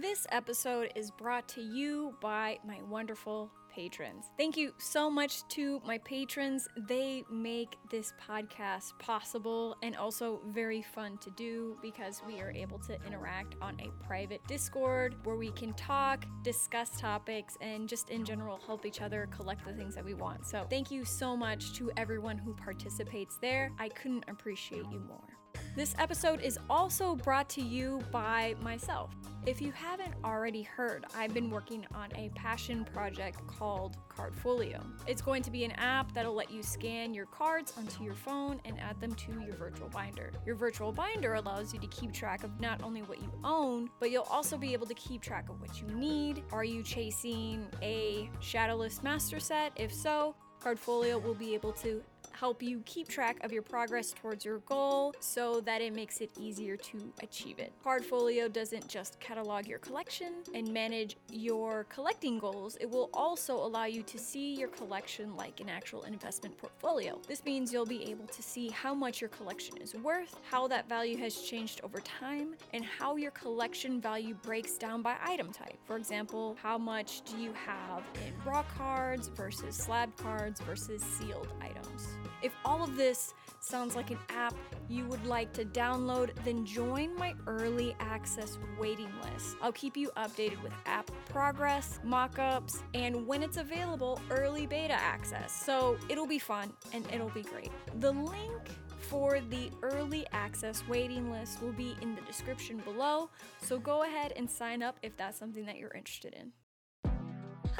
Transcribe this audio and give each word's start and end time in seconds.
This 0.00 0.26
episode 0.30 0.90
is 0.96 1.10
brought 1.10 1.46
to 1.48 1.60
you 1.60 2.14
by 2.22 2.58
my 2.66 2.78
wonderful 2.88 3.50
patrons. 3.70 4.30
Thank 4.38 4.56
you 4.56 4.72
so 4.78 5.10
much 5.10 5.46
to 5.48 5.82
my 5.84 5.98
patrons. 5.98 6.66
They 6.88 7.24
make 7.30 7.76
this 7.90 8.14
podcast 8.26 8.98
possible 8.98 9.76
and 9.82 9.94
also 9.94 10.40
very 10.46 10.80
fun 10.80 11.18
to 11.18 11.30
do 11.32 11.76
because 11.82 12.22
we 12.26 12.40
are 12.40 12.50
able 12.52 12.78
to 12.78 12.96
interact 13.06 13.56
on 13.60 13.78
a 13.80 13.90
private 14.02 14.40
Discord 14.48 15.14
where 15.24 15.36
we 15.36 15.50
can 15.50 15.74
talk, 15.74 16.24
discuss 16.42 16.98
topics, 16.98 17.58
and 17.60 17.86
just 17.86 18.08
in 18.08 18.24
general 18.24 18.60
help 18.64 18.86
each 18.86 19.02
other 19.02 19.28
collect 19.30 19.62
the 19.66 19.74
things 19.74 19.94
that 19.94 20.04
we 20.06 20.14
want. 20.14 20.46
So, 20.46 20.66
thank 20.70 20.90
you 20.90 21.04
so 21.04 21.36
much 21.36 21.74
to 21.74 21.90
everyone 21.98 22.38
who 22.38 22.54
participates 22.54 23.36
there. 23.42 23.70
I 23.78 23.90
couldn't 23.90 24.24
appreciate 24.26 24.86
you 24.90 25.00
more. 25.00 25.41
This 25.74 25.94
episode 25.98 26.42
is 26.42 26.58
also 26.68 27.16
brought 27.16 27.48
to 27.50 27.62
you 27.62 28.02
by 28.10 28.54
myself. 28.60 29.10
If 29.46 29.62
you 29.62 29.72
haven't 29.72 30.12
already 30.22 30.60
heard, 30.60 31.06
I've 31.16 31.32
been 31.32 31.48
working 31.48 31.86
on 31.94 32.10
a 32.14 32.28
passion 32.34 32.84
project 32.84 33.38
called 33.46 33.96
Cardfolio. 34.06 34.84
It's 35.06 35.22
going 35.22 35.42
to 35.44 35.50
be 35.50 35.64
an 35.64 35.70
app 35.72 36.12
that'll 36.12 36.34
let 36.34 36.50
you 36.50 36.62
scan 36.62 37.14
your 37.14 37.24
cards 37.24 37.72
onto 37.78 38.04
your 38.04 38.12
phone 38.12 38.60
and 38.66 38.78
add 38.80 39.00
them 39.00 39.14
to 39.14 39.32
your 39.40 39.54
virtual 39.54 39.88
binder. 39.88 40.30
Your 40.44 40.56
virtual 40.56 40.92
binder 40.92 41.34
allows 41.34 41.72
you 41.72 41.80
to 41.80 41.86
keep 41.86 42.12
track 42.12 42.44
of 42.44 42.60
not 42.60 42.82
only 42.82 43.00
what 43.00 43.22
you 43.22 43.32
own, 43.42 43.88
but 43.98 44.10
you'll 44.10 44.24
also 44.24 44.58
be 44.58 44.74
able 44.74 44.86
to 44.86 44.94
keep 44.94 45.22
track 45.22 45.48
of 45.48 45.58
what 45.58 45.80
you 45.80 45.86
need. 45.88 46.44
Are 46.52 46.64
you 46.64 46.82
chasing 46.82 47.66
a 47.80 48.28
Shadowless 48.40 49.02
Master 49.02 49.40
set? 49.40 49.72
If 49.76 49.90
so, 49.90 50.34
Cardfolio 50.62 51.20
will 51.20 51.34
be 51.34 51.54
able 51.54 51.72
to 51.72 52.02
help 52.38 52.62
you 52.62 52.82
keep 52.84 53.08
track 53.08 53.36
of 53.44 53.52
your 53.52 53.62
progress 53.62 54.12
towards 54.12 54.44
your 54.44 54.58
goal 54.60 55.14
so 55.20 55.60
that 55.62 55.80
it 55.80 55.94
makes 55.94 56.20
it 56.20 56.30
easier 56.38 56.76
to 56.76 57.12
achieve 57.22 57.58
it. 57.58 57.72
Cardfolio 57.84 58.52
doesn't 58.52 58.88
just 58.88 59.18
catalog 59.20 59.66
your 59.66 59.78
collection 59.78 60.34
and 60.54 60.72
manage 60.72 61.16
your 61.30 61.84
collecting 61.88 62.38
goals, 62.38 62.76
it 62.80 62.90
will 62.90 63.10
also 63.12 63.54
allow 63.54 63.84
you 63.84 64.02
to 64.02 64.18
see 64.18 64.54
your 64.54 64.68
collection 64.68 65.36
like 65.36 65.60
an 65.60 65.68
actual 65.68 66.02
investment 66.02 66.56
portfolio. 66.58 67.20
This 67.28 67.44
means 67.44 67.72
you'll 67.72 67.86
be 67.86 68.10
able 68.10 68.26
to 68.26 68.42
see 68.42 68.68
how 68.68 68.94
much 68.94 69.20
your 69.20 69.30
collection 69.30 69.76
is 69.78 69.94
worth, 69.94 70.36
how 70.50 70.66
that 70.68 70.88
value 70.88 71.16
has 71.18 71.42
changed 71.42 71.80
over 71.82 72.00
time, 72.00 72.54
and 72.72 72.84
how 72.84 73.16
your 73.16 73.30
collection 73.32 74.00
value 74.00 74.34
breaks 74.42 74.76
down 74.76 75.02
by 75.02 75.16
item 75.24 75.52
type. 75.52 75.78
For 75.84 75.96
example, 75.96 76.56
how 76.62 76.78
much 76.78 77.22
do 77.22 77.36
you 77.38 77.52
have 77.52 78.02
in 78.26 78.32
raw 78.44 78.64
cards 78.76 79.28
versus 79.28 79.76
slab 79.76 80.14
cards 80.16 80.60
versus 80.60 81.02
sealed 81.02 81.48
items? 81.60 82.08
If 82.42 82.52
all 82.64 82.82
of 82.82 82.96
this 82.96 83.34
sounds 83.60 83.94
like 83.94 84.10
an 84.10 84.18
app 84.28 84.54
you 84.88 85.06
would 85.06 85.24
like 85.24 85.52
to 85.52 85.64
download, 85.64 86.30
then 86.44 86.66
join 86.66 87.14
my 87.16 87.34
early 87.46 87.94
access 88.00 88.58
waiting 88.78 89.10
list. 89.22 89.56
I'll 89.62 89.72
keep 89.72 89.96
you 89.96 90.10
updated 90.16 90.62
with 90.62 90.72
app 90.86 91.10
progress, 91.28 92.00
mockups, 92.04 92.82
and 92.94 93.26
when 93.26 93.42
it's 93.42 93.56
available, 93.56 94.20
early 94.30 94.66
beta 94.66 94.94
access. 94.94 95.52
So 95.52 95.96
it'll 96.08 96.26
be 96.26 96.38
fun 96.38 96.72
and 96.92 97.06
it'll 97.12 97.30
be 97.30 97.42
great. 97.42 97.70
The 98.00 98.12
link 98.12 98.68
for 98.98 99.40
the 99.40 99.70
early 99.82 100.26
access 100.32 100.82
waiting 100.88 101.30
list 101.30 101.62
will 101.62 101.72
be 101.72 101.96
in 102.00 102.14
the 102.14 102.22
description 102.22 102.78
below, 102.78 103.30
so 103.60 103.78
go 103.78 104.04
ahead 104.04 104.32
and 104.36 104.50
sign 104.50 104.82
up 104.82 104.96
if 105.02 105.16
that's 105.16 105.38
something 105.38 105.66
that 105.66 105.76
you're 105.76 105.92
interested 105.92 106.34
in. 106.34 106.52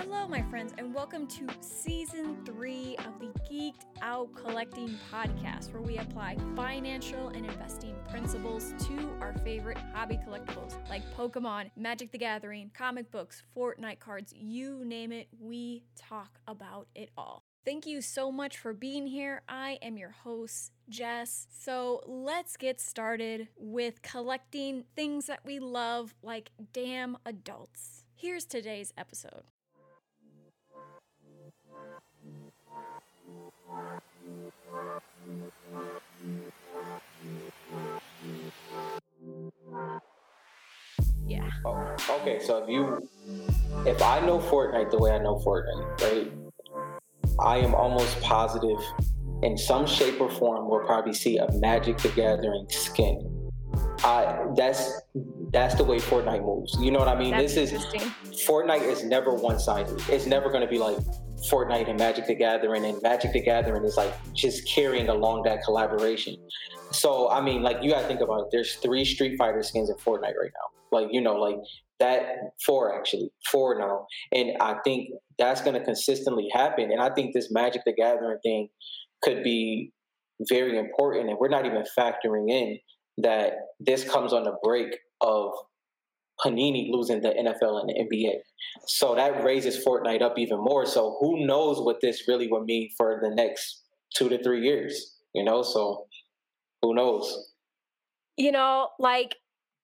Hello, 0.05 0.27
my 0.27 0.43
friends, 0.51 0.75
and 0.79 0.93
welcome 0.93 1.29
to 1.29 1.47
season 1.61 2.37
three 2.45 2.97
of 3.07 3.21
the 3.21 3.27
Geeked 3.49 3.85
Out 4.03 4.35
Collecting 4.35 4.99
podcast, 5.13 5.73
where 5.73 5.81
we 5.81 5.97
apply 5.99 6.37
financial 6.57 7.29
and 7.29 7.47
investing 7.47 7.95
principles 8.11 8.75
to 8.81 9.09
our 9.21 9.33
favorite 9.45 9.79
hobby 9.95 10.19
collectibles 10.27 10.77
like 10.91 11.05
Pokemon, 11.17 11.71
Magic 11.77 12.11
the 12.11 12.19
Gathering, 12.19 12.73
comic 12.75 13.13
books, 13.13 13.45
Fortnite 13.57 14.01
cards 14.01 14.35
you 14.37 14.85
name 14.85 15.13
it, 15.13 15.29
we 15.39 15.85
talk 15.95 16.41
about 16.49 16.89
it 16.97 17.11
all. 17.17 17.45
Thank 17.65 17.87
you 17.87 18.03
so 18.03 18.33
much 18.33 18.59
for 18.59 18.73
being 18.73 19.07
here. 19.07 19.43
I 19.49 19.79
am 19.83 19.97
your 19.97 20.11
host, 20.11 20.73
Jess. 20.89 21.47
So 21.49 22.03
let's 22.09 22.57
get 22.57 22.81
started 22.81 23.47
with 23.57 24.03
collecting 24.03 24.83
things 24.97 25.27
that 25.27 25.45
we 25.45 25.61
love 25.61 26.13
like 26.25 26.51
damn 26.73 27.19
adults. 27.25 28.05
Here's 28.17 28.45
today's 28.45 28.93
episode. 28.99 29.45
Yeah. 41.27 41.49
Oh, 41.65 41.97
okay, 42.21 42.41
so 42.41 42.63
if 42.63 42.69
you, 42.69 43.09
if 43.87 44.03
I 44.03 44.21
know 44.21 44.39
Fortnite 44.39 44.91
the 44.91 44.99
way 44.99 45.13
I 45.13 45.19
know 45.19 45.37
Fortnite, 45.37 46.01
right, 46.03 46.33
I 47.41 47.59
am 47.59 47.75
almost 47.75 48.21
positive 48.21 48.79
in 49.43 49.57
some 49.59 49.87
shape 49.87 50.21
or 50.21 50.31
form 50.31 50.69
we'll 50.69 50.85
probably 50.87 51.13
see 51.13 51.39
a 51.39 51.51
Magic 51.53 51.99
the 51.99 52.09
Gathering 52.11 52.67
skin. 52.69 53.29
I 54.05 54.47
that's 54.57 55.03
that's 55.53 55.75
the 55.75 55.85
way 55.85 55.99
Fortnite 55.99 56.45
moves. 56.45 56.77
You 56.81 56.91
know 56.91 56.99
what 56.99 57.09
I 57.09 57.19
mean? 57.19 57.33
That's 57.33 57.55
this 57.55 57.73
is 57.73 57.85
Fortnite 58.47 58.83
is 58.83 59.05
never 59.05 59.35
one 59.35 59.59
sided. 59.59 60.01
It's 60.09 60.27
never 60.27 60.49
going 60.51 60.63
to 60.63 60.69
be 60.69 60.79
like 60.79 60.97
Fortnite 61.51 61.89
and 61.89 61.99
Magic 61.99 62.27
the 62.27 62.35
Gathering, 62.35 62.85
and 62.85 63.01
Magic 63.03 63.33
the 63.33 63.43
Gathering 63.43 63.85
is 63.85 63.97
like 63.97 64.13
just 64.35 64.67
carrying 64.69 65.09
along 65.09 65.43
that 65.45 65.63
collaboration. 65.65 66.37
So 66.93 67.31
I 67.31 67.41
mean, 67.41 67.63
like 67.63 67.79
you 67.83 67.91
got 67.91 68.03
to 68.03 68.09
think 68.09 68.21
about 68.21 68.43
it. 68.43 68.47
There's 68.53 68.77
three 68.77 69.05
Street 69.05 69.37
Fighter 69.39 69.63
skins 69.63 69.91
in 69.91 69.97
Fortnite 69.97 70.37
right 70.41 70.53
now. 70.55 70.99
Like 70.99 71.09
you 71.11 71.21
know, 71.21 71.37
like 71.37 71.57
that 71.99 72.23
four 72.65 72.99
actually 72.99 73.31
four 73.51 73.79
now, 73.79 74.07
and 74.33 74.57
I 74.61 74.77
think 74.85 75.11
that's 75.39 75.61
to 75.63 75.85
consistently 75.85 76.49
happen. 76.53 76.91
And 76.93 77.01
I 77.01 77.11
think 77.15 77.35
this 77.35 77.51
Magic 77.51 77.83
the 77.85 77.93
Gathering 77.93 78.39
thing 78.43 78.69
could 79.23 79.43
be 79.43 79.93
very 80.49 80.79
important, 80.79 81.29
and 81.29 81.39
we're 81.39 81.49
not 81.49 81.67
even 81.67 81.85
factoring 81.99 82.51
in 82.51 82.79
that 83.19 83.53
this 83.81 84.09
comes 84.09 84.33
on 84.33 84.45
the 84.45 84.57
break 84.63 84.97
of 85.21 85.53
Panini 86.45 86.89
losing 86.91 87.21
the 87.21 87.31
NFL 87.31 87.81
and 87.81 87.89
the 87.89 87.95
NBA. 87.95 88.33
So 88.87 89.15
that 89.15 89.45
raises 89.45 89.85
Fortnite 89.85 90.23
up 90.23 90.39
even 90.39 90.59
more. 90.59 90.87
So 90.87 91.17
who 91.21 91.47
knows 91.47 91.81
what 91.81 91.97
this 92.01 92.27
really 92.29 92.49
would 92.51 92.65
mean 92.65 92.91
for 92.97 93.21
the 93.23 93.31
next 93.35 93.83
two 94.17 94.29
to 94.29 94.43
three 94.43 94.63
years, 94.63 95.19
you 95.35 95.45
know? 95.45 95.63
So 95.63 96.07
who 96.81 96.95
knows? 96.95 97.51
You 98.37 98.53
know, 98.53 98.89
like 98.99 99.37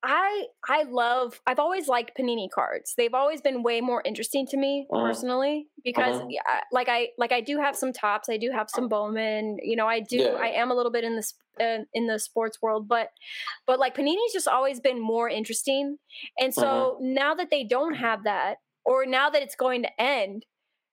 I 0.03 0.47
I 0.69 0.85
love 0.85 1.41
I've 1.47 1.59
always 1.59 1.89
liked 1.89 2.17
panini 2.17 2.49
cards. 2.51 2.95
They've 2.97 3.15
always 3.15 3.41
been 3.41 3.63
way 3.65 3.81
more 3.81 4.01
interesting 4.05 4.47
to 4.49 4.57
me 4.57 4.89
Uh-huh. 4.91 5.25
personally 5.37 5.69
because 5.83 6.21
Uh-huh. 6.21 6.29
yeah, 6.29 6.61
like 6.71 6.89
I 6.89 7.09
like 7.19 7.33
I 7.33 7.41
do 7.41 7.59
have 7.59 7.77
some 7.77 7.93
Topps, 7.93 8.29
I 8.29 8.37
do 8.37 8.53
have 8.53 8.71
some 8.71 8.89
Bowman, 8.89 9.59
you 9.61 9.75
know, 9.75 9.89
I 9.89 9.99
do 10.01 10.37
Yeah. 10.37 10.39
I 10.41 10.49
am 10.51 10.71
a 10.71 10.75
little 10.75 10.93
bit 10.93 11.03
in 11.03 11.17
the 11.17 11.33
uh, 11.61 11.85
in 11.95 12.07
the 12.07 12.21
sports 12.21 12.59
world, 12.63 12.87
but 12.87 13.11
but 13.67 13.81
like 13.81 13.97
panini's 13.97 14.33
just 14.33 14.49
always 14.49 14.81
been 14.81 15.01
more 15.01 15.29
interesting. 15.29 15.99
And 16.39 16.55
so 16.55 16.97
Uh-huh. 16.97 16.99
now 17.01 17.35
that 17.35 17.51
they 17.51 17.65
don't 17.65 17.95
have 17.95 18.25
that 18.25 18.59
or 18.85 19.05
now 19.05 19.31
that 19.31 19.43
it's 19.43 19.57
going 19.57 19.83
to 19.83 20.01
end, 20.01 20.47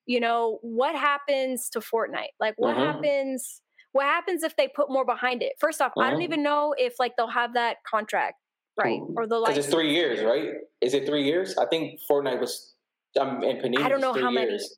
you 0.05 0.19
know, 0.19 0.59
what 0.61 0.95
happens 0.95 1.69
to 1.71 1.79
Fortnite? 1.79 2.33
Like 2.39 2.55
what 2.57 2.75
Uh-huh. 2.75 3.05
happens 3.05 3.61
what 3.93 4.05
happens 4.05 4.43
if 4.43 4.57
they 4.57 4.67
put 4.67 4.91
more 4.91 5.05
behind 5.05 5.41
it? 5.41 5.53
First 5.59 5.81
off, 5.81 5.93
I 5.99 6.09
don't 6.11 6.21
Uh-huh. 6.21 6.23
even 6.23 6.43
know 6.43 6.75
if 6.77 6.95
like 6.99 7.13
they'll 7.17 7.29
have 7.29 7.53
that 7.55 7.77
contract 7.89 8.35
right 8.77 8.99
or 9.15 9.27
the 9.27 9.35
Because 9.39 9.41
like 9.41 9.57
it's 9.57 9.67
three 9.67 9.93
years, 9.93 10.23
right? 10.23 10.49
Is 10.81 10.93
it 10.93 11.05
three 11.05 11.23
years? 11.23 11.57
I 11.57 11.65
think 11.65 11.99
Fortnite 12.09 12.39
was, 12.39 12.73
um, 13.19 13.41
and 13.43 13.61
Panini 13.61 13.79
I 13.83 13.89
don't 13.89 14.01
know 14.01 14.13
three 14.13 14.21
how 14.23 14.31
many. 14.31 14.49
years. 14.51 14.77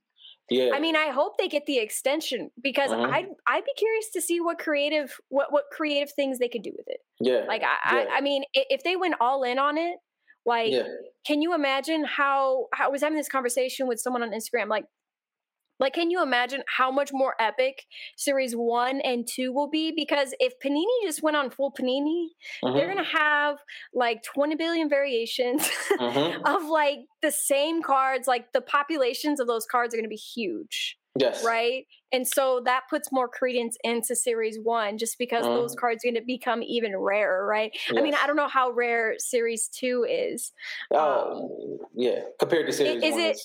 Yeah. 0.50 0.72
I 0.74 0.80
mean, 0.80 0.96
I 0.96 1.10
hope 1.10 1.38
they 1.38 1.50
get 1.50 1.66
the 1.66 1.78
extension 1.80 2.52
because 2.64 2.90
Uh-huh. 2.92 3.04
I'd 3.12 3.28
I'd 3.48 3.66
be 3.66 3.74
curious 3.78 4.10
to 4.12 4.22
see 4.22 4.40
what 4.40 4.58
creative 4.60 5.18
what 5.30 5.52
what 5.52 5.66
creative 5.72 6.12
things 6.14 6.40
they 6.40 6.48
could 6.48 6.62
do 6.64 6.72
with 6.78 6.88
it. 6.88 7.00
yeah. 7.20 7.44
Like 7.48 7.64
I 7.64 7.98
Yeah. 8.04 8.06
I, 8.14 8.18
I 8.18 8.22
mean, 8.22 8.44
if 8.54 8.84
they 8.84 8.96
went 8.96 9.16
all 9.20 9.44
in 9.44 9.60
on 9.60 9.78
it, 9.78 9.98
like 10.46 10.72
yeah. 10.72 10.84
can 11.26 11.42
you 11.42 11.54
imagine 11.54 12.06
how, 12.06 12.68
how 12.74 12.86
I 12.86 12.88
was 12.90 13.02
having 13.02 13.18
this 13.18 13.28
conversation 13.28 13.88
with 13.88 14.00
someone 14.00 14.24
on 14.24 14.32
Instagram 14.32 14.70
like 14.70 14.86
like 15.80 15.94
can 15.94 16.10
you 16.12 16.22
imagine 16.22 16.64
how 16.68 16.92
much 16.92 17.12
more 17.14 17.36
epic 17.40 17.86
series 18.16 18.54
1 18.56 19.02
and 19.02 19.28
2 19.28 19.52
will 19.54 19.70
be 19.70 19.92
because 19.96 20.34
if 20.40 20.54
Panini 20.64 20.86
just 21.04 21.22
went 21.24 21.38
on 21.38 21.50
full 21.50 21.72
Panini, 21.72 22.30
they're 22.74 22.88
Mhm. 22.88 22.94
going 22.94 23.04
to 23.06 23.18
have 23.18 23.58
like 23.94 24.24
20 24.24 24.56
billion 24.56 24.90
variations 24.90 25.70
Mhm. 26.00 26.42
of 26.46 26.64
like 26.66 27.00
the 27.22 27.32
same 27.32 27.82
cards 27.82 28.28
like 28.28 28.52
the 28.54 28.62
populations 28.62 29.40
of 29.40 29.48
those 29.48 29.66
cards 29.66 29.94
are 29.94 29.98
going 29.98 30.06
to 30.06 30.10
be 30.10 30.16
huge 30.16 30.98
Yes. 31.20 31.44
right 31.44 31.86
and 32.12 32.28
so 32.28 32.62
that 32.66 32.84
puts 32.90 33.12
more 33.12 33.28
credence 33.28 33.76
into 33.84 34.16
series 34.16 34.58
one 34.62 34.98
just 35.00 35.18
because 35.18 35.46
Mhm. 35.46 35.56
those 35.56 35.74
cards 35.76 36.04
are 36.06 36.12
going 36.12 36.22
to 36.22 36.26
become 36.26 36.62
even 36.62 36.96
rarer 36.96 37.46
right 37.48 37.72
i 37.98 38.02
mean 38.02 38.14
i 38.14 38.28
don't 38.28 38.36
know 38.36 38.48
how 38.48 38.70
rare 38.70 39.16
series 39.18 39.68
two 39.70 40.06
is 40.08 40.52
um, 40.92 41.00
Oh, 41.00 41.80
yeah. 41.96 42.22
Compared 42.40 42.68
to 42.68 42.74
series 42.74 43.04
is 43.04 43.12
one, 43.14 43.22
it- 43.22 43.38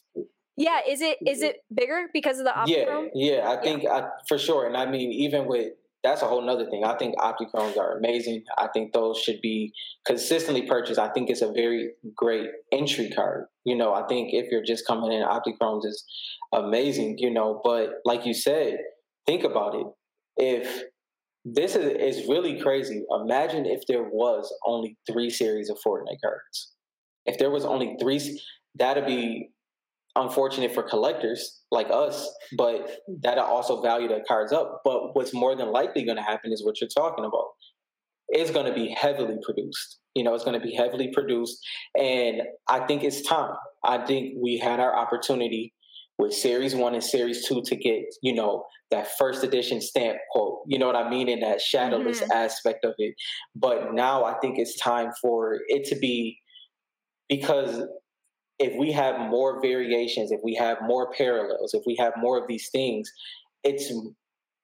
yeah 0.57 0.81
is 0.89 1.01
it 1.01 1.19
is 1.27 1.43
it 1.43 1.57
bigger 1.75 2.09
because 2.13 2.39
of 2.39 2.45
the 2.45 2.53
yeah, 2.67 3.07
yeah. 3.15 3.51
I 3.51 3.63
think 3.63 3.85
I, 3.87 4.09
for 4.29 4.39
sure, 4.39 4.67
and 4.67 4.77
I 4.77 4.87
mean, 4.87 5.13
even 5.13 5.47
with 5.47 5.73
that's 6.03 6.23
a 6.23 6.27
whole 6.27 6.43
nother 6.43 6.69
thing. 6.69 6.85
I 6.85 6.97
think 6.97 7.17
Optichromes 7.19 7.79
are 7.79 7.97
amazing. 7.97 8.43
I 8.59 8.69
think 8.75 8.93
those 8.93 9.19
should 9.19 9.41
be 9.41 9.73
consistently 10.05 10.63
purchased. 10.63 10.99
I 10.99 11.09
think 11.09 11.31
it's 11.31 11.43
a 11.43 11.53
very 11.53 11.93
great 12.17 12.51
entry 12.73 13.11
card. 13.11 13.47
You 13.65 13.77
know, 13.77 13.95
I 13.95 14.07
think 14.09 14.31
if 14.33 14.51
you're 14.51 14.65
just 14.65 14.87
coming 14.87 15.13
in, 15.13 15.23
Optichromes 15.25 15.87
is 15.87 16.05
amazing, 16.53 17.19
you 17.19 17.31
know, 17.31 17.61
but 17.63 18.01
like 18.05 18.27
you 18.27 18.35
said, 18.35 18.79
think 19.27 19.45
about 19.45 19.75
it. 19.77 19.87
If 20.37 20.83
this 21.45 21.77
is, 21.77 22.19
is 22.19 22.29
really 22.29 22.61
crazy. 22.61 23.05
Imagine 23.11 23.67
if 23.67 23.87
there 23.87 24.05
was 24.05 24.53
only 24.65 24.97
three 25.11 25.31
series 25.31 25.71
of 25.71 25.79
Fortnite 25.87 26.21
cards. 26.23 26.73
If 27.27 27.39
there 27.39 27.51
was 27.51 27.65
only 27.65 27.97
three, 28.01 28.41
that'd 28.75 29.07
be 29.07 29.51
unfortunate 30.17 30.75
for 30.75 30.83
collectors 30.83 31.63
like 31.71 31.89
us, 31.91 32.31
but 32.57 32.91
that 33.23 33.39
also 33.39 33.81
value 33.81 34.09
the 34.09 34.21
cards 34.29 34.53
up. 34.53 34.83
But 34.85 35.15
what's 35.15 35.33
more 35.33 35.57
than 35.57 35.73
likely 35.73 36.05
going 36.05 36.19
to 36.19 36.23
happen 36.23 36.53
is 36.53 36.65
what 36.65 36.81
you're 36.81 36.91
talking 36.95 37.25
about. 37.25 37.47
It's 38.29 38.51
going 38.51 38.67
to 38.67 38.75
be 38.75 38.95
heavily 38.99 39.39
produced. 39.43 39.99
You 40.15 40.25
know, 40.25 40.35
it's 40.35 40.45
going 40.45 40.59
to 40.59 40.65
be 40.65 40.75
heavily 40.75 41.11
produced. 41.13 41.59
And 41.99 42.43
I 42.69 42.87
think 42.87 43.05
it's 43.05 43.23
time. 43.23 43.55
I 43.85 44.05
think 44.05 44.35
we 44.43 44.59
had 44.59 44.81
our 44.81 44.97
opportunity 44.97 45.73
with 46.19 46.35
series 46.35 46.75
one 46.75 46.95
and 46.95 47.03
series 47.03 47.47
two 47.47 47.63
to 47.65 47.77
get, 47.77 48.03
you 48.23 48.35
know, 48.35 48.65
that 48.91 49.09
first 49.19 49.43
edition 49.43 49.81
stamp 49.81 50.19
quote. 50.31 50.61
You 50.67 50.79
know 50.79 50.87
what 50.87 50.97
I 50.97 51.09
mean? 51.09 51.29
In 51.29 51.41
that 51.41 51.61
shadowless 51.61 52.21
mm-hmm. 52.21 52.33
aspect 52.33 52.85
of 52.85 52.95
it. 52.99 53.15
But 53.57 53.95
now 53.95 54.25
I 54.25 54.35
think 54.41 54.59
it's 54.59 54.79
time 54.79 55.11
for 55.21 55.59
it 55.69 55.85
to 55.89 55.99
be 55.99 56.39
because 57.29 57.83
if 58.63 58.79
we 58.79 58.93
have 58.93 59.19
more 59.29 59.61
variations, 59.61 60.31
if 60.31 60.41
we 60.45 60.55
have 60.55 60.79
more 60.83 61.13
parallels, 61.13 61.75
if 61.75 61.83
we 61.85 61.97
have 61.99 62.13
more 62.17 62.39
of 62.39 62.47
these 62.47 62.71
things, 62.71 63.11
it's 63.65 63.93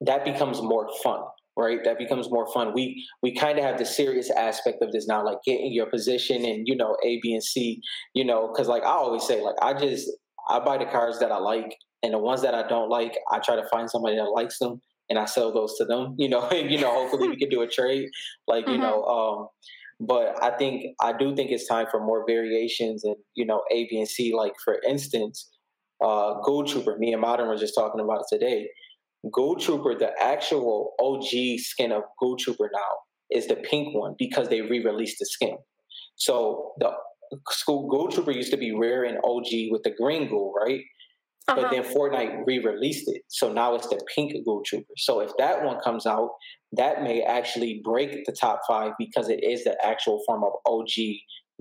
that 0.01 0.25
becomes 0.25 0.63
more 0.63 0.89
fun, 1.03 1.21
right? 1.57 1.81
That 1.85 1.99
becomes 1.99 2.31
more 2.31 2.51
fun. 2.53 2.73
We 2.73 3.05
we 3.23 3.35
kind 3.35 3.59
of 3.59 3.65
have 3.65 3.79
the 3.79 3.85
serious 3.85 4.31
aspect 4.31 4.83
of 4.83 4.93
this 4.93 5.09
now, 5.09 5.25
like 5.25 5.39
getting 5.45 5.73
your 5.73 5.87
position 5.87 6.45
and 6.45 6.67
you 6.67 6.77
know 6.77 6.97
A, 7.05 7.19
B, 7.23 7.33
and 7.33 7.43
C. 7.43 7.81
You 8.15 8.25
know, 8.25 8.49
because 8.53 8.69
like 8.69 8.85
I 8.85 8.91
always 8.91 9.25
say, 9.25 9.43
like 9.43 9.57
I 9.61 9.75
just 9.75 10.09
I 10.49 10.61
buy 10.61 10.79
the 10.79 10.87
cars 10.87 11.19
that 11.19 11.33
I 11.33 11.39
like, 11.39 11.77
and 12.05 12.15
the 12.15 12.19
ones 12.19 12.43
that 12.43 12.55
I 12.55 12.67
don't 12.69 12.89
like, 12.89 13.19
I 13.33 13.41
try 13.41 13.57
to 13.57 13.69
find 13.69 13.91
somebody 13.91 14.17
that 14.17 14.31
likes 14.31 14.61
them, 14.61 14.81
and 15.11 15.19
I 15.19 15.25
sell 15.25 15.53
those 15.53 15.77
to 15.79 15.85
them. 15.85 16.15
You 16.19 16.29
know, 16.29 16.49
and 16.51 16.71
you 16.71 16.81
know, 16.81 16.93
hopefully 16.93 17.29
we 17.29 17.37
can 17.37 17.49
do 17.49 17.63
a 17.63 17.67
trade, 17.69 18.09
like 18.47 18.65
mm-hmm. 18.65 18.75
you 18.75 18.79
know. 18.79 19.05
Um, 19.05 19.49
but 20.01 20.43
I 20.43 20.57
think 20.57 20.95
I 21.01 21.13
do 21.17 21.35
think 21.35 21.51
it's 21.51 21.67
time 21.67 21.87
for 21.91 22.01
more 22.01 22.25
variations 22.27 23.05
and 23.05 23.17
you 23.35 23.45
know 23.45 23.63
A, 23.73 23.87
B, 23.91 23.99
and 23.99 24.09
C. 24.09 24.33
Like 24.35 24.55
for 24.65 24.81
instance, 24.89 25.51
uh, 26.03 26.35
Ghoul 26.45 26.65
Trooper. 26.65 26.97
Me 26.99 27.13
and 27.13 27.21
Modern 27.21 27.49
were 27.49 27.57
just 27.57 27.75
talking 27.75 28.01
about 28.01 28.21
it 28.21 28.39
today. 28.39 28.69
Ghoul 29.33 29.57
Trooper, 29.57 29.97
the 29.99 30.13
actual 30.21 30.93
OG 31.01 31.59
skin 31.59 31.93
of 31.93 32.03
Ghoul 32.21 32.37
Trooper 32.37 32.71
now 32.73 33.37
is 33.37 33.49
the 33.49 33.57
pink 33.57 33.95
one 33.95 34.15
because 34.19 34.49
they 34.49 34.61
re-released 34.61 35.17
the 35.19 35.27
skin. 35.27 35.59
So 36.17 36.73
the 36.79 36.93
school 37.51 37.89
Gold 37.89 38.13
Trooper 38.13 38.31
used 38.31 38.53
to 38.53 38.57
be 38.57 38.73
rare 38.73 39.05
in 39.05 39.17
OG 39.17 39.71
with 39.71 39.83
the 39.83 39.93
green 40.01 40.29
ghoul, 40.29 40.55
right? 40.59 40.81
Uh-huh. 41.49 41.63
But 41.63 41.71
then 41.71 41.83
Fortnite 41.83 42.47
re-released 42.47 43.09
it, 43.09 43.23
so 43.29 43.53
now 43.53 43.75
it's 43.75 43.89
the 43.89 44.01
pink 44.15 44.33
Ghoul 44.45 44.63
Trooper. 44.65 44.95
So 44.97 45.21
if 45.21 45.31
that 45.39 45.65
one 45.65 45.81
comes 45.81 46.07
out, 46.07 46.31
that 46.73 47.03
may 47.03 47.23
actually 47.23 47.81
break 47.83 48.25
the 48.25 48.33
top 48.33 48.61
five 48.69 48.93
because 48.99 49.29
it 49.29 49.43
is 49.43 49.65
the 49.65 49.77
actual 49.85 50.23
form 50.27 50.45
of 50.45 50.53
OG 50.67 50.91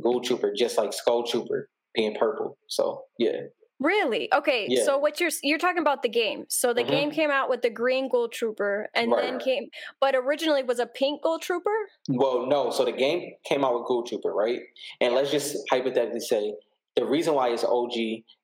Ghoul 0.01 0.21
Trooper, 0.21 0.53
just 0.55 0.77
like 0.77 0.93
Skull 0.93 1.23
Trooper 1.23 1.69
being 1.95 2.15
purple. 2.15 2.57
So 2.67 3.03
yeah. 3.17 3.41
Really? 3.79 4.27
Okay. 4.33 4.65
Yeah. 4.67 4.83
So 4.83 4.97
what 4.97 5.19
you're 5.19 5.29
you're 5.43 5.59
talking 5.59 5.81
about 5.81 6.01
the 6.01 6.09
game. 6.09 6.45
So 6.49 6.73
the 6.73 6.81
mm-hmm. 6.81 6.91
game 6.91 7.11
came 7.11 7.29
out 7.29 7.49
with 7.49 7.61
the 7.61 7.69
green 7.69 8.09
Ghoul 8.09 8.27
Trooper, 8.27 8.87
and 8.95 9.11
right. 9.11 9.21
then 9.21 9.39
came, 9.39 9.69
but 10.01 10.15
originally 10.15 10.63
was 10.63 10.79
a 10.79 10.87
pink 10.87 11.21
Ghoul 11.21 11.37
Trooper. 11.39 11.75
Well, 12.09 12.47
no. 12.47 12.71
So 12.71 12.85
the 12.85 12.91
game 12.91 13.33
came 13.45 13.63
out 13.63 13.75
with 13.75 13.85
Ghoul 13.87 14.03
Trooper, 14.03 14.33
right? 14.33 14.59
And 14.99 15.13
let's 15.13 15.29
just 15.29 15.57
hypothetically 15.69 16.21
say 16.21 16.53
the 16.95 17.05
reason 17.05 17.35
why 17.35 17.49
it's 17.49 17.63
OG 17.63 17.93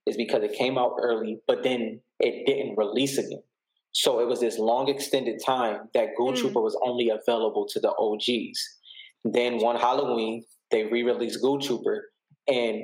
is 0.05 0.15
because 0.15 0.43
it 0.43 0.53
came 0.53 0.77
out 0.77 0.93
early, 1.01 1.39
but 1.47 1.63
then 1.63 1.99
it 2.19 2.45
didn't 2.45 2.77
release 2.77 3.17
again. 3.17 3.41
So 3.93 4.19
it 4.19 4.27
was 4.27 4.39
this 4.39 4.57
long 4.57 4.89
extended 4.89 5.39
time 5.43 5.89
that 5.93 6.09
Ghoul 6.17 6.33
mm. 6.33 6.37
Trooper 6.37 6.61
was 6.61 6.77
only 6.83 7.09
available 7.09 7.67
to 7.69 7.79
the 7.79 7.93
OGs. 7.97 8.59
Then 9.23 9.59
one 9.59 9.77
Halloween, 9.77 10.43
they 10.71 10.85
re-released 10.85 11.41
Ghoul 11.41 11.59
Trooper, 11.59 12.09
and 12.47 12.83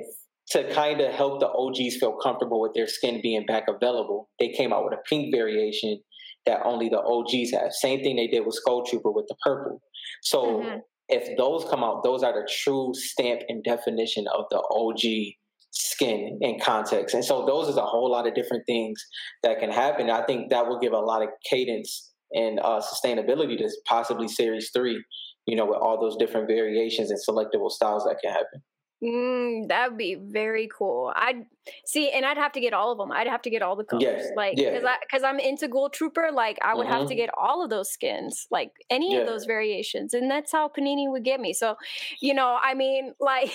to 0.50 0.72
kind 0.72 1.00
of 1.00 1.12
help 1.12 1.40
the 1.40 1.48
OGs 1.48 1.96
feel 1.96 2.12
comfortable 2.12 2.60
with 2.60 2.74
their 2.74 2.86
skin 2.86 3.20
being 3.22 3.44
back 3.44 3.64
available, 3.68 4.30
they 4.38 4.48
came 4.48 4.72
out 4.72 4.84
with 4.84 4.94
a 4.94 5.02
pink 5.08 5.34
variation 5.34 6.00
that 6.46 6.60
only 6.64 6.88
the 6.88 7.00
OGs 7.00 7.52
have. 7.52 7.72
Same 7.72 8.02
thing 8.02 8.16
they 8.16 8.26
did 8.26 8.46
with 8.46 8.54
Skull 8.54 8.84
Trooper 8.84 9.10
with 9.10 9.26
the 9.28 9.36
purple. 9.44 9.82
So 10.22 10.44
mm-hmm. 10.44 10.78
if 11.08 11.36
those 11.36 11.64
come 11.68 11.84
out, 11.84 12.02
those 12.02 12.22
are 12.22 12.32
the 12.32 12.48
true 12.62 12.92
stamp 12.94 13.42
and 13.48 13.62
definition 13.62 14.26
of 14.28 14.46
the 14.50 14.62
OG 14.70 15.34
skin 15.70 16.38
and 16.42 16.60
context. 16.60 17.14
And 17.14 17.24
so 17.24 17.46
those 17.46 17.68
is 17.68 17.76
a 17.76 17.84
whole 17.84 18.10
lot 18.10 18.26
of 18.26 18.34
different 18.34 18.64
things 18.66 19.04
that 19.42 19.58
can 19.60 19.70
happen. 19.70 20.10
I 20.10 20.24
think 20.24 20.50
that 20.50 20.66
will 20.66 20.78
give 20.78 20.92
a 20.92 20.98
lot 20.98 21.22
of 21.22 21.28
cadence 21.48 22.10
and 22.32 22.60
uh, 22.60 22.80
sustainability 22.80 23.58
to 23.58 23.70
possibly 23.86 24.28
series 24.28 24.70
three, 24.74 25.02
you 25.46 25.56
know, 25.56 25.66
with 25.66 25.78
all 25.78 26.00
those 26.00 26.16
different 26.16 26.48
variations 26.48 27.10
and 27.10 27.18
selectable 27.28 27.70
styles 27.70 28.04
that 28.04 28.16
can 28.22 28.32
happen. 28.32 28.62
Mm, 29.02 29.68
that 29.68 29.88
would 29.88 29.98
be 29.98 30.14
very 30.14 30.68
cool. 30.76 31.10
I'd 31.16 31.46
see, 31.86 32.10
and 32.10 32.26
I'd 32.26 32.36
have 32.36 32.52
to 32.52 32.60
get 32.60 32.74
all 32.74 32.92
of 32.92 32.98
them. 32.98 33.10
I'd 33.10 33.28
have 33.28 33.40
to 33.42 33.50
get 33.50 33.62
all 33.62 33.74
the 33.74 33.84
colors, 33.84 34.02
yes. 34.02 34.30
like 34.36 34.56
because 34.56 34.82
yeah. 34.82 34.90
I 34.90 34.96
because 35.00 35.22
I'm 35.22 35.38
into 35.38 35.68
Ghoul 35.68 35.88
Trooper. 35.88 36.28
Like 36.30 36.58
I 36.62 36.74
would 36.74 36.84
mm-hmm. 36.84 36.92
have 36.92 37.02
to 37.08 37.14
mm-hmm. 37.14 37.20
get 37.20 37.30
all 37.38 37.64
of 37.64 37.70
those 37.70 37.90
skins, 37.90 38.46
like 38.50 38.72
any 38.90 39.14
yeah. 39.14 39.20
of 39.20 39.26
those 39.26 39.46
variations, 39.46 40.12
and 40.12 40.30
that's 40.30 40.52
how 40.52 40.68
Panini 40.68 41.10
would 41.10 41.24
get 41.24 41.40
me. 41.40 41.54
So, 41.54 41.76
you 42.20 42.34
know, 42.34 42.58
I 42.62 42.74
mean, 42.74 43.14
like, 43.20 43.52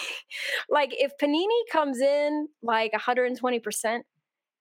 like 0.68 0.90
if 0.94 1.12
Panini 1.22 1.62
comes 1.72 2.00
in 2.00 2.48
like 2.64 2.92
120 2.94 3.60
percent 3.60 4.06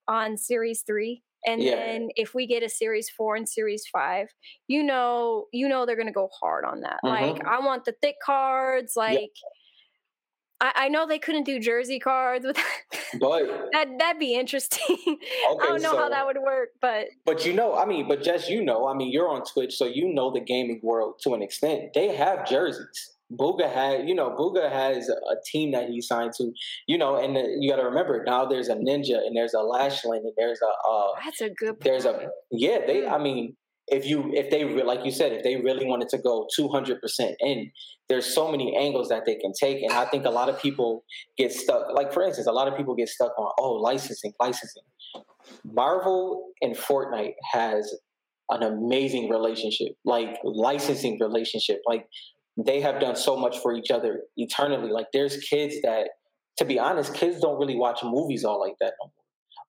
on 0.07 0.37
Series 0.37 0.83
Three, 0.85 1.23
and 1.47 1.63
yeah. 1.63 1.77
then 1.77 2.09
if 2.15 2.35
we 2.35 2.45
get 2.45 2.61
a 2.61 2.69
series 2.69 3.09
four 3.09 3.35
and 3.35 3.49
series 3.49 3.85
five, 3.91 4.27
you 4.67 4.83
know, 4.83 5.45
you 5.51 5.67
know 5.67 5.87
they're 5.87 5.97
gonna 5.97 6.11
go 6.11 6.29
hard 6.39 6.63
on 6.63 6.81
that. 6.81 6.99
Mm-hmm. 7.03 7.07
Like 7.07 7.43
I 7.43 7.59
want 7.59 7.85
the 7.85 7.95
thick 8.03 8.17
cards, 8.23 8.93
like 8.95 9.31
I, 10.61 10.71
I 10.75 10.89
know 10.89 11.05
they 11.05 11.19
couldn't 11.19 11.43
do 11.43 11.59
jersey 11.59 11.99
cards 11.99 12.45
with 12.45 12.57
but 13.19 13.43
that 13.73 13.87
that'd 13.99 14.19
be 14.19 14.35
interesting. 14.35 14.97
Okay, 15.51 15.63
I 15.63 15.67
don't 15.67 15.81
know 15.81 15.91
so, 15.91 15.97
how 15.97 16.09
that 16.09 16.25
would 16.25 16.37
work, 16.37 16.69
but 16.81 17.07
but 17.25 17.45
you 17.45 17.53
know, 17.53 17.75
I 17.75 17.85
mean, 17.85 18.07
but 18.07 18.23
just 18.23 18.49
you 18.49 18.63
know, 18.63 18.87
I 18.87 18.93
mean, 18.93 19.11
you're 19.11 19.29
on 19.29 19.43
Twitch, 19.43 19.75
so 19.75 19.85
you 19.85 20.13
know 20.13 20.31
the 20.31 20.39
gaming 20.39 20.79
world 20.81 21.15
to 21.23 21.33
an 21.33 21.41
extent. 21.41 21.93
They 21.93 22.15
have 22.15 22.47
jerseys. 22.47 23.15
Bugha 23.33 23.71
had, 23.71 24.07
you 24.07 24.13
know, 24.13 24.29
Bugha 24.31 24.71
has 24.71 25.09
a 25.09 25.35
team 25.45 25.71
that 25.71 25.89
he 25.89 25.99
signed 25.99 26.33
to, 26.37 26.51
you 26.87 26.97
know, 26.97 27.15
and 27.17 27.35
you 27.61 27.69
got 27.69 27.77
to 27.77 27.85
remember 27.85 28.23
now 28.23 28.45
there's 28.45 28.69
a 28.69 28.75
Ninja 28.75 29.17
and 29.17 29.35
there's 29.35 29.53
a 29.53 29.61
Lachlan 29.61 30.19
and 30.19 30.33
there's 30.37 30.59
a. 30.61 30.89
Uh, 30.89 31.07
That's 31.23 31.41
a 31.41 31.49
good. 31.49 31.79
Point. 31.79 31.83
There's 31.83 32.05
a 32.05 32.27
yeah. 32.51 32.79
They, 32.85 33.05
I 33.05 33.17
mean, 33.17 33.55
if 33.87 34.05
you 34.05 34.31
if 34.33 34.49
they 34.49 34.63
like 34.83 35.05
you 35.05 35.11
said 35.11 35.31
if 35.31 35.43
they 35.43 35.57
really 35.57 35.85
wanted 35.85 36.09
to 36.09 36.17
go 36.17 36.47
200% 36.59 36.97
in 37.39 37.71
there's 38.09 38.25
so 38.25 38.51
many 38.51 38.75
angles 38.77 39.09
that 39.09 39.25
they 39.25 39.35
can 39.35 39.51
take 39.59 39.81
and 39.83 39.91
i 39.91 40.05
think 40.05 40.25
a 40.25 40.29
lot 40.29 40.49
of 40.49 40.59
people 40.59 41.03
get 41.37 41.51
stuck 41.51 41.83
like 41.93 42.11
for 42.11 42.23
instance 42.23 42.47
a 42.47 42.51
lot 42.51 42.67
of 42.67 42.75
people 42.75 42.95
get 42.95 43.09
stuck 43.09 43.37
on 43.37 43.51
oh 43.59 43.73
licensing 43.73 44.33
licensing. 44.39 44.83
Marvel 45.63 46.49
and 46.61 46.75
fortnite 46.75 47.33
has 47.53 47.95
an 48.49 48.63
amazing 48.63 49.29
relationship 49.29 49.89
like 50.03 50.39
licensing 50.43 51.19
relationship 51.21 51.79
like 51.87 52.07
they 52.57 52.81
have 52.81 52.99
done 52.99 53.15
so 53.15 53.35
much 53.35 53.57
for 53.59 53.73
each 53.73 53.91
other 53.91 54.21
eternally. 54.37 54.89
Like 54.89 55.07
there's 55.11 55.37
kids 55.37 55.75
that 55.83 56.09
to 56.57 56.65
be 56.65 56.79
honest 56.79 57.13
kids 57.13 57.39
don't 57.41 57.59
really 57.59 57.75
watch 57.75 57.99
movies 58.03 58.45
all 58.45 58.59
like 58.59 58.75
that 58.79 58.93
no 59.01 59.11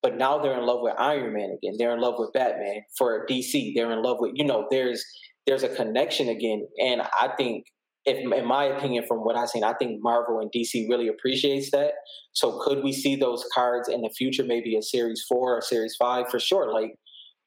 but 0.06 0.16
now 0.16 0.38
they're 0.38 0.56
in 0.56 0.64
love 0.64 0.82
with 0.82 0.94
Iron 1.00 1.32
Man 1.32 1.58
again. 1.58 1.75
They're 1.78 1.92
in 1.92 2.00
love 2.00 2.14
with 2.16 2.32
Batman 2.32 2.82
for 2.96 3.26
DC. 3.28 3.72
They're 3.75 3.90
in 3.90 4.04
love 4.04 4.18
with 4.20 4.34
you 4.36 4.44
know. 4.44 4.68
There's 4.70 5.04
there's 5.48 5.64
a 5.64 5.68
connection 5.68 6.28
again, 6.28 6.64
and 6.80 7.02
I 7.02 7.30
think, 7.36 7.64
if 8.04 8.16
in 8.18 8.46
my 8.46 8.66
opinion, 8.66 9.04
from 9.08 9.25
what 9.25 9.34
I've 9.34 9.48
seen, 9.48 9.64
I 9.64 9.72
think 9.72 10.00
Marvel 10.00 10.38
and 10.38 10.48
DC 10.52 10.88
really 10.88 11.08
appreciates 11.08 11.72
that. 11.72 11.94
So 12.34 12.60
could 12.60 12.84
we 12.84 12.92
see 12.92 13.16
those 13.16 13.44
cards 13.52 13.88
in 13.88 14.02
the 14.02 14.10
future? 14.16 14.44
Maybe 14.44 14.76
a 14.76 14.82
Series 14.82 15.25
Four 15.28 15.58
or 15.58 15.60
Series 15.60 15.96
Five 15.98 16.28
for 16.30 16.38
sure. 16.38 16.72
Like 16.72 16.94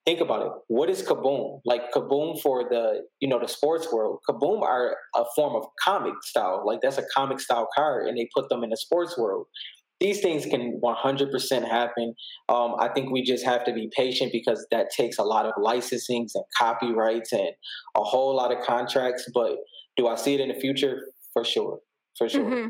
think 0.05 0.19
about 0.19 0.45
it. 0.45 0.51
What 0.67 0.89
is 0.89 1.01
Kaboom? 1.01 1.61
Like 1.63 1.93
Kaboom 1.93 2.41
for 2.41 2.65
the 2.69 3.03
you 3.21 3.29
know 3.29 3.39
the 3.39 3.47
sports 3.47 3.87
world. 3.89 4.19
Kaboom 4.29 4.63
are 4.63 4.97
a 5.15 5.23
form 5.33 5.55
of 5.55 5.63
comic 5.81 6.15
style. 6.23 6.63
Like 6.65 6.81
that's 6.81 6.97
a 6.97 7.05
comic 7.15 7.39
style 7.39 7.69
card, 7.73 8.07
and 8.07 8.17
they 8.17 8.27
put 8.35 8.49
them 8.49 8.65
in 8.65 8.69
the 8.69 8.77
sports 8.77 9.17
world 9.17 9.45
these 9.99 10.21
things 10.21 10.45
can 10.45 10.79
100% 10.81 11.69
happen. 11.69 12.13
Um, 12.47 12.75
I 12.79 12.89
think 12.89 13.11
we 13.11 13.21
just 13.21 13.45
have 13.45 13.65
to 13.65 13.73
be 13.73 13.89
patient 13.95 14.31
because 14.31 14.65
that 14.71 14.87
takes 14.95 15.17
a 15.17 15.23
lot 15.23 15.45
of 15.45 15.53
licensings 15.61 16.31
and 16.35 16.43
copyrights 16.57 17.33
and 17.33 17.51
a 17.95 18.03
whole 18.03 18.35
lot 18.35 18.51
of 18.51 18.63
contracts. 18.63 19.25
But 19.33 19.57
do 19.97 20.07
I 20.07 20.15
see 20.15 20.35
it 20.35 20.39
in 20.39 20.49
the 20.49 20.59
future? 20.59 21.01
For 21.33 21.43
sure. 21.43 21.79
For 22.17 22.29
sure. 22.29 22.45
Mm-hmm. 22.45 22.67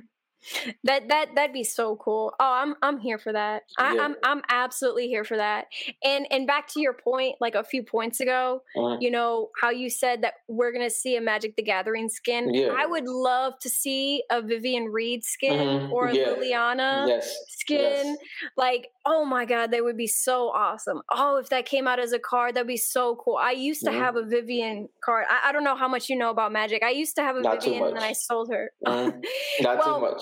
That 0.86 1.10
that 1.10 1.36
that'd 1.36 1.54
be 1.54 1.64
so 1.64 1.96
cool. 1.98 2.34
Oh, 2.40 2.52
I'm 2.54 2.76
I'm 2.82 2.98
here 3.00 3.18
for 3.18 3.34
that. 3.34 3.64
I, 3.78 3.96
Yeah. 3.96 4.02
I'm 4.04 4.16
I'm 4.24 4.42
absolutely 4.50 5.08
here 5.08 5.24
for 5.26 5.38
that. 5.38 5.68
And 6.04 6.26
and 6.32 6.48
back 6.48 6.68
to 6.70 6.82
your 6.82 6.94
point, 6.94 7.36
like 7.42 7.56
a 7.56 7.64
few 7.64 7.84
points 7.84 8.20
ago, 8.22 8.64
Uh, 8.76 8.98
you 9.00 9.12
know 9.12 9.50
how 9.60 9.70
you 9.70 9.90
said 9.90 10.22
that 10.24 10.36
we're 10.48 10.72
gonna 10.72 10.90
see 10.90 11.16
a 11.16 11.22
Magic 11.22 11.56
the 11.56 11.64
Gathering 11.64 12.10
skin. 12.10 12.54
Yeah. 12.54 12.74
I 12.78 12.86
would 12.86 13.06
love 13.06 13.60
to 13.60 13.70
see 13.70 14.24
a 14.32 14.42
Vivien 14.42 14.86
Reid 14.86 15.24
skin 15.24 15.60
Mhm, 15.60 15.92
or 15.92 16.08
a 16.08 16.16
yeah. 16.16 16.26
Liliana 16.28 17.08
yes. 17.08 17.36
skin. 17.50 17.80
yes. 17.80 18.18
Like, 18.56 18.88
oh 19.12 19.26
my 19.26 19.44
god, 19.46 19.72
they 19.72 19.82
would 19.82 19.98
be 19.98 20.06
so 20.08 20.50
awesome. 20.50 21.02
Oh, 21.10 21.38
if 21.38 21.50
that 21.50 21.66
came 21.66 21.88
out 21.88 22.00
as 22.00 22.14
a 22.14 22.20
card, 22.20 22.56
that'd 22.56 22.68
be 22.68 22.78
so 22.78 23.16
cool. 23.16 23.38
I 23.38 23.52
used 23.52 23.84
to 23.86 23.90
Mhm. 23.92 23.98
have 23.98 24.16
a 24.16 24.24
Vivien 24.24 24.88
card. 25.04 25.26
I, 25.30 25.50
I 25.50 25.52
don't 25.52 25.64
know 25.64 25.76
how 25.76 25.88
much 25.88 26.10
you 26.10 26.16
know 26.16 26.30
about 26.30 26.52
Magic. 26.52 26.84
I 26.84 26.92
used 26.92 27.16
to 27.16 27.24
have 27.24 27.36
a 27.36 27.42
Not 27.42 27.64
Vivien 27.64 27.84
and 27.84 27.96
then 27.98 28.04
I 28.04 28.14
sold 28.14 28.52
her. 28.54 28.72
Mhm. 28.86 29.24
Not 29.62 29.78
Well, 29.80 29.96
too 29.96 30.02
much. 30.12 30.22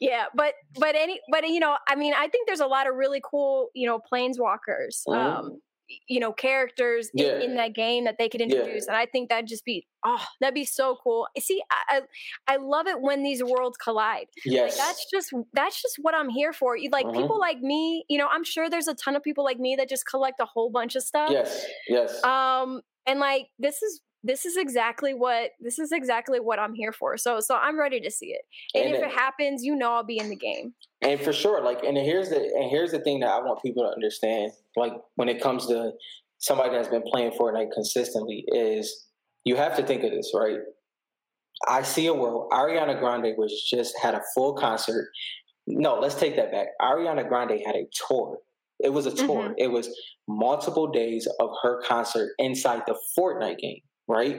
yeah, 0.00 0.24
but 0.34 0.54
but 0.80 0.94
any 0.96 1.20
but 1.30 1.46
you 1.48 1.60
know, 1.60 1.76
I 1.88 1.94
mean, 1.94 2.12
I 2.12 2.26
think 2.28 2.46
there's 2.48 2.60
a 2.60 2.66
lot 2.66 2.88
of 2.88 2.96
really 2.96 3.22
cool, 3.22 3.70
you 3.74 3.86
know, 3.86 4.00
planeswalkers, 4.12 5.04
Mhm. 5.06 5.14
um, 5.14 5.60
you 6.08 6.18
know, 6.20 6.32
characters 6.32 7.10
Yeah. 7.14 7.36
in, 7.36 7.42
in 7.50 7.56
that 7.56 7.74
game 7.74 8.04
that 8.04 8.16
they 8.18 8.28
could 8.28 8.40
Yeah. 8.40 8.46
introduce, 8.46 8.86
and 8.86 8.96
I 8.96 9.06
think 9.06 9.28
that'd 9.28 9.46
just 9.46 9.64
be 9.64 9.86
oh, 10.06 10.22
that'd 10.40 10.54
be 10.54 10.64
so 10.66 10.98
cool. 11.02 11.26
See, 11.38 11.62
I 11.70 12.00
I, 12.48 12.54
I 12.54 12.56
love 12.56 12.86
it 12.86 13.00
when 13.00 13.22
these 13.22 13.42
worlds 13.42 13.76
collide. 13.78 14.26
Yes. 14.44 14.76
Like 14.78 14.86
that's 14.86 15.06
just 15.10 15.32
that's 15.52 15.80
just 15.80 15.96
what 16.02 16.14
I'm 16.14 16.28
here 16.28 16.52
for. 16.52 16.76
You- 16.76 16.90
Like 16.90 17.06
Mhm. 17.06 17.14
people 17.16 17.38
like 17.38 17.60
me, 17.60 18.04
you 18.08 18.18
know, 18.18 18.28
I'm 18.28 18.44
sure 18.44 18.68
there's 18.70 18.88
a 18.88 18.94
ton 18.94 19.16
of 19.16 19.22
people 19.22 19.44
like 19.44 19.58
me 19.58 19.76
that 19.76 19.88
just 19.88 20.06
collect 20.06 20.40
a 20.40 20.44
whole 20.46 20.70
bunch 20.70 20.94
of 20.96 21.02
stuff. 21.02 21.30
yes. 21.30 21.66
Yes. 21.88 22.22
Um, 22.24 22.82
and 23.06 23.20
like 23.20 23.48
this 23.58 23.82
is 23.82 24.00
this 24.26 24.44
is 24.46 24.56
exactly 24.56 25.12
what 25.14 25.50
this 25.60 25.78
is 25.78 25.92
exactly 25.92 26.40
what 26.40 26.58
I'm 26.58 26.74
here 26.74 26.92
for. 26.92 27.16
So 27.18 27.38
so 27.40 27.54
I'm 27.56 27.78
ready 27.78 28.00
to 28.00 28.10
see 28.10 28.28
it. 28.38 28.42
And, 28.74 28.86
And 28.86 28.94
if 28.94 29.00
it- 29.02 29.06
it 29.06 29.12
happens, 29.12 29.62
you 29.62 29.76
know 29.76 29.92
I'll 29.92 30.02
be 30.02 30.18
in 30.18 30.30
the 30.30 30.36
game. 30.36 30.74
and 31.02 31.20
for 31.20 31.32
sure 31.32 31.62
like 31.62 31.82
and 31.84 31.96
here's 31.98 32.30
the 32.30 32.40
and 32.40 32.70
here's 32.70 32.90
the 32.90 32.98
thing 33.00 33.20
that 33.20 33.28
i 33.28 33.38
want 33.38 33.60
people 33.62 33.82
to 33.86 33.90
understand 33.98 34.50
like 34.76 34.92
when 35.16 35.28
it 35.28 35.38
comes 35.42 35.66
to 35.66 35.92
somebody 36.38 36.70
that's 36.70 36.88
been 36.88 37.02
playing 37.12 37.30
fortnite 37.32 37.70
consistently 37.74 38.42
is 38.48 39.06
you 39.44 39.54
have 39.56 39.76
to 39.76 39.82
think 39.82 40.02
of 40.02 40.10
this 40.12 40.32
right 40.34 40.60
i 41.68 41.82
see 41.82 42.06
a 42.06 42.14
world 42.14 42.50
ariana 42.52 42.98
grande 42.98 43.34
was 43.36 43.52
just 43.74 43.94
had 44.00 44.14
a 44.14 44.22
full 44.34 44.54
concert 44.54 45.08
no 45.66 45.98
let's 45.98 46.14
take 46.14 46.36
that 46.36 46.50
back 46.50 46.68
ariana 46.80 47.26
grande 47.28 47.60
had 47.66 47.74
a 47.76 47.84
tour 48.08 48.38
it 48.80 48.92
was 48.98 49.04
a 49.06 49.14
tour 49.14 49.42
Mhm. 49.50 49.54
it 49.58 49.68
was 49.76 49.86
multiple 50.26 50.86
days 50.86 51.28
of 51.40 51.50
her 51.62 51.82
concert 51.82 52.30
inside 52.38 52.82
the 52.86 52.96
fortnite 53.18 53.58
game 53.58 53.80
right 54.08 54.36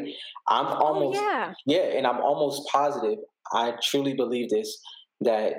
i'm 0.48 0.67
oh, 0.67 0.75
almost 0.75 1.19
oh 1.19 1.24
yeah. 1.24 1.53
yeah, 1.65 1.98
and 1.98 2.05
I'm 2.05 2.19
almost 2.19 2.67
positive, 2.67 3.19
I 3.53 3.74
truly 3.81 4.13
believe 4.13 4.50
this, 4.50 4.79
that 5.22 5.53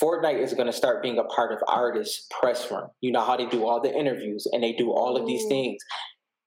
Fortnite 0.00 0.40
is 0.40 0.54
going 0.54 0.66
to 0.66 0.72
start 0.72 1.02
being 1.02 1.18
a 1.18 1.24
part 1.24 1.52
of 1.52 1.58
artists' 1.66 2.26
press 2.40 2.70
run. 2.70 2.88
You 3.00 3.12
know 3.12 3.22
how 3.22 3.36
they 3.36 3.46
do 3.46 3.66
all 3.66 3.80
the 3.80 3.94
interviews 3.94 4.46
and 4.52 4.62
they 4.62 4.72
do 4.72 4.92
all 4.92 5.16
of 5.16 5.26
these 5.26 5.46
things. 5.46 5.82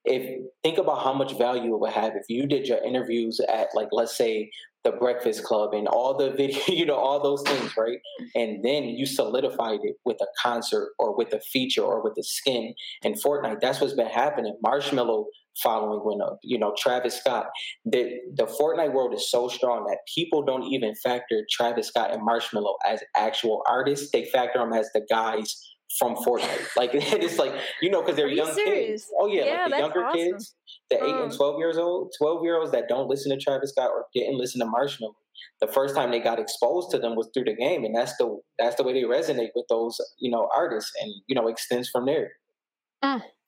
If 0.05 0.41
think 0.63 0.77
about 0.77 1.03
how 1.03 1.13
much 1.13 1.38
value 1.38 1.73
it 1.73 1.79
would 1.79 1.93
have 1.93 2.13
if 2.15 2.25
you 2.27 2.45
did 2.45 2.67
your 2.67 2.83
interviews 2.83 3.39
at 3.47 3.67
like 3.73 3.88
let's 3.91 4.17
say 4.17 4.51
the 4.84 4.92
Breakfast 4.92 5.44
Club 5.44 5.74
and 5.74 5.88
all 5.88 6.18
the 6.18 6.32
video, 6.32 6.60
you 6.68 6.86
know, 6.86 6.96
all 6.96 7.22
those 7.22 7.42
things, 7.44 7.75
right? 7.78 8.00
And 8.36 8.63
then 8.63 8.84
you 8.86 9.06
solidified 9.06 9.80
it 9.84 9.96
with 10.06 10.18
a 10.22 10.28
concert 10.42 10.92
or 11.00 11.16
with 11.16 11.34
a 11.34 11.40
feature 11.40 11.84
or 11.84 12.04
with 12.04 12.13
a 12.18 12.24
skin 12.24 12.74
in 13.04 13.13
Fortnite. 13.13 13.62
That's 13.62 13.80
what's 13.82 13.94
been 13.94 14.08
happening. 14.08 14.58
Marshmello 14.66 15.25
following 15.62 16.02
went 16.04 16.22
up. 16.22 16.40
You 16.44 16.58
know, 16.60 16.74
Travis 16.78 17.16
Scott. 17.20 17.48
The 17.86 18.20
the 18.36 18.46
Fortnite 18.46 18.94
world 18.94 19.13
is 19.13 19.30
so 19.30 19.48
strong 19.48 19.86
that 19.86 20.00
people 20.13 20.44
don't 20.44 20.63
even 20.63 20.96
factor 20.96 21.46
Travis 21.50 21.88
Scott 21.88 22.12
and 22.12 22.28
Marshmello 22.28 22.74
as 22.86 23.02
actual 23.16 23.62
artists. 23.70 24.10
They 24.12 24.25
factor 24.25 24.60
them 24.60 24.74
as 24.74 24.90
the 24.94 25.06
guys 25.10 25.56
from 26.00 26.16
Fortnite. 26.16 26.68
Like 26.75 26.90
it's 26.94 27.38
like 27.38 27.54
you 27.82 27.90
know 27.92 28.02
because 28.02 28.16
they're 28.16 28.25
Are 28.25 28.30
young 28.30 28.56
kids. 28.56 29.08
Oh 29.20 29.28
yeah, 29.28 29.46
Yeah, 29.46 29.52
like 29.52 29.63
the 29.66 29.70
that's 29.70 29.80
younger 29.82 30.06
awesome. 30.06 30.20
kids, 30.20 30.56
the 30.90 30.98
eight 31.04 31.16
and 31.16 31.32
Mm. 31.32 31.36
twelve 31.38 31.58
years 31.60 31.78
old, 31.78 32.13
twelve 32.18 32.44
year 32.44 32.58
olds 32.58 32.72
that 32.72 32.88
don't 32.88 33.08
listen 33.08 33.32
to 33.32 33.38
Travis 33.44 33.72
Scott 33.72 33.90
or 33.92 34.06
didn't 34.13 34.38
listen 34.38 34.60
to 34.62 34.66
Marshmello. 34.68 35.13
The 35.62 35.68
first 35.68 35.96
time 35.96 36.12
they 36.12 36.20
got 36.20 36.40
exposed 36.40 36.92
to 36.92 37.00
them 37.00 37.16
was 37.16 37.30
through 37.34 37.46
the 37.46 37.56
game, 37.56 37.84
and 37.86 37.96
that's 37.96 38.16
the 38.18 38.40
that's 38.60 38.75
the 38.75 38.84
way 38.84 38.94
they 38.94 39.04
resonate 39.04 39.50
with 39.56 39.66
those 39.70 40.00
you 40.20 40.30
know 40.32 40.50
artists, 40.56 40.92
and 41.02 41.12
you 41.28 41.36
know 41.36 41.48
extends 41.48 41.90
from 41.90 42.06
there. 42.06 42.32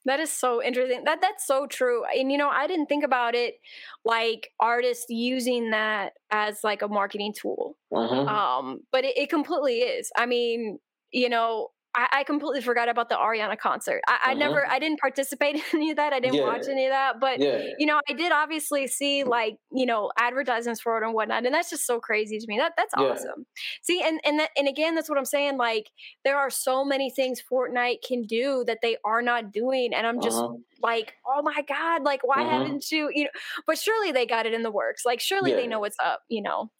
That 0.07 0.19
is 0.19 0.31
so 0.31 0.61
interesting. 0.61 1.03
That 1.05 1.19
that's 1.19 1.47
so 1.47 1.65
true. 1.65 2.03
And 2.05 2.31
you 2.31 2.37
know, 2.37 2.47
I 2.49 2.67
didn't 2.67 2.85
think 2.85 3.03
about 3.03 3.33
it 3.33 3.55
like 4.03 4.51
artists 4.59 5.07
using 5.09 5.71
that 5.71 6.13
as 6.29 6.63
like 6.63 6.83
a 6.83 6.87
marketing 6.87 7.33
tool. 7.33 7.75
Mhm. 7.91 8.27
Um, 8.27 8.81
but 8.91 9.03
it, 9.03 9.17
it 9.17 9.29
completely 9.31 9.79
is. 9.79 10.11
I 10.15 10.27
mean, 10.27 10.77
you 11.11 11.27
know, 11.27 11.71
I, 11.95 12.07
I 12.11 12.23
completely 12.23 12.61
forgot 12.61 12.89
about 12.89 13.09
the 13.09 13.15
Ariana 13.15 13.57
concert. 13.57 14.01
I, 14.07 14.19
I 14.25 14.33
Mhm. 14.35 14.39
never, 14.39 14.67
I 14.67 14.79
didn't 14.79 14.99
participate 14.99 15.55
in 15.55 15.61
any 15.73 15.91
of 15.91 15.97
that. 15.97 16.11
I 16.13 16.19
didn't 16.19 16.35
Yeah. 16.35 16.43
watch 16.43 16.67
any 16.69 16.85
of 16.85 16.91
that. 16.91 17.19
But 17.19 17.39
yeah, 17.39 17.61
you 17.79 17.85
know, 17.85 18.01
I 18.09 18.13
did 18.13 18.31
obviously 18.31 18.87
see 18.87 19.23
like 19.23 19.57
you 19.71 19.85
know 19.85 20.11
advertisements 20.17 20.81
for 20.81 21.01
it 21.01 21.05
and 21.05 21.13
whatnot, 21.13 21.45
and 21.45 21.53
that's 21.55 21.69
just 21.69 21.85
so 21.85 21.99
crazy 21.99 22.37
to 22.37 22.45
me. 22.47 22.57
That 22.57 22.73
that's 22.77 22.93
Yeah. 22.97 23.05
awesome. 23.05 23.45
See, 23.81 24.01
and 24.03 24.19
and 24.25 24.39
that, 24.39 24.49
and 24.57 24.67
again, 24.67 24.93
that's 24.95 25.09
what 25.09 25.17
I'm 25.17 25.25
saying. 25.25 25.57
Like, 25.57 25.89
there 26.23 26.37
are 26.37 26.49
so 26.49 26.83
many 26.83 27.09
things 27.09 27.41
Fortnite 27.49 28.03
can 28.05 28.23
do 28.23 28.63
that 28.67 28.79
they 28.81 28.97
are 29.05 29.21
not 29.21 29.51
doing, 29.51 29.93
and 29.93 30.05
I'm 30.05 30.21
just 30.21 30.37
uh-huh. 30.37 30.55
like, 30.81 31.13
oh 31.25 31.41
my 31.41 31.61
god, 31.67 32.03
like 32.03 32.25
why 32.27 32.43
Mhm. 32.43 32.49
haven't 32.49 32.91
you? 32.91 33.09
You 33.13 33.23
know, 33.25 33.29
but 33.65 33.77
surely 33.77 34.11
they 34.11 34.25
got 34.25 34.45
it 34.45 34.53
in 34.53 34.63
the 34.63 34.71
works. 34.71 35.05
Like, 35.05 35.19
surely 35.19 35.53
they 35.53 35.67
know 35.67 35.79
what's 35.79 35.97
up. 36.03 36.21
You 36.27 36.41
know. 36.41 36.71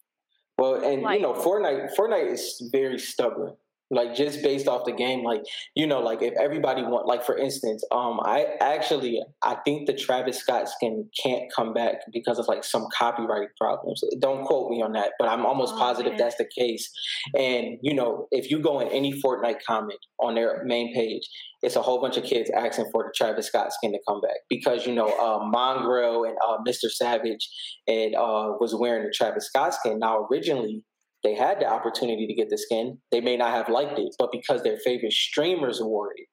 Well, 0.58 0.76
and 0.84 1.02
Like- 1.02 1.20
you 1.20 1.22
know, 1.26 1.34
Fortnite, 1.34 1.96
Fortnite 1.98 2.32
is 2.32 2.70
very 2.72 2.98
stubborn. 2.98 3.58
Like 3.92 4.16
just 4.16 4.42
based 4.42 4.68
off 4.68 4.84
the 4.86 4.92
game, 4.92 5.24
like 5.24 5.42
you 5.76 5.86
know, 5.86 6.00
like 6.00 6.24
if 6.24 6.34
everybody 6.40 6.82
want, 6.82 7.06
like 7.08 7.24
for 7.24 7.38
instance, 7.38 7.84
um, 7.92 8.20
I 8.24 8.46
actually 8.60 9.22
I 9.44 9.58
think 9.64 9.86
the 9.86 9.94
Travis 9.94 10.40
Scott 10.40 10.68
skin 10.68 11.08
can't 11.22 11.44
come 11.56 11.72
back 11.72 11.98
because 12.12 12.40
of 12.40 12.48
like 12.48 12.64
some 12.64 12.88
copyright 12.98 13.50
problems. 13.62 14.02
Don't 14.20 14.44
quote 14.44 14.72
me 14.72 14.82
on 14.82 14.94
that, 14.94 15.12
but 15.20 15.28
I'm 15.30 15.46
almost 15.46 15.76
Oh, 15.76 15.78
positive 15.78 16.14
man. 16.14 16.20
that's 16.20 16.36
the 16.38 16.48
case. 16.58 16.90
And 17.38 17.78
you 17.82 17.94
know, 17.94 18.28
if 18.32 18.50
you 18.50 18.60
go 18.60 18.80
in 18.80 18.88
any 18.88 19.22
Fortnite 19.22 19.60
comment 19.68 20.00
on 20.20 20.34
their 20.34 20.64
main 20.66 20.94
page, 20.96 21.22
it's 21.62 21.76
a 21.76 21.82
whole 21.82 22.02
bunch 22.02 22.18
of 22.18 22.24
kids 22.24 22.50
asking 22.56 22.90
for 22.92 23.04
the 23.04 23.14
Travis 23.16 23.48
Scott 23.48 23.72
skin 23.72 23.92
to 23.92 24.00
come 24.08 24.20
back 24.22 24.38
because 24.50 24.88
you 24.88 24.94
know, 24.96 25.08
uh, 25.10 25.40
Mongraal 25.56 26.28
and 26.28 26.38
uh, 26.48 26.58
Mr. 26.68 26.90
Savage 26.90 27.48
and 27.88 28.16
uh, 28.16 28.54
was 28.60 28.74
wearing 28.74 29.04
the 29.06 29.14
Travis 29.16 29.46
Scott 29.48 29.74
skin. 29.76 30.00
Now, 30.00 30.28
originally, 30.32 30.84
they 31.26 31.34
had 31.34 31.60
the 31.60 31.68
opportunity 31.68 32.28
to 32.28 32.34
get 32.36 32.52
the 32.52 32.58
skin. 32.58 33.00
They 33.12 33.20
may 33.20 33.36
not 33.36 33.52
have 33.52 33.68
liked 33.68 33.98
it, 33.98 34.16
but 34.20 34.32
because 34.32 34.62
their 34.62 34.78
favorite 34.78 35.12
streamers 35.12 35.82
wore 35.82 36.12
it, 36.16 36.28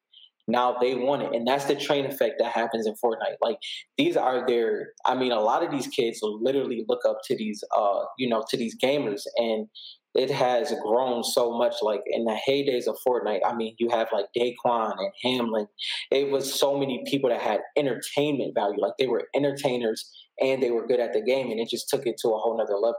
now 0.47 0.77
they 0.79 0.95
want 0.95 1.23
it. 1.23 1.33
And 1.33 1.47
that's 1.47 1.65
the 1.65 1.75
train 1.75 2.05
effect 2.05 2.35
that 2.41 2.53
happens 2.53 2.87
in 2.87 2.95
Fortnite. 3.03 3.37
Like 3.41 3.57
these 3.97 4.19
are 4.19 4.47
their 4.47 4.91
I 5.07 5.15
mean, 5.15 5.33
a 5.33 5.41
lot 5.41 5.65
of 5.65 5.71
these 5.71 5.87
kids 5.87 6.19
literally 6.23 6.85
look 6.89 7.01
up 7.09 7.21
to 7.25 7.37
these 7.37 7.65
uh, 7.75 8.01
you 8.19 8.29
know, 8.29 8.45
to 8.51 8.57
these 8.59 8.77
gamers 8.79 9.23
and 9.37 9.67
it 10.15 10.31
has 10.31 10.75
grown 10.83 11.25
so 11.25 11.57
much. 11.57 11.77
Like 11.81 12.03
in 12.07 12.27
the 12.27 12.39
heydays 12.47 12.87
of 12.87 12.99
Fortnite, 13.07 13.41
I 13.47 13.55
mean, 13.55 13.75
you 13.79 13.89
have 13.89 14.09
like 14.13 14.27
Daequan 14.37 14.93
and 14.99 15.13
Hamlin. 15.23 15.69
It 16.11 16.31
was 16.31 16.53
so 16.53 16.77
many 16.79 17.03
people 17.07 17.31
that 17.31 17.41
had 17.41 17.61
entertainment 17.79 18.55
value. 18.55 18.79
Like 18.79 18.93
they 18.99 19.07
were 19.07 19.29
entertainers 19.35 20.11
and 20.39 20.63
they 20.63 20.71
were 20.71 20.87
good 20.87 21.01
at 21.01 21.15
the 21.15 21.23
game, 21.23 21.51
and 21.51 21.61
it 21.61 21.69
just 21.71 21.89
took 21.89 22.07
it 22.07 22.17
to 22.23 22.29
a 22.29 22.39
whole 22.39 22.59
nother 22.59 22.75
level. 22.75 22.97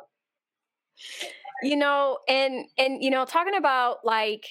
You 1.63 1.75
know 1.75 2.19
and 2.27 2.65
and 2.77 3.03
you 3.03 3.09
know 3.09 3.25
talking 3.25 3.55
about 3.55 4.05
like 4.05 4.45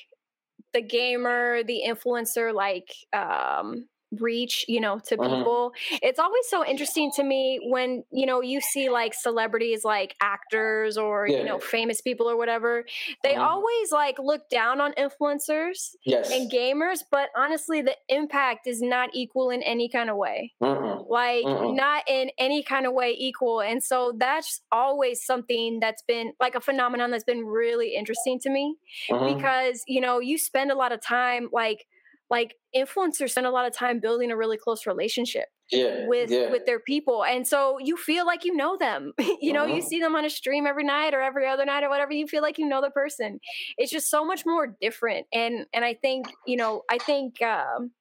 the 0.73 0.83
gamer 0.83 1.63
the 1.65 1.83
influencer 1.87 2.55
like 2.55 2.95
um 3.13 3.87
reach 4.21 4.65
you 4.69 4.81
know 4.81 4.99
to 4.99 5.17
Mhm. 5.17 5.29
people 5.39 5.73
it's 6.03 6.19
always 6.19 6.47
so 6.49 6.65
interesting 6.67 7.11
to 7.11 7.23
me 7.25 7.59
when 7.65 8.05
you 8.13 8.27
know 8.27 8.41
you 8.43 8.61
see 8.61 8.91
like 8.91 9.15
celebrities 9.15 9.85
like 9.85 10.15
actors 10.21 10.99
or 10.99 11.27
you 11.27 11.45
know 11.45 11.55
Yeah. 11.55 11.59
famous 11.59 12.01
people 12.03 12.29
or 12.29 12.37
whatever 12.37 12.85
they 13.23 13.35
Mhm. 13.35 13.39
always 13.39 13.91
like 13.93 14.19
look 14.19 14.49
down 14.51 14.81
on 14.81 14.93
influencers 14.95 15.95
Yes. 16.05 16.31
and 16.31 16.51
gamers 16.51 17.01
but 17.11 17.31
honestly 17.37 17.81
the 17.83 17.97
impact 18.09 18.67
is 18.67 18.83
not 18.83 19.09
equal 19.15 19.51
in 19.51 19.63
any 19.63 19.89
kind 19.89 20.11
of 20.11 20.17
way 20.17 20.53
Mm-mm. 20.63 21.07
like 21.09 21.49
not 21.63 22.03
in 22.09 22.31
any 22.39 22.63
kind 22.63 22.87
of 22.87 22.93
way 22.93 23.15
equal 23.19 23.61
and 23.61 23.83
so 23.83 24.13
that's 24.19 24.61
always 24.71 25.25
something 25.25 25.81
that's 25.81 26.03
been 26.03 26.33
like 26.41 26.55
a 26.55 26.61
phenomenon 26.61 27.11
that's 27.11 27.25
been 27.25 27.47
really 27.47 27.95
interesting 27.95 28.39
to 28.41 28.51
me 28.51 28.77
Mhm. 29.11 29.37
because 29.37 29.83
you 29.87 30.01
know 30.01 30.19
you 30.21 30.37
spend 30.39 30.71
a 30.71 30.75
lot 30.75 30.93
of 30.93 31.01
time 31.01 31.49
like 31.53 31.87
like 32.33 32.57
influencers 32.75 33.31
spend 33.31 33.47
a 33.47 33.51
lot 33.51 33.67
of 33.67 33.75
time 33.75 34.01
building 34.01 34.31
a 34.31 34.37
really 34.37 34.57
close 34.57 34.87
relationship 34.87 35.45
yeah. 35.71 36.07
with 36.09 36.31
yeah. 36.31 36.51
with 36.51 36.65
their 36.65 36.81
people 36.81 37.25
and 37.25 37.47
so 37.47 37.79
you 37.79 37.97
feel 37.97 38.27
like 38.27 38.45
you 38.45 38.57
know 38.57 38.77
them 38.79 39.13
you 39.41 39.53
know 39.53 39.67
you 39.67 39.83
Mhm. 39.83 39.85
see 39.85 40.01
them 40.01 40.17
on 40.17 40.25
a 40.25 40.31
stream 40.31 40.67
every 40.67 40.83
night 40.83 41.13
or 41.15 41.21
every 41.21 41.47
other 41.47 41.67
night 41.67 41.85
or 41.85 41.91
whatever 41.91 42.13
you 42.13 42.27
feel 42.27 42.43
like 42.43 42.59
you 42.59 42.67
know 42.67 42.81
the 42.81 42.91
person 42.91 43.39
it's 43.77 43.93
just 43.93 44.11
so 44.11 44.25
much 44.25 44.45
more 44.47 44.75
different 44.81 45.27
and 45.33 45.67
and 45.75 45.85
i 45.85 45.95
think 45.95 46.27
you 46.47 46.57
know 46.57 46.83
i 46.91 46.99
think 46.99 47.41
um 47.43 47.93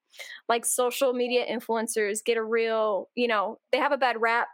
like 0.48 0.66
social 0.66 1.14
media 1.14 1.46
influencers 1.46 2.24
get 2.26 2.38
a 2.38 2.44
real 2.44 3.10
you 3.16 3.28
know 3.28 3.60
they 3.72 3.78
have 3.78 3.92
a 3.92 3.98
bad 3.98 4.16
rap 4.20 4.48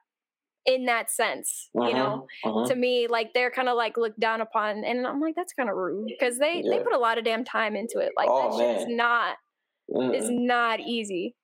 in 0.67 0.83
that 0.85 1.09
sense. 1.09 1.69
You 1.73 1.93
know, 1.93 2.27
uh-huh. 2.43 2.65
to 2.67 2.75
me, 2.75 3.07
like 3.07 3.33
they're 3.33 3.49
kind 3.49 3.69
of 3.69 3.77
like 3.77 3.95
looked 3.95 4.19
down 4.19 4.41
upon, 4.41 4.83
and 4.83 5.07
I'm 5.07 5.21
like, 5.21 5.33
that's 5.33 5.53
kind 5.53 5.69
of 5.69 5.77
rude 5.77 6.09
because 6.09 6.37
they 6.39 6.61
they 6.61 6.79
put 6.79 6.93
a 6.93 6.97
lot 6.99 7.17
of 7.17 7.23
damn 7.23 7.45
time 7.45 7.75
into 7.75 7.99
it. 7.99 8.11
Like 8.17 8.27
Oh, 8.29 8.57
that 8.57 8.57
shit 8.57 8.81
is 8.81 8.85
not 9.89 10.15
is 10.15 10.29
not 10.29 10.79
easy. 10.79 11.35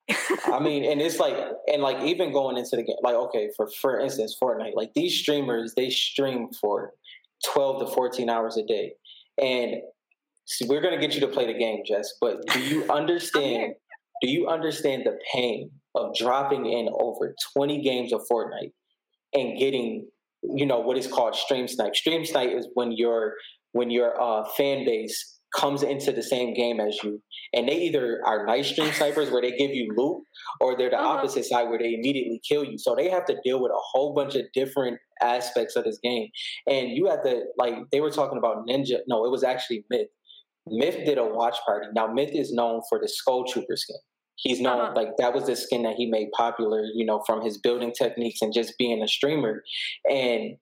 I 0.46 0.60
mean, 0.60 0.84
and 0.84 1.02
it's 1.02 1.20
like, 1.20 1.36
and 1.72 1.82
like 1.82 2.02
even 2.04 2.32
going 2.32 2.58
into 2.58 2.76
the 2.76 2.84
game, 2.84 2.96
like 3.04 3.16
okay, 3.16 3.50
for 3.56 3.70
for 3.82 4.00
instance, 4.00 4.36
Fortnite, 4.42 4.76
like 4.76 4.94
these 4.94 5.18
streamers, 5.18 5.74
they 5.76 5.90
stream 5.90 6.50
for 6.60 6.92
twelve 7.54 7.80
to 7.86 7.94
fourteen 7.94 8.30
hours 8.30 8.58
a 8.58 8.64
day, 8.64 8.94
and 9.42 9.76
so 10.46 10.66
we're 10.68 10.82
gonna 10.82 11.00
get 11.00 11.14
you 11.14 11.22
to 11.22 11.28
play 11.28 11.46
the 11.46 11.58
game, 11.58 11.84
Jess. 11.86 12.14
But 12.20 12.46
do 12.48 12.60
you 12.62 12.84
understand? 12.92 13.76
do 14.22 14.30
you 14.30 14.48
understand 14.48 15.04
the 15.06 15.18
pain 15.34 15.70
of 15.96 16.16
dropping 16.16 16.66
in 16.66 16.90
over 17.00 17.36
twenty 17.54 17.82
games 17.82 18.14
of 18.14 18.22
Fortnite 18.32 18.72
and 19.34 19.58
getting, 19.58 20.08
you 20.42 20.66
know, 20.66 20.80
what 20.80 20.98
is 20.98 21.08
called 21.08 21.36
stream 21.36 21.68
snipe? 21.68 21.96
Stream 21.96 22.26
snipe 22.26 22.52
is 22.52 22.68
when 22.74 22.94
your 22.94 23.34
when 23.74 23.90
your 23.92 24.20
uh, 24.22 24.46
fan 24.56 24.86
base 24.86 25.33
comes 25.56 25.84
into 25.84 26.12
the 26.12 26.24
same 26.24 26.54
game 26.54 26.80
as 26.80 26.98
you, 27.04 27.22
and 27.54 27.68
they 27.68 27.76
either 27.82 28.22
are 28.26 28.46
nice 28.46 28.70
stream 28.72 28.92
snipers 28.94 29.30
where 29.32 29.42
they 29.42 29.52
give 29.52 29.72
you 29.72 29.94
loot, 29.96 30.24
or 30.62 30.76
they're 30.78 30.90
the 30.90 30.98
Uh-huh. 31.00 31.18
opposite 31.20 31.46
side 31.46 31.70
where 31.70 31.78
they 31.80 31.94
immediately 31.94 32.40
kill 32.48 32.64
you. 32.64 32.78
So 32.78 32.96
they 32.96 33.10
have 33.10 33.26
to 33.26 33.38
deal 33.44 33.62
with 33.62 33.72
a 33.72 33.80
whole 33.92 34.14
bunch 34.14 34.36
of 34.36 34.44
different 34.54 34.98
aspects 35.22 35.76
of 35.76 35.84
this 35.84 36.00
game, 36.04 36.28
and 36.68 36.90
you 36.90 37.08
have 37.08 37.24
to 37.24 37.44
like 37.58 37.76
they 37.92 38.02
were 38.02 38.12
talking 38.12 38.38
about 38.38 38.66
Ninja. 38.68 39.00
No, 39.08 39.26
it 39.26 39.32
was 39.32 39.44
actually 39.44 39.86
Myth. 39.90 40.08
Myth 40.68 40.98
did 41.06 41.18
a 41.18 41.26
watch 41.26 41.58
party. 41.66 41.88
Now 41.94 42.08
Myth 42.08 42.32
is 42.34 42.54
known 42.54 42.82
for 42.90 43.00
the 43.00 43.08
Skull 43.08 43.44
Trooper 43.46 43.76
skin. 43.76 43.98
He's 44.36 44.60
known 44.60 44.80
Uh-huh. 44.82 44.94
like 44.96 45.10
that 45.18 45.34
was 45.34 45.46
the 45.46 45.56
skin 45.56 45.84
that 45.84 45.96
he 45.96 46.08
made 46.08 46.30
popular, 46.36 46.82
you 46.96 47.06
know, 47.06 47.22
from 47.26 47.42
his 47.42 47.60
building 47.60 47.92
techniques 47.92 48.42
and 48.42 48.52
just 48.54 48.74
being 48.80 49.02
a 49.04 49.08
streamer. 49.08 49.64
And 50.10 50.58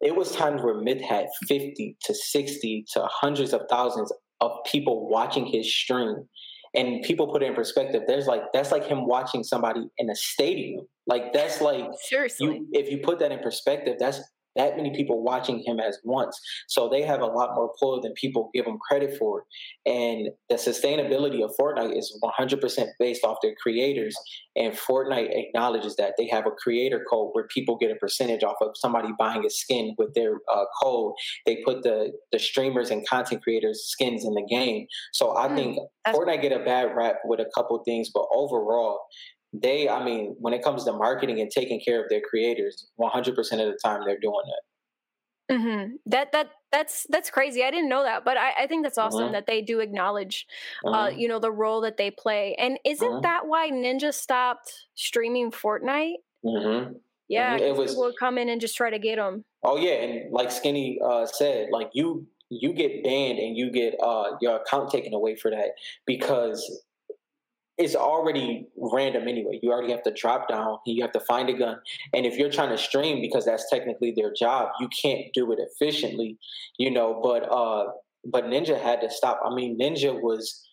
it 0.00 0.16
was 0.16 0.32
times 0.32 0.62
where 0.62 0.74
Myth 0.74 1.00
had 1.00 1.26
50 1.46 1.96
to 2.06 2.14
60 2.14 2.84
to 2.94 3.06
hundreds 3.08 3.52
of 3.52 3.62
thousands 3.70 4.10
of 4.42 4.64
people 4.66 5.08
watching 5.08 5.46
his 5.46 5.72
stream. 5.72 6.28
And 6.74 7.02
people 7.02 7.30
put 7.30 7.42
it 7.42 7.46
in 7.46 7.54
perspective. 7.54 8.04
There's 8.06 8.26
like 8.26 8.40
that's 8.54 8.72
like 8.72 8.86
him 8.86 9.06
watching 9.06 9.44
somebody 9.44 9.88
in 9.98 10.08
a 10.08 10.14
stadium. 10.14 10.86
Like 11.06 11.34
that's 11.34 11.60
like 11.60 11.84
Seriously. 12.00 12.46
you 12.46 12.66
if 12.72 12.90
you 12.90 12.98
put 13.04 13.18
that 13.18 13.30
in 13.30 13.40
perspective, 13.40 13.96
that's 13.98 14.20
that 14.56 14.76
many 14.76 14.94
people 14.94 15.22
watching 15.22 15.62
him 15.64 15.80
as 15.80 15.98
once. 16.04 16.38
So 16.68 16.88
they 16.88 17.02
have 17.02 17.20
a 17.20 17.26
lot 17.26 17.54
more 17.54 17.72
pull 17.80 18.00
than 18.00 18.12
people 18.14 18.50
give 18.54 18.64
them 18.64 18.78
credit 18.88 19.16
for. 19.18 19.44
And 19.86 20.28
the 20.48 20.56
sustainability 20.56 21.42
of 21.44 21.52
Fortnite 21.60 21.96
is 21.96 22.18
100% 22.22 22.86
based 22.98 23.24
off 23.24 23.38
their 23.42 23.54
creators. 23.62 24.14
And 24.56 24.74
Fortnite 24.74 25.30
acknowledges 25.32 25.96
that 25.96 26.14
they 26.18 26.28
have 26.28 26.46
a 26.46 26.50
creator 26.50 27.04
code 27.08 27.30
where 27.32 27.46
people 27.48 27.76
get 27.76 27.90
a 27.90 27.96
percentage 27.96 28.42
off 28.42 28.56
of 28.60 28.70
somebody 28.74 29.08
buying 29.18 29.44
a 29.44 29.50
skin 29.50 29.94
with 29.98 30.14
their 30.14 30.34
uh, 30.52 30.64
code. 30.82 31.14
They 31.46 31.62
put 31.64 31.82
the 31.82 32.12
the 32.32 32.38
streamers 32.38 32.90
and 32.90 33.06
content 33.08 33.42
creators 33.42 33.84
skins 33.84 34.24
in 34.24 34.34
the 34.34 34.46
game. 34.48 34.86
So 35.12 35.36
I 35.36 35.48
Hmm, 35.48 35.54
think 35.54 35.78
Fortnite 36.14 36.42
get 36.42 36.52
a 36.52 36.64
bad 36.64 36.94
rap 36.94 37.16
with 37.24 37.40
a 37.40 37.50
couple 37.54 37.82
things, 37.84 38.10
but 38.12 38.26
overall, 38.32 39.00
they 39.52 39.88
i 39.88 40.02
mean 40.04 40.34
when 40.38 40.54
it 40.54 40.62
comes 40.62 40.84
to 40.84 40.92
marketing 40.92 41.40
and 41.40 41.50
taking 41.50 41.80
care 41.80 42.02
of 42.02 42.08
their 42.08 42.20
creators 42.22 42.88
100% 42.96 43.60
of 43.60 43.66
the 43.72 43.78
time 43.84 44.02
they're 44.06 44.18
doing 44.20 44.42
that 44.46 44.62
hmm 45.50 45.96
That 46.06 46.32
that 46.32 46.50
that's 46.70 47.06
that's 47.10 47.28
crazy. 47.30 47.62
I 47.62 47.70
didn't 47.70 47.90
know 47.90 48.02
that, 48.04 48.24
but 48.24 48.38
I, 48.38 48.52
I 48.62 48.66
think 48.66 48.82
that's 48.84 48.96
awesome 48.96 49.26
Mhm. 49.28 49.32
that 49.32 49.46
they 49.46 49.60
do 49.60 49.80
acknowledge, 49.80 50.46
uh, 50.92 51.10
Mhm. 51.10 51.18
you 51.18 51.28
know, 51.28 51.38
the 51.38 51.52
role 51.52 51.82
that 51.82 51.98
they 51.98 52.10
play. 52.10 52.54
And 52.54 52.78
isn't 52.84 53.10
Mhm. 53.10 53.22
that 53.22 53.46
why 53.46 53.70
Ninja 53.70 54.14
stopped 54.14 54.86
streaming 54.94 55.50
Fortnite? 55.50 56.16
Mhm. 56.44 57.00
Yeah. 57.28 57.56
It 57.58 57.76
was- 57.76 57.90
people 57.90 58.04
would 58.04 58.16
come 58.18 58.38
in 58.38 58.48
and 58.48 58.60
just 58.60 58.76
try 58.76 58.88
to 58.90 58.98
get 58.98 59.16
them. 59.16 59.44
oh 59.64 59.76
yeah 59.76 59.92
and 59.92 60.32
like 60.32 60.50
skinny 60.50 60.98
uh, 61.04 61.24
said 61.26 61.68
like 61.70 61.88
you 61.92 62.26
you 62.48 62.72
get 62.72 63.02
banned 63.04 63.38
and 63.38 63.56
you 63.56 63.70
get 63.70 63.94
uh, 64.02 64.36
your 64.40 64.56
account 64.56 64.90
taken 64.90 65.14
away 65.14 65.36
for 65.36 65.50
that 65.50 65.70
because 66.06 66.82
it's 67.78 67.94
already 67.94 68.66
random 68.76 69.26
anyway. 69.26 69.58
You 69.62 69.72
already 69.72 69.92
have 69.92 70.02
to 70.04 70.12
drop 70.12 70.48
down 70.48 70.78
you 70.86 71.02
have 71.02 71.12
to 71.12 71.20
find 71.20 71.48
a 71.48 71.54
gun. 71.54 71.78
And 72.12 72.26
if 72.26 72.36
you're 72.36 72.50
trying 72.50 72.70
to 72.70 72.78
stream 72.78 73.20
because 73.20 73.44
that's 73.44 73.68
technically 73.70 74.12
their 74.14 74.32
job 74.32 74.68
you 74.80 74.88
can't 74.88 75.26
do 75.32 75.52
it 75.52 75.58
efficiently 75.58 76.38
you 76.78 76.90
know 76.90 77.20
but 77.22 77.50
uh 77.50 77.90
but 78.24 78.44
ninja 78.44 78.80
had 78.80 79.00
to 79.00 79.10
stop. 79.10 79.40
I 79.44 79.54
mean 79.54 79.78
ninja 79.78 80.14
was 80.20 80.68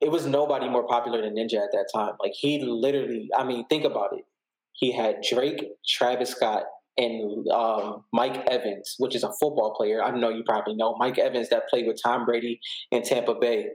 it 0.00 0.10
was 0.10 0.26
nobody 0.26 0.68
more 0.68 0.86
popular 0.86 1.22
than 1.22 1.34
ninja 1.34 1.54
at 1.54 1.72
that 1.72 1.88
time. 1.94 2.12
Like 2.20 2.32
he 2.34 2.62
literally 2.62 3.28
i 3.36 3.44
mean 3.44 3.66
think 3.68 3.84
about 3.84 4.10
it. 4.12 4.24
He 4.72 4.92
had 4.92 5.22
drake 5.22 5.64
travis 5.86 6.30
scott 6.30 6.64
and 6.98 7.46
um, 7.48 8.04
Mike 8.12 8.46
Evans, 8.50 8.94
which 8.98 9.14
is 9.14 9.22
a 9.22 9.28
football 9.28 9.74
player. 9.76 10.02
I 10.02 10.10
know 10.12 10.30
you 10.30 10.42
probably 10.44 10.74
know 10.74 10.96
Mike 10.96 11.18
Evans 11.18 11.50
that 11.50 11.68
played 11.68 11.86
with 11.86 12.00
Tom 12.02 12.24
Brady 12.24 12.60
in 12.90 13.02
Tampa 13.02 13.34
Bay. 13.34 13.68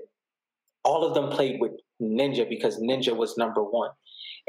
All 0.83 1.03
of 1.05 1.13
them 1.13 1.29
played 1.29 1.59
with 1.59 1.71
Ninja 2.01 2.47
because 2.49 2.79
Ninja 2.79 3.15
was 3.15 3.37
number 3.37 3.63
one. 3.63 3.91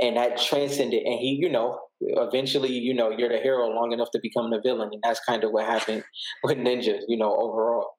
And 0.00 0.16
that 0.16 0.38
transcended. 0.38 1.02
And 1.02 1.18
he, 1.20 1.38
you 1.40 1.50
know, 1.50 1.78
eventually, 2.00 2.72
you 2.72 2.94
know, 2.94 3.10
you're 3.10 3.28
the 3.28 3.38
hero 3.38 3.68
long 3.68 3.92
enough 3.92 4.10
to 4.12 4.20
become 4.22 4.50
the 4.50 4.60
villain. 4.60 4.88
And 4.92 5.02
that's 5.02 5.20
kind 5.20 5.44
of 5.44 5.52
what 5.52 5.66
happened 5.66 6.02
with 6.44 6.56
Ninja, 6.56 7.00
you 7.08 7.18
know, 7.18 7.34
overall. 7.36 7.90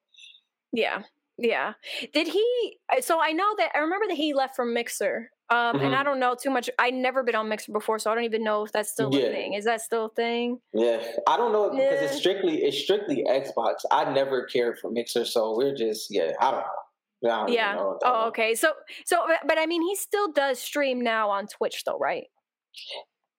Yeah, 0.71 1.03
yeah. 1.37 1.73
Did 2.13 2.27
he? 2.27 2.77
uh, 2.91 3.01
So 3.01 3.19
I 3.21 3.31
know 3.31 3.53
that 3.59 3.71
I 3.75 3.79
remember 3.79 4.07
that 4.07 4.17
he 4.17 4.33
left 4.33 4.55
from 4.55 4.73
Mixer. 4.73 5.29
Um, 5.49 5.75
and 5.81 5.93
Mhm. 5.93 5.97
I 5.97 6.03
don't 6.03 6.19
know 6.19 6.35
too 6.41 6.49
much. 6.49 6.67
I 6.79 6.89
never 6.89 7.21
been 7.21 7.35
on 7.35 7.47
Mixer 7.47 7.71
before, 7.71 7.99
so 7.99 8.09
I 8.11 8.15
don't 8.15 8.23
even 8.23 8.43
know 8.43 8.63
if 8.65 8.71
that's 8.71 8.89
still 8.91 9.13
Yeah. 9.13 9.27
a 9.27 9.31
thing. 9.31 9.53
Is 9.53 9.65
that 9.65 9.81
still 9.81 10.05
a 10.05 10.09
thing? 10.09 10.59
Yeah. 10.73 10.99
I 11.27 11.37
don't 11.37 11.51
know 11.51 11.69
because 11.69 12.01
Yeah. 12.01 12.07
it's 12.07 12.15
strictly 12.17 12.63
it's 12.63 12.77
strictly 12.79 13.23
Xbox. 13.29 13.75
I 13.91 14.11
never 14.11 14.45
cared 14.45 14.79
for 14.79 14.89
Mixer, 14.89 15.25
so 15.25 15.55
we're 15.55 15.75
just 15.75 16.07
yeah, 16.09 16.31
I 16.41 16.49
don't 16.49 16.61
know. 16.61 16.82
Yeah. 17.23 17.75
that 17.75 17.99
Oh, 18.05 18.27
okay. 18.27 18.53
So, 18.55 18.73
so, 19.05 19.17
but- 19.27 19.47
but 19.47 19.57
I 19.57 19.65
mean, 19.65 19.81
he 19.81 19.95
still 19.95 20.31
does 20.31 20.59
stream 20.59 21.01
now 21.01 21.29
on 21.29 21.47
Twitch, 21.47 21.83
though, 21.85 21.97
right? 21.97 22.25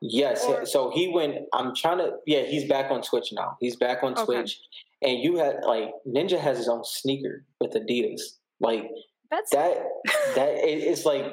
Yes. 0.00 0.44
Or- 0.44 0.66
so 0.66 0.90
he 0.90 1.08
went. 1.08 1.36
I'm 1.52 1.74
trying 1.74 1.98
to. 1.98 2.12
Yeah, 2.26 2.42
he's 2.42 2.68
back 2.68 2.90
on 2.90 3.02
Twitch 3.02 3.32
now. 3.32 3.56
He's 3.60 3.76
back 3.76 4.02
on 4.02 4.12
Okay. 4.12 4.24
Twitch, 4.24 4.60
and 5.02 5.18
you 5.20 5.36
had 5.36 5.60
like 5.64 5.90
Ninja 6.06 6.38
has 6.38 6.58
his 6.58 6.68
own 6.68 6.84
sneaker 6.84 7.44
with 7.60 7.72
Adidas. 7.72 8.20
Like 8.60 8.84
That's 9.30 9.50
that. 9.52 9.78
that 10.34 10.48
it, 10.48 10.78
it's 10.82 11.04
like, 11.04 11.24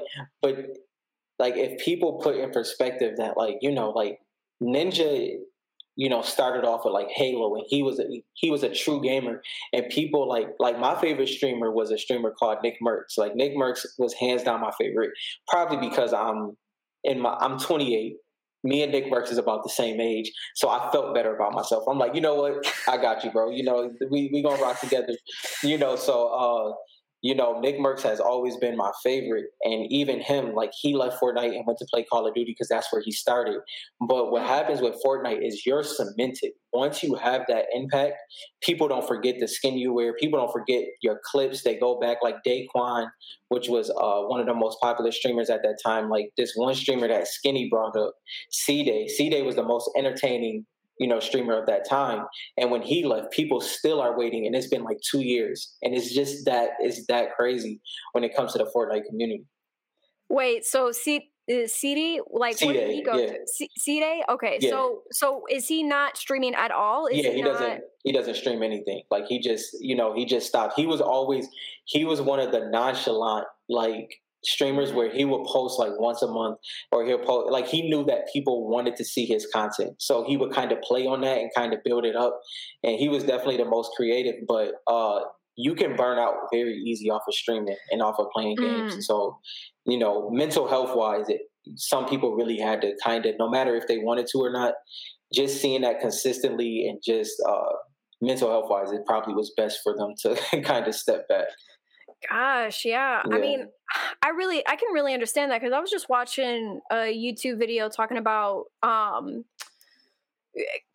but 0.41 0.57
like 1.39 1.55
if 1.57 1.83
people 1.83 2.19
put 2.23 2.35
in 2.37 2.49
perspective 2.51 3.17
that 3.17 3.35
like 3.35 3.57
you 3.61 3.71
know 3.71 3.89
like 3.89 4.19
Ninja, 4.63 5.35
you 5.95 6.09
know 6.09 6.21
started 6.21 6.65
off 6.65 6.81
with 6.85 6.93
like 6.93 7.09
Halo, 7.09 7.55
and 7.55 7.65
he 7.67 7.83
was 7.83 7.99
a, 7.99 8.05
he 8.33 8.49
was 8.49 8.63
a 8.63 8.73
true 8.73 9.01
gamer, 9.01 9.41
and 9.73 9.89
people 9.89 10.27
like 10.27 10.47
like 10.59 10.79
my 10.79 10.99
favorite 10.99 11.29
streamer 11.29 11.71
was 11.71 11.91
a 11.91 11.97
streamer 11.97 12.31
called 12.31 12.57
Nick 12.63 12.77
Mercs. 12.85 13.17
Like 13.17 13.35
Nick 13.35 13.55
Mercs 13.55 13.85
was 13.97 14.13
hands 14.13 14.43
down 14.43 14.61
my 14.61 14.71
favorite, 14.79 15.11
probably 15.47 15.89
because 15.89 16.13
I'm 16.13 16.57
in 17.03 17.19
my 17.19 17.35
I'm 17.39 17.59
28 17.59 18.15
me 18.63 18.83
and 18.83 18.91
Nick 18.91 19.11
Mercs 19.11 19.31
is 19.31 19.37
about 19.37 19.63
the 19.63 19.69
same 19.69 19.99
age, 19.99 20.31
so 20.55 20.69
I 20.69 20.91
felt 20.91 21.15
better 21.15 21.35
about 21.35 21.53
myself. 21.53 21.83
I'm 21.87 21.97
like, 21.97 22.13
you 22.13 22.21
know 22.21 22.35
what, 22.35 22.71
I 22.87 22.97
got 22.97 23.23
you, 23.23 23.31
bro. 23.31 23.49
You 23.49 23.63
know, 23.63 23.91
we 24.09 24.29
we 24.31 24.43
gonna 24.43 24.61
rock 24.61 24.79
together. 24.79 25.13
You 25.63 25.77
know, 25.77 25.95
so 25.95 26.27
uh, 26.27 26.73
you 27.21 27.35
know, 27.35 27.59
Nick 27.59 27.77
Mercs 27.77 28.01
has 28.01 28.19
always 28.19 28.57
been 28.57 28.75
my 28.75 28.91
favorite, 29.03 29.45
and 29.63 29.85
even 29.91 30.19
him, 30.19 30.53
like 30.55 30.71
he 30.79 30.95
left 30.95 31.21
Fortnite 31.21 31.55
and 31.55 31.65
went 31.67 31.77
to 31.79 31.85
play 31.91 32.03
Call 32.03 32.27
of 32.27 32.33
Duty 32.33 32.51
because 32.51 32.67
that's 32.67 32.91
where 32.91 33.01
he 33.03 33.11
started. 33.11 33.57
But 33.99 34.31
what 34.31 34.43
happens 34.43 34.81
with 34.81 34.95
Fortnite 35.05 35.45
is 35.45 35.63
you're 35.65 35.83
cemented. 35.83 36.51
Once 36.73 37.03
you 37.03 37.15
have 37.15 37.43
that 37.47 37.65
impact, 37.73 38.15
people 38.61 38.87
don't 38.87 39.07
forget 39.07 39.35
the 39.39 39.47
skin 39.47 39.77
you 39.77 39.93
wear. 39.93 40.13
People 40.15 40.39
don't 40.39 40.51
forget 40.51 40.83
your 41.01 41.19
clips. 41.25 41.63
They 41.63 41.77
go 41.77 41.99
back 41.99 42.17
like 42.23 42.37
Daequan, 42.47 43.07
which 43.49 43.67
was 43.67 43.89
uh, 43.89 44.27
one 44.27 44.39
of 44.39 44.47
the 44.47 44.53
most 44.55 44.79
popular 44.81 45.11
streamers 45.11 45.49
at 45.49 45.61
that 45.63 45.77
time. 45.85 46.09
Like 46.09 46.31
this 46.37 46.53
one 46.55 46.73
streamer 46.73 47.07
that 47.07 47.27
Skinny 47.27 47.67
brought 47.69 47.95
up, 47.95 48.13
C 48.51 48.83
Day. 48.83 49.07
C 49.07 49.29
Day 49.29 49.41
was 49.41 49.55
the 49.55 49.63
most 49.63 49.91
entertaining, 49.97 50.65
you 51.01 51.07
know, 51.07 51.19
streamer 51.19 51.59
of 51.59 51.65
that 51.65 51.89
time. 51.89 52.27
And 52.57 52.69
when 52.69 52.83
he 52.83 53.03
left, 53.03 53.31
people 53.31 53.59
still 53.59 53.99
are 53.99 54.15
waiting, 54.15 54.45
and 54.45 54.55
it's 54.55 54.67
been 54.67 54.83
like 54.83 54.99
two 55.01 55.21
years. 55.21 55.75
And 55.81 55.95
it's 55.95 56.13
just 56.13 56.45
that 56.45 56.69
it's 56.79 57.07
that 57.07 57.33
crazy 57.35 57.81
when 58.11 58.23
it 58.23 58.35
comes 58.35 58.53
to 58.53 58.59
the 58.59 58.71
Fortnite 58.73 59.05
community. 59.09 59.45
wait. 60.29 60.63
So 60.63 60.91
C 60.91 61.31
is 61.47 61.73
CD 61.73 62.21
like 62.29 62.61
where 62.61 62.73
did 62.73 62.91
he 62.91 63.03
go 63.03 63.17
yeah. 63.17 63.31
to? 63.33 63.37
C- 63.47 63.69
C-Day? 63.77 64.23
Okay. 64.29 64.59
Yeah. 64.61 64.69
So 64.69 65.01
so 65.11 65.43
is 65.49 65.67
he 65.67 65.81
not 65.81 66.17
streaming 66.17 66.53
at 66.53 66.69
all? 66.71 67.07
Is 67.07 67.17
yeah, 67.17 67.31
he 67.31 67.41
not, 67.41 67.53
doesn't. 67.53 67.81
He 68.03 68.11
doesn't 68.11 68.35
stream 68.35 68.61
anything. 68.61 69.01
Like 69.09 69.25
he 69.25 69.39
just, 69.39 69.75
you 69.79 69.95
know, 69.95 70.13
he 70.13 70.25
just 70.25 70.47
stopped. 70.47 70.75
He 70.75 70.85
was 70.85 71.01
always, 71.01 71.47
he 71.85 72.05
was 72.05 72.21
one 72.21 72.39
of 72.39 72.51
the 72.51 72.69
nonchalant 72.69 73.47
like 73.69 74.20
streamers 74.43 74.91
where 74.93 75.11
he 75.11 75.25
would 75.25 75.45
post 75.45 75.79
like 75.79 75.91
once 75.99 76.21
a 76.21 76.27
month, 76.27 76.57
or 76.91 77.05
he'll 77.05 77.19
post 77.19 77.51
like 77.51 77.67
he 77.67 77.89
knew 77.89 78.03
that 78.05 78.27
people 78.31 78.69
wanted 78.69 78.95
to 78.95 79.05
see 79.05 79.25
his 79.25 79.47
content, 79.53 79.95
so 79.99 80.25
he 80.25 80.37
would 80.37 80.51
kind 80.51 80.71
of 80.71 80.81
play 80.81 81.05
on 81.05 81.21
that 81.21 81.37
and 81.37 81.51
kind 81.55 81.73
of 81.73 81.79
build 81.83 82.05
it 82.05 82.15
up. 82.15 82.39
And 82.83 82.97
he 82.97 83.09
was 83.09 83.23
definitely 83.23 83.57
the 83.57 83.65
most 83.65 83.91
creative, 83.95 84.35
but 84.47 84.73
uh, 84.87 85.21
you 85.55 85.75
can 85.75 85.95
burn 85.95 86.17
out 86.17 86.33
very 86.51 86.73
easy 86.73 87.09
off 87.09 87.23
of 87.27 87.33
streaming 87.33 87.75
and 87.91 88.01
off 88.01 88.15
of 88.19 88.27
playing 88.33 88.55
games. 88.55 88.95
Mm. 88.95 89.03
So, 89.03 89.37
you 89.85 89.97
know, 89.97 90.29
mental 90.31 90.67
health 90.67 90.95
wise, 90.95 91.29
it 91.29 91.41
some 91.75 92.07
people 92.07 92.35
really 92.35 92.57
had 92.57 92.81
to 92.81 92.93
kind 93.03 93.25
of, 93.25 93.35
no 93.37 93.49
matter 93.49 93.75
if 93.75 93.87
they 93.87 93.99
wanted 93.99 94.27
to 94.27 94.39
or 94.39 94.51
not, 94.51 94.73
just 95.33 95.61
seeing 95.61 95.81
that 95.81 95.99
consistently 95.99 96.87
and 96.87 96.99
just 97.05 97.33
uh, 97.47 97.73
mental 98.21 98.49
health 98.49 98.65
wise, 98.69 98.91
it 98.91 99.01
probably 99.05 99.33
was 99.33 99.53
best 99.55 99.79
for 99.83 99.95
them 99.95 100.13
to 100.21 100.61
kind 100.63 100.87
of 100.87 100.95
step 100.95 101.27
back. 101.27 101.45
Gosh, 102.29 102.85
yeah. 102.85 103.21
Yeah. 103.27 103.35
I 103.35 103.39
mean, 103.39 103.67
I 104.23 104.29
really, 104.29 104.65
I 104.67 104.75
can 104.75 104.89
really 104.93 105.13
understand 105.13 105.51
that 105.51 105.61
because 105.61 105.73
I 105.73 105.79
was 105.79 105.91
just 105.91 106.09
watching 106.09 106.81
a 106.91 106.95
YouTube 107.15 107.59
video 107.59 107.89
talking 107.89 108.17
about 108.17 108.65
um 108.83 109.45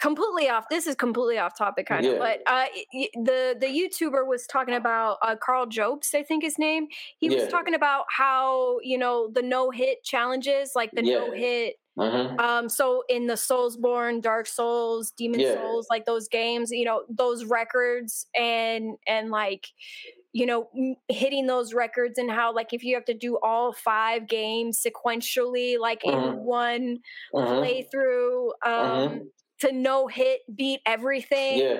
completely 0.00 0.48
off. 0.48 0.68
This 0.68 0.86
is 0.86 0.94
completely 0.94 1.38
off 1.38 1.56
topic, 1.56 1.86
kind 1.86 2.06
of, 2.06 2.12
Yeah. 2.12 2.18
but 2.18 2.40
uh, 2.46 2.66
the 3.14 3.56
the 3.58 3.66
YouTuber 3.66 4.26
was 4.26 4.46
talking 4.46 4.74
about 4.74 5.18
uh, 5.22 5.36
Carl 5.42 5.66
Jobst, 5.66 6.14
I 6.14 6.22
think 6.22 6.42
his 6.42 6.58
name. 6.58 6.88
He 7.18 7.30
was 7.30 7.46
talking 7.48 7.74
about 7.74 8.04
how 8.10 8.78
you 8.82 8.98
know 8.98 9.28
the 9.32 9.42
no 9.42 9.70
hit 9.70 10.04
challenges, 10.04 10.72
like 10.74 10.94
the 10.94 11.02
Yeah. 11.02 11.18
no 11.18 11.30
hit 11.32 11.76
hmm 11.98 12.36
um, 12.38 12.68
so 12.68 13.04
in 13.08 13.26
the 13.26 13.34
Soulsborne, 13.34 14.20
Dark 14.20 14.46
Souls, 14.46 15.10
Demon 15.12 15.40
Yeah. 15.40 15.54
Souls, 15.54 15.86
like 15.88 16.04
those 16.04 16.28
games, 16.28 16.70
you 16.70 16.84
know, 16.84 17.04
those 17.08 17.44
records 17.46 18.26
and 18.34 18.96
and 19.06 19.30
like 19.30 19.68
you 20.36 20.46
know 20.46 20.68
hitting 21.08 21.46
those 21.46 21.74
records 21.74 22.18
and 22.18 22.30
how 22.30 22.52
like 22.54 22.72
if 22.72 22.84
you 22.84 22.94
have 22.94 23.04
to 23.06 23.14
do 23.14 23.38
all 23.42 23.72
five 23.72 24.26
games 24.28 24.82
sequentially 24.86 25.78
like 25.78 26.04
in 26.04 26.32
Mhm. 26.32 26.44
one 26.44 26.98
hmm 27.34 27.62
playthrough 27.62 28.50
um 28.66 29.22
to 29.60 29.72
no 29.72 30.06
hit 30.08 30.40
beat 30.54 30.80
everything 30.86 31.62
Yeah. 31.62 31.78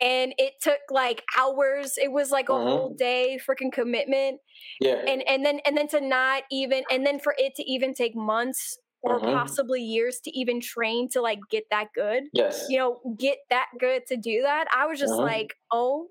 and 0.00 0.34
it 0.38 0.54
took 0.62 0.80
like 0.90 1.24
hours 1.38 1.98
it 1.98 2.12
was 2.12 2.30
like 2.30 2.48
a 2.48 2.58
Mhm. 2.58 2.60
whole 2.60 2.94
day 2.94 3.38
freaking 3.46 3.72
commitment 3.72 4.40
Yeah. 4.80 5.06
and 5.06 5.22
and 5.28 5.44
then 5.44 5.60
and 5.66 5.76
then 5.76 5.88
to 5.88 6.00
not 6.00 6.44
even 6.50 6.84
and 6.90 7.06
then 7.06 7.18
for 7.20 7.34
it 7.38 7.54
to 7.56 7.62
even 7.64 7.94
take 7.94 8.14
months 8.16 8.78
or 9.02 9.20
Mhm. 9.20 9.22
possibly 9.22 9.80
years 9.82 10.20
to 10.20 10.30
even 10.38 10.60
train 10.60 11.08
to 11.10 11.20
like 11.20 11.38
get 11.50 11.64
that 11.70 11.88
good 11.94 12.24
yes. 12.32 12.66
you 12.66 12.78
know 12.78 13.00
get 13.18 13.38
that 13.50 13.68
good 13.78 14.04
to 14.06 14.16
do 14.16 14.42
that 14.42 14.66
i 14.74 14.86
was 14.86 14.98
just 14.98 15.18
Mhm. 15.18 15.28
like 15.28 15.54
oh 15.72 16.08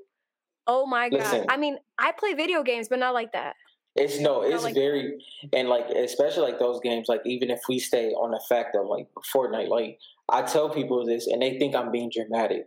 oh 0.68 0.86
my 0.86 1.10
god 1.10 1.20
Listen. 1.20 1.46
i 1.50 1.58
mean 1.58 1.78
i 2.00 2.12
play 2.12 2.34
video 2.34 2.64
games 2.64 2.88
but 2.90 3.00
not 3.00 3.14
like 3.14 3.32
that 3.34 3.56
It's 3.96 4.20
no, 4.20 4.42
it's 4.42 4.64
like- 4.64 4.76
very 4.76 5.24
and 5.54 5.70
like 5.70 5.88
especially 5.90 6.44
like 6.52 6.60
those 6.60 6.82
games. 6.84 7.08
Like 7.08 7.22
even 7.26 7.50
if 7.50 7.62
we 7.70 7.80
stay 7.80 8.08
on 8.12 8.32
the 8.32 8.42
fact 8.50 8.76
of 8.76 8.88
like 8.88 9.08
Fortnite, 9.34 9.70
like 9.70 10.00
I 10.28 10.42
tell 10.42 10.68
people 10.70 11.06
this 11.06 11.28
and 11.28 11.42
they 11.42 11.58
think 11.58 11.76
I'm 11.76 11.92
being 11.92 12.12
dramatic. 12.14 12.64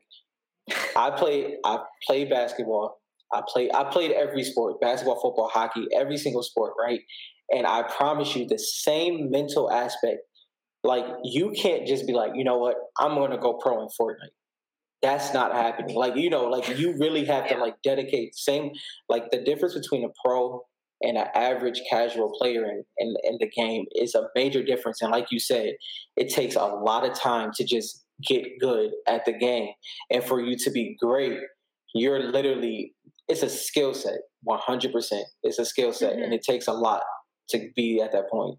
I 0.97 1.11
play 1.11 1.59
I 1.67 1.81
play 2.07 2.25
basketball. 2.25 2.97
I 3.31 3.43
play 3.47 3.69
I 3.75 3.85
played 3.93 4.13
every 4.13 4.43
sport, 4.43 4.81
basketball, 4.81 5.21
football, 5.21 5.51
hockey, 5.53 5.85
every 5.95 6.17
single 6.17 6.43
sport, 6.43 6.73
right? 6.81 7.01
And 7.51 7.67
I 7.67 7.83
promise 7.83 8.35
you 8.35 8.47
the 8.47 8.59
same 8.59 9.31
mental 9.31 9.71
aspect. 9.71 10.21
Like 10.83 11.05
you 11.25 11.53
can't 11.53 11.87
just 11.87 12.07
be 12.07 12.15
like, 12.15 12.33
you 12.37 12.45
know 12.45 12.57
what, 12.57 12.77
I'm 12.99 13.15
gonna 13.17 13.37
go 13.37 13.53
pro 13.63 13.83
in 13.83 13.89
Fortnite. 14.01 14.38
That's 15.03 15.33
not 15.33 15.53
happening. 15.53 15.97
Like, 15.97 16.17
you 16.17 16.29
know, 16.31 16.45
like 16.45 16.77
you 16.79 16.97
really 16.99 17.25
have 17.27 17.49
to 17.49 17.57
like 17.57 17.77
dedicate 17.83 18.35
same 18.35 18.73
like 19.09 19.31
the 19.31 19.39
difference 19.43 19.75
between 19.75 20.05
a 20.05 20.09
pro 20.25 20.63
and 21.03 21.17
an 21.17 21.27
average 21.35 21.81
casual 21.89 22.33
player 22.39 22.65
in, 22.65 22.83
in, 22.99 23.15
in 23.23 23.37
the 23.39 23.49
game 23.49 23.85
is 23.95 24.15
a 24.17 24.27
major 24.35 24.63
difference. 24.65 25.01
And 25.01 25.13
like 25.13 25.27
you 25.31 25.39
said, 25.39 25.75
it 26.17 26.29
takes 26.35 26.57
a 26.57 26.65
lot 26.65 27.09
of 27.09 27.15
time 27.15 27.53
to 27.55 27.65
just 27.65 28.05
get 28.27 28.45
good 28.61 28.91
at 29.07 29.25
the 29.25 29.33
game. 29.33 29.69
And 30.11 30.25
for 30.25 30.41
you 30.41 30.57
to 30.59 30.71
be 30.71 30.97
great, 31.01 31.39
you're 31.95 32.19
literally, 32.33 32.95
it's 33.29 33.43
a 33.45 33.49
skill 33.49 33.95
set, 33.95 34.19
100%. 34.49 35.23
It's 35.45 35.61
a 35.61 35.65
skill 35.65 35.93
set. 35.93 36.15
Mhm. 36.17 36.25
And 36.25 36.35
it 36.35 36.43
takes 36.43 36.67
a 36.67 36.73
lot 36.73 37.03
to 37.51 37.71
be 37.77 38.01
at 38.03 38.11
that 38.13 38.29
point. 38.31 38.59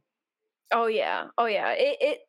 oh 0.71 0.87
yeah 0.87 1.25
oh 1.37 1.45
yeah 1.47 1.71
it, 1.71 1.97
it 1.99 2.19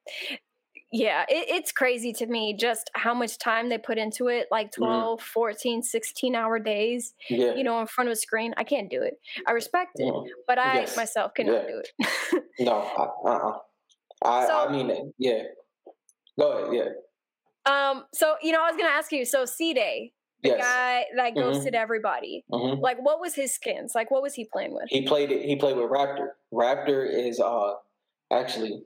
yeah 0.92 1.22
it, 1.28 1.46
it's 1.48 1.72
crazy 1.72 2.12
to 2.12 2.26
me 2.26 2.54
just 2.58 2.90
how 2.94 3.14
much 3.14 3.38
time 3.38 3.68
they 3.68 3.78
put 3.78 3.98
into 3.98 4.28
it 4.28 4.46
like 4.50 4.70
Mm-hmm. 4.72 4.84
12 4.84 5.20
14 5.22 5.82
16 5.82 6.34
hour 6.34 6.58
days 6.58 7.14
Yeah. 7.28 7.54
you 7.54 7.62
know 7.64 7.80
in 7.80 7.86
front 7.86 8.08
of 8.08 8.12
a 8.12 8.16
screen 8.16 8.54
i 8.56 8.64
can't 8.64 8.90
do 8.90 9.02
it 9.02 9.14
i 9.46 9.52
respect 9.52 9.92
it 10.00 10.12
Mm. 10.12 10.26
but 10.46 10.58
i 10.58 10.80
Yes. 10.80 10.96
myself 10.96 11.32
cannot 11.34 11.62
Yeah. 11.64 11.68
do 11.68 11.82
it 11.82 12.44
No, 12.60 12.72
uh 12.96 13.28
uh 13.28 13.58
I, 14.22 14.46
So- 14.46 14.68
I 14.68 14.72
mean, 14.72 15.12
yeah. 15.18 15.42
Go 16.38 16.52
ahead, 16.52 16.74
yeah. 17.66 17.70
um 17.90 18.04
so 18.14 18.34
you 18.42 18.52
know 18.52 18.62
i 18.62 18.70
was 18.70 18.76
gonna 18.76 18.88
ask 18.90 19.12
you 19.12 19.24
so 19.24 19.44
c 19.44 19.72
day 19.74 20.12
the 20.42 20.50
Yes. 20.50 20.58
guy 20.60 21.04
that 21.16 21.32
Mhm. 21.34 21.42
ghosted 21.42 21.74
everybody 21.74 22.44
hmm 22.50 22.80
like 22.80 22.98
what 23.00 23.20
was 23.20 23.34
his 23.34 23.54
skins 23.54 23.92
like 23.94 24.10
what 24.10 24.22
was 24.22 24.34
he 24.34 24.46
playing 24.52 24.72
with 24.74 24.84
He 24.88 25.02
played 25.06 25.30
it. 25.30 25.44
He 25.44 25.56
played 25.56 25.76
with 25.76 25.90
Raptor. 25.90 26.28
Raptor 26.52 27.00
is 27.28 27.38
uh 27.40 27.74
actually 28.32 28.82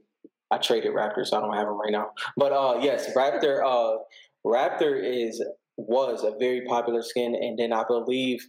I 0.50 0.58
traded 0.58 0.92
Raptor, 0.92 1.26
so 1.26 1.38
I 1.38 1.40
don't 1.40 1.54
have 1.54 1.66
him 1.66 1.80
right 1.80 1.92
now. 1.92 2.10
But 2.36 2.52
uh 2.52 2.80
yes, 2.80 3.12
Raptor. 3.14 3.62
Uh, 3.64 3.98
Raptor 4.46 5.00
is 5.02 5.42
was 5.76 6.22
a 6.22 6.36
very 6.38 6.64
popular 6.66 7.02
skin, 7.02 7.34
and 7.34 7.58
then 7.58 7.72
I 7.72 7.84
believe 7.86 8.46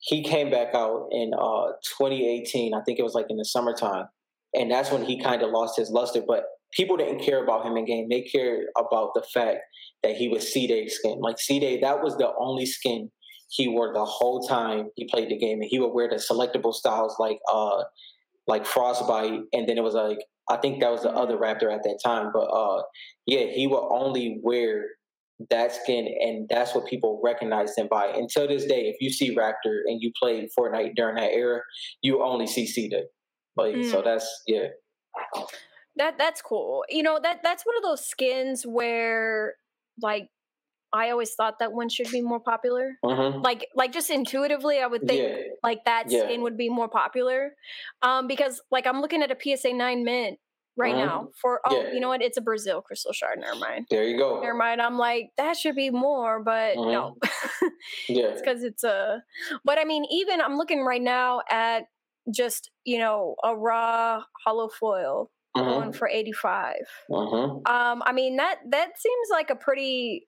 he 0.00 0.22
came 0.22 0.50
back 0.50 0.74
out 0.74 1.08
in 1.12 1.32
uh 1.34 1.72
2018. 1.98 2.74
I 2.74 2.82
think 2.84 2.98
it 2.98 3.02
was 3.02 3.14
like 3.14 3.26
in 3.28 3.36
the 3.36 3.44
summertime, 3.44 4.06
and 4.52 4.70
that's 4.70 4.90
when 4.90 5.04
he 5.04 5.22
kind 5.22 5.42
of 5.42 5.50
lost 5.50 5.78
his 5.78 5.90
luster. 5.90 6.22
But 6.26 6.44
people 6.72 6.96
didn't 6.96 7.20
care 7.20 7.42
about 7.42 7.64
him 7.64 7.76
in 7.76 7.84
game. 7.84 8.08
They 8.10 8.22
cared 8.22 8.66
about 8.76 9.10
the 9.14 9.22
fact 9.32 9.58
that 10.02 10.16
he 10.16 10.28
was 10.28 10.52
C 10.52 10.66
Day 10.66 10.88
skin. 10.88 11.20
Like 11.20 11.38
C 11.38 11.60
Day, 11.60 11.80
that 11.80 12.02
was 12.02 12.16
the 12.16 12.32
only 12.38 12.66
skin 12.66 13.10
he 13.50 13.68
wore 13.68 13.92
the 13.92 14.04
whole 14.04 14.46
time 14.46 14.88
he 14.96 15.06
played 15.06 15.28
the 15.28 15.38
game, 15.38 15.60
and 15.60 15.68
he 15.70 15.78
would 15.78 15.92
wear 15.92 16.08
the 16.08 16.16
selectable 16.16 16.74
styles 16.74 17.16
like 17.18 17.38
uh 17.50 17.84
like 18.46 18.66
Frostbite, 18.66 19.40
and 19.52 19.68
then 19.68 19.78
it 19.78 19.82
was 19.82 19.94
like 19.94 20.18
I 20.48 20.56
think 20.56 20.80
that 20.80 20.90
was 20.90 21.02
the 21.02 21.10
other 21.10 21.36
Raptor 21.36 21.72
at 21.72 21.82
that 21.84 22.00
time, 22.04 22.30
but 22.32 22.44
uh 22.44 22.82
yeah, 23.26 23.46
he 23.46 23.66
will 23.66 23.88
only 23.92 24.40
wear 24.42 24.86
that 25.50 25.72
skin, 25.72 26.06
and 26.20 26.48
that's 26.48 26.74
what 26.74 26.86
people 26.86 27.20
recognize 27.24 27.76
him 27.76 27.88
by. 27.90 28.06
Until 28.06 28.46
this 28.46 28.66
day, 28.66 28.82
if 28.88 28.96
you 29.00 29.10
see 29.10 29.34
Raptor 29.34 29.80
and 29.86 30.00
you 30.00 30.12
played 30.20 30.48
Fortnite 30.56 30.94
during 30.94 31.16
that 31.16 31.32
era, 31.32 31.60
you 32.02 32.22
only 32.22 32.46
see 32.46 32.66
C 32.66 32.88
Day. 32.88 33.04
Like 33.56 33.84
so, 33.84 34.00
Mm. 34.00 34.04
that's 34.04 34.42
yeah, 34.46 34.68
that 35.96 36.18
that's 36.18 36.42
cool 36.42 36.84
you 36.88 37.02
know 37.02 37.18
that 37.22 37.40
that's 37.42 37.64
one 37.64 37.76
of 37.76 37.82
those 37.82 38.04
skins 38.06 38.64
where 38.66 39.54
like 40.02 40.28
i 40.94 41.10
always 41.10 41.34
thought 41.34 41.58
that 41.60 41.72
one 41.72 41.88
should 41.90 42.10
be 42.10 42.22
more 42.22 42.40
popular. 42.40 42.96
Hmm 43.04 43.42
like 43.42 43.66
like 43.74 43.92
just 43.92 44.10
intuitively 44.10 44.80
i 44.80 44.86
would 44.86 45.06
think 45.06 45.20
yeah, 45.22 45.36
like 45.62 45.84
that 45.84 46.10
Yeah. 46.10 46.24
skin 46.24 46.42
would 46.42 46.56
be 46.56 46.68
more 46.70 46.88
popular. 46.88 47.54
Um 48.02 48.26
because 48.26 48.62
like 48.70 48.86
i'm 48.86 49.00
looking 49.02 49.22
at 49.22 49.30
a 49.30 49.36
psa 49.56 49.72
9 49.74 50.04
mint 50.04 50.38
right 50.76 50.94
Mhm. 50.94 51.06
now 51.06 51.28
for 51.40 51.60
oh 51.66 51.82
Yeah. 51.84 51.90
you 51.94 52.00
know 52.00 52.08
what? 52.08 52.22
It's 52.22 52.36
a 52.38 52.40
brazil 52.42 52.82
crystal 52.82 53.12
shard. 53.12 53.38
Never 53.40 53.58
mind. 53.58 53.86
There 53.90 54.04
you 54.08 54.18
go. 54.18 54.40
never 54.40 54.54
mind. 54.54 54.80
I'm 54.82 54.98
like 54.98 55.30
that 55.36 55.56
should 55.56 55.76
be 55.76 55.90
more 55.90 56.42
but 56.42 56.76
no. 56.76 57.16
Yeah, 58.08 58.28
it's 58.32 58.40
because 58.42 58.62
it's 58.64 58.84
a 58.84 59.22
but 59.64 59.78
i 59.78 59.84
mean 59.84 60.04
even 60.10 60.40
i'm 60.40 60.56
looking 60.56 60.82
right 60.84 61.02
now 61.02 61.42
at 61.50 61.84
just 62.32 62.70
you 62.84 62.98
know 62.98 63.36
a 63.44 63.56
raw 63.56 64.22
hollow 64.44 64.68
foil 64.68 65.30
hmm 65.56 65.62
going 65.68 65.92
for 65.92 66.08
85 66.08 66.76
hmm 67.08 67.58
um 67.66 68.02
i 68.06 68.12
mean 68.12 68.36
that 68.36 68.58
that 68.70 68.98
seems 68.98 69.28
like 69.30 69.50
a 69.50 69.56
pretty 69.56 70.26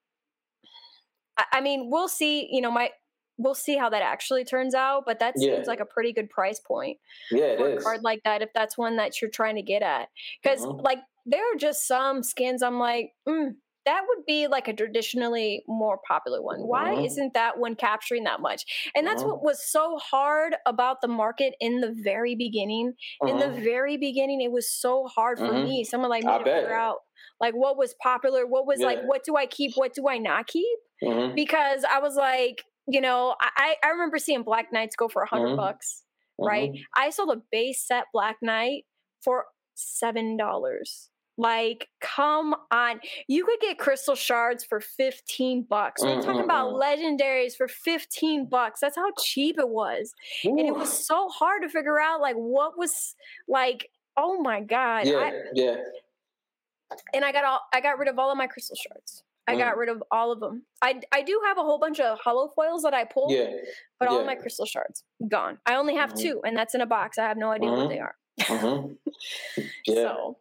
I, 1.38 1.60
mean 1.60 1.90
we'll 1.90 2.08
see 2.08 2.48
you 2.50 2.60
know 2.60 2.70
my 2.70 2.90
we'll 3.38 3.54
see 3.54 3.76
how 3.76 3.90
that 3.90 4.02
actually 4.02 4.44
turns 4.44 4.74
out 4.74 5.04
but 5.06 5.18
that 5.18 5.34
Yeah. 5.34 5.64
seems 5.64 5.66
like 5.66 5.80
a 5.80 5.84
pretty 5.86 6.12
good 6.12 6.30
price 6.30 6.60
point 6.60 6.98
yeah, 7.30 7.46
it 7.46 7.60
for 7.60 7.68
a 7.68 7.72
is. 7.78 7.94
card 7.94 8.02
like 8.04 8.20
that 8.24 8.42
if 8.42 8.50
that's 8.54 8.78
one 8.78 8.96
that 8.96 9.20
you're 9.20 9.30
trying 9.30 9.56
to 9.56 9.62
get 9.62 9.82
at 9.82 10.08
because 10.42 10.66
Mhm. 10.66 10.84
like 10.84 10.98
there 11.26 11.42
are 11.52 11.56
just 11.56 11.86
some 11.86 12.22
skins 12.22 12.62
i'm 12.62 12.78
like 12.78 13.12
mm, 13.28 13.52
that 13.84 14.04
would 14.08 14.24
be 14.26 14.48
like 14.48 14.68
a 14.68 14.72
traditionally 14.74 15.62
more 15.68 15.98
popular 16.08 16.42
one 16.42 16.60
why 16.62 16.92
Mhm. 16.92 17.06
isn't 17.06 17.34
that 17.34 17.58
one 17.58 17.74
capturing 17.76 18.24
that 18.24 18.40
much 18.40 18.90
and 18.94 19.06
that's 19.06 19.24
Mhm. 19.24 19.26
what 19.26 19.42
was 19.42 19.64
so 19.70 19.98
hard 19.98 20.56
about 20.66 21.00
the 21.00 21.08
market 21.08 21.54
in 21.60 21.80
the 21.80 21.94
very 22.02 22.34
beginning 22.34 22.94
in 23.24 23.38
the 23.38 23.50
very 23.50 23.96
beginning 23.96 24.40
it 24.40 24.52
was 24.52 24.70
so 24.70 25.06
hard 25.06 25.38
for 25.40 25.54
me 25.54 25.84
someone 25.84 26.10
like 26.10 26.24
me 26.24 26.36
I 26.36 26.38
to 26.38 26.44
bet. 26.44 26.64
figure 26.64 26.74
out 26.74 26.98
like 27.40 27.54
what 27.54 27.76
was 27.76 27.94
popular 28.02 28.46
what 28.46 28.66
was 28.66 28.80
like 28.80 28.98
what 29.04 29.22
do 29.24 29.36
i 29.36 29.46
keep 29.46 29.72
what 29.74 29.92
do 29.94 30.08
i 30.08 30.18
not 30.18 30.46
keep? 30.46 30.78
Mhm. 31.02 31.34
because 31.34 31.84
i 31.90 31.98
was 31.98 32.16
like 32.16 32.62
you 32.88 33.00
know 33.00 33.34
i 33.40 33.76
i 33.82 33.88
remember 33.88 34.18
seeing 34.18 34.42
black 34.42 34.72
knights 34.72 34.96
go 34.96 35.08
for 35.08 35.22
a 35.22 35.26
100 35.26 35.48
Mhm. 35.52 35.56
bucks 35.56 36.02
right? 36.38 36.70
Mhm. 36.72 36.80
i 36.94 37.10
sold 37.10 37.30
a 37.30 37.40
base 37.50 37.86
set 37.86 38.04
black 38.12 38.36
knight 38.42 38.84
for 39.22 39.46
seven 39.74 40.36
dollars. 40.36 41.10
Like 41.38 41.88
come 42.00 42.54
on. 42.70 43.00
You 43.28 43.44
could 43.44 43.60
get 43.60 43.78
crystal 43.78 44.14
shards 44.14 44.64
for 44.64 44.80
15 44.80 45.64
bucks. 45.68 46.02
We're 46.02 46.22
talking 46.22 46.40
about 46.44 46.72
legendaries 46.74 47.54
for 47.54 47.68
15 47.68 48.46
bucks. 48.48 48.80
That's 48.80 48.96
how 48.96 49.10
cheap 49.22 49.58
it 49.58 49.68
was. 49.68 50.14
And 50.44 50.58
it 50.60 50.74
was 50.74 50.90
so 51.06 51.28
hard 51.28 51.60
to 51.62 51.68
figure 51.68 52.00
out 52.00 52.22
like 52.22 52.36
what 52.36 52.78
was 52.78 53.14
like 53.48 53.90
oh 54.16 54.40
my 54.40 54.60
god 54.62 55.06
yeah, 55.06 55.16
I, 55.18 55.32
yeah. 55.52 55.76
And 57.14 57.24
i 57.24 57.32
got 57.32 57.44
all 57.44 57.60
i 57.74 57.80
got 57.80 57.98
rid 57.98 58.08
of 58.08 58.18
all 58.18 58.30
of 58.30 58.36
my 58.38 58.46
crystal 58.46 58.76
shards 58.76 59.22
i 59.48 59.54
Mm. 59.54 59.58
got 59.58 59.76
rid 59.76 59.88
of 59.88 60.02
all 60.10 60.32
of 60.32 60.40
them 60.40 60.64
i 60.82 61.00
i 61.12 61.22
do 61.22 61.40
have 61.46 61.58
a 61.58 61.62
whole 61.62 61.78
bunch 61.78 62.00
of 62.00 62.18
hollow 62.18 62.48
foils 62.54 62.82
that 62.82 62.94
i 62.94 63.04
pulled 63.04 63.32
Yeah, 63.32 63.50
but 63.98 64.08
all 64.08 64.16
of 64.18 64.22
yeah. 64.22 64.26
my 64.26 64.34
crystal 64.36 64.66
shards 64.66 65.04
gone 65.28 65.58
i 65.66 65.74
only 65.76 65.94
have 65.96 66.12
Mhm. 66.14 66.20
two 66.22 66.40
and 66.44 66.56
that's 66.56 66.74
in 66.74 66.80
a 66.80 66.86
box 66.86 67.18
i 67.18 67.24
have 67.26 67.36
no 67.36 67.50
idea 67.50 67.70
what 67.70 67.86
Mhm. 67.86 67.88
they 67.88 67.98
are 68.00 68.14
Mm-hmm. 68.40 68.92
Yeah. 69.86 69.94
So, 69.94 70.38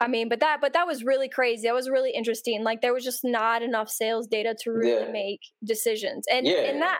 I 0.00 0.08
mean, 0.08 0.28
but 0.28 0.40
that 0.40 0.60
but 0.60 0.72
that 0.74 0.86
was 0.86 1.04
really 1.04 1.28
crazy. 1.28 1.66
That 1.66 1.74
was 1.74 1.88
really 1.90 2.12
interesting. 2.12 2.62
Like 2.64 2.80
there 2.82 2.92
was 2.94 3.04
just 3.04 3.24
not 3.24 3.62
enough 3.62 3.88
sales 3.88 4.26
data 4.26 4.54
to 4.62 4.70
really 4.70 5.04
Yeah. 5.04 5.10
make 5.10 5.40
decisions. 5.64 6.24
And 6.30 6.52
Yeah. 6.52 6.62
and 6.64 6.80
that 6.82 6.98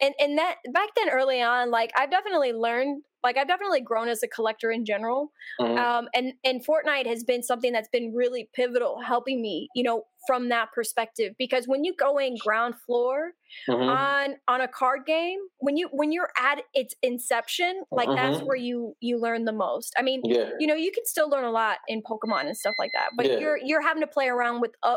and 0.00 0.14
and 0.18 0.38
that 0.38 0.56
back 0.72 0.90
then 0.96 1.10
early 1.10 1.42
on, 1.42 1.70
like 1.70 1.90
I've 1.96 2.10
definitely 2.10 2.52
learned 2.52 3.02
like 3.24 3.36
I've 3.36 3.48
definitely 3.48 3.80
grown 3.80 4.08
as 4.08 4.22
a 4.22 4.28
collector 4.28 4.70
in 4.70 4.84
general. 4.84 5.32
Mhm. 5.60 5.86
Um 5.86 6.08
and 6.14 6.34
and 6.44 6.64
Fortnite 6.64 7.06
has 7.06 7.24
been 7.24 7.42
something 7.42 7.72
that's 7.72 7.88
been 7.88 8.14
really 8.14 8.48
pivotal 8.54 9.00
helping 9.00 9.42
me, 9.42 9.70
you 9.74 9.82
know, 9.82 10.04
from 10.26 10.48
that 10.48 10.68
perspective 10.72 11.34
because 11.38 11.66
when 11.66 11.84
you 11.84 11.94
go 11.96 12.18
in 12.18 12.36
ground 12.36 12.74
floor 12.84 13.32
Mhm. 13.68 13.88
on 13.88 14.36
on 14.48 14.60
a 14.60 14.68
card 14.68 15.06
game 15.06 15.38
when 15.58 15.76
you 15.76 15.88
when 15.92 16.12
you're 16.12 16.30
at 16.38 16.62
its 16.74 16.94
inception 17.02 17.82
like 17.92 18.08
that's 18.08 18.38
Mhm. 18.38 18.46
where 18.46 18.56
you 18.56 18.94
you 19.00 19.18
learn 19.18 19.44
the 19.44 19.52
most 19.52 19.94
i 19.98 20.02
mean 20.02 20.20
yeah. 20.24 20.50
you 20.58 20.66
know 20.66 20.74
you 20.74 20.90
can 20.92 21.04
still 21.06 21.28
learn 21.28 21.44
a 21.44 21.50
lot 21.50 21.78
in 21.88 22.02
pokemon 22.02 22.46
and 22.46 22.56
stuff 22.56 22.74
like 22.78 22.90
that 22.94 23.10
but 23.16 23.26
Yeah. 23.26 23.38
you're 23.38 23.58
you're 23.58 23.82
having 23.82 24.00
to 24.02 24.06
play 24.06 24.28
around 24.28 24.60
with 24.60 24.72
a, 24.82 24.96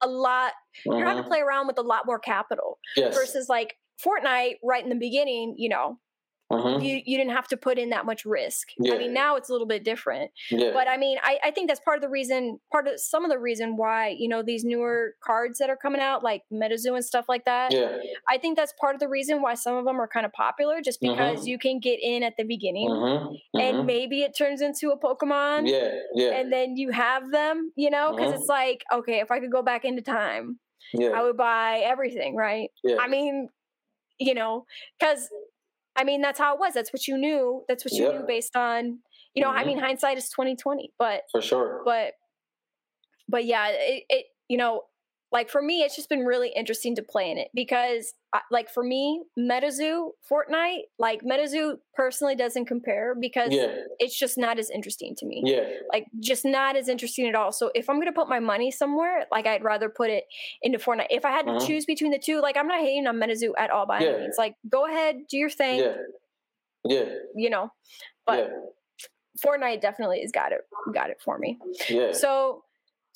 a 0.00 0.08
lot 0.08 0.52
you're 0.84 1.04
having 1.04 1.22
to 1.24 1.28
play 1.28 1.40
around 1.40 1.66
with 1.66 1.78
a 1.78 1.82
lot 1.82 2.06
more 2.06 2.18
capital 2.20 2.78
Yes. 2.96 3.14
versus 3.14 3.48
like 3.48 3.76
fortnite 4.04 4.56
right 4.62 4.82
in 4.84 4.90
the 4.90 4.96
beginning 4.96 5.54
you 5.58 5.68
know 5.68 5.98
Mhm. 6.50 6.82
you 6.82 7.02
you 7.04 7.18
didn't 7.18 7.32
have 7.34 7.46
to 7.48 7.56
put 7.58 7.78
in 7.78 7.90
that 7.90 8.06
much 8.06 8.24
risk 8.24 8.68
i 8.90 8.96
mean 8.96 9.12
now 9.12 9.36
it's 9.36 9.50
a 9.50 9.52
little 9.52 9.66
bit 9.66 9.84
different 9.84 10.30
yeah. 10.50 10.70
but 10.72 10.88
i 10.88 10.96
mean 10.96 11.18
I, 11.22 11.38
I 11.44 11.50
think 11.50 11.68
that's 11.68 11.80
part 11.80 11.96
of 11.98 12.02
the 12.02 12.08
reason 12.08 12.58
part 12.72 12.88
of 12.88 12.98
some 12.98 13.24
of 13.24 13.30
the 13.30 13.38
reason 13.38 13.76
why 13.76 14.08
you 14.18 14.28
know 14.28 14.42
these 14.42 14.64
newer 14.64 15.14
cards 15.22 15.58
that 15.58 15.68
are 15.68 15.76
coming 15.76 16.00
out 16.00 16.24
like 16.24 16.44
metazoo 16.50 16.94
and 16.94 17.04
stuff 17.04 17.26
like 17.28 17.44
that 17.44 17.72
yeah. 17.72 17.98
I 18.28 18.38
think 18.38 18.56
that's 18.56 18.72
part 18.80 18.94
of 18.94 19.00
the 19.00 19.08
reason 19.08 19.42
why 19.42 19.54
some 19.54 19.76
of 19.76 19.84
them 19.84 20.00
are 20.00 20.08
kind 20.08 20.24
of 20.26 20.32
popular, 20.32 20.80
just 20.80 21.00
because 21.00 21.46
you 21.46 21.58
can 21.58 21.80
get 21.80 21.98
in 22.02 22.22
at 22.22 22.36
the 22.36 22.44
beginning 22.44 22.88
Mhm. 22.88 23.40
and 23.54 23.86
maybe 23.86 24.22
it 24.22 24.36
turns 24.36 24.60
into 24.60 24.90
a 24.90 24.98
Pokemon 24.98 25.68
Yeah. 25.68 25.94
Yeah. 26.14 26.30
and 26.38 26.52
then 26.52 26.76
you 26.76 26.90
have 26.90 27.30
them, 27.30 27.72
you 27.76 27.90
know, 27.90 28.14
because 28.14 28.34
it's 28.34 28.48
like, 28.48 28.84
okay, 28.92 29.20
if 29.20 29.30
I 29.30 29.40
could 29.40 29.50
go 29.50 29.62
back 29.62 29.84
into 29.84 30.02
time, 30.02 30.58
I 30.98 31.22
would 31.22 31.36
buy 31.36 31.80
everything, 31.84 32.34
right? 32.36 32.70
Yeah. 32.84 32.96
I 33.00 33.08
mean, 33.08 33.48
you 34.18 34.34
know, 34.34 34.66
because 34.98 35.28
I 35.98 36.04
mean, 36.04 36.22
that's 36.22 36.38
how 36.38 36.54
it 36.54 36.60
was. 36.60 36.74
That's 36.74 36.92
what 36.92 37.06
you 37.08 37.18
knew. 37.18 37.64
That's 37.68 37.84
what 37.84 37.92
you 37.92 38.04
Yep. 38.04 38.12
knew 38.14 38.22
based 38.26 38.56
on, 38.56 39.00
you 39.34 39.42
know, 39.42 39.50
I 39.50 39.64
Mhm. 39.64 39.66
mean, 39.66 39.78
hindsight 39.78 40.16
is 40.16 40.28
2020, 40.30 40.92
but, 40.98 41.24
For 41.32 41.42
sure. 41.42 41.82
but, 41.84 42.14
but 43.28 43.44
yeah, 43.44 43.68
it, 43.70 44.04
it, 44.08 44.26
you 44.48 44.56
know, 44.56 44.84
like 45.30 45.50
for 45.50 45.60
me, 45.60 45.82
it's 45.82 45.94
just 45.94 46.08
been 46.08 46.24
really 46.24 46.50
interesting 46.56 46.94
to 46.96 47.02
play 47.02 47.30
in 47.30 47.36
it 47.38 47.48
because, 47.54 48.14
uh, 48.32 48.38
like 48.50 48.70
for 48.70 48.82
me, 48.82 49.22
MetaZoo, 49.38 50.10
Fortnite, 50.30 50.82
like 50.98 51.20
MetaZoo 51.22 51.76
personally 51.94 52.34
doesn't 52.34 52.64
compare 52.64 53.14
because 53.14 53.52
Yeah. 53.52 53.74
it's 53.98 54.18
just 54.18 54.38
not 54.38 54.58
as 54.58 54.70
interesting 54.70 55.14
to 55.16 55.26
me. 55.26 55.42
Yeah. 55.44 55.68
Like 55.92 56.06
just 56.20 56.44
not 56.46 56.76
as 56.76 56.88
interesting 56.88 57.28
at 57.28 57.34
all. 57.34 57.52
So 57.52 57.70
if 57.74 57.90
I'm 57.90 57.98
gonna 57.98 58.12
put 58.12 58.28
my 58.28 58.40
money 58.40 58.70
somewhere, 58.70 59.26
like 59.30 59.46
I'd 59.46 59.62
rather 59.62 59.90
put 59.90 60.08
it 60.10 60.24
into 60.62 60.78
Fortnite. 60.78 61.08
If 61.10 61.24
I 61.26 61.30
had 61.30 61.44
to 61.46 61.52
Mhm. 61.52 61.66
choose 61.66 61.84
between 61.84 62.10
the 62.10 62.18
two, 62.18 62.40
like 62.40 62.56
I'm 62.56 62.66
not 62.68 62.80
hating 62.80 63.06
on 63.06 63.16
MetaZoo 63.18 63.52
at 63.58 63.70
all 63.70 63.84
by 63.86 64.00
Yeah. 64.00 64.08
any 64.10 64.18
means. 64.22 64.38
Like 64.38 64.54
go 64.68 64.86
ahead, 64.86 65.26
do 65.28 65.36
your 65.36 65.50
thing, 65.50 65.80
Yeah. 65.80 65.96
Yeah. 66.84 67.14
you 67.34 67.50
know. 67.50 67.70
But. 68.26 68.50
Fortnite 69.44 69.80
definitely 69.80 70.20
has 70.22 70.32
got 70.32 70.50
it 70.50 70.62
got 70.92 71.10
it 71.10 71.20
for 71.20 71.38
me. 71.38 71.58
Yeah. 71.88 72.10
So 72.10 72.64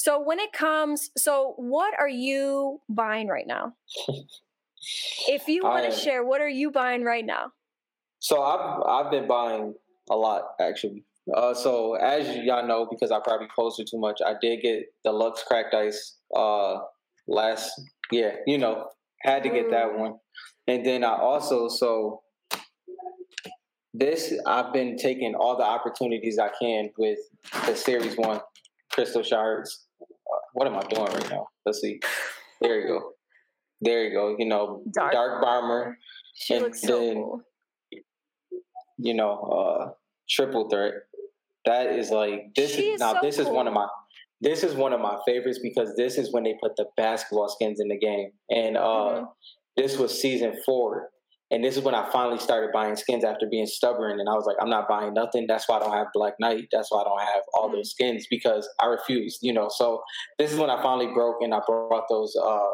so 0.02 0.20
when 0.20 0.40
it 0.40 0.52
comes 0.52 1.10
so 1.16 1.54
what 1.58 1.94
are 1.96 2.08
you 2.08 2.80
buying 2.88 3.28
right 3.28 3.46
now? 3.46 3.74
if 5.28 5.46
you 5.46 5.62
want 5.62 5.84
to 5.84 5.96
share, 5.96 6.24
what 6.24 6.40
are 6.40 6.48
you 6.48 6.72
buying 6.72 7.04
right 7.04 7.24
now? 7.24 7.52
So 8.18 8.42
I've 8.42 8.82
I've 8.84 9.10
been 9.12 9.28
buying 9.28 9.74
a 10.10 10.16
lot 10.16 10.42
actually. 10.60 11.04
Uh, 11.32 11.54
so 11.54 11.94
as 11.94 12.36
y'all 12.38 12.66
know, 12.66 12.88
because 12.90 13.12
I 13.12 13.20
probably 13.22 13.46
posted 13.54 13.86
too 13.88 14.00
much, 14.00 14.18
I 14.26 14.34
did 14.42 14.60
get 14.60 14.86
the 15.04 15.12
Lux 15.12 15.44
Cracked 15.44 15.72
Ice 15.72 16.16
uh, 16.36 16.78
last. 17.28 17.70
Yeah, 18.10 18.32
you 18.44 18.58
know, 18.58 18.88
had 19.20 19.44
to 19.44 19.50
get 19.50 19.70
that 19.70 19.92
Mm. 19.92 19.98
one, 19.98 20.14
and 20.66 20.84
then 20.84 21.04
I 21.04 21.16
also 21.16 21.68
so 21.68 22.22
this 23.94 24.34
I've 24.48 24.72
been 24.72 24.96
taking 24.96 25.36
all 25.36 25.56
the 25.56 25.64
opportunities 25.76 26.40
I 26.40 26.50
can 26.60 26.90
with 26.98 27.20
the 27.66 27.76
Series 27.76 28.16
One 28.16 28.40
Crystal 28.90 29.22
Shards. 29.22 29.86
What 30.54 30.66
am 30.66 30.76
I 30.76 30.82
doing 30.82 31.06
right 31.06 31.30
now? 31.30 31.46
Let's 31.66 31.80
see. 31.80 32.00
There 32.60 32.80
you 32.80 32.86
go. 32.88 33.12
There 33.80 34.04
you 34.04 34.12
go. 34.12 34.36
You 34.38 34.46
know, 34.46 34.82
Dark 34.94 35.12
Dark 35.12 35.42
Bomber 35.42 35.96
She 36.34 36.54
and 36.54 36.62
looks 36.64 36.80
so 36.82 37.00
then- 37.00 37.14
cool. 37.14 37.40
you 38.98 39.14
know, 39.14 39.32
uh 39.40 39.90
triple 40.28 40.68
threat. 40.68 40.94
That 41.64 41.86
is 41.88 42.10
like 42.10 42.54
this 42.56 42.74
She 42.74 42.88
is 42.90 42.94
is 42.94 43.00
now 43.00 43.14
so 43.14 43.18
this 43.22 43.38
is 43.38 43.48
one 43.48 43.66
of 43.66 43.74
my 43.74 43.86
this 44.40 44.62
is 44.64 44.74
one 44.74 44.92
of 44.92 45.00
my 45.00 45.18
favorites 45.26 45.60
because 45.62 45.94
this 45.96 46.18
is 46.18 46.32
when 46.32 46.42
they 46.44 46.54
put 46.60 46.74
the 46.76 46.86
basketball 46.96 47.48
skins 47.48 47.80
in 47.80 47.88
the 47.88 47.98
game. 47.98 48.30
And 48.50 48.76
uh 48.76 48.80
Mhm. 48.82 49.26
this 49.76 49.98
was 49.98 50.20
season 50.20 50.60
four. 50.66 51.10
And 51.52 51.62
this 51.62 51.76
is 51.76 51.84
when 51.84 51.94
I 51.94 52.10
finally 52.10 52.38
started 52.38 52.70
buying 52.72 52.96
skins 52.96 53.24
after 53.24 53.46
being 53.46 53.66
stubborn. 53.66 54.18
And 54.18 54.28
I 54.28 54.32
was 54.32 54.46
like, 54.46 54.56
I'm 54.60 54.70
not 54.70 54.88
buying 54.88 55.12
nothing. 55.12 55.44
That's 55.46 55.68
why 55.68 55.76
I 55.76 55.80
don't 55.80 55.92
have 55.92 56.06
Black 56.14 56.32
Knight. 56.40 56.68
That's 56.72 56.90
why 56.90 57.02
I 57.02 57.04
don't 57.04 57.20
have 57.20 57.42
all 57.52 57.70
those 57.70 57.90
skins 57.90 58.26
because 58.30 58.66
I 58.80 58.86
refused, 58.86 59.40
you 59.42 59.52
know. 59.52 59.68
So 59.68 60.02
this 60.38 60.50
is 60.50 60.58
when 60.58 60.70
I 60.70 60.82
finally 60.82 61.12
broke 61.12 61.42
and 61.42 61.52
I 61.52 61.60
brought 61.66 62.04
those 62.08 62.34
uh 62.42 62.70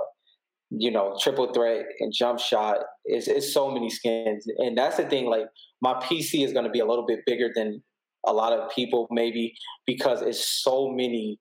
you 0.70 0.90
know, 0.90 1.16
triple 1.18 1.50
threat 1.52 1.86
and 1.98 2.12
jump 2.12 2.38
shot. 2.38 2.76
It's, 3.06 3.26
it's 3.26 3.54
so 3.54 3.70
many 3.70 3.88
skins. 3.88 4.46
And 4.58 4.76
that's 4.76 4.98
the 4.98 5.04
thing, 5.04 5.24
like 5.24 5.46
my 5.80 5.94
PC 5.94 6.44
is 6.44 6.52
gonna 6.52 6.70
be 6.70 6.80
a 6.80 6.86
little 6.86 7.06
bit 7.06 7.20
bigger 7.26 7.50
than 7.54 7.82
a 8.26 8.32
lot 8.32 8.52
of 8.52 8.70
people 8.70 9.06
maybe 9.10 9.54
because 9.86 10.22
it's 10.22 10.62
so 10.62 10.90
many 10.90 11.40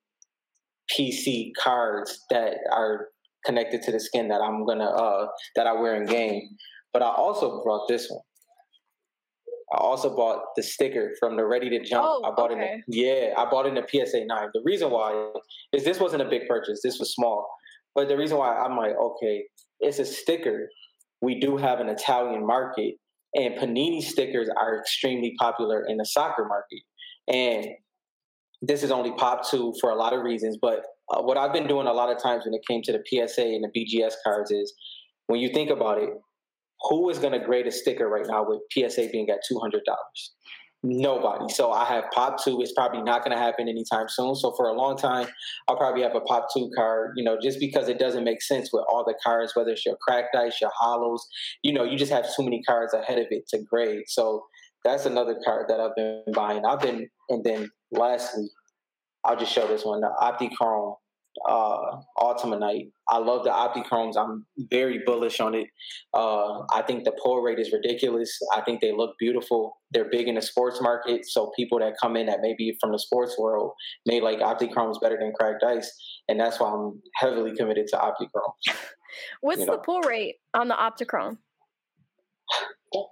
PC 0.91 1.51
cards 1.61 2.23
that 2.29 2.55
are 2.71 3.07
connected 3.45 3.81
to 3.81 3.91
the 3.91 3.99
skin 3.99 4.27
that 4.29 4.41
I'm 4.41 4.65
gonna 4.65 4.89
uh 4.89 5.27
that 5.55 5.67
I 5.67 5.73
wear 5.73 5.95
in 5.95 6.05
game. 6.05 6.49
But 6.97 7.05
I 7.05 7.09
also 7.09 7.61
brought 7.61 7.87
this 7.87 8.09
one. 8.09 8.21
I 9.71 9.77
also 9.77 10.15
bought 10.15 10.55
the 10.55 10.63
sticker 10.63 11.11
from 11.19 11.35
the 11.35 11.45
Ready 11.45 11.69
to 11.69 11.79
Jump. 11.83 12.07
Oh, 12.07 12.23
I 12.25 12.31
bought 12.35 12.49
it. 12.49 12.55
okay. 12.55 12.73
In 12.73 12.83
the, 12.87 12.97
yeah, 12.97 13.33
I 13.37 13.47
bought 13.47 13.67
it 13.67 13.69
in 13.69 13.75
the 13.75 13.85
PSA 13.87 14.25
nine. 14.25 14.47
The 14.51 14.63
reason 14.65 14.89
why 14.89 15.29
is 15.73 15.83
this 15.83 15.99
wasn't 15.99 16.23
a 16.23 16.25
big 16.27 16.47
purchase. 16.47 16.81
This 16.81 16.97
was 16.97 17.13
small. 17.13 17.47
But 17.93 18.07
the 18.07 18.17
reason 18.17 18.39
why 18.39 18.55
I'm 18.57 18.75
like, 18.75 18.95
okay, 18.99 19.43
it's 19.79 19.99
a 19.99 20.05
sticker. 20.05 20.69
We 21.21 21.39
do 21.39 21.55
have 21.55 21.79
an 21.79 21.87
Italian 21.87 22.43
market, 22.47 22.95
and 23.35 23.53
Panini 23.59 24.01
stickers 24.01 24.49
are 24.59 24.79
extremely 24.79 25.35
popular 25.37 25.85
in 25.87 25.97
the 25.97 26.05
soccer 26.05 26.47
market. 26.47 26.81
And 27.27 27.75
this 28.63 28.81
is 28.81 28.89
only 28.89 29.11
pop 29.11 29.47
two 29.47 29.71
for 29.79 29.91
a 29.91 29.95
lot 29.95 30.13
of 30.13 30.23
reasons. 30.23 30.57
But 30.59 30.81
uh, 31.13 31.21
what 31.21 31.37
I've 31.37 31.53
been 31.53 31.67
doing 31.67 31.85
a 31.85 31.93
lot 31.93 32.09
of 32.09 32.19
times 32.19 32.45
when 32.45 32.55
it 32.55 32.61
came 32.67 32.81
to 32.81 32.91
the 32.91 33.03
PSA 33.07 33.43
and 33.43 33.63
the 33.63 33.69
BGS 33.69 34.13
cards 34.23 34.49
is 34.49 34.73
when 35.27 35.39
you 35.39 35.49
think 35.53 35.69
about 35.69 36.01
it, 36.01 36.09
who 36.81 37.09
is 37.09 37.17
going 37.19 37.33
to 37.33 37.45
grade 37.45 37.67
a 37.67 37.71
sticker 37.71 38.07
right 38.07 38.25
now 38.27 38.45
with 38.47 38.59
PSA 38.71 39.09
being 39.11 39.29
at 39.29 39.39
two 39.47 39.59
hundred 39.59 39.83
dollars? 39.85 40.33
Nobody. 40.83 41.51
So 41.51 41.71
I 41.71 41.85
have 41.85 42.05
pop 42.11 42.43
two. 42.43 42.61
It's 42.61 42.71
probably 42.71 43.01
not 43.01 43.23
going 43.23 43.35
to 43.35 43.41
happen 43.41 43.67
anytime 43.67 44.07
soon. 44.09 44.35
So 44.35 44.53
for 44.55 44.67
a 44.67 44.73
long 44.73 44.95
time, 44.95 45.27
I'll 45.67 45.75
probably 45.75 46.03
have 46.03 46.15
a 46.15 46.21
pop 46.21 46.47
two 46.53 46.69
card. 46.75 47.13
You 47.15 47.23
know, 47.23 47.37
just 47.41 47.59
because 47.59 47.87
it 47.89 47.97
doesn't 47.97 48.23
make 48.23 48.41
sense 48.41 48.69
with 48.71 48.85
all 48.87 49.03
the 49.03 49.15
cards, 49.23 49.55
whether 49.55 49.71
it's 49.71 49.85
your 49.85 49.97
cracked 50.01 50.35
ice, 50.35 50.61
your 50.61 50.71
hollows. 50.77 51.27
You 51.63 51.73
know, 51.73 51.83
you 51.83 51.97
just 51.97 52.11
have 52.11 52.25
too 52.35 52.43
many 52.43 52.61
cards 52.63 52.93
ahead 52.93 53.17
of 53.17 53.25
it 53.31 53.47
to 53.49 53.63
grade. 53.63 54.03
So 54.07 54.45
that's 54.83 55.05
another 55.05 55.35
card 55.43 55.65
that 55.69 55.79
I've 55.79 55.95
been 55.95 56.23
buying. 56.33 56.63
I've 56.63 56.79
been, 56.79 57.09
and 57.29 57.43
then 57.43 57.69
lastly, 57.91 58.47
I'll 59.25 59.35
just 59.37 59.51
show 59.51 59.67
this 59.67 59.83
one, 59.83 60.01
the 60.01 60.11
Optichrome 60.21 60.95
uh, 61.47 61.97
Ultima 62.19 62.59
Knight. 62.59 62.87
I 63.09 63.17
love 63.17 63.43
the 63.43 63.49
Optichromes. 63.49 64.17
I'm 64.17 64.45
very 64.69 65.01
bullish 65.05 65.39
on 65.39 65.55
it. 65.55 65.67
Uh, 66.13 66.61
I 66.73 66.81
think 66.85 67.03
the 67.03 67.13
pull 67.23 67.41
rate 67.41 67.59
is 67.59 67.71
ridiculous. 67.71 68.37
I 68.53 68.61
think 68.61 68.81
they 68.81 68.91
look 68.91 69.15
beautiful. 69.19 69.77
They're 69.91 70.09
big 70.09 70.27
in 70.27 70.35
the 70.35 70.41
sports 70.41 70.81
market, 70.81 71.25
so 71.25 71.51
people 71.55 71.79
that 71.79 71.93
come 72.01 72.17
in 72.17 72.25
that 72.27 72.39
maybe 72.41 72.77
from 72.79 72.91
the 72.91 72.99
sports 72.99 73.37
world 73.37 73.73
may 74.05 74.19
like 74.19 74.39
Optichromes 74.39 74.99
better 75.01 75.17
than 75.19 75.33
cracked 75.33 75.63
ice, 75.63 75.91
and 76.27 76.39
that's 76.39 76.59
why 76.59 76.69
I'm 76.69 77.01
heavily 77.15 77.55
committed 77.55 77.87
to 77.87 77.97
Optichrome. 77.97 78.53
What's 79.41 79.61
you 79.61 79.65
the 79.65 79.77
pull 79.77 80.01
rate 80.01 80.35
on 80.53 80.67
the 80.67 80.75
Optichrome? 80.75 81.37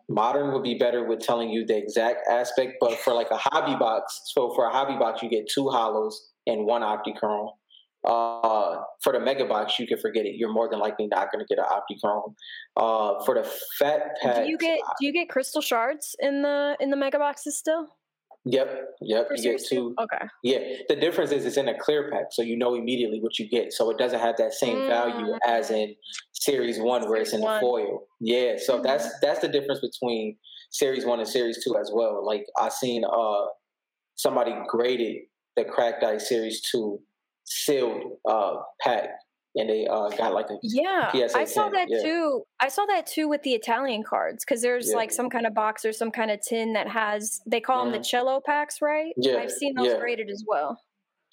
Modern 0.09 0.53
would 0.53 0.63
be 0.63 0.77
better 0.77 1.03
with 1.05 1.19
telling 1.19 1.49
you 1.49 1.65
the 1.65 1.77
exact 1.77 2.27
aspect, 2.29 2.73
but 2.79 2.97
for 2.99 3.13
like 3.13 3.29
a 3.31 3.38
hobby 3.38 3.75
box, 3.75 4.21
so 4.33 4.53
for 4.53 4.65
a 4.65 4.71
hobby 4.71 4.97
box, 4.97 5.21
you 5.21 5.29
get 5.29 5.49
two 5.49 5.69
hollows 5.69 6.29
and 6.47 6.65
one 6.65 6.81
Optichrome. 6.81 7.49
Uh, 8.05 8.81
for 9.03 9.13
the 9.13 9.19
mega 9.19 9.45
box, 9.45 9.79
you 9.79 9.87
can 9.87 9.97
forget 9.99 10.25
it. 10.25 10.35
You're 10.37 10.53
more 10.53 10.69
than 10.69 10.79
likely 10.79 11.07
not 11.07 11.31
going 11.31 11.43
to 11.45 11.55
get 11.55 11.57
an 11.63 11.65
Optichrome. 11.65 12.35
Uh, 12.77 13.23
for 13.25 13.35
the 13.35 13.43
fat 13.79 14.15
pack, 14.21 14.43
Do 14.43 14.49
you 14.49 14.57
get 14.57 14.79
do 14.99 15.05
you 15.07 15.13
get 15.13 15.29
crystal 15.29 15.61
shards 15.61 16.15
in 16.19 16.41
the 16.43 16.77
in 16.79 16.89
the 16.91 16.97
mega 16.97 17.17
boxes 17.17 17.57
still? 17.57 17.87
Yep, 18.47 18.69
yep. 19.01 19.27
For 19.27 19.35
You 19.37 19.41
get 19.53 19.61
two? 19.67 19.95
Okay. 19.99 20.25
Yeah, 20.43 20.59
the 20.87 20.95
difference 20.95 21.31
is 21.31 21.45
it's 21.47 21.57
in 21.57 21.67
a 21.67 21.75
clear 21.79 22.11
pack, 22.11 22.25
so 22.31 22.43
you 22.43 22.55
know 22.55 22.75
immediately 22.75 23.19
what 23.19 23.39
you 23.39 23.49
get. 23.49 23.73
So 23.73 23.89
it 23.89 23.97
doesn't 23.97 24.19
have 24.19 24.37
that 24.37 24.53
same 24.53 24.85
value 24.87 25.25
Mm. 25.33 25.39
as 25.47 25.71
in 25.71 25.95
Series 26.33 26.77
One, 26.79 27.09
where 27.09 27.19
it's 27.19 27.33
in 27.33 27.39
Series 27.41 27.55
the 27.55 27.59
foil. 27.59 28.07
Yeah, 28.19 28.57
so 28.57 28.79
Mhm. 28.79 28.83
that's 28.83 29.19
that's 29.19 29.39
the 29.39 29.47
difference 29.47 29.79
between 29.81 30.37
Series 30.69 31.05
One 31.05 31.19
and 31.19 31.27
Series 31.27 31.63
Two 31.63 31.75
as 31.75 31.91
well. 31.91 32.23
Like 32.23 32.45
I 32.55 32.69
seen 32.69 33.03
uh 33.03 33.45
somebody 34.15 34.53
graded 34.67 35.23
the 35.55 35.65
Cracked 35.65 36.03
Ice 36.03 36.29
Series 36.29 36.61
Two 36.69 37.01
sealed 37.45 38.17
uh, 38.29 38.58
pack, 38.81 39.10
and 39.55 39.69
they 39.69 39.88
uh, 39.88 40.10
got 40.10 40.34
like 40.34 40.49
a 40.49 40.58
yeah. 40.62 41.12
PSA 41.12 41.38
I 41.38 41.45
saw 41.45 41.63
10, 41.69 41.71
that 41.73 41.88
yeah. 41.89 42.01
too. 42.03 42.43
I 42.60 42.67
saw 42.67 42.86
that 42.88 43.08
too 43.08 43.27
with 43.29 43.43
the 43.43 43.53
Italian 43.53 44.03
cards 44.03 44.43
because 44.43 44.62
there's 44.62 44.89
Yeah. 44.89 44.97
like 44.97 45.12
some 45.12 45.29
kind 45.29 45.45
of 45.45 45.53
box 45.53 45.86
or 45.86 45.93
some 45.93 46.12
kind 46.12 46.31
of 46.31 46.41
tin 46.41 46.73
that 46.73 46.89
has 46.89 47.41
they 47.45 47.62
call 47.62 47.84
them 47.84 47.93
the 47.93 47.99
cello 48.03 48.41
packs, 48.45 48.81
right? 48.81 49.13
Yeah, 49.17 49.38
I've 49.38 49.51
seen 49.51 49.73
those 49.75 49.88
yeah. 49.88 49.99
graded 49.99 50.29
as 50.29 50.43
well. 50.47 50.81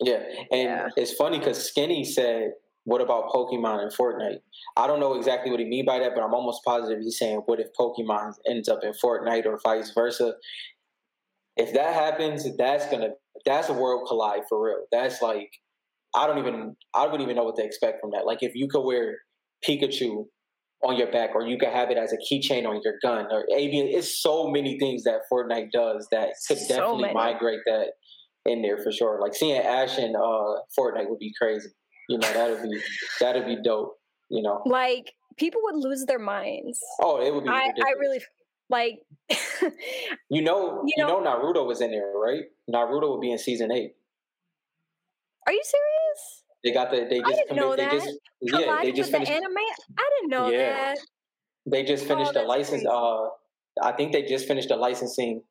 Yeah, 0.00 0.22
and 0.50 0.92
it's 0.96 1.12
funny 1.12 1.38
because 1.38 1.64
Skinny 1.68 2.04
said, 2.04 2.52
"What 2.84 3.00
about 3.00 3.28
Pokemon 3.30 3.82
and 3.82 3.92
Fortnite?" 3.92 4.40
I 4.76 4.86
don't 4.86 5.00
know 5.00 5.14
exactly 5.14 5.50
what 5.50 5.60
he 5.60 5.66
mean 5.66 5.84
by 5.84 5.98
that, 6.00 6.14
but 6.14 6.22
I'm 6.22 6.34
almost 6.34 6.64
positive 6.64 7.00
he's 7.02 7.18
saying, 7.18 7.42
"What 7.46 7.60
if 7.60 7.68
Pokemon 7.78 8.34
ends 8.48 8.68
up 8.68 8.80
in 8.82 8.92
Fortnite 8.92 9.46
or 9.46 9.58
vice 9.62 9.92
versa?" 9.92 10.34
If 11.56 11.74
that 11.74 11.94
happens, 11.94 12.46
that's 12.56 12.86
gonna 12.90 13.10
that's 13.44 13.68
a 13.68 13.74
world 13.74 14.06
collide 14.08 14.42
for 14.48 14.64
real. 14.64 14.86
That's 14.90 15.20
like 15.22 15.50
I 16.14 16.26
don't 16.26 16.38
even 16.38 16.76
I 16.94 17.04
wouldn't 17.04 17.22
even 17.22 17.36
know 17.36 17.44
what 17.44 17.56
to 17.56 17.64
expect 17.64 18.00
from 18.00 18.10
that. 18.12 18.26
Like 18.26 18.42
if 18.42 18.54
you 18.54 18.68
could 18.68 18.82
wear 18.82 19.18
Pikachu 19.66 20.26
on 20.84 20.96
your 20.96 21.10
back, 21.12 21.30
or 21.34 21.46
you 21.46 21.56
could 21.58 21.68
have 21.68 21.90
it 21.90 21.96
as 21.96 22.12
a 22.12 22.16
keychain 22.16 22.66
on 22.66 22.80
your 22.84 22.94
gun, 23.00 23.26
or 23.30 23.46
avian. 23.56 23.86
It's 23.86 24.20
so 24.20 24.48
many 24.50 24.78
things 24.80 25.04
that 25.04 25.20
Fortnite 25.32 25.70
does 25.72 26.08
that 26.10 26.30
could 26.48 26.58
So 26.58 26.68
definitely 26.68 27.02
many. 27.02 27.14
migrate 27.14 27.60
that 27.66 27.92
in 28.46 28.62
there 28.62 28.78
for 28.78 28.90
sure. 28.90 29.20
Like 29.22 29.32
seeing 29.34 29.56
Ash 29.56 29.96
and 29.96 30.16
uh, 30.16 30.54
Fortnite 30.76 31.08
would 31.08 31.20
be 31.20 31.32
crazy. 31.40 31.68
You 32.08 32.18
know, 32.18 32.32
that'd 32.32 32.62
be 32.62 32.80
that'd 33.20 33.46
be 33.46 33.58
dope. 33.62 33.96
You 34.28 34.42
know, 34.42 34.60
Like 34.66 35.12
people 35.36 35.60
would 35.64 35.76
lose 35.76 36.04
their 36.06 36.18
minds. 36.18 36.80
oh, 37.00 37.20
it 37.24 37.32
would 37.32 37.44
be. 37.44 37.50
I. 37.50 37.70
I 37.86 37.92
really 38.00 38.20
like 38.68 39.00
you 40.30 40.42
know, 40.42 40.82
you 40.86 40.94
know, 41.04 41.20
Naruto 41.22 41.66
was 41.66 41.80
in 41.80 41.90
there, 41.92 42.10
right? 42.16 42.42
Naruto 42.68 43.12
would 43.12 43.20
be 43.20 43.30
in 43.30 43.38
season 43.38 43.70
eight. 43.70 43.92
Are 45.46 45.52
you 45.52 45.62
serious? 45.64 46.44
They 46.64 46.72
got 46.72 46.90
the. 46.90 47.06
They 47.10 47.20
I 47.20 47.30
just. 47.30 47.36
didn't 47.42 47.56
know 47.56 47.70
they 47.76 47.84
that. 47.84 47.92
just. 47.92 48.18
Yeah, 48.40 48.78
they 48.82 48.92
just 48.92 49.12
with 49.12 49.20
the 49.20 49.26
finished. 49.26 49.32
anime? 49.32 49.56
I 49.98 50.10
didn't 50.20 50.30
know 50.30 50.48
Yeah. 50.50 50.72
that. 50.94 50.98
They 51.66 51.84
just 51.84 52.06
finished 52.06 52.32
Oh, 52.34 52.40
the 52.40 52.46
license. 52.46 52.82
crazy. 52.82 52.86
Uh, 52.88 53.28
I 53.82 53.92
think 53.92 54.12
they 54.12 54.22
just 54.22 54.46
finished 54.46 54.68
the 54.68 54.76
licensing. 54.76 55.42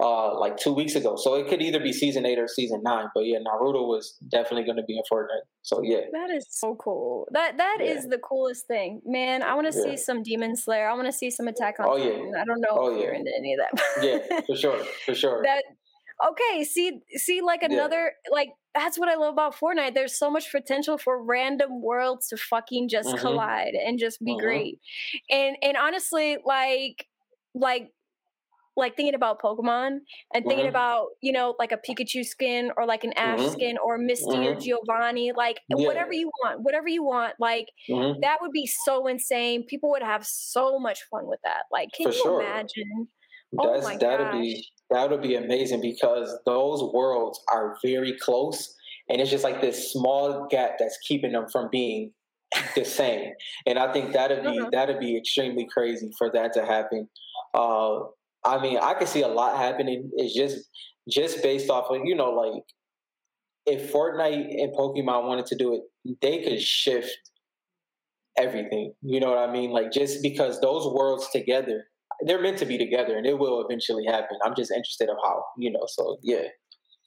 Uh, 0.00 0.38
like 0.38 0.56
two 0.56 0.72
weeks 0.72 0.94
ago, 0.94 1.16
so 1.16 1.34
it 1.34 1.48
could 1.48 1.60
either 1.60 1.80
be 1.80 1.92
season 1.92 2.24
eight 2.24 2.38
or 2.38 2.46
season 2.46 2.80
nine. 2.84 3.06
But 3.16 3.22
yeah, 3.26 3.38
Naruto 3.38 3.84
was 3.88 4.16
definitely 4.30 4.62
going 4.62 4.76
to 4.76 4.84
be 4.84 4.96
in 4.96 5.02
Fortnite. 5.10 5.42
So 5.62 5.82
yeah, 5.82 6.02
That 6.12 6.30
is 6.30 6.46
so 6.50 6.76
cool. 6.76 7.26
That 7.32 7.56
that 7.58 7.78
is 7.80 8.04
Yeah. 8.04 8.10
the 8.10 8.18
coolest 8.18 8.68
thing, 8.68 9.02
man. 9.04 9.42
I 9.42 9.54
want 9.56 9.72
to 9.72 9.76
Yeah. 9.76 9.82
see 9.86 9.96
some 9.96 10.22
Demon 10.22 10.54
Slayer. 10.54 10.88
I 10.88 10.94
want 10.94 11.06
to 11.06 11.12
see 11.12 11.30
some 11.32 11.48
Attack 11.48 11.80
on 11.80 11.86
Oh, 11.88 11.96
yeah. 11.96 12.10
Titan. 12.12 12.32
I 12.40 12.44
don't 12.44 12.60
know 12.60 12.68
Oh, 12.78 12.94
if 12.94 13.02
you're 13.02 13.12
into 13.12 13.32
any 13.36 13.54
of 13.54 13.58
that. 13.58 14.04
yeah, 14.04 14.40
for 14.46 14.54
sure, 14.54 14.78
for 15.04 15.14
sure. 15.22 15.42
that 15.42 15.64
okay 16.30 16.62
see 16.62 17.00
see 17.16 17.40
like 17.40 17.62
Yeah. 17.62 17.72
another 17.72 18.12
like 18.30 18.50
that's 18.78 18.98
what 18.98 19.08
i 19.08 19.14
love 19.16 19.32
about 19.32 19.54
fortnite 19.54 19.94
there's 19.94 20.18
so 20.18 20.30
much 20.30 20.50
potential 20.52 20.98
for 20.98 21.22
random 21.22 21.82
worlds 21.82 22.28
to 22.28 22.36
fucking 22.36 22.88
just 22.88 23.14
Mhm. 23.14 23.16
collide 23.16 23.74
and 23.74 23.98
just 23.98 24.22
be 24.24 24.36
Mhm. 24.36 24.36
great 24.36 24.78
and 25.30 25.56
and 25.62 25.76
honestly 25.76 26.38
like 26.44 27.06
like 27.54 27.90
like 28.76 28.96
thinking 28.96 29.14
about 29.14 29.40
pokemon 29.42 29.98
and 30.32 30.46
thinking 30.46 30.66
Mhm. 30.66 30.68
about 30.68 31.08
you 31.20 31.32
know 31.32 31.56
like 31.58 31.72
a 31.72 31.78
pikachu 31.78 32.24
skin 32.24 32.70
or 32.76 32.86
like 32.86 33.04
an 33.04 33.12
ash 33.14 33.44
Mhm. 33.44 33.48
skin 33.48 33.76
or 33.78 33.98
misty 33.98 34.46
or 34.46 34.54
Mhm. 34.54 34.60
giovanni 34.60 35.32
like 35.32 35.60
Yeah. 35.68 35.78
whatever 35.82 36.12
you 36.12 36.30
want 36.42 36.60
whatever 36.62 36.88
you 36.88 37.02
want 37.02 37.34
like 37.40 37.66
Mhm. 37.88 38.22
that 38.22 38.38
would 38.40 38.52
be 38.52 38.66
so 38.66 39.06
insane 39.08 39.64
people 39.66 39.90
would 39.90 40.02
have 40.02 40.24
so 40.26 40.78
much 40.78 41.02
fun 41.10 41.26
with 41.26 41.40
that 41.44 41.64
like 41.72 41.88
can 41.96 42.06
For 42.06 42.12
you 42.12 42.22
sure. 42.22 42.40
imagine 42.40 43.08
Oh 43.58 43.80
my 43.82 43.96
that'd 44.00 44.30
be 44.30 44.64
gosh. 44.64 44.70
That 44.90 45.10
would 45.10 45.22
be 45.22 45.34
amazing 45.36 45.80
because 45.80 46.36
those 46.46 46.82
worlds 46.92 47.40
are 47.52 47.76
very 47.84 48.16
close, 48.18 48.74
and 49.08 49.20
it's 49.20 49.30
just 49.30 49.44
like 49.44 49.60
this 49.60 49.92
small 49.92 50.46
gap 50.50 50.72
that's 50.78 50.98
keeping 51.06 51.32
them 51.32 51.46
from 51.52 51.68
being 51.70 52.12
the 52.74 52.84
same. 52.84 53.32
And 53.66 53.78
I 53.78 53.92
think 53.92 54.12
that'd 54.12 54.42
be 54.44 54.60
Uh-huh. 54.60 54.70
that'd 54.72 55.00
be 55.00 55.16
extremely 55.16 55.66
crazy 55.72 56.10
for 56.18 56.30
that 56.32 56.52
to 56.54 56.64
happen. 56.64 57.08
Uh, 57.54 58.00
I 58.44 58.60
mean, 58.60 58.78
I 58.78 58.94
could 58.94 59.08
see 59.08 59.22
a 59.22 59.28
lot 59.28 59.56
happening. 59.58 60.10
It's 60.16 60.34
just 60.34 60.68
just 61.10 61.42
based 61.42 61.70
off 61.70 61.86
of 61.90 62.00
you 62.04 62.14
know 62.14 62.30
like 62.30 62.62
if 63.66 63.92
Fortnite 63.92 64.62
and 64.62 64.72
Pokemon 64.74 65.26
wanted 65.28 65.46
to 65.46 65.56
do 65.56 65.74
it, 65.74 65.82
they 66.22 66.42
could 66.42 66.60
shift 66.62 67.16
everything. 68.36 68.94
You 69.02 69.20
know 69.20 69.30
what 69.30 69.38
I 69.38 69.52
mean? 69.52 69.70
Like 69.70 69.92
just 69.92 70.22
because 70.22 70.60
those 70.60 70.86
worlds 70.92 71.28
together, 71.30 71.84
they're 72.26 72.40
meant 72.42 72.58
to 72.58 72.66
be 72.66 72.78
together, 72.78 73.16
and 73.16 73.26
it 73.26 73.38
will 73.38 73.60
eventually 73.64 74.04
happen. 74.06 74.38
I'm 74.44 74.54
just 74.54 74.70
interested 74.70 75.08
of 75.08 75.16
how, 75.24 75.44
you 75.58 75.70
know. 75.70 75.84
So 75.86 76.18
yeah, 76.22 76.44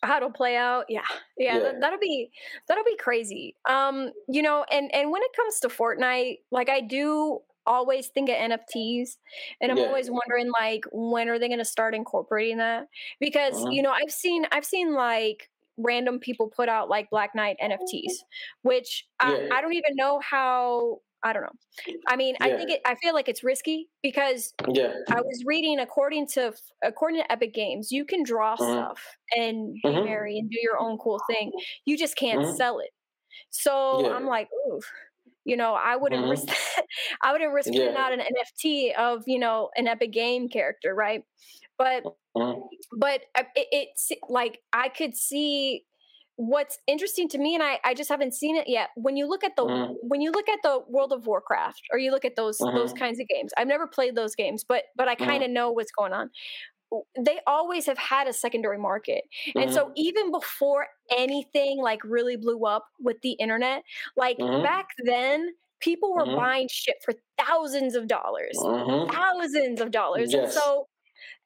how 0.03 0.17
it'll 0.17 0.31
play 0.31 0.55
out 0.57 0.85
yeah 0.89 1.05
yeah, 1.37 1.59
Yeah. 1.59 1.59
That, 1.59 1.79
that'll 1.79 1.99
be 1.99 2.31
that'll 2.67 2.83
be 2.83 2.97
crazy 2.97 3.55
um 3.69 4.11
you 4.27 4.41
know 4.41 4.65
and 4.71 4.93
and 4.93 5.11
when 5.11 5.21
it 5.21 5.31
comes 5.35 5.59
to 5.59 5.67
fortnite 5.67 6.37
like 6.51 6.69
i 6.69 6.81
do 6.81 7.39
always 7.67 8.07
think 8.07 8.27
of 8.29 8.35
nfts 8.35 9.11
and 9.61 9.71
i'm 9.71 9.77
Yeah. 9.77 9.83
always 9.83 10.09
wondering 10.09 10.49
like 10.59 10.85
when 10.91 11.29
are 11.29 11.37
they 11.37 11.47
going 11.47 11.59
to 11.59 11.65
start 11.65 11.93
incorporating 11.93 12.57
that 12.57 12.87
because 13.19 13.63
Mhm. 13.63 13.69
you 13.69 13.81
know 13.83 13.91
i've 13.91 14.11
seen 14.11 14.45
i've 14.51 14.65
seen 14.65 14.93
like 14.95 15.49
random 15.77 16.19
people 16.19 16.49
put 16.49 16.67
out 16.67 16.89
like 16.89 17.09
black 17.11 17.35
knight 17.35 17.55
nfts 17.61 18.23
which 18.63 19.05
I, 19.19 19.35
I 19.51 19.61
don't 19.61 19.73
even 19.73 19.95
know 19.95 20.19
how 20.19 20.99
i 21.23 21.33
don't 21.33 21.43
know 21.43 21.51
i 22.07 22.15
mean 22.15 22.35
i 22.41 22.51
think 22.51 22.71
it 22.71 22.81
i 22.85 22.95
feel 22.95 23.13
like 23.13 23.29
it's 23.29 23.43
risky 23.43 23.89
because 24.03 24.53
yeah, 24.67 24.93
I 25.11 25.21
was 25.21 25.43
reading 25.45 25.79
according 25.79 26.27
to 26.29 26.53
according 26.83 27.21
to 27.21 27.31
Epic 27.31 27.53
Games, 27.53 27.91
you 27.91 28.05
can 28.05 28.23
draw 28.23 28.55
Mhm. 28.59 28.85
stuff 28.87 29.17
and 29.37 29.81
be 29.83 29.97
Mhm. 29.97 30.03
merry 30.03 30.39
and 30.39 30.49
do 30.49 30.57
your 30.61 30.79
own 30.79 30.97
cool 30.97 31.19
thing. 31.19 31.53
You 31.85 31.97
just 31.97 32.15
can't 32.15 32.43
Mhm. 32.43 32.47
sell 32.47 32.79
it. 32.79 32.91
So 33.51 34.05
Yeah. 34.05 34.13
I'm 34.13 34.25
like, 34.27 34.49
ooh, 34.67 34.81
you 35.45 35.57
know, 35.57 35.73
I 35.75 35.95
wouldn't 35.97 36.27
risk 36.27 36.47
that. 36.47 36.85
I 37.23 37.31
wouldn't 37.33 37.53
risk 37.53 37.75
putting 37.75 37.95
out 37.97 38.13
an 38.13 38.21
NFT 38.21 38.93
of 38.93 39.23
you 39.27 39.39
know 39.39 39.71
an 39.77 39.87
Epic 39.87 40.11
Game 40.13 40.49
character, 40.49 40.95
right? 40.95 41.23
But 41.77 42.05
Mhm. 42.35 42.71
but 42.95 43.21
uh, 43.37 43.43
it, 43.55 43.67
it's 43.71 44.11
like 44.29 44.61
I 44.73 44.89
could 44.89 45.15
see 45.15 45.85
what's 46.43 46.79
interesting 46.87 47.29
to 47.29 47.37
me 47.37 47.53
and 47.53 47.63
I, 47.63 47.79
I 47.83 47.93
just 47.93 48.09
haven't 48.09 48.33
seen 48.33 48.55
it 48.55 48.67
yet 48.67 48.89
when 48.95 49.15
you 49.15 49.27
look 49.27 49.43
at 49.43 49.55
the 49.55 49.65
Mhm. 49.65 49.95
when 50.01 50.21
you 50.21 50.31
look 50.31 50.49
at 50.49 50.59
the 50.63 50.83
world 50.87 51.13
of 51.13 51.27
warcraft 51.27 51.83
or 51.91 51.99
you 51.99 52.09
look 52.11 52.25
at 52.25 52.35
those 52.35 52.65
those 52.73 52.93
Mhm. 52.93 53.01
kinds 53.01 53.19
of 53.19 53.27
games 53.27 53.51
i've 53.57 53.67
never 53.67 53.87
played 53.87 54.15
those 54.15 54.35
games 54.35 54.63
but 54.63 54.85
but 54.95 55.07
i 55.07 55.13
kind 55.15 55.43
of 55.43 55.51
know 55.51 55.69
what's 55.71 55.91
going 55.91 56.13
on 56.13 56.31
they 57.17 57.39
always 57.47 57.85
have 57.85 57.97
had 57.97 58.27
a 58.27 58.33
secondary 58.33 58.77
market 58.77 59.23
and 59.57 59.71
Mm-hmm. 59.71 59.71
so 59.71 59.91
even 59.95 60.31
before 60.31 60.87
anything 61.17 61.79
like 61.81 62.03
really 62.03 62.35
blew 62.35 62.65
up 62.65 62.85
with 62.99 63.17
the 63.21 63.33
internet 63.33 63.83
like 64.17 64.39
Mhm. 64.39 64.61
back 64.61 64.87
then 65.05 65.53
people 65.79 66.13
were 66.13 66.25
Mhm. 66.25 66.35
buying 66.35 66.67
shit 66.71 66.97
for 67.05 67.13
thousands 67.39 67.95
of 67.95 68.07
dollars 68.07 68.67
Mhm. 68.67 69.11
thousands 69.11 69.81
of 69.81 69.91
dollars. 69.91 70.33
And 70.33 70.47
so 70.49 70.87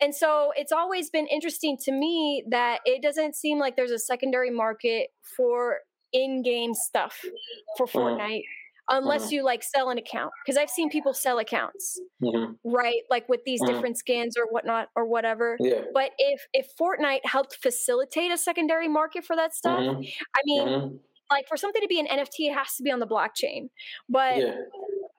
and 0.02 0.14
so 0.16 0.52
it's 0.56 0.72
always 0.72 1.10
been 1.10 1.28
interesting 1.28 1.78
to 1.84 1.92
me 1.92 2.44
that 2.50 2.82
it 2.86 3.02
doesn't 3.02 3.36
seem 3.36 3.60
like 3.60 3.76
there's 3.76 3.92
a 3.92 4.00
secondary 4.00 4.52
market 4.52 5.10
for 5.38 5.80
in-game 6.14 6.74
stuff 6.74 7.32
for 7.78 7.88
Mhm. 7.94 8.26
Fortnite 8.26 8.44
unless 8.90 9.32
you 9.32 9.44
like 9.44 9.64
sell 9.64 9.90
an 9.90 9.98
account 9.98 10.32
because 10.46 10.58
I've 10.58 10.70
seen 10.70 10.90
people 10.90 11.14
sell 11.14 11.40
accounts, 11.40 12.02
Mhm. 12.20 12.56
right? 12.66 13.02
Like 13.10 13.28
with 13.30 13.42
these 13.46 13.64
Mhm. 13.64 13.66
different 13.66 13.98
skins 13.98 14.38
or 14.38 14.48
whatnot 14.48 14.90
or 14.96 15.06
whatever. 15.06 15.60
yeah, 15.60 15.86
But 15.94 16.12
if 16.18 16.42
if 16.54 16.68
Fortnite 16.80 17.26
helped 17.26 17.56
facilitate 17.58 18.32
a 18.32 18.38
secondary 18.38 18.88
market 18.88 19.26
for 19.26 19.36
that 19.36 19.54
stuff, 19.56 19.86
Mhm. 19.86 20.14
I 20.36 20.42
mean, 20.46 20.66
Mhm. 20.66 21.00
like 21.32 21.48
for 21.48 21.58
something 21.58 21.82
to 21.82 21.88
be 21.88 22.00
an 22.00 22.08
NFT, 22.08 22.48
it 22.50 22.54
has 22.56 22.76
to 22.78 22.84
be 22.84 22.92
on 22.92 23.00
the 23.00 23.08
blockchain. 23.08 23.70
But 24.10 24.44
yeah, 24.44 24.58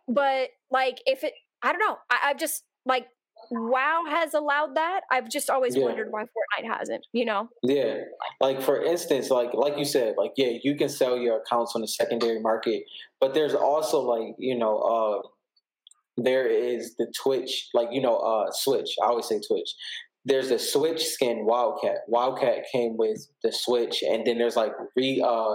but 0.08 0.50
like 0.70 1.00
if 1.06 1.24
it 1.24 1.34
i 1.62 1.72
don't 1.72 1.80
know 1.80 1.98
I, 2.10 2.20
i've 2.30 2.38
just 2.38 2.64
like 2.84 3.08
wow 3.50 4.02
has 4.08 4.34
allowed 4.34 4.74
that 4.74 5.00
i've 5.10 5.28
just 5.28 5.48
always 5.50 5.74
Yeah. 5.76 5.84
wondered 5.84 6.08
why 6.10 6.22
fortnite 6.24 6.66
hasn't 6.78 7.06
you 7.12 7.24
know 7.24 7.48
yeah. 7.62 7.98
Like 8.40 8.60
for 8.60 8.82
instance, 8.82 9.30
like 9.30 9.54
like 9.54 9.78
you 9.78 9.84
said, 9.84 10.14
like 10.18 10.32
yeah, 10.36 10.58
you 10.62 10.76
can 10.76 10.88
sell 10.88 11.16
your 11.16 11.38
accounts 11.40 11.72
on 11.74 11.80
the 11.80 11.88
secondary 11.88 12.40
market, 12.40 12.82
but 13.20 13.32
there's 13.34 13.54
also 13.54 14.00
like 14.00 14.34
you 14.38 14.56
know, 14.58 14.78
uh, 14.78 15.28
there 16.16 16.46
is 16.46 16.96
the 16.96 17.10
Twitch, 17.22 17.68
like 17.74 17.88
you 17.92 18.00
know, 18.00 18.16
uh, 18.16 18.50
Switch. 18.52 18.90
I 19.02 19.06
always 19.06 19.26
say 19.26 19.40
Twitch. 19.46 19.70
There's 20.24 20.48
the 20.48 20.58
Switch 20.58 21.02
skin 21.04 21.46
Wildcat. 21.46 21.98
Wildcat 22.08 22.64
came 22.72 22.96
with 22.96 23.26
the 23.42 23.52
Switch, 23.52 24.02
and 24.02 24.26
then 24.26 24.38
there's 24.38 24.56
like 24.56 24.72
re 24.96 25.22
uh, 25.24 25.54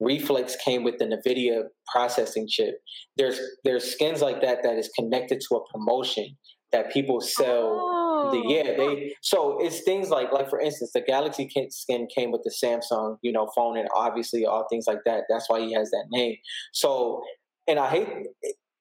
Reflex 0.00 0.56
came 0.64 0.84
with 0.84 0.98
the 0.98 1.04
Nvidia 1.06 1.64
processing 1.92 2.46
chip. 2.48 2.76
There's 3.16 3.40
there's 3.64 3.84
skins 3.92 4.22
like 4.22 4.40
that 4.42 4.62
that 4.62 4.76
is 4.76 4.88
connected 4.98 5.40
to 5.48 5.56
a 5.56 5.68
promotion 5.72 6.36
that 6.72 6.92
people 6.92 7.20
sell. 7.20 7.76
The, 7.78 8.02
Oh, 8.24 8.42
yeah, 8.46 8.76
they 8.76 9.14
so 9.20 9.58
it's 9.60 9.80
things 9.80 10.08
like 10.08 10.32
like 10.32 10.48
for 10.48 10.60
instance, 10.60 10.92
the 10.94 11.00
Galaxy 11.00 11.50
skin 11.70 12.06
came 12.14 12.30
with 12.30 12.42
the 12.44 12.50
Samsung, 12.50 13.18
you 13.22 13.32
know, 13.32 13.50
phone, 13.54 13.76
and 13.76 13.88
obviously 13.94 14.46
all 14.46 14.66
things 14.70 14.84
like 14.86 15.00
that. 15.04 15.24
That's 15.28 15.48
why 15.48 15.60
he 15.60 15.72
has 15.72 15.90
that 15.90 16.06
name. 16.10 16.36
So, 16.72 17.22
and 17.66 17.78
I 17.78 17.88
hate. 17.88 18.08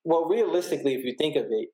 Well, 0.04 0.26
realistically, 0.26 0.94
if 0.96 1.04
you 1.04 1.16
think 1.18 1.36
of 1.36 1.46
it, 1.50 1.70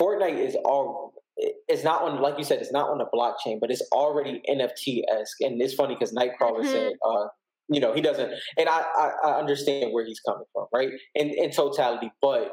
Fortnite 0.00 0.38
is 0.38 0.56
all 0.64 1.14
it's 1.36 1.84
not 1.84 2.02
on 2.02 2.20
like 2.20 2.36
you 2.38 2.44
said 2.44 2.60
it's 2.60 2.72
not 2.72 2.90
on 2.90 2.98
the 2.98 3.06
blockchain 3.14 3.58
but 3.58 3.70
it's 3.70 3.82
already 3.92 4.42
nft-esque 4.46 5.40
and 5.40 5.60
it's 5.62 5.72
funny 5.72 5.94
because 5.94 6.12
nightcrawler 6.12 6.60
mm-hmm. 6.60 6.68
said 6.68 6.92
uh 7.02 7.28
you 7.68 7.80
know 7.80 7.94
he 7.94 8.02
doesn't 8.02 8.30
and 8.58 8.68
I, 8.68 8.82
I, 8.94 9.10
I 9.24 9.38
understand 9.38 9.94
where 9.94 10.04
he's 10.04 10.20
coming 10.20 10.44
from 10.52 10.66
right 10.74 10.90
in 11.14 11.30
in 11.30 11.50
totality 11.50 12.12
but 12.20 12.52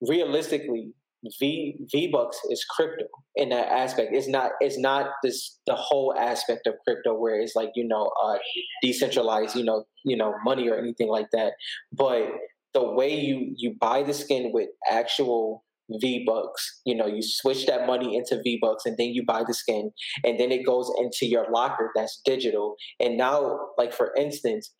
realistically 0.00 0.92
v 1.38 1.76
v 1.90 2.08
bucks 2.08 2.38
is 2.50 2.64
crypto 2.64 3.04
in 3.36 3.48
that 3.48 3.68
aspect 3.68 4.10
it's 4.12 4.28
not 4.28 4.52
it's 4.60 4.78
not 4.78 5.06
this 5.22 5.58
the 5.66 5.74
whole 5.74 6.14
aspect 6.18 6.66
of 6.66 6.74
crypto 6.86 7.14
where 7.14 7.40
it's 7.40 7.56
like 7.56 7.70
you 7.74 7.86
know 7.86 8.10
uh 8.24 8.36
decentralized 8.82 9.56
you 9.56 9.64
know 9.64 9.84
you 10.04 10.16
know 10.16 10.34
money 10.44 10.68
or 10.68 10.76
anything 10.76 11.08
like 11.08 11.28
that 11.32 11.52
but 11.92 12.28
the 12.74 12.82
way 12.82 13.14
you 13.14 13.52
you 13.56 13.74
buy 13.80 14.02
the 14.02 14.14
skin 14.14 14.50
with 14.52 14.68
actual 14.90 15.64
V 15.90 16.24
Bucks. 16.26 16.80
You 16.84 16.94
know, 16.94 17.06
you 17.06 17.22
switch 17.22 17.66
that 17.66 17.86
money 17.86 18.16
into 18.16 18.40
V 18.42 18.58
Bucks 18.60 18.86
and 18.86 18.96
then 18.98 19.08
you 19.08 19.24
buy 19.24 19.44
the 19.46 19.54
skin 19.54 19.90
and 20.24 20.38
then 20.38 20.50
it 20.50 20.64
goes 20.64 20.90
into 20.98 21.26
your 21.26 21.46
locker 21.50 21.90
that's 21.94 22.20
digital. 22.24 22.76
And 23.00 23.16
now, 23.16 23.58
like 23.76 23.92
for 23.92 24.12
instance, 24.16 24.72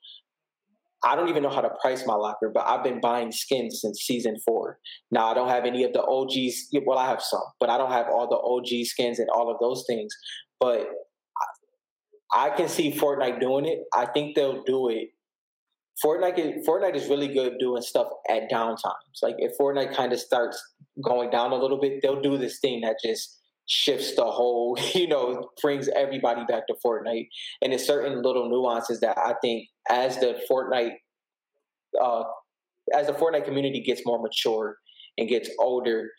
I 1.05 1.17
don't 1.17 1.29
even 1.29 1.43
know 1.43 1.51
how 1.51 1.61
to 1.61 1.71
price 1.81 2.07
my 2.07 2.15
locker, 2.15 2.51
but 2.53 2.67
I've 2.67 2.83
been 2.83 3.01
buying 3.01 3.31
skins 3.31 3.81
since 3.81 4.01
season 4.01 4.37
four. 4.45 4.79
Now 5.11 5.31
I 5.31 5.35
don't 5.35 5.49
have 5.49 5.65
any 5.65 5.85
of 5.85 5.93
the 5.93 6.03
OGs. 6.03 6.71
Well, 6.87 6.99
I 6.99 7.09
have 7.09 7.23
some, 7.23 7.43
but 7.61 7.71
I 7.71 7.79
don't 7.79 7.93
have 7.93 8.07
all 8.07 8.29
the 8.29 8.37
OG 8.37 8.87
skins 8.87 9.19
and 9.19 9.29
all 9.31 9.51
of 9.51 9.59
those 9.61 9.85
things. 9.87 10.15
But 10.59 10.87
I 12.33 12.51
can 12.51 12.69
see 12.69 12.91
Fortnite 12.93 13.41
doing 13.41 13.67
it. 13.67 13.81
I 13.95 14.07
think 14.07 14.35
they'll 14.35 14.63
do 14.65 14.89
it 14.89 15.11
Fortnite 16.03 16.39
is, 16.39 16.67
Fortnite 16.67 16.97
is 16.97 17.09
really 17.09 17.29
good 17.29 17.55
doing 17.61 17.83
stuff 17.83 18.09
at 18.29 18.51
downtimes. 18.51 19.23
Like 19.23 19.37
if 19.39 19.57
Fortnite 19.59 19.95
kind 19.95 20.13
of 20.13 20.19
starts 20.19 20.63
going 21.03 21.31
down 21.31 21.53
a 21.53 21.57
little 21.57 21.81
bit, 21.81 22.01
they'll 22.03 22.21
do 22.21 22.37
this 22.37 22.59
thing 22.59 22.81
that 22.81 22.97
just 23.05 23.39
shifts 23.67 24.15
the 24.17 24.25
whole, 24.25 24.79
you 24.95 25.09
know, 25.09 25.49
brings 25.63 25.89
everybody 25.89 26.45
back 26.47 26.67
to 26.67 26.75
Fortnite. 26.85 27.29
And 27.63 27.73
there's 27.73 27.87
certain 27.87 28.23
little 28.23 28.49
nuances 28.49 29.01
that 29.01 29.17
I 29.19 29.35
think 29.41 29.69
as 29.89 30.19
the 30.19 30.41
Fortnite 30.51 30.95
uh 32.03 32.25
as 32.93 33.07
the 33.07 33.13
Fortnite 33.13 33.45
community 33.45 33.81
gets 33.81 34.03
more 34.05 34.21
mature 34.21 34.77
and 35.17 35.29
gets 35.29 35.49
older, 35.59 36.11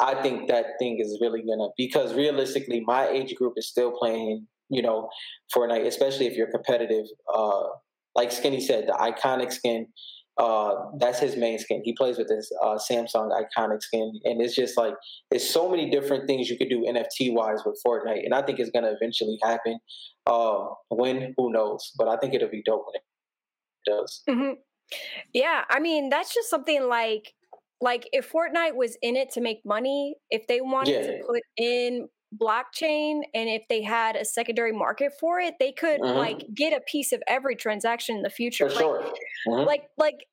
I 0.00 0.14
think 0.22 0.48
that 0.48 0.66
thing 0.78 0.98
is 1.00 1.18
really 1.20 1.42
gonna 1.42 1.68
because 1.76 2.14
realistically 2.14 2.82
my 2.86 3.08
age 3.08 3.34
group 3.34 3.54
is 3.56 3.68
still 3.68 3.92
playing, 3.98 4.46
you 4.68 4.82
know, 4.82 5.08
Fortnite, 5.54 5.86
especially 5.86 6.26
if 6.26 6.34
you're 6.34 6.50
competitive. 6.50 7.06
Uh 7.34 7.62
like 8.16 8.30
Skinny 8.30 8.60
said, 8.60 8.86
the 8.86 8.92
iconic 8.92 9.52
skin. 9.52 9.88
Uh, 10.36 10.74
that's 10.98 11.20
his 11.20 11.36
main 11.36 11.58
skin. 11.58 11.80
He 11.84 11.92
plays 11.92 12.18
with 12.18 12.28
this 12.28 12.50
uh, 12.62 12.76
Samsung 12.76 13.30
iconic 13.30 13.82
skin, 13.82 14.20
and 14.24 14.40
it's 14.42 14.54
just 14.54 14.76
like 14.76 14.94
there's 15.30 15.48
so 15.48 15.70
many 15.70 15.90
different 15.90 16.26
things 16.26 16.50
you 16.50 16.58
could 16.58 16.68
do 16.68 16.82
NFT 16.82 17.32
wise 17.32 17.60
with 17.64 17.80
Fortnite, 17.86 18.24
and 18.24 18.34
I 18.34 18.42
think 18.42 18.58
it's 18.58 18.70
gonna 18.70 18.92
eventually 19.00 19.38
happen. 19.42 19.78
Um, 20.26 20.70
when 20.88 21.34
who 21.36 21.52
knows? 21.52 21.92
But 21.96 22.08
I 22.08 22.16
think 22.16 22.34
it'll 22.34 22.48
be 22.48 22.62
dope 22.64 22.84
when 22.86 22.96
it 22.96 23.90
does. 23.90 24.22
Mm-hmm. 24.28 24.52
Yeah, 25.32 25.62
I 25.70 25.78
mean 25.78 26.08
that's 26.08 26.34
just 26.34 26.50
something 26.50 26.88
like 26.88 27.32
like 27.80 28.08
if 28.12 28.32
Fortnite 28.32 28.74
was 28.74 28.96
in 29.02 29.16
it 29.16 29.30
to 29.32 29.40
make 29.40 29.60
money, 29.64 30.16
if 30.30 30.46
they 30.48 30.60
wanted 30.60 31.04
yeah. 31.04 31.06
to 31.12 31.22
put 31.26 31.42
in 31.56 32.08
blockchain 32.40 33.22
and 33.34 33.48
if 33.48 33.62
they 33.68 33.82
had 33.82 34.16
a 34.16 34.24
secondary 34.24 34.72
market 34.72 35.12
for 35.18 35.40
it 35.40 35.54
they 35.58 35.72
could 35.72 36.00
mm-hmm. 36.00 36.18
like 36.18 36.44
get 36.54 36.72
a 36.72 36.80
piece 36.80 37.12
of 37.12 37.22
every 37.28 37.56
transaction 37.56 38.16
in 38.16 38.22
the 38.22 38.30
future 38.30 38.68
for 38.68 38.74
like, 38.74 38.82
sure. 38.82 39.14
Mm-hmm. 39.48 39.66
like 39.66 39.84
like 39.98 40.26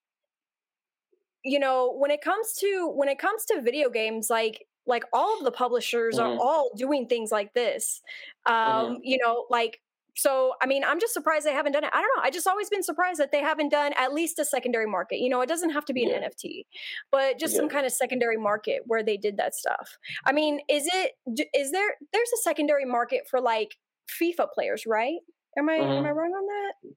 you 1.43 1.59
know 1.59 1.93
when 1.97 2.11
it 2.11 2.21
comes 2.21 2.53
to 2.53 2.91
when 2.95 3.09
it 3.09 3.19
comes 3.19 3.45
to 3.45 3.61
video 3.61 3.89
games 3.89 4.29
like 4.29 4.65
like 4.85 5.03
all 5.13 5.37
of 5.37 5.43
the 5.43 5.51
publishers 5.51 6.15
mm-hmm. 6.15 6.39
are 6.39 6.43
all 6.43 6.71
doing 6.75 7.07
things 7.07 7.31
like 7.31 7.53
this 7.53 8.01
um 8.45 8.55
mm-hmm. 8.55 8.93
you 9.03 9.17
know 9.23 9.45
like 9.49 9.79
so 10.15 10.53
i 10.61 10.65
mean 10.65 10.83
i'm 10.83 10.99
just 10.99 11.13
surprised 11.13 11.45
they 11.45 11.53
haven't 11.53 11.71
done 11.71 11.83
it 11.83 11.89
i 11.93 12.01
don't 12.01 12.09
know 12.15 12.23
i 12.23 12.29
just 12.29 12.47
always 12.47 12.69
been 12.69 12.83
surprised 12.83 13.19
that 13.19 13.31
they 13.31 13.39
haven't 13.39 13.69
done 13.69 13.93
at 13.97 14.13
least 14.13 14.39
a 14.39 14.45
secondary 14.45 14.85
market 14.85 15.19
you 15.19 15.29
know 15.29 15.41
it 15.41 15.47
doesn't 15.47 15.71
have 15.71 15.85
to 15.85 15.93
be 15.93 16.03
an 16.03 16.21
nft 16.23 16.65
but 17.11 17.39
just 17.39 17.53
yeah. 17.53 17.59
some 17.59 17.69
kind 17.69 17.85
of 17.85 17.91
secondary 17.91 18.37
market 18.37 18.81
where 18.85 19.03
they 19.03 19.17
did 19.17 19.37
that 19.37 19.55
stuff 19.55 19.97
i 20.25 20.31
mean 20.31 20.59
is 20.69 20.87
it 20.93 21.11
is 21.53 21.71
there 21.71 21.95
there's 22.11 22.31
a 22.33 22.41
secondary 22.41 22.85
market 22.85 23.21
for 23.29 23.39
like 23.39 23.75
fifa 24.09 24.47
players 24.53 24.83
right 24.85 25.19
am 25.57 25.69
i 25.69 25.77
mm-hmm. 25.77 25.91
am 25.91 26.05
i 26.05 26.09
mm-hmm. 26.09 26.17
wrong 26.17 26.31
on 26.31 26.45
that 26.45 26.95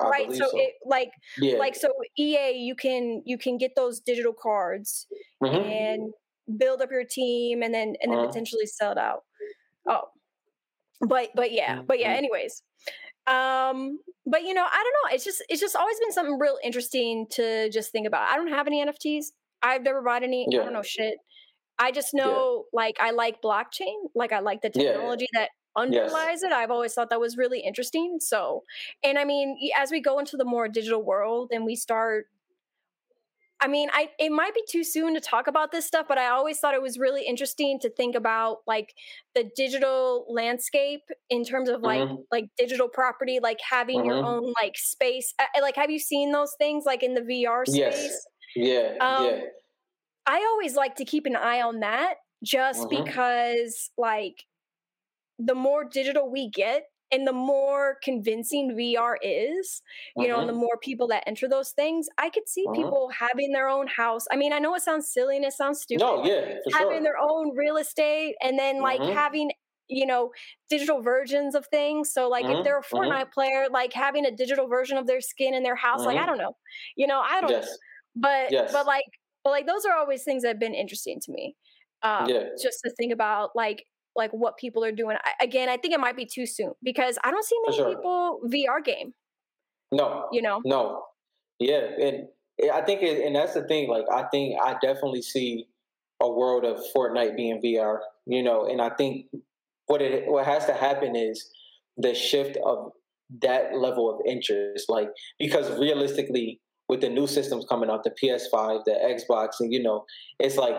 I 0.00 0.08
right 0.08 0.32
so, 0.32 0.38
so, 0.38 0.50
it 0.54 0.72
like 0.86 1.10
yeah. 1.38 1.58
like 1.58 1.76
so 1.76 1.88
ea 2.18 2.52
you 2.52 2.74
can 2.74 3.22
you 3.26 3.36
can 3.36 3.58
get 3.58 3.72
those 3.76 4.00
digital 4.00 4.32
cards 4.32 5.06
mm-hmm. 5.42 5.68
and 5.68 6.12
build 6.58 6.80
up 6.80 6.90
your 6.90 7.04
team 7.04 7.62
and 7.62 7.72
then 7.72 7.94
and 8.00 8.10
then 8.10 8.18
uh-huh. 8.18 8.28
potentially 8.28 8.66
sell 8.66 8.92
it 8.92 8.98
out 8.98 9.24
oh 9.86 10.04
but 11.00 11.30
but 11.34 11.52
yeah 11.52 11.80
but 11.86 11.98
yeah 11.98 12.08
mm-hmm. 12.08 12.18
anyways 12.18 12.62
um 13.26 13.98
but 14.26 14.42
you 14.42 14.54
know 14.54 14.64
i 14.64 14.82
don't 14.82 15.10
know 15.10 15.14
it's 15.14 15.24
just 15.24 15.42
it's 15.48 15.60
just 15.60 15.76
always 15.76 15.98
been 16.00 16.12
something 16.12 16.38
real 16.38 16.58
interesting 16.62 17.26
to 17.30 17.68
just 17.70 17.92
think 17.92 18.06
about 18.06 18.28
i 18.28 18.36
don't 18.36 18.48
have 18.48 18.66
any 18.66 18.84
nfts 18.84 19.26
i've 19.62 19.82
never 19.82 20.02
bought 20.02 20.22
any 20.22 20.46
yeah. 20.50 20.60
i 20.60 20.64
don't 20.64 20.72
know 20.72 20.82
shit 20.82 21.14
i 21.78 21.90
just 21.90 22.14
know 22.14 22.64
yeah. 22.72 22.78
like 22.78 22.96
i 23.00 23.10
like 23.10 23.40
blockchain 23.42 23.94
like 24.14 24.32
i 24.32 24.40
like 24.40 24.62
the 24.62 24.70
technology 24.70 25.26
yeah. 25.32 25.40
that 25.40 25.50
underlies 25.76 26.40
yes. 26.40 26.42
it 26.42 26.52
i've 26.52 26.70
always 26.70 26.92
thought 26.92 27.10
that 27.10 27.20
was 27.20 27.36
really 27.36 27.60
interesting 27.60 28.16
so 28.18 28.62
and 29.04 29.18
i 29.18 29.24
mean 29.24 29.56
as 29.78 29.90
we 29.90 30.00
go 30.00 30.18
into 30.18 30.36
the 30.36 30.44
more 30.44 30.68
digital 30.68 31.02
world 31.02 31.50
and 31.52 31.64
we 31.64 31.76
start 31.76 32.26
I 33.62 33.68
mean, 33.68 33.90
I 33.92 34.08
it 34.18 34.30
might 34.30 34.54
be 34.54 34.62
too 34.68 34.82
soon 34.82 35.14
to 35.14 35.20
talk 35.20 35.46
about 35.46 35.70
this 35.70 35.86
stuff, 35.86 36.06
but 36.08 36.16
I 36.16 36.28
always 36.28 36.58
thought 36.58 36.74
it 36.74 36.80
was 36.80 36.98
really 36.98 37.26
interesting 37.26 37.78
to 37.80 37.90
think 37.90 38.14
about 38.14 38.58
like 38.66 38.94
the 39.34 39.50
digital 39.54 40.24
landscape 40.28 41.02
in 41.28 41.44
terms 41.44 41.68
of 41.68 41.82
like 41.82 42.00
mm-hmm. 42.00 42.22
like 42.32 42.48
digital 42.56 42.88
property, 42.88 43.38
like 43.42 43.58
having 43.68 43.98
mm-hmm. 43.98 44.08
your 44.08 44.24
own 44.24 44.52
like 44.60 44.76
space. 44.76 45.34
Like, 45.60 45.76
have 45.76 45.90
you 45.90 45.98
seen 45.98 46.32
those 46.32 46.54
things 46.58 46.84
like 46.86 47.02
in 47.02 47.14
the 47.14 47.20
VR 47.20 47.66
space? 47.66 47.76
Yes. 47.76 48.26
Yeah. 48.56 48.94
Um, 49.00 49.26
yeah. 49.26 49.40
I 50.26 50.36
always 50.50 50.74
like 50.74 50.96
to 50.96 51.04
keep 51.04 51.26
an 51.26 51.36
eye 51.36 51.60
on 51.60 51.80
that, 51.80 52.14
just 52.42 52.88
mm-hmm. 52.88 53.04
because 53.04 53.90
like 53.98 54.44
the 55.38 55.54
more 55.54 55.84
digital 55.84 56.30
we 56.30 56.48
get, 56.48 56.84
and 57.12 57.26
the 57.26 57.32
more 57.32 57.96
convincing 58.02 58.72
VR 58.72 59.16
is, 59.22 59.82
you 60.16 60.28
know, 60.28 60.40
and 60.40 60.48
the 60.48 60.52
mm-hmm. 60.52 60.60
more 60.60 60.76
people 60.80 61.08
that 61.08 61.24
enter 61.26 61.48
those 61.48 61.70
things, 61.70 62.08
I 62.18 62.30
could 62.30 62.48
see 62.48 62.64
uh-huh. 62.66 62.74
people 62.74 63.10
having 63.18 63.52
their 63.52 63.68
own 63.68 63.86
house. 63.86 64.26
I 64.30 64.36
mean, 64.36 64.52
I 64.52 64.58
know 64.58 64.74
it 64.74 64.82
sounds 64.82 65.12
silly 65.12 65.36
and 65.36 65.44
it 65.44 65.52
sounds 65.52 65.80
stupid. 65.80 66.02
No, 66.02 66.24
yeah, 66.24 66.54
having 66.72 66.98
sure. 66.98 67.02
their 67.02 67.18
own 67.20 67.56
real 67.56 67.76
estate 67.76 68.34
and 68.42 68.58
then 68.58 68.80
like 68.80 69.00
mm-hmm. 69.00 69.12
having 69.12 69.50
you 69.88 70.06
know 70.06 70.30
digital 70.68 71.02
versions 71.02 71.56
of 71.56 71.66
things 71.66 72.12
so 72.12 72.28
like 72.28 72.44
mm-hmm. 72.44 72.58
if 72.58 72.64
they're 72.64 72.78
a 72.78 72.82
fortnite 72.82 73.22
mm-hmm. 73.22 73.30
player 73.34 73.66
like 73.72 73.92
having 73.92 74.24
a 74.24 74.30
digital 74.30 74.68
version 74.68 74.96
of 74.96 75.04
their 75.06 75.20
skin 75.20 75.52
in 75.52 75.64
their 75.64 75.74
house 75.74 76.02
like 76.02 76.16
i 76.16 76.24
don't 76.24 76.38
know 76.38 76.56
you 76.94 77.08
know 77.08 77.20
i 77.20 77.40
don't 77.40 77.50
yes. 77.50 77.76
but 78.14 78.52
yes. 78.52 78.70
but 78.72 78.86
like 78.86 79.02
but 79.42 79.50
like 79.50 79.66
those 79.66 79.84
are 79.84 79.96
always 79.96 80.22
things 80.22 80.42
that 80.42 80.48
have 80.50 80.60
been 80.60 80.74
interesting 80.74 81.18
to 81.20 81.32
me 81.32 81.56
um 82.04 82.28
yeah. 82.28 82.44
just 82.62 82.78
to 82.84 82.90
think 82.96 83.12
about 83.12 83.50
like 83.56 83.84
like 84.16 84.30
what 84.32 84.56
people 84.56 84.84
are 84.84 84.92
doing. 84.92 85.16
I, 85.24 85.44
again, 85.44 85.68
I 85.68 85.76
think 85.76 85.94
it 85.94 86.00
might 86.00 86.16
be 86.16 86.26
too 86.26 86.46
soon 86.46 86.72
because 86.82 87.18
I 87.24 87.30
don't 87.30 87.44
see 87.44 87.56
many 87.66 87.76
sure. 87.76 87.94
people 87.94 88.40
VR 88.46 88.84
game. 88.84 89.14
No, 89.92 90.28
you 90.32 90.42
know, 90.42 90.60
no, 90.64 91.02
yeah, 91.58 91.82
and 92.00 92.28
eh, 92.62 92.70
I 92.72 92.82
think, 92.82 93.02
it, 93.02 93.24
and 93.24 93.36
that's 93.36 93.54
the 93.54 93.66
thing. 93.66 93.88
Like, 93.88 94.04
I 94.12 94.24
think 94.30 94.58
I 94.60 94.74
definitely 94.80 95.22
see 95.22 95.66
a 96.20 96.30
world 96.30 96.64
of 96.64 96.78
Fortnite 96.94 97.36
being 97.36 97.60
VR. 97.62 97.98
You 98.26 98.42
know, 98.42 98.66
and 98.66 98.80
I 98.80 98.90
think 98.90 99.26
what 99.86 100.00
it 100.00 100.24
what 100.26 100.46
has 100.46 100.66
to 100.66 100.74
happen 100.74 101.16
is 101.16 101.50
the 101.96 102.14
shift 102.14 102.56
of 102.64 102.92
that 103.42 103.76
level 103.76 104.10
of 104.12 104.20
interest. 104.26 104.88
Like, 104.88 105.08
because 105.38 105.70
realistically, 105.78 106.60
with 106.90 107.00
the 107.00 107.08
new 107.08 107.28
systems 107.28 107.64
coming 107.68 107.88
out, 107.88 108.02
the 108.02 108.10
PS5, 108.10 108.82
the 108.84 108.96
Xbox, 109.30 109.60
and 109.60 109.72
you 109.72 109.80
know, 109.80 110.04
it's 110.40 110.56
like 110.56 110.74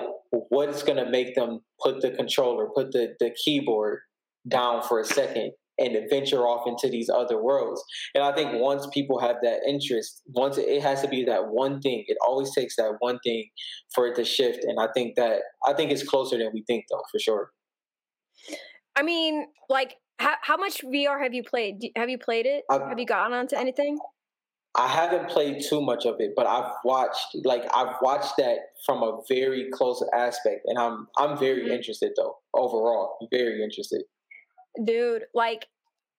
what's 0.50 0.84
going 0.84 0.98
to 1.04 1.10
make 1.10 1.36
them 1.36 1.62
put 1.82 2.02
the 2.02 2.12
controller, 2.12 2.68
put 2.76 2.92
the 2.92 3.16
the 3.22 3.32
keyboard 3.44 4.00
down 4.48 4.84
for 4.84 5.00
a 5.00 5.06
second 5.06 5.54
and 5.78 5.98
venture 6.10 6.42
off 6.42 6.68
into 6.68 6.90
these 6.90 7.10
other 7.10 7.42
worlds. 7.42 7.82
And 8.14 8.26
I 8.26 8.34
think 8.34 8.52
once 8.56 8.86
people 8.94 9.20
have 9.20 9.38
that 9.42 9.62
interest, 9.66 10.22
once 10.28 10.58
it 10.58 10.82
has 10.82 11.02
to 11.02 11.08
be 11.08 11.24
that 11.24 11.48
one 11.48 11.80
thing. 11.80 12.04
It 12.08 12.18
always 12.28 12.54
takes 12.54 12.76
that 12.76 12.98
one 13.00 13.18
thing 13.24 13.50
for 13.96 14.06
it 14.06 14.16
to 14.18 14.26
shift. 14.26 14.66
And 14.66 14.80
I 14.82 14.90
think 14.94 15.16
that 15.16 15.40
I 15.66 15.74
think 15.74 15.92
it's 15.92 16.04
closer 16.04 16.38
than 16.38 16.50
we 16.54 16.64
think, 16.68 16.86
though, 16.92 17.02
for 17.10 17.20
sure. 17.20 17.52
I 18.98 19.02
mean, 19.02 19.48
like, 19.70 19.96
how, 20.20 20.36
how 20.42 20.58
much 20.58 20.84
VR 20.84 21.24
have 21.24 21.34
you 21.34 21.44
played? 21.44 21.78
Have 21.96 22.10
you 22.10 22.18
played 22.18 22.46
it? 22.46 22.64
I've, 22.70 22.82
have 22.82 23.00
you 23.00 23.06
gotten 23.06 23.32
onto 23.32 23.56
anything? 23.56 23.98
I 24.76 24.88
haven't 24.88 25.30
played 25.30 25.62
too 25.62 25.82
much 25.82 26.06
of 26.06 26.16
it, 26.20 26.32
but 26.36 26.48
I've 26.48 26.72
watched 26.86 27.36
like 27.44 27.64
I've 27.76 27.96
watched 28.02 28.38
that 28.38 28.58
from 28.86 29.04
a 29.04 29.20
very 29.28 29.70
close 29.72 30.04
aspect, 30.14 30.62
and 30.66 30.78
I'm 30.78 31.08
I'm 31.18 31.38
very 31.38 31.64
mm-hmm. 31.64 31.74
interested 31.74 32.14
though 32.16 32.38
overall, 32.54 33.18
very 33.32 33.64
interested. 33.64 34.04
Dude, 34.84 35.24
like 35.34 35.68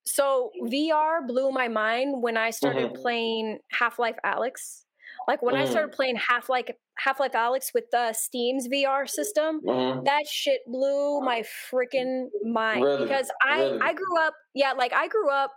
so 0.05 0.51
VR 0.65 1.27
blew 1.27 1.51
my 1.51 1.69
mind 1.69 2.23
when 2.23 2.37
I 2.37 2.51
started 2.51 2.93
mm-hmm. 2.93 3.03
playing 3.03 3.59
Half 3.71 3.99
Life 3.99 4.17
Alyx. 4.25 4.83
Like 5.29 5.41
when 5.41 5.55
I 5.55 5.65
Mm. 5.65 5.71
started 5.71 5.93
playing 5.93 6.17
Half 6.17 6.49
Life 6.49 6.67
Half 6.99 7.21
Life 7.21 7.33
Alyx 7.33 7.73
with 7.73 7.85
the 7.91 8.13
Steam's 8.13 8.69
VR 8.69 9.07
system, 9.09 9.61
Mhm. 9.65 10.05
that 10.05 10.27
shit 10.27 10.61
blew 10.67 11.21
my 11.21 11.43
freaking 11.71 12.29
mind 12.43 12.85
Really? 12.85 13.05
because 13.05 13.31
I 13.43 13.61
Really? 13.63 13.81
I 13.81 13.93
grew 13.95 14.19
up 14.21 14.35
yeah 14.55 14.73
like 14.73 14.93
I 14.93 15.09
grew 15.09 15.31
up 15.31 15.53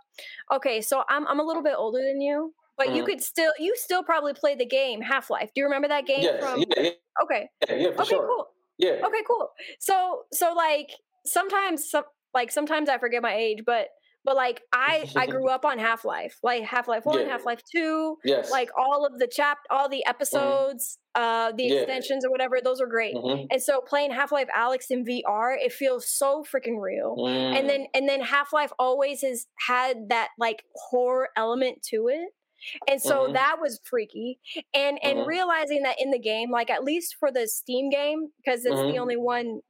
okay 0.52 0.80
so 0.80 1.04
I'm 1.08 1.26
I'm 1.26 1.40
a 1.40 1.44
little 1.44 1.62
bit 1.62 1.74
older 1.76 2.00
than 2.02 2.20
you 2.20 2.54
but 2.78 2.94
you 2.94 3.02
Mhm. 3.02 3.06
could 3.06 3.22
still 3.22 3.52
you 3.58 3.74
still 3.76 4.02
probably 4.02 4.34
play 4.34 4.54
the 4.54 4.66
game 4.66 5.00
Half 5.00 5.30
Life 5.30 5.50
do 5.54 5.60
you 5.60 5.64
remember 5.64 5.88
that 5.88 6.06
game 6.06 6.22
Yes, 6.22 6.42
from 6.42 6.60
yeah, 6.60 6.82
yeah, 6.82 6.90
okay 7.22 7.48
yeah, 7.68 7.74
yeah, 7.76 7.88
okay 7.88 8.04
sure. 8.04 8.26
cool 8.26 8.46
Yeah. 8.78 9.06
okay 9.06 9.22
cool 9.26 9.50
so 9.80 10.24
so 10.32 10.52
like 10.54 10.90
sometimes 11.24 11.88
some 11.90 12.04
like 12.34 12.50
sometimes 12.52 12.88
I 12.88 12.98
forget 12.98 13.22
my 13.22 13.34
age 13.34 13.60
but 13.66 13.88
but 14.24 14.34
like 14.36 14.62
I 14.72 15.08
I 15.16 15.26
grew 15.34 15.48
up 15.48 15.64
on 15.64 15.78
Half 15.78 16.04
Life 16.04 16.38
like 16.42 16.62
Half 16.64 16.88
Life 16.88 17.04
One 17.06 17.20
Yeah. 17.20 17.28
Half 17.28 17.44
Life 17.46 17.60
Two 17.70 18.16
Yes. 18.24 18.50
like 18.50 18.70
all 18.76 19.06
of 19.06 19.18
the 19.18 19.26
chap 19.26 19.58
all 19.70 19.88
the 19.88 20.04
episodes 20.06 20.98
uh 21.14 21.52
the 21.52 21.62
Mm-hmm. 21.62 21.72
Yeah. 21.72 21.78
extensions 21.80 22.24
or 22.26 22.30
whatever 22.30 22.60
those 22.62 22.80
are 22.80 22.86
great 22.86 23.14
Mhm. 23.14 23.46
and 23.50 23.62
so 23.62 23.80
playing 23.80 24.10
Half-Life 24.10 24.48
Alyx 24.54 24.90
in 24.90 25.04
VR, 25.04 25.56
it 25.58 25.72
feels 25.72 26.08
so 26.10 26.42
freaking 26.44 26.78
real. 26.80 27.16
Mm. 27.16 27.58
And 27.58 27.68
then 27.70 27.86
and 27.94 28.06
then 28.08 28.20
Half-Life 28.20 28.72
always 28.78 29.22
has 29.22 29.46
had 29.66 30.08
that 30.10 30.28
like 30.38 30.64
horror 30.74 31.30
element 31.36 31.82
to 31.90 32.08
it. 32.08 32.28
And 32.88 33.00
so 33.02 33.28
Mhm. 33.28 33.32
that 33.32 33.56
was 33.60 33.80
freaky. 33.84 34.38
And 34.74 34.98
and 35.02 35.24
Mhm. 35.24 35.26
realizing 35.26 35.82
that 35.82 35.96
in 36.00 36.10
the 36.10 36.18
game, 36.18 36.50
like 36.50 36.70
at 36.70 36.84
least 36.84 37.16
for 37.18 37.30
the 37.32 37.46
Steam 37.48 37.90
game, 37.90 38.32
because 38.38 38.64
it's 38.64 38.82
Mhm. 38.82 38.92
the 38.92 38.98
only 38.98 39.16
one 39.16 39.60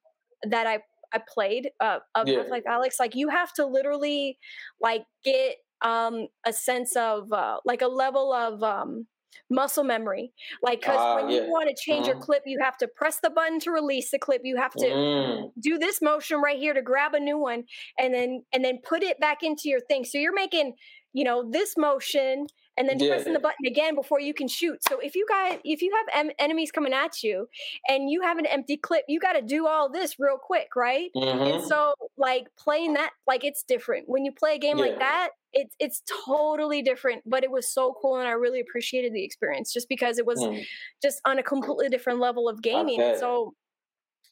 that 0.43 0.66
I 0.66 0.80
I 1.12 1.20
played 1.28 1.70
uh, 1.80 2.01
of 2.14 2.28
Yeah. 2.28 2.37
Half-Life 2.37 2.64
Alyx, 2.64 2.99
like 3.01 3.14
you 3.14 3.28
have 3.28 3.53
to 3.55 3.66
literally 3.66 4.39
like 4.80 5.05
get 5.24 5.57
um 5.82 6.28
a 6.47 6.53
sense 6.53 6.97
of 6.97 7.32
uh 7.32 7.61
like 7.64 7.82
a 7.82 7.87
level 7.89 8.32
of 8.32 8.62
um 8.62 9.07
muscle 9.51 9.84
memory 9.84 10.32
like 10.62 10.80
because 10.80 11.03
Ah, 11.03 11.18
when 11.18 11.28
yeah. 11.28 11.43
you 11.43 11.45
want 11.45 11.68
to 11.68 11.74
change 11.78 12.07
your 12.07 12.16
Mhm. 12.16 12.22
clip 12.22 12.43
you 12.47 12.59
have 12.59 12.76
to 12.78 12.89
press 12.89 13.20
the 13.20 13.28
button 13.28 13.61
to 13.61 13.70
release 13.70 14.11
the 14.11 14.18
clip 14.18 14.41
you 14.43 14.57
have 14.57 14.74
to 14.74 14.95
Mm. 14.95 15.53
do 15.61 15.78
this 15.78 16.03
motion 16.03 16.41
right 16.41 16.59
here 16.59 16.74
to 16.74 16.82
grab 16.82 17.14
a 17.14 17.20
new 17.20 17.39
one 17.39 17.64
and 17.99 18.14
then 18.14 18.45
and 18.53 18.64
then 18.64 18.78
put 18.84 19.03
it 19.03 19.18
back 19.20 19.43
into 19.43 19.68
your 19.68 19.80
thing 19.80 20.05
so 20.05 20.18
you're 20.18 20.34
making 20.34 20.74
you 21.12 21.24
know 21.24 21.49
this 21.51 21.76
motion 21.76 22.47
and 22.77 22.89
then 22.89 22.99
Yeah. 22.99 23.09
pressing 23.14 23.33
the 23.33 23.39
button 23.41 23.64
again 23.66 23.95
before 23.95 24.20
you 24.20 24.35
can 24.35 24.49
shoot 24.49 24.79
so 24.89 24.99
if 25.01 25.14
you 25.14 25.27
guys 25.29 25.59
if 25.64 25.81
you 25.83 25.93
have 25.97 26.07
em- 26.27 26.35
enemies 26.39 26.70
coming 26.70 26.93
at 26.93 27.22
you 27.22 27.49
and 27.89 28.11
you 28.11 28.20
have 28.22 28.39
an 28.39 28.47
empty 28.47 28.77
clip 28.77 29.05
you 29.09 29.18
got 29.20 29.33
to 29.33 29.43
do 29.43 29.66
all 29.66 29.89
this 29.91 30.18
real 30.18 30.39
quick 30.39 30.68
right 30.77 31.11
Mhm. 31.16 31.55
and 31.55 31.64
so 31.64 31.95
like 32.16 32.47
playing 32.57 32.95
that 32.95 33.11
like 33.27 33.45
it's 33.45 33.62
different 33.62 34.09
when 34.09 34.24
you 34.24 34.33
play 34.33 34.55
a 34.57 34.59
game 34.59 34.79
Yeah. 34.79 34.85
like 34.87 34.99
that 34.99 35.31
it's 35.53 35.74
it's 35.79 36.03
totally 36.27 36.83
different 36.83 37.22
but 37.24 37.43
it 37.45 37.51
was 37.51 37.68
so 37.68 37.95
cool 38.01 38.16
and 38.16 38.29
i 38.29 38.33
really 38.33 38.61
appreciated 38.61 39.12
the 39.14 39.24
experience 39.24 39.72
just 39.72 39.89
because 39.89 40.18
it 40.18 40.27
was 40.27 40.41
Mm. 40.41 40.64
just 41.03 41.20
on 41.24 41.39
a 41.39 41.43
completely 41.43 41.89
different 41.89 42.18
level 42.20 42.49
of 42.49 42.61
gaming 42.62 42.99
bet. 42.99 43.18
so 43.18 43.55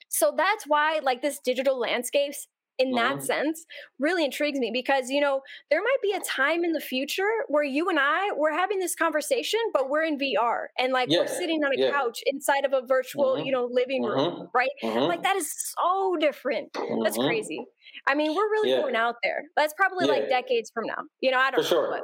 so 0.09 0.33
that's 0.37 0.65
why 0.67 1.01
like 1.03 1.23
this 1.23 1.41
digital 1.41 1.79
landscapes 1.79 2.47
in 2.79 2.91
that 2.93 3.23
sense 3.23 3.65
really 3.99 4.25
intrigues 4.25 4.59
me 4.59 4.71
because 4.73 5.09
you 5.11 5.21
know 5.21 5.41
there 5.71 5.81
might 5.81 6.03
be 6.03 6.13
a 6.13 6.21
time 6.21 6.65
in 6.65 6.73
the 6.73 6.81
future 6.81 7.29
where 7.49 7.63
you 7.63 7.89
and 7.89 7.99
I 8.01 8.31
we're 8.37 8.53
having 8.53 8.79
this 8.81 8.95
conversation 8.95 9.61
but 9.73 9.89
we're 9.89 10.03
in 10.03 10.19
VR 10.19 10.67
and 10.79 10.93
like 10.93 11.09
we're 11.09 11.27
sitting 11.27 11.63
on 11.65 11.73
a 11.73 11.81
yeah. 11.81 11.91
couch 11.93 12.21
inside 12.27 12.65
of 12.65 12.73
a 12.73 12.83
virtual 12.87 13.37
Mhm. 13.37 13.47
you 13.47 13.53
know 13.53 13.69
living 13.71 14.03
room 14.03 14.35
Mhm. 14.35 14.51
right 14.55 14.71
Mhm. 14.83 15.07
like 15.09 15.23
that 15.23 15.37
is 15.37 15.53
so 15.79 16.17
different 16.19 16.73
that's 17.05 17.17
Mhm. 17.19 17.27
crazy 17.27 17.65
I 18.09 18.15
mean 18.15 18.35
we're 18.35 18.51
really 18.51 18.71
Yeah. 18.71 18.81
going 18.81 18.97
out 18.97 19.17
there 19.23 19.45
that's 19.57 19.75
probably 19.75 20.07
like 20.07 20.29
decades 20.29 20.71
from 20.75 20.87
now 20.87 21.03
you 21.21 21.31
know 21.31 21.39
I 21.39 21.51
don't 21.53 21.65
For 21.65 21.75
know 21.75 21.83
sure. 21.83 21.91
but 21.91 22.03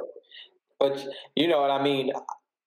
But 0.79 1.07
you 1.35 1.47
know 1.47 1.61
what 1.61 1.69
I 1.71 1.81
mean. 1.83 2.11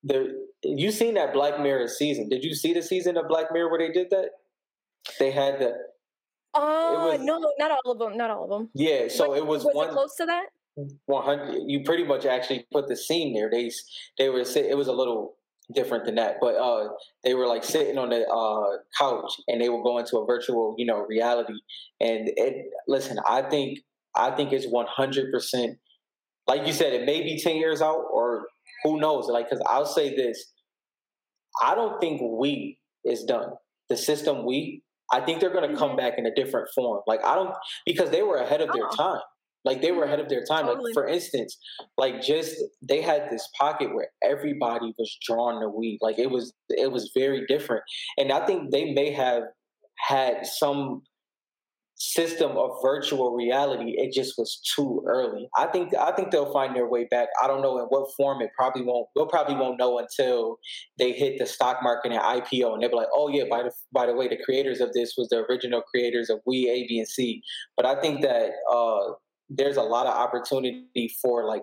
The 0.05 0.47
you 0.63 0.91
seen 0.93 1.15
that 1.15 1.33
Black 1.33 1.59
Mirror 1.61 1.89
season? 1.89 2.29
Did 2.29 2.45
you 2.45 2.55
see 2.55 2.73
the 2.75 2.83
season 2.83 3.17
of 3.17 3.27
Black 3.29 3.51
Mirror 3.53 3.71
where 3.71 3.79
they 3.79 3.91
did 3.93 4.11
that? 4.11 4.31
They 5.19 5.31
had 5.31 5.59
the 5.59 5.73
oh 6.55 7.11
was- 7.13 7.21
no 7.21 7.53
not 7.59 7.71
all 7.71 7.93
of 7.93 7.99
them 7.99 8.17
not 8.17 8.31
all 8.31 8.45
of 8.45 8.51
them 8.51 8.71
yeah. 8.75 9.09
So 9.09 9.29
What- 9.31 9.39
it 9.39 9.47
was, 9.47 9.65
was 9.65 9.75
one 9.75 9.89
it 9.89 9.93
close 9.93 10.17
to 10.17 10.27
that? 10.27 10.47
100 11.07 11.63
you 11.67 11.83
pretty 11.85 12.05
much 12.05 12.27
actually 12.27 12.67
put 12.73 12.89
the 12.89 12.97
scene 12.97 13.33
there. 13.33 13.49
They 13.51 13.71
they 14.19 14.29
were 14.29 14.41
it 14.41 14.77
was 14.77 14.89
a 14.89 14.93
little 14.93 15.37
different 15.73 16.05
than 16.05 16.17
that 16.17 16.37
but 16.43 16.57
uh 16.57 16.89
they 17.23 17.33
were 17.33 17.47
like 17.47 17.65
sitting 17.65 17.97
on 17.97 18.11
the 18.11 18.27
uh 18.29 18.77
couch 18.99 19.33
and 19.49 19.63
they 19.63 19.71
would 19.71 19.83
go 19.83 19.97
into 19.97 20.19
a 20.19 20.27
virtual 20.27 20.75
you 20.77 20.85
know 20.85 20.99
reality 21.09 21.55
and 22.01 22.29
it 22.37 22.67
listen 22.87 23.19
i 23.27 23.41
think 23.41 23.79
i 24.15 24.31
think 24.31 24.53
it's 24.53 24.67
100% 24.67 25.77
like 26.47 26.67
you 26.67 26.73
said 26.75 26.93
it 26.93 27.07
may 27.07 27.23
be 27.23 27.41
10 27.41 27.57
years 27.57 27.81
out 27.81 28.05
or 28.13 28.47
who 28.83 29.01
knows 29.01 29.27
like 29.29 29.49
because 29.49 29.65
i'll 29.71 29.87
say 29.87 30.15
this 30.15 30.53
i 31.63 31.75
don't 31.75 31.99
think 31.99 32.21
we 32.21 32.79
is 33.05 33.25
done. 33.25 33.53
The 33.89 33.97
system 33.97 34.45
we 34.47 34.83
i 35.13 35.21
think 35.21 35.41
they're 35.41 35.53
going 35.53 35.69
to 35.71 35.77
come 35.77 35.91
Mhm. 35.93 35.97
back 35.99 36.15
in 36.19 36.27
a 36.27 36.35
different 36.35 36.69
form 36.75 37.03
like 37.07 37.25
i 37.25 37.35
don't 37.35 37.55
because 37.87 38.11
they 38.11 38.23
were 38.23 38.37
ahead 38.37 38.61
of 38.61 38.73
their 38.73 38.87
Oh. 38.87 38.97
time 38.97 39.21
like 39.65 39.81
they 39.81 39.93
were 39.93 40.05
ahead 40.05 40.21
of 40.21 40.29
their 40.29 40.45
time. 40.45 40.67
Totally. 40.67 40.91
Like 40.91 40.95
for 40.95 41.07
instance, 41.09 41.57
like 41.97 42.21
just 42.21 42.55
they 42.83 43.01
had 43.01 43.31
this 43.31 43.49
pocket 43.59 43.95
where 43.95 44.09
everybody 44.23 44.93
was 44.99 45.17
drawn 45.27 45.59
to 45.63 45.71
weed. 45.71 46.01
Like 46.03 46.19
it 46.19 46.31
was 46.31 46.53
it 46.69 46.93
was 46.93 47.11
very 47.15 47.47
different. 47.47 47.83
And 48.19 48.31
I 48.31 48.45
think 48.45 48.73
they 48.73 48.93
may 48.93 49.11
have 49.13 49.45
had 49.97 50.45
some 50.47 51.03
system 51.97 52.53
of 52.57 52.71
virtual 52.83 53.35
reality. 53.35 53.95
It 53.97 54.13
just 54.13 54.35
was 54.37 54.61
too 54.75 55.03
early. 55.07 55.49
I 55.57 55.67
think 55.67 55.95
I 55.95 56.13
think 56.13 56.31
they'll 56.31 56.53
find 56.53 56.75
their 56.75 56.89
way 56.89 57.07
back. 57.11 57.29
I 57.43 57.47
don't 57.47 57.63
know 57.63 57.79
in 57.79 57.85
what 57.87 58.13
form. 58.17 58.43
It 58.43 58.51
probably 58.57 58.83
won't. 58.83 59.09
We'll 59.15 59.27
probably 59.27 59.55
won't 59.55 59.79
know 59.79 59.99
until 59.99 60.59
they 60.99 61.13
hit 61.13 61.39
the 61.39 61.47
stock 61.47 61.83
market 61.83 62.13
and 62.13 62.21
IPO, 62.21 62.73
and 62.73 62.83
they'll 62.83 62.91
be 62.91 62.97
like, 62.97 63.09
"Oh 63.13 63.29
yeah, 63.29 63.45
by 63.49 63.63
the 63.63 63.73
by 63.93 64.07
the 64.07 64.15
way, 64.15 64.29
the 64.29 64.43
creators 64.45 64.81
of 64.81 64.93
this 64.93 65.15
was 65.17 65.29
the 65.29 65.45
original 65.49 65.83
creators 65.83 66.31
of 66.31 66.41
We 66.47 66.69
A, 66.69 66.87
B, 66.89 66.99
and 66.99 67.09
C." 67.09 67.43
But 67.77 67.87
I 67.87 68.01
think 68.01 68.23
that 68.23 68.51
uh, 68.73 69.15
there's 69.49 69.77
a 69.77 69.83
lot 69.83 70.07
of 70.07 70.15
opportunity 70.15 71.15
for 71.23 71.47
like 71.47 71.63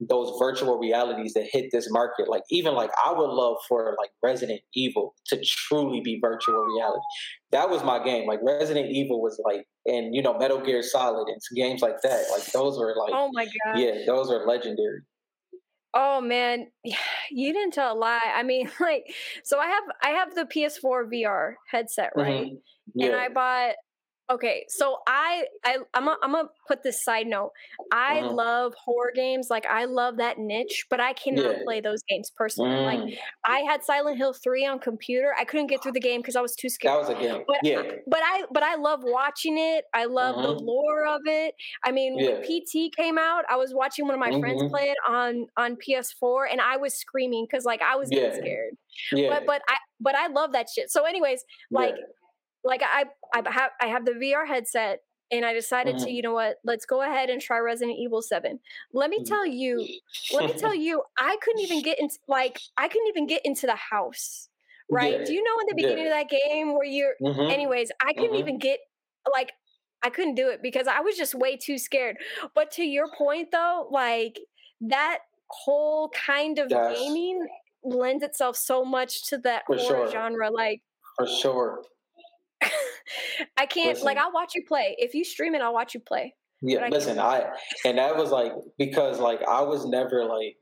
those 0.00 0.38
virtual 0.38 0.78
realities 0.78 1.34
that 1.34 1.46
hit 1.52 1.70
this 1.72 1.90
market. 1.90 2.28
Like 2.28 2.42
even 2.50 2.74
like 2.74 2.90
I 3.04 3.12
would 3.12 3.30
love 3.30 3.56
for 3.68 3.96
like 3.98 4.10
Resident 4.22 4.60
Evil 4.74 5.14
to 5.26 5.42
truly 5.44 6.00
be 6.00 6.18
virtual 6.20 6.64
reality. 6.64 7.02
That 7.52 7.68
was 7.68 7.84
my 7.84 8.02
game. 8.02 8.26
Like 8.26 8.40
Resident 8.42 8.90
Evil 8.90 9.20
was 9.20 9.40
like, 9.44 9.66
and 9.86 10.14
you 10.14 10.22
know 10.22 10.38
Metal 10.38 10.60
Gear 10.60 10.82
Solid 10.82 11.28
and 11.28 11.42
some 11.42 11.56
games 11.56 11.82
like 11.82 12.00
that. 12.02 12.24
Like 12.32 12.44
those 12.52 12.78
were 12.78 12.94
like, 12.96 13.12
oh 13.14 13.30
my 13.32 13.44
god 13.44 13.78
yeah, 13.78 14.04
those 14.06 14.30
are 14.30 14.46
legendary. 14.46 15.02
Oh 15.92 16.20
man, 16.20 16.68
you 17.30 17.52
didn't 17.52 17.74
tell 17.74 17.94
a 17.94 17.98
lie. 17.98 18.20
I 18.34 18.42
mean, 18.42 18.70
like, 18.80 19.04
so 19.44 19.58
I 19.58 19.66
have 19.66 19.84
I 20.02 20.08
have 20.10 20.34
the 20.34 20.44
PS4 20.44 21.12
VR 21.12 21.54
headset, 21.70 22.12
right? 22.16 22.46
Mhm. 22.46 22.60
Yeah. 22.94 23.06
And 23.08 23.16
I 23.16 23.28
bought. 23.28 23.74
Okay, 24.30 24.64
so 24.68 24.98
I 25.08 25.46
I 25.64 25.78
I'm 25.94 26.06
a, 26.06 26.16
I'm 26.22 26.32
gonna 26.32 26.48
put 26.68 26.82
this 26.84 27.02
side 27.02 27.26
note. 27.26 27.50
I 27.90 28.22
Mhm. 28.22 28.34
love 28.36 28.74
horror 28.84 29.10
games, 29.14 29.48
like 29.50 29.66
I 29.66 29.86
love 29.86 30.18
that 30.18 30.38
niche, 30.38 30.86
but 30.88 31.00
I 31.00 31.14
cannot 31.14 31.56
Yeah. 31.56 31.62
play 31.64 31.80
those 31.80 32.02
games 32.08 32.30
personally. 32.36 32.80
Like 32.80 33.00
Mm, 33.00 33.16
I 33.44 33.60
had 33.60 33.82
Silent 33.82 34.18
Hill 34.18 34.32
3 34.32 34.64
on 34.64 34.78
computer. 34.78 35.34
I 35.36 35.44
couldn't 35.44 35.66
get 35.66 35.82
through 35.82 35.92
the 35.92 36.00
game 36.00 36.20
because 36.20 36.36
I 36.36 36.42
was 36.42 36.54
too 36.54 36.68
scared. 36.68 36.94
that 36.94 36.98
was 36.98 37.08
a 37.08 37.14
game. 37.14 37.44
But 37.46 37.60
yeah. 37.62 37.82
but 38.06 38.20
I 38.22 38.44
but 38.52 38.62
I 38.62 38.76
love 38.76 39.00
watching 39.02 39.58
it. 39.58 39.84
I 39.94 40.04
love 40.04 40.42
the 40.42 40.52
Mhm. 40.52 40.60
lore 40.64 41.06
of 41.06 41.22
it. 41.26 41.54
I 41.84 41.90
mean, 41.90 42.20
when 42.22 42.36
PT 42.40 42.90
came 42.96 43.18
out, 43.18 43.44
I 43.48 43.56
was 43.56 43.74
watching 43.74 44.04
one 44.06 44.14
of 44.14 44.20
my 44.20 44.32
friends 44.32 44.62
Mhm. 44.62 44.70
play 44.70 44.90
it 44.90 44.98
on 45.08 45.46
on 45.56 45.76
PS4, 45.76 46.46
and 46.46 46.60
I 46.60 46.76
was 46.76 46.94
screaming 46.94 47.46
because 47.50 47.64
like 47.64 47.82
I 47.82 47.96
was 47.96 48.10
getting 48.10 48.32
scared. 48.32 48.74
Yeah. 49.12 49.28
But 49.28 49.44
but 49.46 49.62
I 49.68 49.76
but 50.00 50.14
I 50.14 50.28
love 50.28 50.52
that 50.52 50.68
shit. 50.74 50.90
So, 50.90 51.04
anyways, 51.04 51.44
like 51.72 51.96
yeah. 51.96 52.04
Like 52.64 52.82
I 52.82 53.04
I 53.34 53.42
have 53.50 53.70
I 53.80 53.86
have 53.88 54.04
the 54.04 54.12
VR 54.12 54.46
headset. 54.46 55.00
And 55.32 55.44
I 55.46 55.52
decided 55.52 55.96
to, 55.98 56.06
Mhm. 56.06 56.12
you 56.14 56.22
know 56.22 56.32
what? 56.34 56.56
Let's 56.64 56.84
go 56.84 57.02
ahead 57.02 57.30
and 57.30 57.40
try 57.40 57.58
Resident 57.60 57.96
Evil 57.96 58.20
Seven. 58.20 58.58
Let 58.92 59.10
me 59.10 59.20
Mhm. 59.20 59.28
tell 59.28 59.46
you, 59.46 59.86
let 60.32 60.46
me 60.52 60.58
tell 60.60 60.74
you, 60.74 61.04
I 61.16 61.36
couldn't 61.40 61.60
even 61.60 61.82
get 61.82 62.00
into 62.00 62.18
like 62.26 62.58
I 62.76 62.88
couldn't 62.88 63.06
even 63.06 63.28
get 63.28 63.42
into 63.44 63.66
the 63.66 63.76
house. 63.76 64.48
Right? 64.90 65.20
Yeah. 65.20 65.24
Do 65.26 65.32
you 65.32 65.44
know 65.44 65.56
in 65.60 65.66
the 65.76 65.80
Yeah. 65.80 65.88
beginning 65.88 66.06
of 66.06 66.12
that 66.14 66.28
game 66.28 66.72
where 66.74 66.84
you're 66.84 67.14
Mhm. 67.22 67.48
anyways 67.52 67.92
i 68.00 68.12
couldn't 68.12 68.32
Mhm. 68.34 68.40
even 68.40 68.58
get 68.58 68.80
like 69.32 69.52
i 70.02 70.10
couldn't 70.10 70.34
do 70.34 70.48
it 70.48 70.62
because 70.62 70.88
i 70.88 70.98
was 70.98 71.16
just 71.16 71.32
way 71.32 71.56
too 71.56 71.78
scared 71.78 72.16
but 72.54 72.72
to 72.72 72.82
your 72.84 73.06
point 73.16 73.52
though 73.52 73.86
like 73.92 74.40
that 74.80 75.20
whole 75.48 76.08
kind 76.08 76.58
of 76.58 76.68
That's- 76.70 76.98
gaming 76.98 77.46
lends 77.84 78.24
itself 78.24 78.56
so 78.56 78.84
much 78.84 79.28
to 79.28 79.38
that 79.38 79.62
For 79.66 79.76
horror 79.76 80.06
sure. 80.06 80.10
genre 80.10 80.50
like 80.50 80.82
For 81.16 81.26
sure. 81.28 81.84
i 83.56 83.66
can't 83.66 84.02
like 84.02 84.18
i'll 84.18 84.32
watch 84.32 84.52
you 84.54 84.64
play. 84.66 84.94
If 84.98 85.14
you 85.14 85.24
stream 85.24 85.54
it 85.54 85.62
i'll 85.62 85.74
watch 85.74 85.94
you 85.94 86.00
play 86.00 86.34
Yeah, 86.62 86.84
I 86.84 86.88
listen, 86.88 87.18
I 87.18 87.50
and 87.84 87.98
that 87.98 88.16
was 88.16 88.30
like 88.30 88.52
because 88.78 89.18
like 89.18 89.42
I 89.42 89.62
was 89.62 89.86
never 89.86 90.24
like 90.24 90.56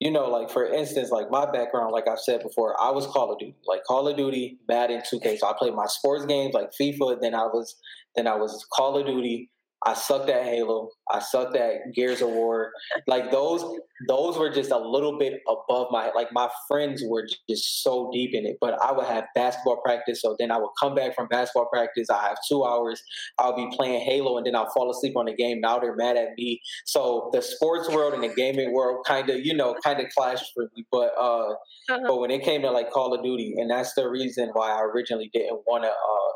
you 0.00 0.10
know 0.10 0.28
like 0.28 0.50
for 0.50 0.66
instance 0.66 1.10
like 1.10 1.30
my 1.30 1.50
background 1.50 1.92
like 1.92 2.08
I've 2.08 2.20
said 2.20 2.42
before 2.42 2.80
I 2.80 2.90
was 2.90 3.06
Call 3.06 3.32
of 3.32 3.38
Duty 3.38 3.56
like 3.66 3.84
Call 3.84 4.08
of 4.08 4.16
Duty 4.16 4.58
Madden 4.68 5.00
2K 5.00 5.38
so 5.38 5.48
I 5.48 5.54
played 5.58 5.74
my 5.74 5.86
sports 5.86 6.26
games 6.26 6.54
like 6.54 6.70
FIFA 6.80 7.20
then 7.20 7.34
I 7.34 7.44
was 7.44 7.76
then 8.16 8.26
I 8.26 8.36
was 8.36 8.66
Call 8.72 8.98
of 8.98 9.06
Duty 9.06 9.50
I 9.86 9.94
sucked 9.94 10.28
at 10.28 10.44
Halo. 10.44 10.90
I 11.08 11.20
sucked 11.20 11.56
at 11.56 11.94
Gears 11.94 12.20
of 12.20 12.30
War. 12.30 12.72
Like 13.06 13.30
those, 13.30 13.62
those 14.08 14.36
were 14.36 14.50
just 14.50 14.72
a 14.72 14.78
little 14.78 15.18
bit 15.18 15.40
above 15.48 15.88
my. 15.90 16.10
Like 16.14 16.32
my 16.32 16.48
friends 16.66 17.02
were 17.06 17.26
just 17.48 17.82
so 17.82 18.10
deep 18.12 18.34
in 18.34 18.44
it. 18.44 18.56
But 18.60 18.80
I 18.82 18.90
would 18.90 19.06
have 19.06 19.24
basketball 19.36 19.80
practice, 19.84 20.20
so 20.20 20.34
then 20.38 20.50
I 20.50 20.58
would 20.58 20.70
come 20.80 20.94
back 20.94 21.14
from 21.14 21.28
basketball 21.28 21.68
practice. 21.72 22.10
I 22.10 22.26
have 22.28 22.38
two 22.48 22.64
hours. 22.64 23.00
I'll 23.38 23.54
be 23.54 23.68
playing 23.76 24.00
Halo, 24.00 24.36
and 24.36 24.46
then 24.46 24.56
I'll 24.56 24.70
fall 24.70 24.90
asleep 24.90 25.16
on 25.16 25.26
the 25.26 25.34
game. 25.34 25.60
Now 25.60 25.78
they're 25.78 25.96
mad 25.96 26.16
at 26.16 26.30
me. 26.36 26.60
So 26.84 27.30
the 27.32 27.40
sports 27.40 27.88
world 27.88 28.14
and 28.14 28.22
the 28.24 28.34
gaming 28.34 28.72
world 28.72 29.04
kind 29.06 29.30
of, 29.30 29.38
you 29.44 29.54
know, 29.54 29.76
kind 29.84 30.00
of 30.00 30.06
clashed 30.16 30.46
for 30.54 30.68
me. 30.74 30.86
But 30.90 31.12
uh, 31.16 31.50
uh-huh. 31.50 32.00
but 32.06 32.20
when 32.20 32.32
it 32.32 32.42
came 32.42 32.62
to 32.62 32.70
like 32.72 32.90
Call 32.90 33.14
of 33.14 33.22
Duty, 33.22 33.54
and 33.56 33.70
that's 33.70 33.94
the 33.94 34.08
reason 34.08 34.50
why 34.54 34.72
I 34.72 34.82
originally 34.82 35.30
didn't 35.32 35.60
want 35.68 35.84
to 35.84 35.90
uh 35.90 36.32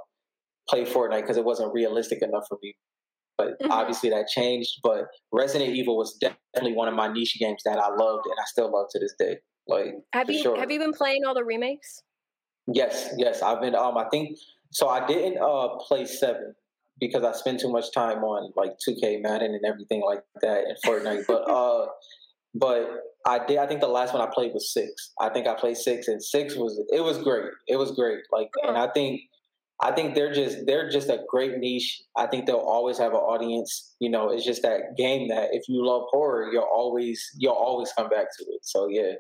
play 0.69 0.85
Fortnite 0.85 1.23
because 1.23 1.37
it 1.37 1.45
wasn't 1.45 1.75
realistic 1.75 2.23
enough 2.23 2.45
for 2.49 2.57
me 2.63 2.77
but 3.39 3.59
mm-hmm. 3.61 3.71
obviously 3.71 4.11
that 4.11 4.29
changed. 4.29 4.81
But 4.83 5.07
Resident 5.33 5.75
Evil 5.75 5.97
was 5.97 6.17
definitely 6.21 6.75
one 6.75 6.89
of 6.89 6.95
my 6.95 7.13
niche 7.13 7.37
games 7.39 7.63
that 7.65 7.79
I 7.79 7.89
loved 7.89 8.27
and 8.27 8.37
I 8.39 8.45
still 8.47 8.73
love 8.73 8.87
to 8.91 8.99
this 8.99 9.15
day. 9.19 9.39
Like 9.69 9.95
have 10.13 10.29
you 10.29 10.43
sure. 10.43 10.59
have 10.59 10.71
you 10.71 10.79
been 10.79 10.93
playing 10.93 11.23
all 11.27 11.35
the 11.35 11.45
remakes? 11.45 12.03
Yes, 12.73 13.11
yes. 13.17 13.43
I've 13.43 13.61
been 13.61 13.75
um 13.75 13.97
I 13.97 14.09
think 14.11 14.37
so 14.71 14.89
I 14.89 15.07
didn't 15.07 15.39
uh 15.39 15.77
play 15.87 16.05
seven 16.05 16.55
because 16.99 17.25
I 17.25 17.33
spend 17.33 17.61
too 17.61 17.71
much 17.71 17.93
time 17.93 18.19
on 18.19 18.53
like 18.57 18.73
2K 18.87 19.23
Madden 19.23 19.55
and 19.55 19.65
everything 19.65 20.03
like 20.05 20.23
that 20.41 20.65
and 20.65 20.77
Fortnite. 20.85 21.25
but 21.27 21.43
uh 21.51 21.87
but 22.55 22.89
I 23.27 23.45
did 23.45 23.59
I 23.59 23.67
think 23.67 23.81
the 23.81 23.89
last 23.89 24.13
one 24.13 24.23
I 24.23 24.31
played 24.33 24.53
was 24.53 24.73
six. 24.73 25.13
I 25.21 25.29
think 25.29 25.47
I 25.47 25.55
played 25.55 25.77
six 25.77 26.09
and 26.09 26.23
six 26.23 26.57
was 26.57 26.81
it 26.91 27.01
was 27.03 27.19
great. 27.19 27.51
It 27.69 27.77
was 27.77 27.93
great. 27.93 28.21
Like 28.33 28.51
and 28.65 28.77
I 28.77 28.89
think 28.89 29.21
I 29.83 29.91
think 29.91 30.15
they're 30.15 30.33
just 30.33 30.65
they're 30.65 30.89
just 30.89 31.09
a 31.09 31.25
great 31.29 31.59
niche. 31.59 32.01
I 32.17 32.27
think 32.27 32.47
they'll 32.47 32.57
always 32.57 32.99
have 32.99 33.13
an 33.13 33.19
audience. 33.19 33.95
You 33.99 34.11
know, 34.11 34.31
it's 34.31 34.45
just 34.45 34.63
that 34.63 34.97
game 34.97 35.29
that 35.29 35.49
if 35.53 35.69
you 35.69 35.85
love 35.85 36.05
horror, 36.11 36.51
you'll 36.53 36.69
always 36.73 37.29
you'll 37.37 37.53
always 37.53 37.93
come 37.99 38.09
back 38.09 38.27
to 38.39 38.45
it. 38.45 38.61
So 38.63 38.89
yeah. 38.89 39.15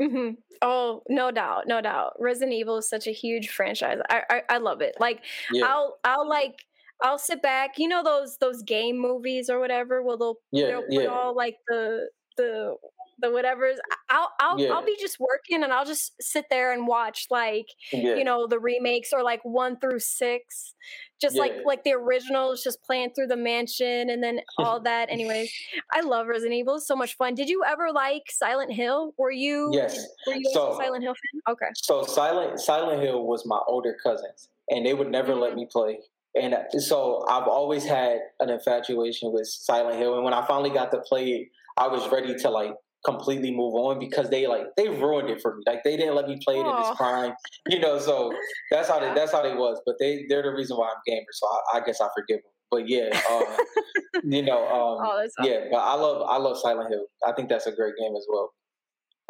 Mm-hmm. 0.00 0.34
Oh, 0.62 1.02
no 1.08 1.30
doubt, 1.30 1.64
no 1.66 1.80
doubt. 1.80 2.14
Resident 2.18 2.52
Evil 2.54 2.78
is 2.78 2.88
such 2.88 3.06
a 3.06 3.10
huge 3.12 3.48
franchise. 3.48 3.98
I 4.10 4.22
I, 4.28 4.42
I 4.50 4.58
love 4.58 4.82
it. 4.82 4.96
Like 5.00 5.22
yeah. 5.50 5.64
I'll 5.64 5.98
I'll 6.04 6.28
like 6.28 6.56
I'll 7.02 7.18
sit 7.18 7.40
back. 7.40 7.78
You 7.78 7.88
know 7.88 8.02
those 8.04 8.36
those 8.38 8.62
game 8.62 8.98
movies 8.98 9.48
or 9.48 9.60
whatever. 9.60 10.02
Well, 10.02 10.18
they'll 10.18 10.36
yeah, 10.52 10.66
they'll 10.66 10.82
put 10.82 11.04
yeah. 11.04 11.06
all 11.06 11.34
like 11.34 11.56
the 11.68 12.08
the 12.36 12.76
the 13.20 13.30
whatever's 13.30 13.78
i'll 14.08 14.30
i'll 14.40 14.58
yeah. 14.58 14.70
i'll 14.70 14.84
be 14.84 14.96
just 15.00 15.18
working 15.20 15.62
and 15.62 15.72
i'll 15.72 15.84
just 15.84 16.12
sit 16.20 16.44
there 16.50 16.72
and 16.72 16.86
watch 16.86 17.26
like 17.30 17.66
yeah. 17.92 18.14
you 18.14 18.24
know 18.24 18.46
the 18.46 18.58
remakes 18.58 19.10
or 19.12 19.22
like 19.22 19.40
one 19.42 19.78
through 19.78 19.98
six 19.98 20.74
just 21.20 21.36
yeah. 21.36 21.42
like 21.42 21.52
like 21.64 21.84
the 21.84 21.92
originals 21.92 22.62
just 22.62 22.82
playing 22.82 23.10
through 23.14 23.26
the 23.26 23.36
mansion 23.36 24.10
and 24.10 24.22
then 24.22 24.40
all 24.58 24.80
that 24.84 25.10
anyways 25.10 25.52
i 25.92 26.00
love 26.00 26.26
resident 26.26 26.54
evil 26.54 26.76
it's 26.76 26.86
so 26.86 26.96
much 26.96 27.16
fun 27.16 27.34
did 27.34 27.48
you 27.48 27.62
ever 27.66 27.90
like 27.92 28.22
silent 28.28 28.72
hill 28.72 29.12
were 29.18 29.30
you 29.30 29.70
yes 29.72 30.06
were 30.26 30.34
you 30.34 30.50
so, 30.52 30.76
silent 30.80 31.02
hill 31.02 31.14
fan 31.14 31.52
okay 31.52 31.70
so 31.74 32.02
silent 32.02 32.58
silent 32.60 33.02
hill 33.02 33.26
was 33.26 33.44
my 33.46 33.60
older 33.66 33.96
cousins 34.02 34.48
and 34.68 34.86
they 34.86 34.94
would 34.94 35.10
never 35.10 35.32
mm-hmm. 35.32 35.42
let 35.42 35.54
me 35.54 35.66
play 35.70 35.98
and 36.34 36.54
uh, 36.54 36.78
so 36.78 37.24
I've 37.28 37.48
always 37.48 37.84
had 37.84 38.20
an 38.38 38.50
infatuation 38.50 39.32
with 39.32 39.48
Silent 39.48 39.98
Hill. 39.98 40.14
And 40.14 40.24
when 40.24 40.34
I 40.34 40.46
finally 40.46 40.70
got 40.70 40.90
to 40.92 40.98
play 40.98 41.30
it, 41.30 41.48
I 41.76 41.88
was 41.88 42.08
ready 42.10 42.34
to 42.34 42.50
like 42.50 42.72
completely 43.04 43.50
move 43.50 43.74
on 43.74 43.98
because 43.98 44.28
they 44.30 44.46
like 44.46 44.66
they 44.76 44.88
ruined 44.88 45.30
it 45.30 45.40
for 45.40 45.56
me. 45.56 45.62
Like 45.66 45.82
they 45.84 45.96
didn't 45.96 46.14
let 46.14 46.28
me 46.28 46.38
play 46.44 46.58
it 46.58 46.64
Aww. 46.64 46.74
in 46.74 46.80
its 46.80 46.96
prime, 46.96 47.32
you 47.68 47.80
know. 47.80 47.98
So 47.98 48.32
that's 48.70 48.88
how 48.88 49.00
they, 49.00 49.12
that's 49.14 49.32
how 49.32 49.42
they 49.42 49.54
was. 49.54 49.80
But 49.86 49.96
they 49.98 50.26
they're 50.28 50.42
the 50.42 50.52
reason 50.52 50.76
why 50.76 50.88
I'm 50.88 51.00
gamer. 51.06 51.26
So 51.32 51.46
I, 51.46 51.78
I 51.78 51.80
guess 51.84 52.00
I 52.00 52.08
forgive 52.14 52.42
them. 52.42 52.52
But 52.70 52.88
yeah, 52.88 53.20
uh, 53.30 53.56
you 54.24 54.42
know, 54.42 54.64
um, 54.64 55.06
oh, 55.06 55.28
yeah. 55.42 55.64
But 55.70 55.78
I 55.78 55.94
love 55.94 56.26
I 56.28 56.36
love 56.36 56.58
Silent 56.58 56.90
Hill. 56.90 57.06
I 57.26 57.32
think 57.32 57.48
that's 57.48 57.66
a 57.66 57.72
great 57.72 57.94
game 57.98 58.14
as 58.16 58.26
well. 58.28 58.52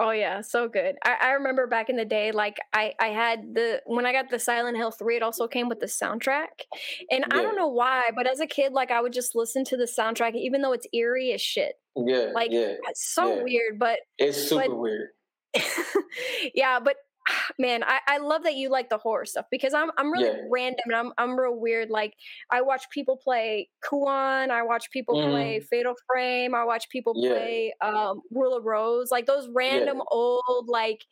Oh 0.02 0.12
yeah, 0.12 0.40
so 0.40 0.66
good. 0.66 0.96
I, 1.04 1.16
I 1.20 1.30
remember 1.32 1.66
back 1.66 1.90
in 1.90 1.96
the 1.96 2.06
day, 2.06 2.32
like 2.32 2.56
I, 2.72 2.94
I 2.98 3.08
had 3.08 3.54
the 3.54 3.82
when 3.84 4.06
I 4.06 4.12
got 4.12 4.30
the 4.30 4.38
Silent 4.38 4.78
Hill 4.78 4.90
3, 4.90 5.16
it 5.16 5.22
also 5.22 5.46
came 5.46 5.68
with 5.68 5.80
the 5.80 5.86
soundtrack. 5.86 6.46
And 7.10 7.26
yeah. 7.28 7.38
I 7.38 7.42
don't 7.42 7.54
know 7.54 7.68
why, 7.68 8.04
but 8.16 8.26
as 8.26 8.40
a 8.40 8.46
kid, 8.46 8.72
like 8.72 8.90
I 8.90 9.02
would 9.02 9.12
just 9.12 9.34
listen 9.34 9.62
to 9.66 9.76
the 9.76 9.84
soundtrack, 9.84 10.34
even 10.36 10.62
though 10.62 10.72
it's 10.72 10.86
eerie 10.94 11.32
as 11.32 11.42
shit. 11.42 11.74
Yeah. 11.96 12.30
Like 12.34 12.50
yeah, 12.50 12.74
it's 12.88 13.14
so 13.14 13.36
yeah. 13.36 13.42
weird, 13.42 13.78
but 13.78 13.98
it's 14.18 14.48
super 14.48 14.68
but, 14.68 14.78
weird. 14.78 15.08
yeah, 16.54 16.78
but 16.80 16.96
man, 17.58 17.82
I, 17.84 18.00
I 18.06 18.18
love 18.18 18.42
that 18.44 18.54
you 18.54 18.70
like 18.70 18.88
the 18.88 18.98
horror 18.98 19.24
stuff 19.24 19.46
because 19.50 19.74
I'm 19.74 19.90
I'm 19.96 20.12
really 20.12 20.26
yeah. 20.26 20.42
random 20.50 20.80
and 20.86 20.94
I'm 20.94 21.12
I'm 21.18 21.38
real 21.38 21.58
weird. 21.58 21.90
Like 21.90 22.14
I 22.50 22.62
watch 22.62 22.84
people 22.90 23.16
play 23.16 23.68
Kuon, 23.84 24.50
I 24.50 24.62
watch 24.62 24.90
people 24.90 25.16
mm. 25.16 25.30
play 25.30 25.60
Fatal 25.60 25.94
Frame, 26.06 26.54
I 26.54 26.64
watch 26.64 26.88
people 26.90 27.14
yeah. 27.16 27.30
play 27.30 27.74
um 27.80 28.22
Rule 28.30 28.56
of 28.56 28.64
Rose, 28.64 29.10
like 29.10 29.26
those 29.26 29.48
random 29.54 29.98
yeah. 29.98 30.02
old 30.10 30.68
like 30.68 31.04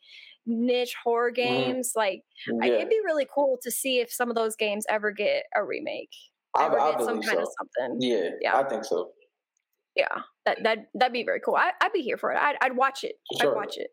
niche 0.45 0.95
horror 1.03 1.31
mm-hmm. 1.31 1.47
games. 1.47 1.93
Mm. 1.95 1.97
Like 1.97 2.23
it'd 2.47 2.89
be 2.89 3.01
really 3.05 3.27
cool 3.33 3.57
to 3.63 3.71
see 3.71 3.99
if 3.99 4.11
some 4.11 4.29
of 4.29 4.35
those 4.35 4.55
games 4.55 4.85
ever 4.89 5.11
get 5.11 5.43
a 5.55 5.63
remake. 5.63 6.13
Ever 6.57 6.79
I, 6.79 6.89
I 6.89 6.91
get 6.91 7.01
some 7.01 7.21
kind 7.21 7.37
so. 7.37 7.43
of 7.43 7.47
something. 7.59 8.01
Yeah, 8.01 8.29
yeah, 8.41 8.57
I 8.57 8.63
think 8.63 8.83
so. 8.83 9.11
Yeah, 9.99 10.21
that 10.45 10.59
that 10.63 10.77
that'd 10.93 11.13
be 11.13 11.23
very 11.23 11.41
cool. 11.41 11.55
I, 11.55 11.71
would 11.83 11.93
be 11.93 12.01
here 12.01 12.17
for 12.17 12.31
it. 12.31 12.37
I'd, 12.37 12.55
I'd 12.61 12.75
watch 12.75 13.03
it. 13.03 13.15
Sure. 13.39 13.51
I'd 13.51 13.55
watch 13.55 13.77
it. 13.77 13.89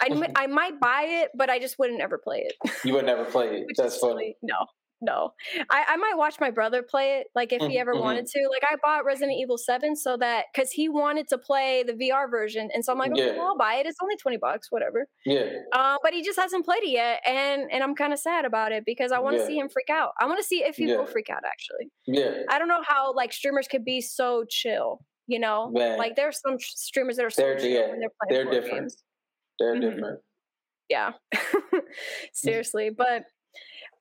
I, 0.00 0.30
I 0.36 0.46
might 0.46 0.78
buy 0.78 1.06
it, 1.06 1.30
but 1.34 1.48
I 1.48 1.58
just 1.58 1.78
wouldn't 1.78 2.02
ever 2.02 2.18
play 2.22 2.44
it. 2.46 2.70
You 2.84 2.94
would 2.94 3.06
never 3.06 3.24
play 3.24 3.46
it. 3.46 3.66
That's 3.78 3.96
funny. 3.96 4.36
No, 4.42 4.66
no. 5.00 5.32
I, 5.70 5.84
I 5.88 5.96
might 5.96 6.14
watch 6.16 6.36
my 6.38 6.50
brother 6.50 6.82
play 6.82 7.20
it, 7.20 7.28
like 7.34 7.52
if 7.52 7.62
he 7.62 7.78
ever 7.78 7.94
mm-hmm. 7.94 8.02
wanted 8.02 8.26
to. 8.26 8.48
Like 8.50 8.62
I 8.70 8.76
bought 8.82 9.04
Resident 9.04 9.38
Evil 9.38 9.56
Seven 9.56 9.96
so 9.96 10.16
that 10.18 10.46
because 10.52 10.70
he 10.70 10.88
wanted 10.88 11.28
to 11.28 11.38
play 11.38 11.82
the 11.82 11.94
VR 11.94 12.30
version, 12.30 12.68
and 12.74 12.84
so 12.84 12.92
I'm 12.92 12.98
like, 12.98 13.12
okay, 13.12 13.28
yeah. 13.28 13.38
well, 13.38 13.48
I'll 13.48 13.58
buy 13.58 13.76
it. 13.76 13.86
It's 13.86 13.98
only 14.02 14.16
twenty 14.16 14.36
bucks, 14.36 14.68
whatever. 14.70 15.06
Yeah. 15.24 15.46
Uh, 15.72 15.96
but 16.02 16.12
he 16.12 16.22
just 16.22 16.38
hasn't 16.38 16.64
played 16.64 16.82
it 16.82 16.90
yet, 16.90 17.20
and 17.26 17.70
and 17.72 17.82
I'm 17.82 17.94
kind 17.94 18.12
of 18.12 18.18
sad 18.18 18.44
about 18.44 18.72
it 18.72 18.84
because 18.84 19.12
I 19.12 19.18
want 19.18 19.36
to 19.36 19.42
yeah. 19.42 19.48
see 19.48 19.58
him 19.58 19.68
freak 19.68 19.90
out. 19.90 20.10
I 20.20 20.26
want 20.26 20.38
to 20.38 20.44
see 20.44 20.62
if 20.62 20.76
he 20.76 20.88
yeah. 20.88 20.96
will 20.96 21.06
freak 21.06 21.30
out. 21.30 21.42
Actually. 21.46 21.90
Yeah. 22.06 22.42
I 22.50 22.58
don't 22.58 22.68
know 22.68 22.82
how 22.86 23.14
like 23.14 23.32
streamers 23.32 23.68
could 23.68 23.84
be 23.84 24.00
so 24.00 24.44
chill. 24.48 25.00
You 25.26 25.40
know, 25.40 25.70
Man. 25.70 25.98
like 25.98 26.14
there's 26.14 26.40
some 26.40 26.56
streamers 26.60 27.16
that 27.16 27.26
are 27.26 27.30
so 27.30 27.42
they're, 27.42 27.58
yeah, 27.60 27.90
when 27.90 28.00
they're 28.00 28.10
playing 28.22 28.44
they're 28.44 28.60
different. 28.60 28.82
Games. 28.82 28.96
They're 29.58 29.74
mm-hmm. 29.74 29.90
different 29.90 30.20
yeah 30.88 31.12
seriously 32.32 32.90
but 32.90 33.24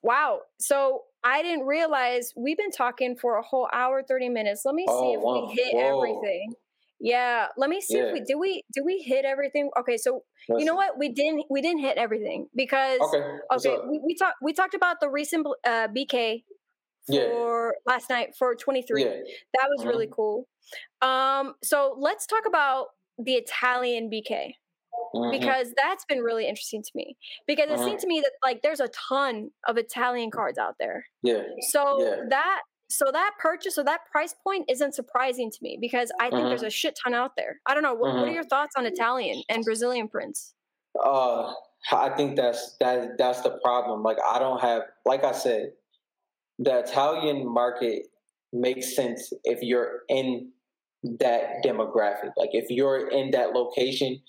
wow 0.03 0.39
so 0.59 1.03
i 1.23 1.41
didn't 1.41 1.65
realize 1.65 2.33
we've 2.35 2.57
been 2.57 2.71
talking 2.71 3.15
for 3.15 3.37
a 3.37 3.41
whole 3.41 3.67
hour 3.73 4.03
30 4.03 4.29
minutes 4.29 4.63
let 4.65 4.75
me 4.75 4.85
see 4.85 4.93
oh, 4.93 5.13
if 5.15 5.21
wow. 5.21 5.47
we 5.47 5.53
hit 5.53 5.73
Whoa. 5.73 5.97
everything 5.97 6.53
yeah 6.99 7.47
let 7.57 7.69
me 7.69 7.81
see 7.81 7.97
yeah. 7.97 8.05
if 8.05 8.13
we 8.13 8.21
did 8.21 8.35
we 8.35 8.63
did 8.73 8.83
we 8.85 8.99
hit 8.99 9.25
everything 9.25 9.69
okay 9.77 9.97
so 9.97 10.23
Listen. 10.47 10.59
you 10.59 10.65
know 10.65 10.75
what 10.75 10.97
we 10.97 11.09
didn't 11.09 11.45
we 11.49 11.61
didn't 11.61 11.79
hit 11.79 11.97
everything 11.97 12.47
because 12.55 12.99
okay, 13.01 13.25
okay 13.53 13.77
we, 13.89 13.99
we 14.05 14.15
talked 14.15 14.37
we 14.41 14.53
talked 14.53 14.75
about 14.75 14.99
the 15.01 15.09
recent 15.09 15.45
uh 15.67 15.87
bk 15.87 16.43
for 17.07 17.73
yeah. 17.87 17.91
last 17.93 18.09
night 18.09 18.35
for 18.37 18.55
23 18.55 19.03
yeah. 19.03 19.09
that 19.53 19.67
was 19.75 19.85
really 19.85 20.05
mm-hmm. 20.05 20.13
cool 20.13 20.47
um 21.01 21.53
so 21.63 21.95
let's 21.99 22.25
talk 22.25 22.43
about 22.47 22.87
the 23.17 23.33
italian 23.33 24.09
bk 24.09 24.53
Mm-hmm. 25.13 25.31
because 25.31 25.73
that's 25.81 26.03
been 26.05 26.19
really 26.19 26.47
interesting 26.47 26.81
to 26.81 26.91
me 26.93 27.15
because 27.47 27.69
it 27.69 27.75
mm-hmm. 27.75 27.85
seemed 27.85 27.99
to 27.99 28.07
me 28.07 28.19
that 28.21 28.31
like 28.43 28.61
there's 28.63 28.81
a 28.81 28.89
ton 28.89 29.49
of 29.65 29.77
Italian 29.77 30.29
cards 30.29 30.57
out 30.57 30.75
there. 30.79 31.05
Yeah. 31.23 31.43
So 31.69 32.01
yeah. 32.01 32.15
that 32.29 32.61
so 32.89 33.05
that 33.11 33.31
purchase 33.39 33.77
or 33.77 33.83
that 33.85 34.01
price 34.11 34.35
point 34.43 34.65
isn't 34.69 34.93
surprising 34.93 35.49
to 35.51 35.57
me 35.61 35.77
because 35.79 36.11
I 36.19 36.29
think 36.29 36.43
there's 36.47 36.63
a 36.63 36.69
shit 36.69 36.97
ton 37.01 37.13
out 37.13 37.31
there. 37.37 37.59
I 37.65 37.73
don't 37.73 37.83
know. 37.83 37.93
What, 37.93 38.13
what, 38.13 38.27
are 38.27 38.31
your 38.31 38.43
thoughts 38.43 38.75
on 38.77 38.85
Italian 38.85 39.41
and 39.49 39.63
Brazilian 39.63 40.07
prints? 40.07 40.53
Uh, 41.03 41.53
I 41.91 42.09
think 42.09 42.35
that's 42.35 42.75
that 42.79 43.17
that's 43.17 43.41
the 43.41 43.59
problem. 43.63 44.03
Like 44.03 44.17
I 44.27 44.37
don't 44.39 44.61
have 44.61 44.83
like 45.05 45.23
I 45.23 45.31
said, 45.31 45.71
the 46.59 46.79
Italian 46.79 47.51
market 47.51 48.03
makes 48.53 48.95
sense 48.95 49.31
if 49.43 49.59
you're 49.61 50.01
in 50.09 50.51
that 51.19 51.63
demographic. 51.63 52.31
Like 52.37 52.49
if 52.53 52.65
you're 52.69 53.09
in 53.09 53.31
that 53.31 53.51
location, 53.51 54.19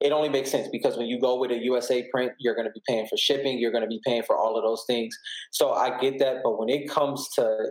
it 0.00 0.12
only 0.12 0.28
makes 0.28 0.50
sense 0.50 0.68
because 0.70 0.96
when 0.96 1.06
you 1.06 1.18
go 1.20 1.38
with 1.38 1.50
a 1.50 1.58
USA 1.58 2.06
print, 2.10 2.32
you're 2.38 2.54
going 2.54 2.66
to 2.66 2.72
be 2.72 2.82
paying 2.86 3.06
for 3.06 3.16
shipping, 3.16 3.58
you're 3.58 3.70
going 3.70 3.84
to 3.84 3.88
be 3.88 4.00
paying 4.04 4.22
for 4.22 4.36
all 4.36 4.56
of 4.56 4.62
those 4.62 4.84
things. 4.86 5.16
So 5.52 5.72
I 5.72 5.98
get 5.98 6.18
that, 6.18 6.38
but 6.44 6.58
when 6.58 6.68
it 6.68 6.90
comes 6.90 7.26
to, 7.36 7.70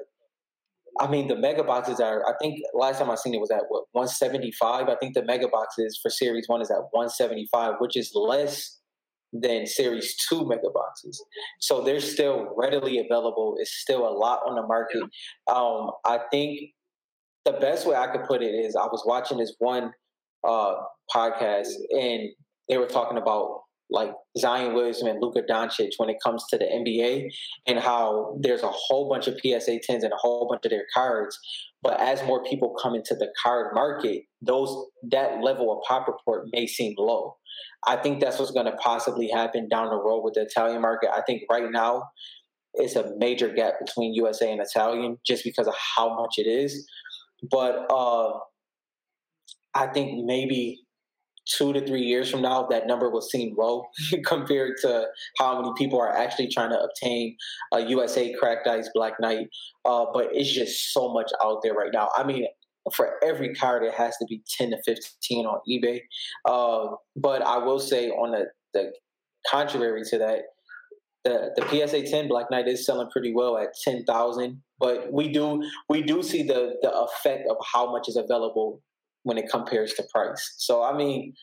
I 0.99 1.07
mean, 1.07 1.27
the 1.27 1.35
mega 1.35 1.63
boxes 1.63 1.99
are. 1.99 2.25
I 2.25 2.33
think 2.41 2.59
last 2.73 2.99
time 2.99 3.11
I 3.11 3.15
seen 3.15 3.33
it 3.33 3.41
was 3.41 3.51
at 3.51 3.63
what 3.67 3.83
175. 3.91 4.87
I 4.87 4.95
think 4.95 5.13
the 5.13 5.25
mega 5.25 5.47
boxes 5.49 5.99
for 6.01 6.09
Series 6.09 6.45
One 6.47 6.61
is 6.61 6.71
at 6.71 6.77
175, 6.91 7.75
which 7.79 7.97
is 7.97 8.11
less 8.15 8.79
than 9.41 9.65
Series 9.65 10.15
Two 10.27 10.47
mega 10.47 10.69
boxes. 10.73 11.23
So 11.59 11.83
they're 11.83 11.99
still 11.99 12.53
readily 12.57 12.99
available. 12.99 13.55
It's 13.59 13.73
still 13.73 14.07
a 14.07 14.13
lot 14.13 14.39
on 14.47 14.55
the 14.55 14.65
market. 14.65 15.03
Um, 15.53 15.91
I 16.05 16.19
think 16.31 16.71
the 17.45 17.53
best 17.53 17.87
way 17.87 17.95
I 17.95 18.07
could 18.07 18.23
put 18.23 18.41
it 18.41 18.53
is 18.53 18.75
I 18.75 18.85
was 18.85 19.03
watching 19.05 19.37
this 19.37 19.55
one 19.59 19.91
uh, 20.47 20.75
podcast, 21.13 21.69
and 21.91 22.29
they 22.69 22.77
were 22.77 22.87
talking 22.87 23.17
about 23.17 23.61
like 23.89 24.11
Zion 24.37 24.73
Williamson 24.73 25.07
and 25.07 25.21
Luka 25.21 25.41
Doncic 25.49 25.91
when 25.97 26.09
it 26.09 26.17
comes 26.25 26.43
to 26.49 26.57
the 26.57 26.65
NBA 26.65 27.27
and 27.67 27.79
how 27.79 28.37
there's 28.41 28.63
a 28.63 28.71
whole 28.71 29.09
bunch 29.09 29.27
of 29.27 29.35
PSA 29.35 29.79
10s 29.87 30.03
and 30.03 30.11
a 30.11 30.17
whole 30.17 30.47
bunch 30.49 30.65
of 30.65 30.71
their 30.71 30.85
cards. 30.93 31.37
But 31.83 31.99
as 31.99 32.23
more 32.23 32.43
people 32.43 32.75
come 32.81 32.95
into 32.95 33.13
the 33.15 33.27
card 33.41 33.75
market, 33.75 34.23
those 34.41 34.75
that 35.11 35.41
level 35.43 35.71
of 35.71 35.83
pop 35.87 36.07
report 36.07 36.47
may 36.51 36.65
seem 36.65 36.95
low. 36.97 37.35
I 37.85 37.97
think 37.97 38.19
that's 38.19 38.39
what's 38.39 38.51
going 38.51 38.65
to 38.65 38.75
possibly 38.77 39.29
happen 39.29 39.69
down 39.69 39.89
the 39.89 40.01
road 40.01 40.21
with 40.21 40.33
the 40.33 40.41
Italian 40.41 40.81
market. 40.81 41.11
I 41.13 41.21
think 41.21 41.43
right 41.49 41.71
now 41.71 42.03
it's 42.73 42.95
a 42.95 43.13
major 43.17 43.49
gap 43.49 43.75
between 43.85 44.13
USA 44.15 44.51
and 44.51 44.61
Italian 44.61 45.17
just 45.25 45.43
because 45.43 45.67
of 45.67 45.75
how 45.95 46.15
much 46.15 46.35
it 46.37 46.47
is. 46.47 46.87
But 47.51 47.85
uh, 47.91 48.31
I 49.75 49.87
think 49.87 50.25
maybe 50.25 50.84
two 51.45 51.73
to 51.73 51.85
three 51.85 52.01
years 52.01 52.29
from 52.29 52.41
now, 52.41 52.67
that 52.67 52.87
number 52.87 53.09
will 53.09 53.21
seem 53.21 53.55
low 53.57 53.85
compared 54.25 54.73
to 54.81 55.07
how 55.37 55.61
many 55.61 55.71
people 55.77 55.99
are 55.99 56.15
actually 56.15 56.49
trying 56.49 56.69
to 56.69 56.79
obtain 56.79 57.35
a 57.73 57.81
USA 57.81 58.33
Cracked 58.39 58.67
Ice 58.67 58.89
Black 58.93 59.13
Knight. 59.19 59.47
Uh, 59.85 60.05
but 60.13 60.27
it's 60.31 60.51
just 60.51 60.93
so 60.93 61.11
much 61.13 61.31
out 61.43 61.59
there 61.63 61.73
right 61.73 61.91
now. 61.93 62.09
I 62.15 62.23
mean, 62.23 62.47
for 62.93 63.15
every 63.23 63.53
card, 63.53 63.83
it 63.83 63.93
has 63.93 64.15
to 64.17 64.25
be 64.25 64.43
10 64.57 64.71
to 64.71 64.77
15 64.85 65.45
on 65.45 65.59
eBay. 65.69 66.01
Uh, 66.45 66.95
but 67.15 67.41
I 67.41 67.57
will 67.57 67.79
say, 67.79 68.09
on 68.09 68.31
the, 68.31 68.45
the 68.73 68.91
contrary 69.49 70.03
to 70.09 70.17
that, 70.19 70.39
the, 71.23 71.49
the 71.55 71.87
PSA 71.87 72.03
10 72.03 72.27
Black 72.27 72.51
Knight 72.51 72.67
is 72.67 72.85
selling 72.85 73.09
pretty 73.09 73.33
well 73.33 73.57
at 73.57 73.69
10,000 73.83 74.61
but 74.79 75.11
we 75.11 75.31
do 75.31 75.63
we 75.89 76.01
do 76.01 76.21
see 76.21 76.43
the 76.43 76.75
the 76.81 76.91
effect 76.91 77.47
of 77.49 77.57
how 77.73 77.91
much 77.91 78.07
is 78.07 78.15
available 78.15 78.81
when 79.25 79.39
it 79.39 79.49
compares 79.49 79.93
to 79.95 80.03
price. 80.13 80.53
So 80.57 80.83
I 80.83 80.95
mean, 80.95 81.33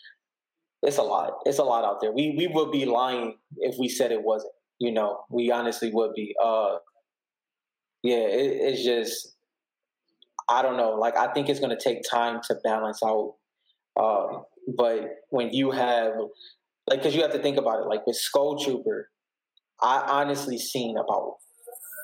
it's 0.82 0.98
a 0.98 1.02
lot. 1.02 1.32
It's 1.44 1.58
a 1.58 1.64
lot 1.64 1.84
out 1.84 2.00
there. 2.00 2.12
We 2.12 2.34
we 2.38 2.46
would 2.46 2.70
be 2.70 2.86
lying 2.86 3.34
if 3.58 3.74
we 3.78 3.88
said 3.88 4.12
it 4.12 4.22
wasn't. 4.22 4.52
You 4.78 4.92
know, 4.92 5.24
we 5.30 5.50
honestly 5.50 5.90
would 5.92 6.14
be. 6.14 6.34
Uh, 6.42 6.76
yeah, 8.02 8.16
it, 8.16 8.56
it's 8.60 8.84
just 8.84 9.34
I 10.48 10.62
don't 10.62 10.76
know. 10.76 10.92
Like 10.92 11.16
I 11.16 11.32
think 11.32 11.48
it's 11.48 11.60
going 11.60 11.76
to 11.76 11.82
take 11.82 12.02
time 12.08 12.40
to 12.48 12.56
balance 12.64 13.00
out. 13.04 13.34
Um, 14.00 14.44
but 14.76 15.16
when 15.30 15.52
you 15.52 15.72
have 15.72 16.12
like, 16.88 17.00
because 17.00 17.14
you 17.16 17.22
have 17.22 17.32
to 17.32 17.42
think 17.42 17.58
about 17.58 17.80
it. 17.80 17.88
Like 17.88 18.06
with 18.06 18.16
Skull 18.16 18.58
Trooper, 18.58 19.10
I 19.80 19.98
honestly 20.08 20.58
seen 20.58 20.96
about 20.96 21.36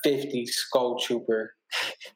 fifty 0.02 0.44
Skull 0.46 0.98
Trooper 0.98 1.54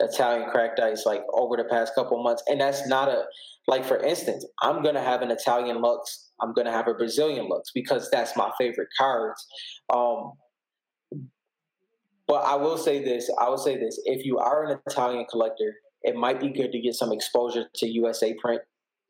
Italian 0.00 0.50
cracked 0.50 0.80
ice 0.80 1.04
like 1.06 1.22
over 1.34 1.56
the 1.56 1.64
past 1.64 1.94
couple 1.94 2.22
months, 2.22 2.42
and 2.48 2.60
that's 2.60 2.86
not 2.86 3.08
a 3.08 3.24
like 3.68 3.84
for 3.84 3.98
instance, 3.98 4.44
I'm 4.62 4.82
gonna 4.82 5.02
have 5.02 5.22
an 5.22 5.30
Italian 5.30 5.80
Lux. 5.80 6.30
I'm 6.40 6.52
gonna 6.52 6.72
have 6.72 6.88
a 6.88 6.94
Brazilian 6.94 7.48
Lux 7.48 7.70
because 7.74 8.10
that's 8.10 8.36
my 8.36 8.50
favorite 8.58 8.88
cards. 8.98 9.46
Um, 9.92 10.32
but 12.26 12.44
I 12.44 12.56
will 12.56 12.78
say 12.78 13.04
this. 13.04 13.30
I 13.40 13.48
will 13.48 13.58
say 13.58 13.76
this. 13.76 14.00
If 14.04 14.24
you 14.24 14.38
are 14.38 14.64
an 14.64 14.78
Italian 14.86 15.26
collector, 15.30 15.74
it 16.02 16.16
might 16.16 16.40
be 16.40 16.48
good 16.48 16.72
to 16.72 16.80
get 16.80 16.94
some 16.94 17.12
exposure 17.12 17.66
to 17.76 17.86
USA 17.86 18.34
print. 18.34 18.62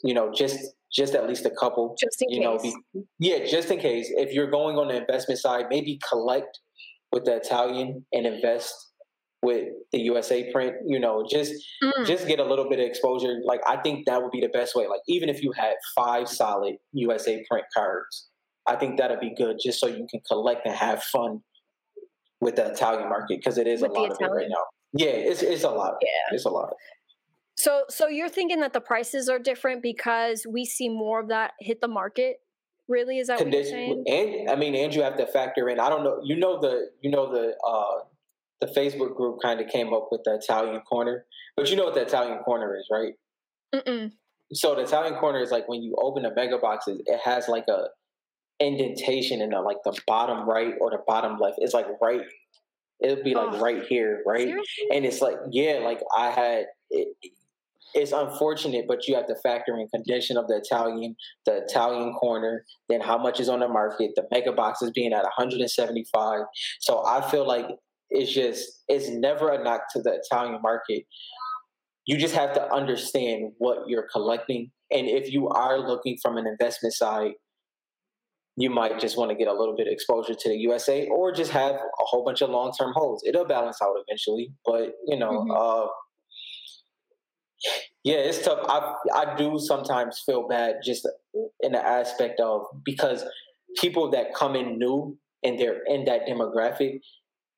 You 0.02 0.14
know, 0.14 0.32
just 0.34 0.58
just 0.92 1.14
at 1.14 1.26
least 1.26 1.46
a 1.46 1.50
couple. 1.50 1.96
Just 1.98 2.20
in 2.20 2.30
you 2.30 2.40
case. 2.40 2.44
know, 2.44 2.58
be, 2.94 3.04
yeah, 3.18 3.44
just 3.44 3.70
in 3.70 3.78
case. 3.78 4.10
If 4.16 4.32
you're 4.32 4.50
going 4.50 4.76
on 4.76 4.88
the 4.88 4.96
investment 4.96 5.40
side, 5.40 5.66
maybe 5.70 5.98
collect 6.08 6.58
with 7.12 7.24
the 7.24 7.36
Italian 7.36 8.04
and 8.12 8.26
invest 8.26 8.91
with 9.42 9.68
the 9.90 9.98
USA 9.98 10.50
print, 10.52 10.76
you 10.86 11.00
know, 11.00 11.26
just 11.28 11.52
mm. 11.82 12.06
just 12.06 12.28
get 12.28 12.38
a 12.38 12.44
little 12.44 12.68
bit 12.68 12.78
of 12.78 12.86
exposure. 12.86 13.40
Like 13.44 13.60
I 13.66 13.76
think 13.78 14.06
that 14.06 14.22
would 14.22 14.30
be 14.30 14.40
the 14.40 14.48
best 14.48 14.74
way. 14.74 14.86
Like 14.86 15.00
even 15.08 15.28
if 15.28 15.42
you 15.42 15.52
had 15.52 15.74
five 15.94 16.28
solid 16.28 16.76
USA 16.92 17.44
print 17.50 17.66
cards, 17.76 18.28
I 18.66 18.76
think 18.76 18.98
that'd 18.98 19.20
be 19.20 19.34
good 19.36 19.56
just 19.62 19.80
so 19.80 19.88
you 19.88 20.06
can 20.08 20.20
collect 20.28 20.64
and 20.64 20.74
have 20.74 21.02
fun 21.02 21.40
with 22.40 22.56
the 22.56 22.70
Italian 22.70 23.08
market 23.08 23.38
because 23.38 23.58
it 23.58 23.66
is 23.66 23.82
with 23.82 23.90
a 23.90 23.94
lot 23.94 24.12
of 24.12 24.18
it 24.20 24.24
right 24.24 24.48
now. 24.48 24.64
Yeah, 24.92 25.10
it's 25.10 25.42
it's 25.42 25.64
a 25.64 25.70
lot. 25.70 25.94
Yeah. 26.00 26.34
It's 26.34 26.44
a 26.44 26.50
lot. 26.50 26.74
So 27.56 27.84
so 27.88 28.08
you're 28.08 28.28
thinking 28.28 28.60
that 28.60 28.72
the 28.72 28.80
prices 28.80 29.28
are 29.28 29.38
different 29.38 29.82
because 29.82 30.46
we 30.48 30.64
see 30.64 30.88
more 30.88 31.20
of 31.20 31.28
that 31.28 31.52
hit 31.60 31.80
the 31.80 31.88
market? 31.88 32.36
Really, 32.88 33.18
is 33.18 33.28
that 33.28 33.38
Condition, 33.38 33.88
what 33.88 33.96
you're 33.96 34.04
saying? 34.06 34.40
And 34.40 34.50
I 34.50 34.56
mean, 34.56 34.74
and 34.74 34.94
you 34.94 35.02
have 35.02 35.16
to 35.16 35.26
factor 35.26 35.68
in. 35.68 35.80
I 35.80 35.88
don't 35.88 36.04
know. 36.04 36.20
You 36.22 36.36
know 36.36 36.60
the 36.60 36.90
you 37.00 37.10
know 37.10 37.32
the 37.32 37.54
uh 37.66 38.04
the 38.62 38.68
Facebook 38.68 39.16
group 39.16 39.38
kind 39.42 39.60
of 39.60 39.66
came 39.66 39.92
up 39.92 40.08
with 40.12 40.22
the 40.24 40.36
Italian 40.36 40.80
corner. 40.82 41.26
But 41.56 41.68
you 41.68 41.76
know 41.76 41.84
what 41.84 41.94
the 41.94 42.02
Italian 42.02 42.38
corner 42.38 42.76
is, 42.76 42.86
right? 42.90 43.12
Mm-mm. 43.74 44.12
So 44.54 44.76
the 44.76 44.82
Italian 44.82 45.16
corner 45.16 45.40
is 45.40 45.50
like 45.50 45.68
when 45.68 45.82
you 45.82 45.96
open 46.00 46.22
the 46.22 46.32
mega 46.34 46.58
boxes, 46.58 47.02
it 47.04 47.20
has 47.24 47.48
like 47.48 47.64
a 47.68 47.86
indentation 48.60 49.40
in 49.40 49.50
the 49.50 49.60
like 49.60 49.78
the 49.84 49.98
bottom 50.06 50.48
right 50.48 50.74
or 50.80 50.90
the 50.90 51.00
bottom 51.06 51.38
left. 51.38 51.56
It's 51.58 51.74
like 51.74 51.86
right. 52.00 52.20
It'll 53.00 53.24
be 53.24 53.34
like 53.34 53.54
oh. 53.54 53.60
right 53.60 53.82
here, 53.82 54.22
right? 54.24 54.46
Seriously? 54.46 54.84
And 54.92 55.04
it's 55.04 55.20
like 55.20 55.36
yeah, 55.50 55.80
like 55.82 56.00
I 56.16 56.30
had. 56.30 56.66
It, 56.90 57.08
it's 57.94 58.12
unfortunate, 58.12 58.86
but 58.88 59.06
you 59.06 59.14
have 59.14 59.26
to 59.26 59.34
factor 59.42 59.76
in 59.76 59.86
condition 59.88 60.38
of 60.38 60.46
the 60.48 60.56
Italian, 60.56 61.14
the 61.44 61.62
Italian 61.68 62.14
corner, 62.14 62.64
then 62.88 63.02
how 63.02 63.18
much 63.18 63.38
is 63.38 63.50
on 63.50 63.60
the 63.60 63.68
market, 63.68 64.12
the 64.16 64.26
mega 64.30 64.50
boxes 64.50 64.90
being 64.94 65.12
at 65.12 65.24
175. 65.24 66.40
So 66.80 67.04
I 67.04 67.20
feel 67.30 67.46
like 67.46 67.66
it's 68.12 68.32
just 68.32 68.82
it's 68.88 69.08
never 69.08 69.50
a 69.50 69.62
knock 69.62 69.82
to 69.94 70.02
the 70.02 70.20
Italian 70.22 70.60
market. 70.62 71.04
You 72.04 72.16
just 72.18 72.34
have 72.34 72.52
to 72.54 72.72
understand 72.72 73.52
what 73.58 73.88
you're 73.88 74.08
collecting, 74.12 74.70
and 74.90 75.06
if 75.08 75.32
you 75.32 75.48
are 75.48 75.78
looking 75.78 76.18
from 76.20 76.36
an 76.36 76.46
investment 76.46 76.94
side, 76.94 77.32
you 78.56 78.70
might 78.70 78.98
just 78.98 79.16
want 79.16 79.30
to 79.30 79.36
get 79.36 79.48
a 79.48 79.52
little 79.52 79.76
bit 79.76 79.86
of 79.86 79.92
exposure 79.92 80.34
to 80.34 80.48
the 80.48 80.56
USA, 80.56 81.06
or 81.08 81.32
just 81.32 81.52
have 81.52 81.74
a 81.74 82.04
whole 82.04 82.24
bunch 82.24 82.42
of 82.42 82.50
long 82.50 82.72
term 82.78 82.92
holds. 82.94 83.22
It'll 83.26 83.46
balance 83.46 83.78
out 83.82 83.96
eventually, 84.06 84.52
but 84.64 84.92
you 85.06 85.18
know. 85.18 85.30
Mm-hmm. 85.30 85.50
Uh, 85.50 85.86
yeah, 88.04 88.16
it's 88.16 88.44
tough. 88.44 88.58
I 88.68 88.94
I 89.14 89.36
do 89.36 89.58
sometimes 89.58 90.20
feel 90.26 90.48
bad 90.48 90.76
just 90.84 91.08
in 91.60 91.72
the 91.72 91.84
aspect 91.84 92.40
of 92.40 92.62
because 92.84 93.24
people 93.78 94.10
that 94.10 94.34
come 94.34 94.56
in 94.56 94.78
new 94.78 95.16
and 95.44 95.58
they're 95.58 95.82
in 95.86 96.04
that 96.04 96.26
demographic, 96.26 97.00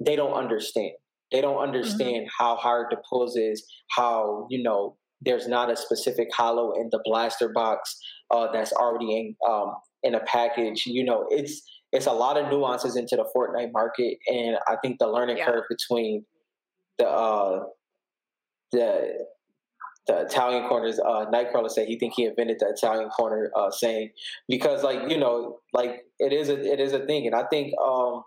they 0.01 0.16
don't 0.16 0.34
understand. 0.34 0.92
They 1.32 1.40
don't 1.40 1.57
mm-hmm. 1.57 1.74
understand 1.74 2.26
mm-hmm. 2.26 2.45
how 2.45 2.57
hard 2.57 2.86
the 2.90 2.97
pulls 3.09 3.36
is, 3.36 3.66
how, 3.90 4.47
you 4.51 4.62
know, 4.62 4.97
there's 5.20 5.49
not 5.49 5.70
a 5.70 5.76
specific 5.76 6.28
holo 6.36 6.72
in 6.72 6.88
the 6.90 7.01
blaster 7.05 7.49
box 7.49 7.99
uh, 8.30 8.49
that's 8.53 8.72
already 8.72 9.16
in 9.16 9.36
um, 9.49 9.74
in 10.03 10.14
a 10.14 10.20
package. 10.20 10.84
You 10.86 11.05
know, 11.05 11.26
it's 11.30 11.62
it's 11.92 12.07
a 12.07 12.12
lot 12.12 12.36
of 12.36 12.51
nuances 12.51 12.97
into 12.97 13.16
the 13.16 13.24
Fortnite 13.34 13.72
market, 13.72 14.18
and 14.28 14.57
I 14.68 14.76
think 14.82 14.99
the 14.99 15.07
learning 15.07 15.38
yeah. 15.38 15.47
curve 15.47 15.64
between 15.68 16.24
the 16.99 17.09
uh, 17.09 17.64
the 18.72 19.26
the 20.07 20.22
Italian 20.22 20.68
corners. 20.68 20.99
Uh, 20.99 21.26
Nightcrawler 21.32 21.70
said 21.70 21.88
he 21.88 21.99
think 21.99 22.14
he 22.16 22.24
invented 22.24 22.59
the 22.61 22.68
Italian 22.68 23.09
corner 23.09 23.51
uh, 23.57 23.70
saying 23.70 24.11
because 24.49 24.82
like 24.82 25.09
you 25.09 25.18
know 25.18 25.61
like 25.72 26.03
it 26.18 26.32
is 26.32 26.49
a 26.49 26.61
it 26.61 26.80
is 26.80 26.92
a 26.92 27.07
thing, 27.07 27.26
and 27.26 27.34
I 27.34 27.45
think 27.45 27.72
um, 27.82 28.22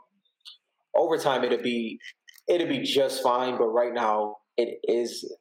over 0.97 1.17
time 1.17 1.43
it'll 1.43 1.61
be 1.61 1.99
it'll 2.47 2.67
be 2.67 2.81
just 2.81 3.23
fine. 3.23 3.57
But 3.57 3.67
right 3.67 3.93
now 3.93 4.37
it 4.57 4.79
is 4.83 5.31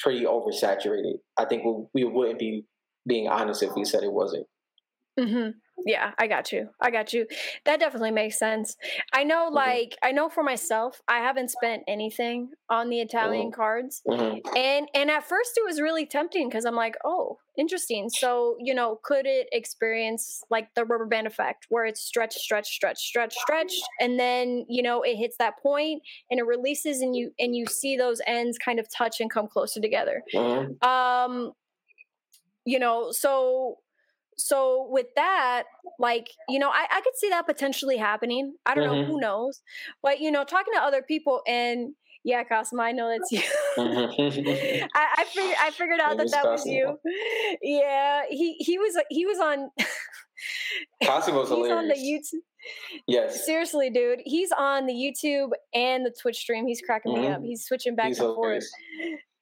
pretty 0.00 0.24
oversaturated. 0.24 1.14
I 1.36 1.44
think 1.44 1.64
we, 1.64 2.04
we 2.04 2.04
wouldn't 2.04 2.38
be 2.38 2.64
being 3.06 3.28
honest 3.28 3.62
if 3.62 3.70
we 3.74 3.84
said 3.84 4.02
it 4.02 4.12
wasn't. 4.12 4.46
Mm-hmm. 5.18 5.50
Yeah, 5.86 6.12
I 6.18 6.26
got 6.26 6.52
you. 6.52 6.68
I 6.80 6.90
got 6.90 7.12
you. 7.12 7.26
That 7.64 7.80
definitely 7.80 8.10
makes 8.10 8.38
sense. 8.38 8.76
I 9.12 9.24
know, 9.24 9.46
mm-hmm. 9.46 9.54
like, 9.54 9.96
I 10.02 10.12
know 10.12 10.28
for 10.28 10.42
myself, 10.42 11.00
I 11.08 11.18
haven't 11.18 11.50
spent 11.50 11.84
anything 11.86 12.50
on 12.68 12.90
the 12.90 13.00
Italian 13.00 13.46
mm-hmm. 13.46 13.60
cards, 13.60 14.02
mm-hmm. 14.06 14.56
and 14.56 14.88
and 14.94 15.10
at 15.10 15.28
first 15.28 15.52
it 15.56 15.64
was 15.64 15.80
really 15.80 16.04
tempting 16.04 16.48
because 16.48 16.64
I'm 16.64 16.74
like, 16.74 16.96
oh, 17.04 17.38
interesting. 17.56 18.10
So 18.10 18.56
you 18.60 18.74
know, 18.74 19.00
could 19.02 19.26
it 19.26 19.48
experience 19.52 20.42
like 20.50 20.74
the 20.74 20.84
rubber 20.84 21.06
band 21.06 21.26
effect 21.26 21.66
where 21.68 21.86
it's 21.86 22.00
stretch, 22.00 22.34
stretch, 22.34 22.68
stretch, 22.68 22.98
stretch, 22.98 23.34
stretched 23.34 23.82
and 24.00 24.18
then 24.18 24.66
you 24.68 24.82
know 24.82 25.02
it 25.02 25.16
hits 25.16 25.36
that 25.38 25.58
point 25.62 26.02
and 26.30 26.40
it 26.40 26.46
releases, 26.46 27.00
and 27.00 27.14
you 27.14 27.32
and 27.38 27.54
you 27.54 27.66
see 27.66 27.96
those 27.96 28.20
ends 28.26 28.58
kind 28.58 28.78
of 28.78 28.86
touch 28.90 29.20
and 29.20 29.30
come 29.30 29.46
closer 29.48 29.80
together. 29.80 30.22
Mm-hmm. 30.34 30.88
Um, 30.88 31.52
you 32.64 32.78
know, 32.78 33.10
so 33.12 33.78
so 34.38 34.86
with 34.90 35.06
that 35.16 35.64
like 35.98 36.30
you 36.48 36.58
know 36.58 36.70
I, 36.70 36.86
I 36.90 37.00
could 37.00 37.16
see 37.16 37.28
that 37.28 37.46
potentially 37.46 37.96
happening 37.96 38.54
i 38.64 38.74
don't 38.74 38.84
mm-hmm. 38.84 39.02
know 39.02 39.06
who 39.06 39.20
knows 39.20 39.60
but 40.02 40.20
you 40.20 40.30
know 40.30 40.44
talking 40.44 40.72
to 40.74 40.80
other 40.80 41.02
people 41.02 41.42
and 41.46 41.94
yeah 42.24 42.44
Cosimo 42.44 42.82
i 42.82 42.92
know 42.92 43.08
that's 43.08 43.32
you 43.32 43.40
mm-hmm. 43.76 44.86
I, 44.94 45.06
I, 45.18 45.24
figured 45.24 45.56
i 45.60 45.70
figured 45.70 46.00
out 46.00 46.16
that 46.18 46.30
that 46.30 46.44
was 46.44 46.64
you 46.64 46.98
yeah 47.62 48.22
he 48.30 48.54
he 48.58 48.78
was 48.78 48.96
he 49.10 49.26
was 49.26 49.38
on 49.38 49.70
Cosimo's 51.04 51.48
he's 51.48 51.56
hilarious. 51.56 51.76
on 51.76 51.88
the 51.88 51.94
youtube 51.94 52.42
Yes. 53.06 53.46
Seriously, 53.46 53.88
dude. 53.88 54.20
He's 54.24 54.50
on 54.52 54.86
the 54.86 54.92
YouTube 54.92 55.50
and 55.72 56.04
the 56.04 56.14
Twitch 56.20 56.36
stream. 56.36 56.66
He's 56.66 56.82
cracking 56.82 57.12
mm-hmm. 57.12 57.22
me 57.22 57.28
up. 57.28 57.42
He's 57.42 57.64
switching 57.64 57.94
back 57.94 58.08
he's 58.08 58.18
and 58.18 58.34
forth. 58.34 58.64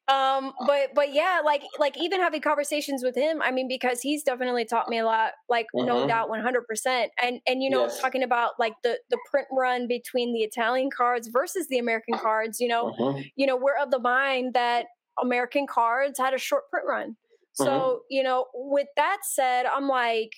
Um 0.08 0.52
but 0.66 0.90
but 0.94 1.12
yeah 1.12 1.40
like 1.44 1.62
like 1.80 2.00
even 2.00 2.20
having 2.20 2.40
conversations 2.40 3.02
with 3.02 3.16
him 3.16 3.42
i 3.42 3.50
mean 3.50 3.66
because 3.66 4.00
he's 4.00 4.22
definitely 4.22 4.64
taught 4.64 4.88
me 4.88 4.98
a 4.98 5.04
lot 5.04 5.32
like 5.48 5.66
mm-hmm. 5.74 5.86
no 5.86 6.06
doubt 6.06 6.28
100% 6.30 7.06
and 7.20 7.40
and 7.46 7.62
you 7.62 7.68
know 7.68 7.82
yes. 7.82 8.00
talking 8.00 8.22
about 8.22 8.52
like 8.58 8.74
the 8.84 8.98
the 9.10 9.18
print 9.28 9.48
run 9.50 9.88
between 9.88 10.32
the 10.32 10.40
italian 10.40 10.90
cards 10.96 11.28
versus 11.32 11.66
the 11.68 11.78
american 11.78 12.16
cards 12.18 12.60
you 12.60 12.68
know 12.68 12.94
mm-hmm. 12.98 13.20
you 13.34 13.46
know 13.46 13.56
we're 13.56 13.76
of 13.82 13.90
the 13.90 13.98
mind 13.98 14.54
that 14.54 14.86
american 15.20 15.66
cards 15.66 16.20
had 16.20 16.32
a 16.32 16.38
short 16.38 16.62
print 16.70 16.86
run 16.88 17.16
so 17.54 17.64
mm-hmm. 17.66 17.96
you 18.08 18.22
know 18.22 18.46
with 18.54 18.86
that 18.96 19.18
said 19.24 19.66
i'm 19.66 19.88
like 19.88 20.30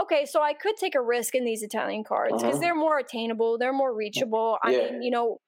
okay, 0.00 0.26
so 0.26 0.42
I 0.42 0.54
could 0.54 0.76
take 0.76 0.94
a 0.94 1.02
risk 1.02 1.34
in 1.34 1.44
these 1.44 1.62
Italian 1.62 2.04
cards 2.04 2.34
because 2.34 2.54
uh-huh. 2.54 2.60
they're 2.60 2.74
more 2.74 2.98
attainable, 2.98 3.58
they're 3.58 3.72
more 3.72 3.94
reachable. 3.94 4.58
I 4.62 4.70
yeah. 4.70 4.78
mean, 4.92 5.02
you 5.02 5.10
know, 5.10 5.38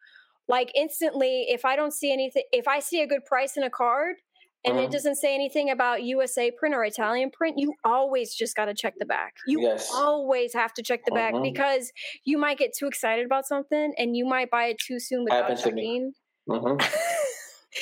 like 0.48 0.72
instantly, 0.74 1.46
if 1.48 1.64
I 1.64 1.76
don't 1.76 1.92
see 1.92 2.12
anything, 2.12 2.44
if 2.52 2.66
I 2.66 2.80
see 2.80 3.02
a 3.02 3.06
good 3.06 3.24
price 3.24 3.56
in 3.56 3.62
a 3.62 3.70
card 3.70 4.16
and 4.64 4.78
it 4.78 4.90
doesn't 4.90 5.16
say 5.16 5.34
anything 5.34 5.70
about 5.70 6.02
USA 6.02 6.50
print 6.50 6.74
or 6.74 6.84
Italian 6.84 7.30
print, 7.30 7.56
you 7.58 7.74
always 7.84 8.34
just 8.34 8.56
got 8.56 8.64
to 8.66 8.74
check 8.74 8.94
the 8.98 9.06
back. 9.06 9.34
You 9.46 9.62
yes. 9.62 9.90
always 9.92 10.52
have 10.54 10.74
to 10.74 10.82
check 10.82 11.00
the 11.04 11.12
back 11.12 11.34
because 11.42 11.92
you 12.24 12.38
might 12.38 12.58
get 12.58 12.72
too 12.76 12.86
excited 12.86 13.24
about 13.24 13.46
something 13.46 13.92
and 13.96 14.16
you 14.16 14.26
might 14.26 14.50
buy 14.50 14.66
it 14.66 14.78
too 14.84 14.98
soon 14.98 15.24
without 15.24 15.50
Happened 15.50 15.60
checking. 15.60 16.12
Mm-hmm. 16.48 16.94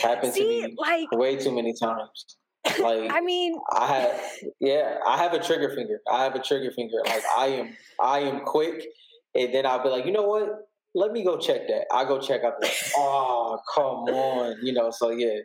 Happened 0.06 0.34
See, 0.34 0.62
to 0.62 0.68
me 0.68 0.74
like 0.76 1.10
way 1.12 1.36
too 1.36 1.54
many 1.54 1.72
times. 1.72 2.36
Like 2.80 3.12
I 3.12 3.20
mean, 3.20 3.56
I 3.72 3.86
have 3.86 4.20
yeah, 4.60 4.98
I 5.06 5.16
have 5.18 5.32
a 5.32 5.38
trigger 5.38 5.72
finger. 5.74 6.00
I 6.10 6.24
have 6.24 6.34
a 6.34 6.42
trigger 6.42 6.72
finger. 6.72 6.96
Like 7.06 7.22
I 7.36 7.46
am, 7.46 7.76
I 8.00 8.18
am 8.20 8.40
quick, 8.40 8.84
and 9.34 9.54
then 9.54 9.64
I'll 9.64 9.82
be 9.82 9.88
like, 9.88 10.04
you 10.04 10.12
know 10.12 10.24
what? 10.24 10.65
Let 10.96 11.12
me 11.12 11.22
go 11.22 11.36
check 11.36 11.68
that. 11.68 11.84
I 11.92 12.04
go 12.04 12.18
check 12.18 12.42
out. 12.42 12.54
Like, 12.60 12.72
oh, 12.96 13.58
come 13.72 14.08
on, 14.14 14.56
you 14.62 14.72
know. 14.72 14.90
So 14.90 15.10
yeah, 15.10 15.40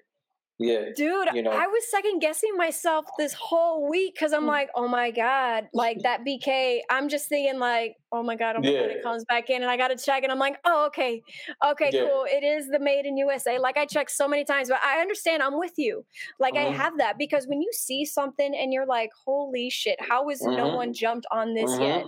yeah 0.61 0.85
dude 0.95 1.27
you 1.33 1.41
know 1.41 1.51
i 1.51 1.65
was 1.65 1.89
second 1.89 2.19
guessing 2.19 2.55
myself 2.55 3.05
this 3.17 3.33
whole 3.33 3.89
week 3.89 4.13
because 4.13 4.31
i'm 4.31 4.43
mm. 4.43 4.47
like 4.47 4.69
oh 4.75 4.87
my 4.87 5.09
god 5.09 5.67
like 5.73 5.97
that 6.03 6.23
bk 6.25 6.79
i'm 6.89 7.09
just 7.09 7.27
thinking 7.27 7.59
like 7.59 7.95
oh 8.11 8.21
my 8.21 8.35
god 8.35 8.55
oh 8.55 8.61
my 8.61 8.69
yeah. 8.69 8.81
god 8.81 8.89
it 8.91 9.03
comes 9.03 9.25
back 9.25 9.49
in 9.49 9.61
and 9.61 9.71
i 9.71 9.77
gotta 9.77 9.95
check 9.95 10.23
and 10.23 10.31
i'm 10.31 10.39
like 10.39 10.57
oh 10.65 10.85
okay 10.85 11.21
okay 11.65 11.89
yeah. 11.91 12.01
cool 12.01 12.25
it 12.29 12.43
is 12.43 12.67
the 12.67 12.79
made 12.79 13.05
in 13.05 13.17
usa 13.17 13.57
like 13.57 13.77
i 13.77 13.85
checked 13.85 14.11
so 14.11 14.27
many 14.27 14.43
times 14.43 14.69
but 14.69 14.79
i 14.85 14.99
understand 14.99 15.41
i'm 15.41 15.57
with 15.57 15.73
you 15.77 16.05
like 16.39 16.53
mm-hmm. 16.53 16.71
i 16.71 16.75
have 16.75 16.97
that 16.97 17.17
because 17.17 17.47
when 17.47 17.61
you 17.61 17.69
see 17.73 18.05
something 18.05 18.53
and 18.55 18.71
you're 18.71 18.85
like 18.85 19.09
holy 19.25 19.69
shit 19.69 19.97
how 19.99 20.29
is 20.29 20.41
mm-hmm. 20.41 20.57
no 20.57 20.75
one 20.75 20.93
jumped 20.93 21.25
on 21.31 21.55
this 21.55 21.71
mm-hmm. 21.71 21.81
yet 21.81 22.05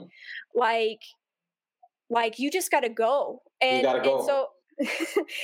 like 0.54 1.00
like 2.10 2.40
you 2.40 2.52
just 2.52 2.72
gotta 2.72 2.90
go 2.90 3.42
and, 3.62 3.84
go. 3.84 3.96
and 4.18 4.26
so 4.26 4.48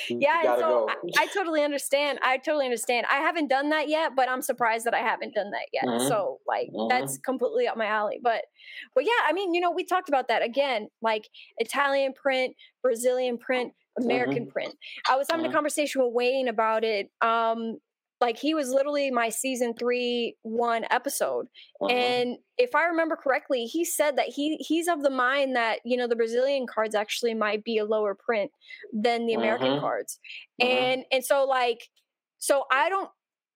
yeah, 0.10 0.41
so 0.57 0.88
I, 0.89 0.95
I, 1.24 1.28
totally 1.28 1.64
understand. 1.64 2.20
I 2.24 2.38
totally 2.38 2.66
understand. 2.66 3.05
I 3.12 3.18
haven't 3.18 3.47
done 3.47 3.70
that 3.70 3.88
yet, 3.88 4.14
but 4.16 4.30
I'm 4.30 4.41
surprised 4.41 4.86
that 4.86 4.93
I 4.93 4.99
haven't 4.99 5.36
done 5.36 5.51
that 5.51 5.68
yet. 5.72 5.86
Mm-hmm. 5.86 6.07
So 6.07 6.39
like 6.47 6.70
mm-hmm. 6.70 6.88
that's 6.89 7.18
completely 7.20 7.68
up 7.68 7.78
my 7.78 7.86
alley. 7.86 8.20
But 8.22 8.41
but 8.95 9.05
yeah, 9.05 9.12
I 9.28 9.34
mean, 9.34 9.53
you 9.53 9.62
know, 9.62 9.72
we 9.72 9.86
talked 9.86 10.10
about 10.10 10.28
that 10.30 10.43
again, 10.43 10.88
like 11.01 11.30
Italian 11.57 12.14
print, 12.14 12.55
Brazilian 12.82 13.38
print, 13.38 13.74
American 13.99 14.43
mm-hmm. 14.43 14.51
print. 14.51 14.76
I 15.10 15.16
was 15.16 15.28
having 15.30 15.45
a 15.45 15.49
mm-hmm. 15.49 15.55
conversation 15.55 16.03
with 16.03 16.14
Wayne 16.14 16.47
about 16.47 16.84
it 16.84 17.10
um 17.22 17.78
like 18.22 18.38
he 18.38 18.53
was 18.53 18.70
literally 18.70 19.11
my 19.11 19.30
season 19.30 19.74
three 19.74 20.36
one 20.41 20.86
episode 20.89 21.47
and 21.89 22.38
if 22.57 22.76
i 22.76 22.86
remember 22.86 23.15
correctly 23.15 23.65
he 23.65 23.86
said 23.86 24.17
that 24.17 24.28
he 24.28 24.57
he's 24.57 24.88
of 24.88 25.01
the 25.01 25.09
mind 25.09 25.55
that 25.55 25.80
you 25.86 25.97
know 25.97 26.07
the 26.07 26.15
brazilian 26.15 26.67
cards 26.67 26.95
actually 26.95 27.34
might 27.34 27.63
be 27.63 27.78
a 27.78 27.86
lower 27.86 28.15
print 28.15 28.51
than 28.93 29.26
the 29.26 29.34
american 29.34 29.67
uh-huh. 29.67 29.80
cards 29.80 30.20
uh-huh. 30.61 30.70
and 30.70 31.03
and 31.11 31.24
so 31.24 31.45
like 31.45 31.89
so 32.38 32.65
i 32.72 32.89
don't 32.89 33.09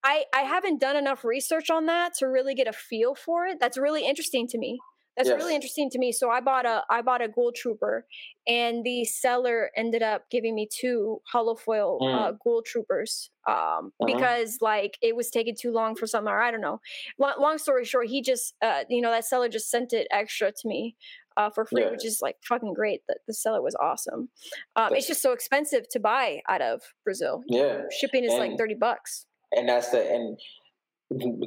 i 0.03 0.23
i 0.33 0.41
haven't 0.41 0.79
done 0.79 0.95
enough 0.95 1.23
research 1.23 1.69
on 1.69 1.85
that 1.85 2.13
to 2.13 2.25
really 2.25 2.55
get 2.55 2.67
a 2.67 2.73
feel 2.73 3.15
for 3.15 3.45
it 3.45 3.59
that's 3.59 3.77
really 3.77 4.05
interesting 4.05 4.47
to 4.47 4.57
me 4.57 4.79
that's 5.15 5.29
yes. 5.29 5.37
really 5.37 5.53
interesting 5.53 5.89
to 5.91 5.99
me. 5.99 6.11
So 6.11 6.29
I 6.29 6.41
bought 6.41 6.65
a 6.65 6.83
I 6.89 7.01
bought 7.01 7.21
a 7.21 7.27
Ghoul 7.27 7.51
Trooper, 7.55 8.05
and 8.47 8.83
the 8.83 9.05
seller 9.05 9.69
ended 9.75 10.01
up 10.01 10.29
giving 10.31 10.55
me 10.55 10.67
two 10.71 11.21
holo 11.31 11.55
foil 11.55 11.99
mm. 12.01 12.13
uh, 12.13 12.31
Ghoul 12.43 12.63
Troopers 12.65 13.29
um, 13.47 13.55
uh-huh. 13.55 14.05
because 14.05 14.57
like 14.61 14.97
it 15.01 15.15
was 15.15 15.29
taking 15.29 15.55
too 15.59 15.71
long 15.71 15.95
for 15.95 16.07
something 16.07 16.31
or 16.31 16.41
I 16.41 16.51
don't 16.51 16.61
know. 16.61 16.79
Long, 17.19 17.33
long 17.39 17.57
story 17.57 17.85
short, 17.85 18.07
he 18.07 18.21
just 18.21 18.55
uh, 18.61 18.83
you 18.89 19.01
know 19.01 19.11
that 19.11 19.25
seller 19.25 19.49
just 19.49 19.69
sent 19.69 19.93
it 19.93 20.07
extra 20.11 20.51
to 20.51 20.67
me. 20.67 20.95
Uh, 21.35 21.49
for 21.49 21.65
free, 21.65 21.81
yeah. 21.81 21.89
which 21.89 22.05
is 22.05 22.19
like 22.21 22.35
fucking 22.47 22.75
great. 22.75 23.01
That 23.07 23.17
the 23.25 23.33
seller 23.33 23.59
was 23.59 23.75
awesome. 23.81 24.29
Um, 24.75 24.93
it's 24.93 25.07
just 25.07 25.23
so 25.23 25.31
expensive 25.31 25.89
to 25.89 25.99
buy 25.99 26.43
out 26.47 26.61
of 26.61 26.81
Brazil. 27.03 27.41
Yeah, 27.47 27.81
shipping 27.99 28.23
is 28.23 28.33
and, 28.33 28.39
like 28.39 28.55
thirty 28.55 28.75
bucks. 28.75 29.25
And 29.51 29.67
that's 29.67 29.89
the 29.89 30.07
and 30.07 30.37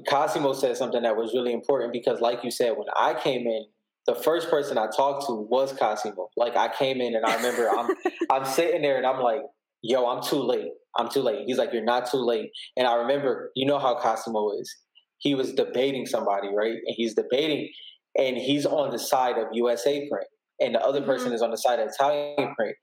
Cosimo 0.09 0.53
said 0.53 0.77
something 0.77 1.03
that 1.03 1.17
was 1.17 1.35
really 1.35 1.53
important 1.53 1.93
because, 1.93 2.21
like 2.21 2.45
you 2.45 2.51
said, 2.51 2.77
when 2.77 2.87
I 2.97 3.15
came 3.15 3.47
in, 3.47 3.67
the 4.07 4.15
first 4.15 4.49
person 4.49 4.79
I 4.79 4.87
talked 4.87 5.27
to 5.27 5.33
was 5.33 5.73
Cosimo. 5.73 6.29
Like 6.37 6.57
I 6.57 6.69
came 6.69 7.01
in 7.01 7.15
and 7.15 7.25
I 7.25 7.37
remember 7.37 7.69
I'm 7.69 7.91
I'm 8.31 8.45
sitting 8.45 8.83
there 8.83 8.97
and 8.97 9.07
I'm 9.07 9.21
like, 9.21 9.41
"Yo, 9.83 10.07
I'm 10.07 10.23
too 10.23 10.43
late. 10.43 10.71
I'm 10.97 11.09
too 11.09 11.23
late." 11.23 11.45
He's 11.47 11.59
like, 11.59 11.73
"You're 11.73 11.85
not 11.85 12.11
too 12.11 12.19
late." 12.19 12.51
And 12.77 12.87
I 12.87 12.95
remember, 12.95 13.51
you 13.57 13.67
know 13.67 13.79
how 13.79 13.99
Cosimo 13.99 14.53
is. 14.61 14.75
He 15.19 15.35
was 15.35 15.53
debating 15.53 16.07
somebody, 16.07 16.49
right? 16.55 16.75
And 16.87 16.95
he's 16.97 17.15
debating, 17.15 17.71
and 18.17 18.37
he's 18.37 18.67
on 18.67 18.91
the 18.91 18.99
side 18.99 19.39
of 19.39 19.49
USA 19.53 20.09
print, 20.09 20.29
and 20.61 20.75
the 20.75 20.81
other 20.81 21.03
person 21.03 21.29
mm-hmm. 21.29 21.35
is 21.35 21.43
on 21.43 21.51
the 21.51 21.59
side 21.59 21.81
of 21.81 21.89
Italian 21.89 22.55
print. 22.55 22.77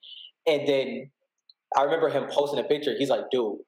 And 0.45 0.67
then 0.67 1.11
I 1.77 1.83
remember 1.83 2.09
him 2.09 2.27
posting 2.29 2.59
a 2.59 2.63
picture. 2.63 2.95
He's 2.97 3.09
like, 3.09 3.29
"Dude, 3.31 3.59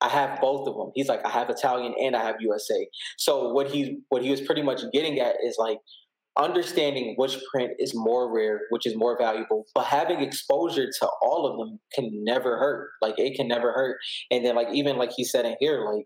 I 0.00 0.08
have 0.08 0.40
both 0.40 0.68
of 0.68 0.74
them. 0.76 0.90
He's 0.94 1.08
like, 1.08 1.24
I 1.24 1.30
have 1.30 1.48
Italian 1.48 1.94
and 2.00 2.14
I 2.14 2.22
have 2.22 2.36
USA. 2.40 2.86
So 3.16 3.52
what 3.52 3.70
he 3.70 4.00
what 4.08 4.22
he 4.22 4.30
was 4.30 4.40
pretty 4.40 4.62
much 4.62 4.82
getting 4.92 5.18
at 5.20 5.36
is 5.44 5.56
like 5.58 5.78
understanding 6.38 7.14
which 7.16 7.38
print 7.52 7.72
is 7.78 7.92
more 7.94 8.34
rare, 8.34 8.62
which 8.70 8.86
is 8.86 8.96
more 8.96 9.16
valuable, 9.18 9.64
but 9.74 9.84
having 9.84 10.20
exposure 10.20 10.86
to 10.86 11.08
all 11.22 11.46
of 11.46 11.58
them 11.58 11.78
can 11.94 12.10
never 12.24 12.58
hurt. 12.58 12.90
Like 13.00 13.14
it 13.18 13.36
can 13.36 13.48
never 13.48 13.72
hurt. 13.72 13.98
And 14.30 14.44
then 14.44 14.56
like 14.56 14.68
even 14.72 14.96
like 14.96 15.12
he 15.16 15.24
said 15.24 15.46
in 15.46 15.56
here, 15.60 15.84
like 15.84 16.04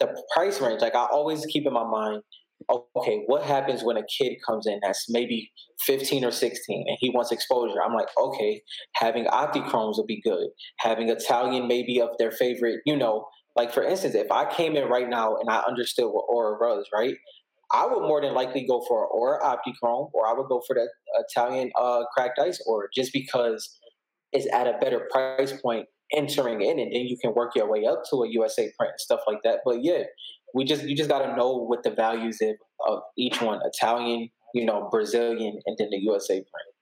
the 0.00 0.22
price 0.34 0.60
range, 0.60 0.80
like 0.80 0.94
I 0.94 1.06
always 1.06 1.44
keep 1.46 1.66
in 1.66 1.72
my 1.72 1.84
mind, 1.84 2.22
okay, 2.70 3.22
what 3.26 3.42
happens 3.42 3.84
when 3.84 3.96
a 3.96 4.04
kid 4.06 4.36
comes 4.46 4.66
in 4.66 4.80
that's 4.82 5.06
maybe 5.08 5.50
15 5.86 6.24
or 6.24 6.30
16 6.30 6.84
and 6.88 6.96
he 7.00 7.10
wants 7.10 7.32
exposure? 7.32 7.82
I'm 7.82 7.94
like, 7.94 8.08
okay, 8.18 8.62
having 8.94 9.26
Optichromes 9.26 9.98
would 9.98 10.06
be 10.06 10.20
good. 10.20 10.48
Having 10.78 11.10
Italian 11.10 11.68
maybe 11.68 12.00
of 12.00 12.10
their 12.18 12.32
favorite, 12.32 12.80
you 12.86 12.96
know, 12.96 13.26
like 13.54 13.72
for 13.72 13.82
instance, 13.82 14.14
if 14.14 14.30
I 14.30 14.50
came 14.50 14.76
in 14.76 14.88
right 14.88 15.08
now 15.08 15.36
and 15.36 15.48
I 15.48 15.62
understood 15.66 16.06
what 16.06 16.24
Aura 16.28 16.58
was, 16.58 16.86
right? 16.92 17.14
I 17.72 17.86
would 17.86 18.02
more 18.02 18.20
than 18.20 18.34
likely 18.34 18.66
go 18.66 18.84
for 18.86 19.04
an 19.04 19.08
Aura 19.12 19.42
Optichrome 19.42 20.10
or 20.12 20.28
I 20.28 20.32
would 20.32 20.48
go 20.48 20.62
for 20.66 20.74
the 20.74 20.88
Italian 21.28 21.70
uh, 21.78 22.04
cracked 22.14 22.38
ice 22.38 22.62
or 22.66 22.88
just 22.94 23.12
because 23.12 23.78
it's 24.32 24.46
at 24.52 24.66
a 24.66 24.78
better 24.78 25.08
price 25.10 25.52
point 25.60 25.86
entering 26.12 26.62
in 26.62 26.78
and 26.78 26.92
then 26.92 27.06
you 27.06 27.16
can 27.20 27.34
work 27.34 27.56
your 27.56 27.68
way 27.68 27.84
up 27.84 28.02
to 28.10 28.22
a 28.22 28.28
USA 28.28 28.70
print 28.78 28.92
and 28.92 29.00
stuff 29.00 29.20
like 29.26 29.38
that. 29.42 29.60
But 29.64 29.82
yeah, 29.82 30.04
we 30.56 30.64
just 30.64 30.84
you 30.84 30.96
just 30.96 31.10
got 31.10 31.18
to 31.18 31.36
know 31.36 31.52
what 31.52 31.82
the 31.82 31.90
values 31.90 32.38
of, 32.40 32.56
of 32.88 33.00
each 33.18 33.42
one 33.42 33.60
Italian, 33.62 34.30
you 34.54 34.64
know, 34.64 34.88
Brazilian, 34.90 35.60
and 35.66 35.76
then 35.78 35.88
the 35.90 35.98
USA 35.98 36.34
print. 36.34 36.75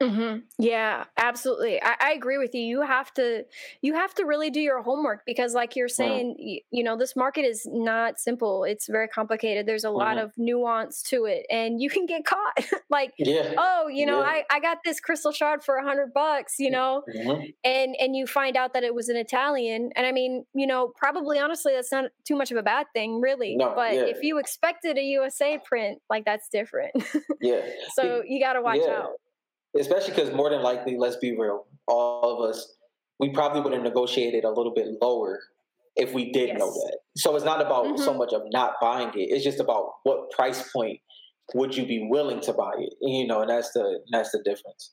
Mm-hmm. 0.00 0.38
Yeah, 0.60 1.04
absolutely. 1.16 1.82
I, 1.82 1.96
I, 2.00 2.12
agree 2.12 2.38
with 2.38 2.54
you. 2.54 2.60
You 2.60 2.82
have 2.82 3.12
to 3.14 3.44
you 3.82 3.94
have 3.94 4.14
to 4.14 4.24
really 4.24 4.48
do 4.48 4.60
your 4.60 4.80
homework 4.80 5.22
because, 5.26 5.54
like 5.54 5.74
you're 5.74 5.88
saying, 5.88 6.36
mm. 6.38 6.44
you, 6.44 6.60
you, 6.70 6.84
know, 6.84 6.96
this 6.96 7.16
market 7.16 7.44
is 7.44 7.66
not 7.68 8.20
simple. 8.20 8.62
It's 8.62 8.86
very 8.86 9.08
complicated. 9.08 9.66
There's 9.66 9.82
a 9.82 9.88
mm-hmm. 9.88 9.96
lot 9.96 10.18
of 10.18 10.32
nuance 10.36 11.02
to 11.04 11.24
it, 11.24 11.46
and 11.50 11.82
you 11.82 11.90
can 11.90 12.06
get 12.06 12.24
caught. 12.24 12.64
like, 12.90 13.12
yeah. 13.18 13.54
oh, 13.58 13.88
you 13.88 14.06
know, 14.06 14.20
yeah. 14.20 14.26
I, 14.28 14.44
I 14.52 14.60
got 14.60 14.78
this 14.84 15.00
crystal 15.00 15.32
shard 15.32 15.64
for 15.64 15.76
a 15.76 15.84
hundred 15.84 16.14
bucks, 16.14 16.54
you 16.60 16.70
know, 16.70 17.02
mm-hmm. 17.12 17.46
and 17.64 17.96
and 17.98 18.14
you 18.14 18.28
find 18.28 18.56
out 18.56 18.74
that 18.74 18.84
it 18.84 18.94
was 18.94 19.08
an 19.08 19.16
Italian, 19.16 19.90
and 19.96 20.06
I 20.06 20.12
mean, 20.12 20.44
you 20.54 20.68
know, 20.68 20.92
probably 20.96 21.40
honestly, 21.40 21.72
that's 21.74 21.90
not 21.90 22.04
too 22.24 22.36
much 22.36 22.52
of 22.52 22.56
a 22.56 22.62
bad 22.62 22.86
thing, 22.94 23.20
really. 23.20 23.56
No, 23.56 23.72
but 23.74 23.94
yeah. 23.94 24.02
if 24.02 24.22
you 24.22 24.38
expected 24.38 24.96
a 24.96 25.02
USA 25.02 25.58
print, 25.64 25.98
like 26.08 26.24
that's 26.24 26.48
different. 26.48 26.92
yeah. 27.40 27.62
so 27.94 28.22
you 28.24 28.40
got 28.40 28.52
to 28.52 28.62
watch 28.62 28.86
out 28.88 29.14
especially 29.78 30.10
because 30.10 30.32
more 30.32 30.50
than 30.50 30.62
likely, 30.62 30.96
let's 30.96 31.16
be 31.16 31.36
real, 31.36 31.66
all 31.86 32.38
of 32.38 32.50
us, 32.50 32.76
we 33.18 33.30
probably 33.30 33.60
would 33.60 33.72
have 33.72 33.82
negotiated 33.82 34.44
a 34.44 34.50
little 34.50 34.72
bit 34.74 34.86
lower 35.00 35.40
if 35.96 36.12
we 36.12 36.30
did 36.30 36.48
yes. 36.48 36.58
know 36.58 36.70
that. 36.70 36.98
So 37.16 37.34
it's 37.34 37.44
not 37.44 37.60
about 37.60 37.86
mm-hmm. 37.86 38.02
so 38.02 38.14
much 38.14 38.32
of 38.32 38.42
not 38.52 38.74
buying 38.80 39.08
it; 39.08 39.30
it's 39.30 39.44
just 39.44 39.60
about 39.60 39.94
what 40.04 40.30
price 40.30 40.70
point 40.72 41.00
would 41.54 41.76
you 41.76 41.86
be 41.86 42.06
willing 42.08 42.40
to 42.42 42.52
buy 42.52 42.72
it. 42.78 42.94
You 43.00 43.26
know, 43.26 43.40
and 43.40 43.50
that's 43.50 43.72
the 43.72 44.00
that's 44.10 44.30
the 44.30 44.42
difference. 44.44 44.92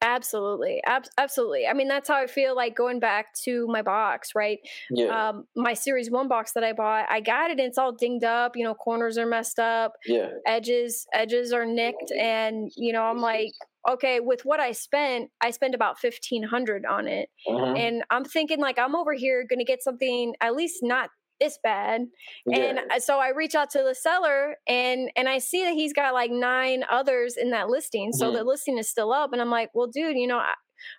Absolutely. 0.00 0.80
Ab- 0.86 1.06
absolutely. 1.16 1.66
I 1.66 1.72
mean, 1.72 1.88
that's 1.88 2.08
how 2.08 2.16
I 2.16 2.26
feel 2.28 2.54
like 2.54 2.76
going 2.76 3.00
back 3.00 3.34
to 3.44 3.66
my 3.66 3.82
box, 3.82 4.30
right? 4.34 4.58
Yeah. 4.90 5.28
Um, 5.28 5.44
my 5.56 5.74
series 5.74 6.10
one 6.10 6.28
box 6.28 6.52
that 6.52 6.62
I 6.62 6.72
bought, 6.72 7.06
I 7.10 7.20
got 7.20 7.50
it 7.50 7.58
and 7.58 7.66
it's 7.66 7.78
all 7.78 7.92
dinged 7.92 8.24
up, 8.24 8.56
you 8.56 8.62
know, 8.62 8.74
corners 8.74 9.18
are 9.18 9.26
messed 9.26 9.58
up. 9.58 9.94
Yeah. 10.06 10.28
Edges, 10.46 11.06
edges 11.12 11.52
are 11.52 11.66
nicked. 11.66 12.12
And, 12.12 12.70
you 12.76 12.92
know, 12.92 13.02
I'm 13.02 13.18
like, 13.18 13.50
okay, 13.88 14.20
with 14.20 14.44
what 14.44 14.60
I 14.60 14.72
spent, 14.72 15.30
I 15.40 15.50
spent 15.50 15.74
about 15.74 15.98
fifteen 15.98 16.42
hundred 16.44 16.84
on 16.86 17.08
it, 17.08 17.30
Mhm. 17.48 17.78
and 17.78 18.04
I'm 18.10 18.24
thinking 18.24 18.60
like 18.60 18.78
I'm 18.78 18.94
over 18.96 19.14
here 19.14 19.44
gonna 19.48 19.64
get 19.64 19.82
something 19.82 20.34
at 20.40 20.54
least 20.54 20.80
not 20.82 21.10
this 21.40 21.58
bad. 21.62 22.00
And 22.46 22.78
Yeah. 22.78 22.84
I- 22.90 22.98
so 22.98 23.18
I 23.20 23.28
reach 23.28 23.54
out 23.54 23.70
to 23.70 23.82
the 23.84 23.94
seller 23.94 24.56
and 24.66 25.10
and 25.16 25.28
I 25.28 25.38
see 25.38 25.62
that 25.64 25.74
he's 25.74 25.92
got 25.92 26.12
like 26.12 26.30
nine 26.32 26.84
others 26.90 27.36
in 27.36 27.50
that 27.50 27.68
listing. 27.68 28.12
So 28.12 28.30
Mhm. 28.30 28.34
the 28.34 28.44
listing 28.44 28.76
is 28.78 28.88
still 28.90 29.12
up 29.12 29.32
and 29.32 29.40
I'm 29.40 29.50
like, 29.50 29.70
"Well, 29.72 29.86
dude, 29.86 30.16
you 30.16 30.26
know, 30.26 30.38
I, 30.38 30.54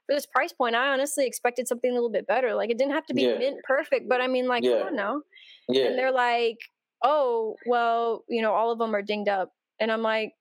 for 0.06 0.16
this 0.16 0.26
price 0.26 0.54
point, 0.54 0.76
I 0.78 0.90
honestly 0.94 1.26
expected 1.28 1.68
something 1.68 1.92
a 1.92 1.94
little 1.94 2.10
bit 2.10 2.26
better. 2.28 2.56
Like 2.56 2.70
it 2.70 2.78
didn't 2.78 2.94
have 2.94 3.06
to 3.08 3.14
be 3.14 3.24
Yeah. 3.24 3.38
mint 3.38 3.62
perfect, 3.66 4.08
but 4.08 4.22
I 4.22 4.28
mean 4.28 4.48
like, 4.48 4.64
Yeah. 4.64 4.80
don't 4.80 4.96
know." 4.96 5.24
yeah. 5.68 5.86
And 5.88 6.00
they're 6.00 6.12
like, 6.14 6.58
"Oh, 7.04 7.56
well, 7.66 8.24
you 8.30 8.42
know, 8.42 8.54
all 8.54 8.72
of 8.72 8.80
them 8.80 8.96
are 8.96 9.02
dinged 9.02 9.30
up." 9.30 9.52
And 9.80 9.92
I'm 9.92 10.02
like, 10.04 10.34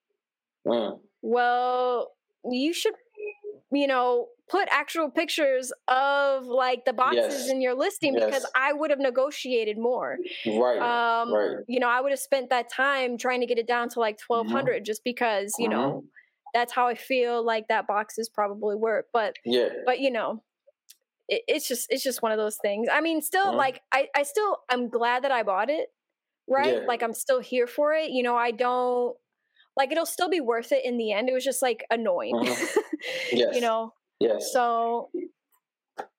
Mm. 0.67 1.01
well, 1.23 2.15
you 2.51 2.73
should, 2.73 2.95
you 3.73 3.87
know, 3.87 4.29
put 4.49 4.67
actual 4.71 5.11
pictures 5.11 5.73
of 5.89 6.47
like 6.47 6.85
the 6.87 6.93
boxes 6.95 7.17
Yes. 7.41 7.51
in 7.51 7.61
your 7.61 7.75
listing 7.75 8.15
because 8.15 8.47
I 8.57 8.73
would 8.73 8.91
have 8.91 8.99
negotiated 8.99 9.77
more. 9.79 10.17
Right. 10.47 10.79
Um, 10.79 11.33
right. 11.35 11.57
you 11.69 11.79
know, 11.79 11.89
I 11.89 12.01
would 12.01 12.13
have 12.13 12.19
spent 12.21 12.49
that 12.51 12.71
time 12.73 13.19
trying 13.19 13.41
to 13.41 13.47
get 13.47 13.59
it 13.59 13.67
down 13.67 13.89
to 13.91 14.01
like 14.01 14.17
Mm-hmm. 14.19 14.33
1200 14.33 14.85
just 14.85 15.05
because, 15.05 15.55
you 15.59 15.69
know, 15.69 16.05
that's 16.55 16.73
how 16.73 16.87
I 16.89 16.95
feel 16.95 17.45
like 17.45 17.69
that 17.69 17.87
box 17.87 18.19
is 18.19 18.29
probably 18.31 18.75
worth. 18.77 19.05
But, 19.13 19.35
Yeah. 19.45 19.69
but, 19.85 20.01
you 20.01 20.11
know, 20.11 20.43
it, 21.29 21.43
it's 21.47 21.69
just, 21.69 21.87
it's 21.91 22.03
just 22.03 22.23
one 22.23 22.33
of 22.33 22.39
those 22.39 22.57
things. 22.57 22.89
I 22.91 23.03
mean, 23.03 23.21
still 23.21 23.53
Mhm. 23.53 23.57
like, 23.57 23.83
I, 23.93 24.09
I 24.17 24.23
still, 24.23 24.59
I'm 24.71 24.89
glad 24.89 25.25
that 25.25 25.33
I 25.33 25.43
bought 25.43 25.69
it. 25.69 25.89
Right. 26.49 26.77
Yeah. 26.77 26.87
Like 26.87 27.03
I'm 27.03 27.13
still 27.13 27.41
here 27.41 27.67
for 27.67 27.93
it. 27.93 28.11
You 28.11 28.23
know, 28.23 28.35
I 28.37 28.51
don't, 28.53 29.15
like 29.79 29.91
it'll 29.93 30.05
still 30.05 30.29
be 30.29 30.41
worth 30.41 30.73
it 30.73 30.85
in 30.85 30.99
the 30.99 31.13
end. 31.13 31.31
It 31.31 31.33
was 31.33 31.45
just 31.45 31.63
like 31.63 31.85
annoying, 31.91 32.35
Mhm. 32.45 32.77
Yes. 33.33 33.55
you 33.55 33.61
know. 33.63 33.95
Yes. 34.21 34.51
So, 34.53 35.09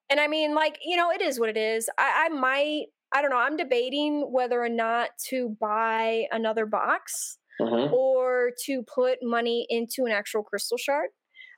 and 0.10 0.20
I 0.20 0.28
mean, 0.28 0.55
like 0.55 0.80
you 0.84 0.97
know, 0.97 1.12
it 1.12 1.22
is 1.22 1.39
what 1.39 1.49
it 1.49 1.57
is. 1.57 1.89
I, 1.99 2.26
I 2.26 2.30
might, 2.30 2.86
I 3.14 3.22
don't 3.22 3.30
know. 3.30 3.38
I'm 3.38 3.57
debating 3.57 4.32
whether 4.32 4.64
or 4.64 4.70
not 4.70 5.10
to 5.30 5.55
buy 5.60 6.26
another 6.32 6.66
box 6.66 7.38
Mhm. 7.62 7.91
or 7.91 8.51
to 8.66 8.84
put 8.84 9.20
money 9.22 9.68
into 9.70 10.05
an 10.05 10.12
actual 10.14 10.41
crystal 10.43 10.78
shard. 10.78 11.10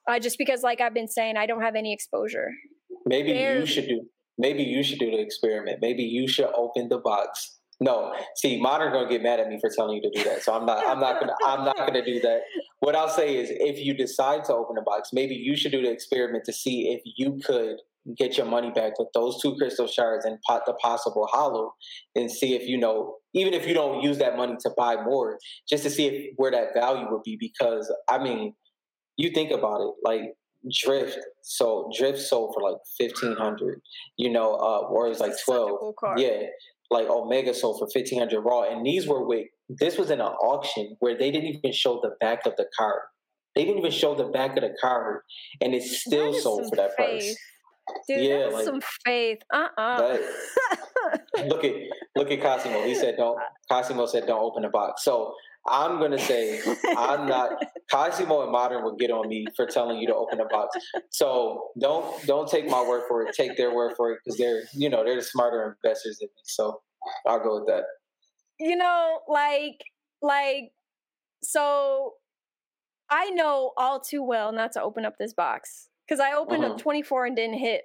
Uh, 0.10 0.18
just 0.18 0.40
because, 0.40 0.64
like 0.64 0.82
I've 0.82 0.96
been 0.96 1.08
saying, 1.08 1.38
I 1.38 1.46
don't 1.46 1.62
have 1.62 1.76
any 1.76 1.94
exposure. 1.94 2.50
Maybe 3.06 3.32
you 3.34 3.66
should 3.68 3.88
do. 3.88 4.02
Maybe 4.40 4.64
you 4.64 4.82
should 4.82 4.98
do 4.98 5.12
the 5.12 5.20
experiment. 5.20 5.78
Maybe 5.80 6.02
you 6.02 6.28
should 6.28 6.50
open 6.56 6.90
the 6.90 6.98
box. 6.98 7.60
No, 7.84 8.14
see, 8.36 8.62
modern 8.62 8.94
gonna 8.94 9.10
get 9.10 9.24
mad 9.24 9.40
at 9.40 9.48
me 9.50 9.58
for 9.60 9.70
telling 9.76 9.96
you 9.96 10.02
to 10.04 10.12
do 10.16 10.24
that. 10.30 10.44
So 10.44 10.54
I'm 10.54 10.68
not. 10.68 10.86
I'm 10.86 11.00
not 11.00 11.20
gonna. 11.20 11.34
I'm 11.44 11.66
not 11.66 11.76
gonna 11.78 12.06
do 12.06 12.20
that. 12.20 12.42
What 12.80 12.96
I'll 12.96 13.10
say 13.10 13.36
is, 13.36 13.50
if 13.52 13.84
you 13.84 13.96
decide 13.96 14.44
to 14.46 14.54
open 14.54 14.78
a 14.78 14.84
box, 14.84 15.10
maybe 15.12 15.34
you 15.34 15.58
should 15.58 15.72
do 15.72 15.82
the 15.82 15.92
experiment 15.92 16.44
to 16.46 16.54
see 16.54 16.92
if 16.94 17.02
you 17.18 17.40
could 17.44 17.78
get 18.16 18.38
your 18.38 18.46
money 18.46 18.70
back 18.72 18.98
with 19.00 19.08
those 19.16 19.42
two 19.42 19.56
crystal 19.56 19.88
shards 19.88 20.26
and 20.26 20.40
pot 20.48 20.62
the 20.68 20.74
possible 20.74 21.28
holo, 21.32 21.74
and 22.16 22.32
see 22.32 22.54
if 22.56 22.68
you 22.68 22.78
know, 22.78 23.16
even 23.34 23.54
if 23.54 23.68
you 23.68 23.74
don't 23.74 24.04
use 24.04 24.20
that 24.20 24.38
money 24.38 24.56
to 24.60 24.70
buy 24.78 24.96
more, 25.04 25.40
just 25.68 25.82
to 25.84 25.90
see 25.90 26.06
if 26.06 26.34
where 26.36 26.52
that 26.52 26.76
value 26.76 27.08
would 27.10 27.24
be. 27.24 27.36
Because 27.40 27.92
I 28.08 28.20
mean, 28.24 28.54
you 29.18 29.32
think 29.32 29.50
about 29.50 29.82
it, 29.82 29.94
like 30.04 30.22
drift. 30.72 31.18
So 31.42 31.90
drift 31.98 32.20
sold 32.20 32.54
for 32.54 32.62
like 32.62 32.78
fifteen 32.96 33.36
hundred, 33.36 33.82
you 34.18 34.30
know, 34.30 34.54
uh, 34.54 34.82
or 34.88 35.08
it 35.08 35.10
was 35.10 35.20
like 35.20 35.32
This 35.32 35.40
is 35.40 35.46
such 35.48 35.56
a 35.56 35.58
twelve. 35.58 35.96
cool. 36.00 36.14
Yeah, 36.18 36.44
like 36.92 37.08
Omega 37.08 37.54
sold 37.54 37.80
for 37.80 37.88
fifteen 37.92 38.20
hundred 38.20 38.42
raw, 38.42 38.64
and 38.70 38.86
these 38.86 39.08
were 39.08 39.26
with. 39.26 39.48
This 39.70 39.98
was 39.98 40.12
in 40.12 40.20
an 40.20 40.28
auction 40.28 40.98
where 41.00 41.18
they 41.18 41.32
didn't 41.32 41.50
even 41.56 41.72
show 41.72 42.00
the 42.02 42.12
back 42.20 42.46
of 42.46 42.54
the 42.58 42.66
card. 42.78 43.02
They 43.56 43.64
didn't 43.64 43.80
even 43.80 43.92
show 43.92 44.14
the 44.16 44.26
back 44.26 44.56
of 44.58 44.62
the 44.64 44.76
card, 44.80 45.22
and 45.62 45.74
it 45.74 45.84
still 45.84 46.34
sold 46.34 46.70
for 46.70 46.76
that 46.76 46.96
price. 46.96 47.36
Dude, 48.08 48.24
Yeah, 48.24 48.46
like- 48.52 48.66
some 48.66 48.82
faith. 49.06 49.40
Uh 49.54 49.68
uh 49.78 50.18
look 51.46 51.64
at 51.64 51.74
look 52.16 52.32
at 52.32 52.42
Cosimo. 52.42 52.84
He 52.84 52.96
said 52.96 53.16
don't. 53.18 53.40
Cosimo 53.72 54.06
said 54.06 54.28
don't 54.28 54.42
open 54.42 54.64
the 54.64 54.70
box. 54.70 55.04
So 55.04 55.34
I'm 55.68 56.00
gonna 56.00 56.20
say 56.20 56.62
I'm 56.98 57.28
not. 57.28 57.52
Cosimo 57.92 58.44
and 58.44 58.52
Modern 58.52 58.84
will 58.84 58.96
get 58.96 59.12
on 59.12 59.28
me 59.28 59.46
for 59.56 59.66
telling 59.66 60.00
you 60.00 60.08
to 60.08 60.16
open 60.16 60.40
a 60.40 60.46
box. 60.46 60.78
So 61.10 61.70
don't 61.80 62.26
don't 62.26 62.48
take 62.50 62.68
my 62.70 62.82
word 62.82 63.04
for 63.08 63.24
it. 63.24 63.36
Take 63.36 63.58
their 63.58 63.74
word 63.74 63.94
for 63.98 64.12
it 64.12 64.20
because 64.24 64.38
they're 64.38 64.64
you 64.74 64.90
know 64.90 65.04
they're 65.04 65.16
the 65.18 65.22
smarter 65.22 65.78
investors 65.84 66.20
than 66.20 66.28
me. 66.28 66.42
So 66.46 66.82
I'll 67.28 67.40
go 67.44 67.60
with 67.60 67.68
that. 67.68 67.84
you 68.60 68.76
know, 68.76 69.20
like, 69.28 69.84
like, 70.22 70.72
so 71.44 72.14
I 73.10 73.30
know 73.32 73.74
all 73.78 74.00
too 74.00 74.24
well 74.24 74.52
not 74.52 74.72
to 74.74 74.82
open 74.82 75.06
up 75.06 75.16
this 75.20 75.34
box 75.34 75.90
because 76.08 76.20
I 76.20 76.34
opened 76.34 76.64
Mhm. 76.64 76.72
up 76.74 76.78
24 76.78 77.26
and 77.26 77.36
didn't 77.36 77.58
hit 77.60 77.84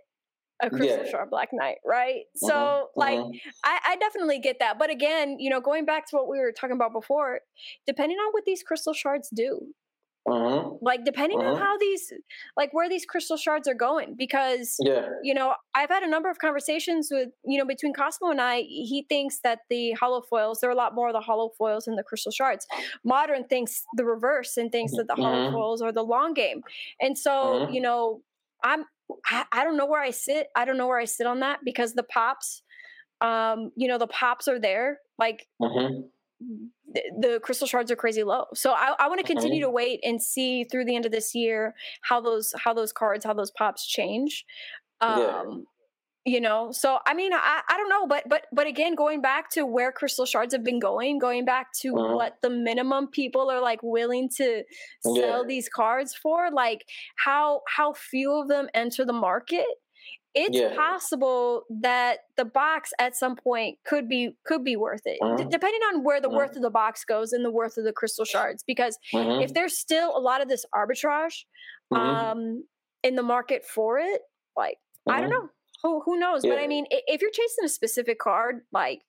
a 0.61 0.70
crystal 0.70 1.04
Yeah. 1.04 1.11
shard 1.11 1.30
black 1.30 1.50
knight, 1.52 1.78
right? 1.84 2.26
So, 2.36 2.52
Mhm, 2.54 2.88
like, 2.96 3.18
mhm. 3.18 3.40
I, 3.64 3.80
I 3.88 3.96
definitely 3.96 4.38
get 4.40 4.59
that. 4.61 4.78
But 4.78 4.90
again, 4.90 5.38
you 5.38 5.50
know, 5.50 5.61
going 5.61 5.84
back 5.84 6.07
to 6.09 6.16
what 6.16 6.28
we 6.28 6.38
were 6.38 6.52
talking 6.52 6.76
about 6.76 6.92
before, 6.92 7.40
depending 7.86 8.18
on 8.18 8.32
what 8.32 8.44
these 8.46 8.62
crystal 8.62 8.94
shards 8.94 9.28
do, 9.30 9.74
Mhm. 10.27 10.79
like, 10.81 11.05
depending 11.05 11.39
on 11.39 11.55
Mhm. 11.55 11.59
how 11.59 11.79
these, 11.79 12.12
like, 12.57 12.72
where 12.72 12.89
these 12.89 13.07
crystal 13.07 13.37
shards 13.37 13.66
are 13.68 13.74
going, 13.74 14.14
because 14.16 14.85
yeah, 14.85 15.09
you 15.20 15.33
know, 15.33 15.55
I've 15.74 15.89
had 15.89 16.03
a 16.03 16.09
number 16.09 16.29
of 16.29 16.39
conversations 16.39 17.09
with, 17.11 17.31
you 17.45 17.59
know, 17.59 17.64
between 17.64 17.95
Cosimo 17.95 18.31
and 18.31 18.41
I. 18.41 18.61
He 18.61 19.07
thinks 19.09 19.41
that 19.41 19.61
the 19.70 19.93
holo 19.93 20.20
foils, 20.20 20.61
there 20.61 20.68
are 20.68 20.74
a 20.74 20.77
lot 20.77 20.95
more 20.95 21.09
of 21.09 21.14
the 21.14 21.22
holo 21.22 21.51
foils 21.57 21.87
than 21.87 21.97
the 21.97 22.03
crystal 22.05 22.31
shards. 22.31 22.66
Modern 23.03 23.45
thinks 23.45 23.87
the 23.95 24.05
reverse 24.05 24.59
and 24.59 24.70
thinks 24.70 24.95
that 24.97 25.09
the 25.09 25.16
holo 25.16 25.45
Mhm. 25.45 25.51
foils 25.51 25.81
are 25.81 25.93
the 25.93 26.05
long 26.05 26.35
game. 26.35 26.62
And 27.01 27.16
so, 27.18 27.64
you 27.66 27.81
know, 27.81 28.22
I'm, 28.62 28.85
I, 29.27 29.47
I 29.53 29.64
don't 29.64 29.77
know 29.79 29.87
where 29.87 30.03
I 30.03 30.11
sit. 30.11 30.49
I 30.55 30.64
don't 30.66 30.77
know 30.77 30.87
where 30.87 30.99
I 30.99 31.05
sit 31.07 31.27
on 31.27 31.41
that 31.41 31.61
because 31.64 31.95
the 31.95 32.03
pops, 32.03 32.62
um, 33.20 33.72
you 33.77 33.89
know, 33.89 33.99
the 33.99 34.09
pops 34.09 34.49
are 34.49 34.61
there. 34.61 35.01
Like 35.18 35.49
Mhm. 35.61 36.11
The, 36.41 37.41
crystal 37.43 37.66
shards 37.66 37.91
are 37.91 37.97
crazy 37.97 38.22
low. 38.24 38.47
So 38.55 38.72
I, 38.72 38.95
I 38.99 39.09
want 39.09 39.18
to 39.20 39.24
continue 39.24 39.61
to 39.62 39.70
wait 39.70 40.01
and 40.05 40.22
see 40.22 40.64
through 40.64 40.84
the 40.84 40.97
end 40.97 41.07
of 41.07 41.12
this 41.12 41.34
year 41.34 41.74
how 42.03 42.20
those 42.20 42.55
how 42.59 42.74
those 42.74 42.93
cards 42.93 43.24
how 43.24 43.34
those 43.34 43.51
pops 43.51 43.87
change. 43.87 44.45
Um, 45.01 45.16
Yeah. 45.16 45.43
You 46.28 46.41
know, 46.41 46.72
so 46.72 46.99
I 47.07 47.14
mean, 47.14 47.32
I, 47.32 47.62
I 47.68 47.76
don't 47.76 47.89
know, 47.89 48.07
but 48.09 48.24
but 48.28 48.47
but 48.53 48.66
again, 48.66 48.97
going 48.97 49.22
back 49.22 49.51
to 49.53 49.64
where 49.64 49.93
crystal 49.93 50.26
shards 50.26 50.55
have 50.55 50.64
been 50.64 50.80
going, 50.80 51.18
going 51.20 51.45
back 51.45 51.72
to 51.82 51.95
Mhm. 51.95 52.16
what 52.16 52.34
the 52.43 52.51
minimum 52.51 53.09
people 53.09 53.49
are 53.51 53.61
like 53.61 53.80
willing 53.82 54.28
to 54.37 54.64
sell 55.01 55.45
Yeah. 55.45 55.47
these 55.47 55.68
cards 55.68 56.14
for, 56.16 56.51
like 56.51 56.87
how 57.16 57.62
how 57.68 57.93
few 57.95 58.32
of 58.32 58.49
them 58.49 58.68
enter 58.74 59.05
the 59.05 59.12
market. 59.12 59.66
It's 60.39 60.57
Yeah. 60.57 60.74
possible 60.76 61.64
that 61.70 62.20
the 62.37 62.45
box 62.45 62.93
at 63.01 63.16
some 63.16 63.37
point 63.37 63.78
could 63.87 64.07
be 64.09 64.37
could 64.45 64.62
be 64.64 64.76
worth 64.76 65.03
it, 65.07 65.18
D- 65.39 65.45
Mhm. 65.45 65.51
depending 65.51 65.80
on 65.93 66.05
where 66.05 66.20
the 66.20 66.28
Mhm. 66.28 66.34
worth 66.37 66.57
of 66.57 66.62
the 66.62 66.70
box 66.70 67.05
goes 67.05 67.32
and 67.32 67.43
the 67.45 67.51
worth 67.51 67.78
of 67.78 67.84
the 67.84 67.93
crystal 67.93 68.26
shards. 68.26 68.62
Because 68.62 68.99
Mhm. 69.14 69.43
if 69.43 69.55
there's 69.55 69.78
still 69.78 70.16
a 70.16 70.20
lot 70.20 70.43
of 70.43 70.49
this 70.49 70.66
arbitrage 70.74 71.47
Mhm. 71.93 71.99
um, 71.99 72.68
in 73.03 73.16
the 73.16 73.22
market 73.22 73.64
for 73.64 73.99
it, 73.99 74.22
like 74.57 74.78
I 75.09 75.20
don't 75.22 75.30
Mhm. 75.30 75.32
know, 75.32 75.51
who 75.82 76.01
who 76.03 76.18
knows? 76.18 76.45
But 76.45 76.59
I 76.59 76.66
mean, 76.66 76.87
if 76.91 77.22
you're 77.22 77.30
chasing 77.30 77.64
a 77.64 77.68
specific 77.68 78.18
card, 78.18 78.66
like 78.72 79.03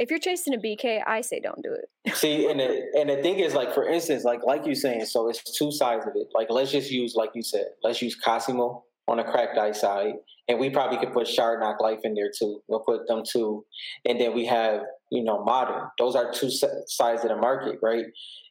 if 0.00 0.10
you're 0.10 0.20
chasing 0.20 0.54
a 0.54 0.58
BK, 0.58 1.02
I 1.04 1.22
say 1.22 1.40
don't 1.40 1.62
do 1.62 1.72
it. 1.74 2.14
See, 2.14 2.48
and 2.48 2.60
the, 2.60 2.68
and 2.98 3.10
the 3.10 3.20
thing 3.22 3.40
is, 3.40 3.54
like 3.54 3.74
for 3.74 3.84
instance, 3.88 4.22
like 4.24 4.44
like 4.44 4.66
you 4.66 4.76
saying, 4.76 5.06
so 5.06 5.28
it's 5.28 5.42
two 5.58 5.72
sides 5.72 6.06
of 6.06 6.14
it. 6.14 6.28
Like 6.32 6.50
let's 6.50 6.70
just 6.70 6.90
use, 6.92 7.16
like 7.16 7.30
you 7.34 7.42
said, 7.42 7.74
let's 7.82 8.00
use 8.00 8.14
Cosimo 8.14 8.84
on 9.08 9.16
the 9.16 9.24
cracked 9.24 9.58
ice 9.58 9.80
side, 9.80 10.14
and 10.48 10.58
we 10.58 10.70
probably 10.70 10.98
could 10.98 11.12
put 11.12 11.26
Shard 11.26 11.60
Knock 11.60 11.80
Life 11.80 12.00
in 12.04 12.14
there 12.14 12.30
too. 12.36 12.60
We'll 12.68 12.80
put 12.80 13.06
them 13.08 13.22
two, 13.28 13.64
and 14.06 14.20
then 14.20 14.34
we 14.34 14.46
have 14.46 14.82
you 15.10 15.24
know 15.24 15.42
modern. 15.44 15.88
Those 15.98 16.14
are 16.14 16.32
two 16.32 16.50
sides 16.50 17.22
of 17.24 17.28
the 17.30 17.36
market, 17.36 17.78
right? 17.82 18.04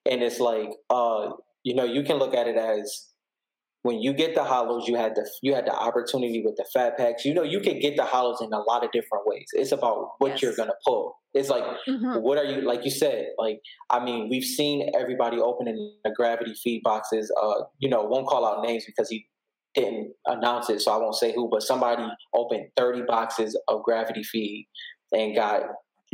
And 0.06 0.22
it's 0.24 0.40
like, 0.40 0.70
uh, 0.90 1.32
you 1.64 1.76
know, 1.76 1.84
you 1.86 2.04
can 2.04 2.18
look 2.18 2.34
at 2.34 2.48
it 2.48 2.56
as 2.58 3.14
when 3.84 4.02
you 4.02 4.12
get 4.14 4.36
the 4.36 4.42
holos, 4.42 4.88
you 4.88 4.96
had 4.98 5.16
the 5.16 5.30
you 5.42 5.54
had 5.54 5.66
the 5.66 5.74
opportunity 5.76 6.42
with 6.44 6.56
the 6.58 6.66
fat 6.74 6.98
packs. 6.98 7.24
You 7.24 7.34
know, 7.34 7.44
you 7.44 7.60
can 7.60 7.80
get 7.80 7.96
the 7.96 8.04
holos 8.04 8.42
in 8.42 8.52
a 8.52 8.60
lot 8.60 8.84
of 8.84 8.92
different 8.92 9.26
ways. 9.26 9.46
It's 9.54 9.72
about 9.72 10.12
what 10.18 10.42
you're 10.42 10.56
gonna 10.56 10.74
pull. 10.86 11.16
It's 11.34 11.50
like 11.50 11.64
Mhm. 11.88 12.22
what 12.22 12.38
are 12.40 12.46
you 12.46 12.62
like 12.62 12.84
you 12.84 12.90
said 12.90 13.28
like 13.38 13.60
i 13.92 14.04
mean 14.04 14.28
we've 14.28 14.44
seen 14.44 14.90
everybody 15.00 15.38
opening 15.40 15.94
the 16.04 16.10
gravity 16.10 16.54
feed 16.56 16.82
boxes 16.84 17.32
uh 17.40 17.64
you 17.78 17.88
know 17.90 18.02
won't 18.06 18.26
call 18.26 18.44
out 18.44 18.64
names 18.64 18.86
because 18.88 19.08
he 19.08 19.28
didn't 19.76 20.14
announce 20.26 20.70
it 20.70 20.82
so 20.82 20.92
i 20.92 20.98
won't 20.98 21.16
say 21.16 21.34
who 21.34 21.50
but 21.50 21.62
somebody 21.62 22.04
opened 22.34 22.68
30 22.76 23.04
boxes 23.04 23.60
of 23.68 23.84
gravity 23.84 24.24
feed 24.24 24.68
and 25.12 25.36
got 25.36 25.62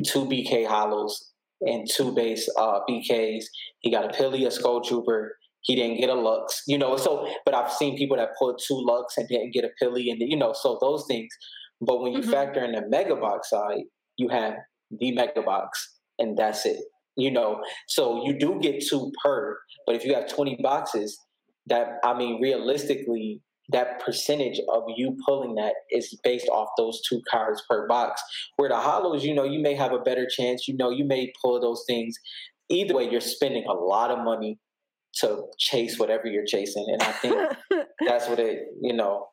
two 0.05 0.25
bk 0.25 0.67
holos 0.67 1.13
and 1.61 1.87
two 1.89 2.13
base 2.13 2.49
uh 2.57 2.79
bks 2.89 3.45
he 3.79 3.91
got 3.91 4.05
a 4.05 4.09
Peely 4.09 4.45
a 4.47 4.51
skull 4.51 4.81
trooper. 4.81 5.37
He 5.61 5.75
didn't 5.75 5.97
get 5.97 6.09
a 6.09 6.13
lux 6.13 6.63
you 6.67 6.77
know 6.77 6.97
so 6.97 7.27
but 7.45 7.53
i've 7.53 7.71
seen 7.71 7.97
people 7.97 8.17
that 8.17 8.29
pulled 8.37 8.59
two 8.67 8.83
lux 8.85 9.17
and 9.17 9.27
didn't 9.29 9.53
get 9.53 9.63
a 9.63 9.69
Peely 9.81 10.11
and 10.11 10.19
you 10.19 10.37
know 10.37 10.53
so 10.53 10.77
those 10.81 11.05
things. 11.07 11.31
But 11.81 12.01
when 12.01 12.13
you 12.13 12.19
Mhm. 12.19 12.31
factor 12.31 12.63
in 12.63 12.73
the 12.73 12.83
mega 12.89 13.15
box 13.15 13.49
side 13.49 13.83
you 14.17 14.27
have 14.29 14.55
the 14.91 15.11
mega 15.13 15.41
box 15.41 15.99
and 16.19 16.37
that's 16.37 16.65
it 16.65 16.79
you 17.15 17.29
know. 17.29 17.61
So 17.87 18.25
you 18.25 18.37
do 18.37 18.59
get 18.59 18.83
two 18.85 19.11
per 19.23 19.57
but 19.85 19.95
if 19.95 20.03
you 20.03 20.13
have 20.15 20.27
20 20.27 20.57
boxes 20.61 21.17
that 21.67 21.99
I 22.03 22.17
mean, 22.17 22.41
realistically, 22.41 23.41
that 23.69 23.99
percentage 24.03 24.59
of 24.71 24.83
you 24.95 25.17
pulling 25.25 25.55
that 25.55 25.73
is 25.89 26.17
based 26.23 26.47
off 26.49 26.69
those 26.77 27.01
two 27.07 27.21
cards 27.29 27.63
per 27.69 27.87
box. 27.87 28.21
Where 28.57 28.69
the 28.69 28.75
holos, 28.75 29.21
you 29.21 29.33
know, 29.33 29.45
you 29.45 29.59
may 29.59 29.75
have 29.75 29.93
a 29.93 29.99
better 29.99 30.27
chance. 30.27 30.67
You 30.67 30.75
know, 30.75 30.89
you 30.89 31.05
may 31.05 31.31
pull 31.41 31.59
those 31.59 31.83
things. 31.87 32.17
Either 32.69 32.93
way, 32.93 33.09
you're 33.09 33.21
spending 33.21 33.65
a 33.67 33.73
lot 33.73 34.11
of 34.11 34.19
money 34.19 34.59
to 35.15 35.43
chase 35.59 35.99
whatever 35.99 36.27
you're 36.27 36.45
chasing, 36.45 36.85
and 36.91 37.03
I 37.03 37.11
think 37.11 37.35
that's 38.07 38.27
what 38.27 38.39
it, 38.39 38.63
you 38.81 38.93
know, 38.93 39.27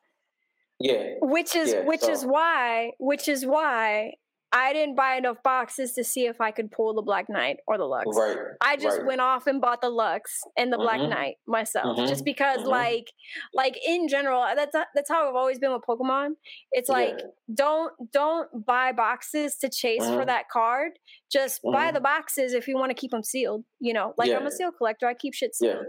yeah. 0.79 1.13
Which 1.21 1.55
is 1.55 1.73
yeah, 1.73 1.85
which 1.85 2.01
so. 2.01 2.11
is 2.11 2.23
why 2.23 2.91
which 2.99 3.27
is 3.27 3.45
why 3.45 4.13
I 4.53 4.73
didn't 4.73 4.95
buy 4.95 5.15
enough 5.15 5.37
boxes 5.43 5.93
to 5.93 6.03
see 6.03 6.25
if 6.25 6.41
I 6.41 6.51
could 6.51 6.71
pull 6.71 6.93
the 6.93 7.01
Black 7.01 7.29
Knight 7.29 7.57
or 7.67 7.77
the 7.77 7.85
Lux. 7.85 8.05
Right. 8.17 8.37
I 8.59 8.75
just 8.75 8.97
right. 8.97 9.07
went 9.07 9.21
off 9.21 9.47
and 9.47 9.61
bought 9.61 9.79
the 9.81 9.89
Lux 9.89 10.41
and 10.57 10.73
the 10.73 10.77
Black 10.77 10.99
Mhm. 10.99 11.09
Knight 11.09 11.35
myself, 11.47 11.97
Mhm. 11.97 12.07
just 12.07 12.25
because, 12.25 12.59
Mhm. 12.59 12.65
like, 12.67 13.11
like 13.53 13.77
in 13.87 14.07
general, 14.09 14.43
that's 14.55 14.75
that's 14.93 15.09
how 15.09 15.29
I've 15.29 15.35
always 15.35 15.57
been 15.57 15.71
with 15.71 15.83
Pokemon. 15.83 16.35
It's 16.71 16.89
Yeah. 16.89 16.95
like 16.95 17.19
don't 17.53 17.93
don't 18.11 18.65
buy 18.65 18.91
boxes 18.91 19.57
to 19.59 19.69
chase 19.69 20.03
for 20.05 20.23
Mhm. 20.23 20.27
that 20.27 20.49
card. 20.49 20.99
Just 21.31 21.61
buy 21.63 21.89
Mhm. 21.91 21.93
the 21.93 22.01
boxes 22.01 22.53
if 22.53 22.67
you 22.67 22.75
want 22.77 22.89
to 22.89 22.95
keep 22.95 23.11
them 23.11 23.23
sealed. 23.23 23.63
You 23.79 23.93
know, 23.93 24.13
like 24.17 24.31
I'm 24.31 24.45
a 24.47 24.51
seal 24.51 24.71
collector, 24.73 25.07
I 25.07 25.13
keep 25.13 25.33
shit 25.33 25.55
Yeah. 25.61 25.73
sealed. 25.73 25.85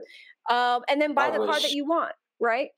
Um, 0.50 0.84
and 0.88 1.00
then 1.00 1.14
buy 1.14 1.26
I 1.28 1.30
the 1.30 1.38
card 1.38 1.62
that 1.62 1.72
you 1.72 1.84
want, 1.86 2.14
right? 2.40 2.70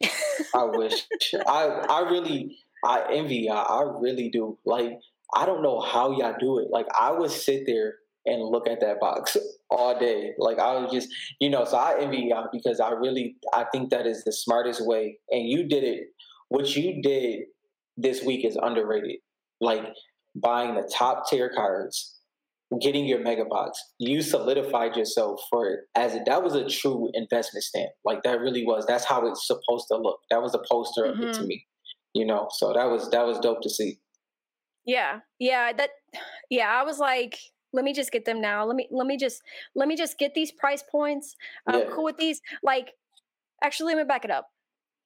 I 0.55 0.65
wish. 0.65 1.07
I 1.47 1.85
I 1.91 2.01
really 2.11 2.59
I 2.85 3.07
envy 3.13 3.37
y'all. 3.49 3.67
I 3.69 3.99
really 3.99 4.29
do. 4.31 4.59
Like 4.65 5.01
I 5.35 5.47
don't 5.47 5.63
know 5.63 5.81
how 5.81 6.13
y'all 6.17 6.35
do 6.39 6.59
it. 6.59 6.69
Like 6.71 6.87
I 6.99 7.11
would 7.11 7.31
sit 7.31 7.65
there 7.67 7.95
and 8.27 8.43
look 8.43 8.67
at 8.69 8.81
that 8.81 9.01
box 9.01 9.37
all 9.71 9.99
day. 9.99 10.33
Like 10.39 10.59
I 10.59 10.79
would 10.79 10.91
just, 10.91 11.09
you 11.41 11.51
know. 11.51 11.65
So 11.65 11.77
I 11.77 12.01
envy 12.01 12.29
y'all 12.31 12.49
because 12.53 12.81
I 12.81 12.91
really 12.91 13.37
I 13.53 13.65
think 13.73 13.91
that 13.91 14.07
is 14.07 14.25
the 14.25 14.33
smartest 14.33 14.87
way. 14.87 15.19
And 15.31 15.49
you 15.49 15.65
did 15.69 15.85
it. 15.85 16.05
What 16.49 16.75
you 16.77 17.03
did 17.03 17.41
this 17.97 18.23
week 18.23 18.45
is 18.45 18.57
underrated. 18.61 19.17
Like 19.61 19.83
buying 20.37 20.75
the 20.75 20.89
top 20.93 21.29
tier 21.29 21.51
cards, 21.55 22.19
getting 22.81 23.07
your 23.07 23.21
mega 23.21 23.45
box. 23.45 23.79
You 23.99 24.21
solidified 24.23 24.97
yourself 24.97 25.41
for 25.51 25.69
it 25.69 25.81
as 25.95 26.15
a, 26.15 26.21
that 26.27 26.43
was 26.43 26.55
a 26.55 26.69
true 26.69 27.09
investment 27.15 27.63
stamp. 27.65 27.91
Like 28.05 28.23
that 28.25 28.41
really 28.41 28.65
was. 28.65 28.85
That's 28.87 29.05
how 29.05 29.27
it's 29.27 29.47
supposed 29.47 29.87
to 29.89 29.97
look. 29.97 30.21
That 30.31 30.43
was 30.43 30.55
a 30.55 30.61
poster 30.71 31.05
of 31.05 31.21
it 31.21 31.33
to 31.35 31.43
Mhm. 31.43 31.47
me. 31.47 31.67
You 32.15 32.25
know, 32.27 32.47
so 32.51 32.73
that 32.73 32.85
was 32.91 33.11
that 33.11 33.27
was 33.27 33.39
dope 33.41 33.61
to 33.63 33.71
see. 33.71 33.99
Yeah, 34.85 35.21
yeah, 35.39 35.73
that 35.73 35.91
yeah, 36.51 36.69
I 36.69 36.83
was 36.85 36.99
like, 36.99 37.39
let 37.73 37.85
me 37.85 37.93
just 37.95 38.13
get 38.13 38.25
them 38.27 38.41
now. 38.41 38.65
Let 38.67 38.77
me 38.77 38.89
let 38.91 39.07
me 39.07 39.17
just 39.17 39.43
let 39.75 39.89
me 39.89 39.97
just 39.97 40.19
get 40.19 40.35
these 40.35 40.53
price 40.53 40.83
points. 40.83 41.37
I'm 41.67 41.83
Yeah. 41.83 41.87
cool 41.87 42.05
with 42.05 42.19
these. 42.19 42.41
Like, 42.63 42.93
actually, 43.63 43.95
let 43.95 43.99
me 43.99 44.05
back 44.09 44.25
it 44.25 44.31
up. 44.33 44.51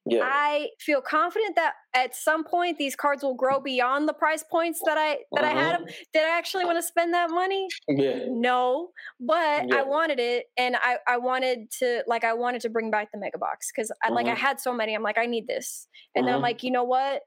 Yeah. 0.06 0.24
I 0.24 0.70
feel 0.80 1.02
confident 1.02 1.56
that 1.56 1.74
at 1.94 2.14
some 2.16 2.44
point 2.44 2.78
these 2.78 2.96
cards 2.96 3.22
will 3.22 3.34
grow 3.36 3.60
beyond 3.60 4.08
the 4.08 4.14
price 4.14 4.44
points 4.50 4.82
that 4.84 4.98
I 4.98 5.20
that 5.34 5.44
I 5.44 5.50
had 5.50 5.74
them. 5.74 5.86
Did 6.14 6.24
I 6.24 6.36
actually 6.38 6.64
want 6.66 6.78
to 6.78 6.82
spend 6.82 7.14
that 7.14 7.30
money? 7.30 7.74
yeah. 7.88 8.26
No, 8.26 8.90
but 9.20 9.64
Yeah. 9.64 9.76
I 9.76 9.84
wanted 9.84 10.20
it, 10.20 10.46
and 10.56 10.76
I 10.76 10.98
I 11.08 11.18
wanted 11.18 11.70
to 11.80 12.04
like 12.06 12.24
I 12.24 12.34
wanted 12.34 12.62
to 12.62 12.70
bring 12.70 12.90
back 12.90 13.12
the 13.12 13.18
mega 13.18 13.38
box 13.38 13.70
because 13.74 13.92
I 14.02 14.10
like 14.10 14.28
I 14.28 14.34
Mhm. 14.34 14.36
had 14.36 14.60
so 14.60 14.72
many. 14.74 14.94
I'm 14.94 15.02
like 15.02 15.18
I 15.18 15.26
need 15.26 15.46
this, 15.48 15.88
and 16.14 16.26
then 16.28 16.34
I'm 16.34 16.40
Mhm. 16.40 16.42
like 16.42 16.62
you 16.62 16.70
know 16.72 16.84
what. 16.84 17.22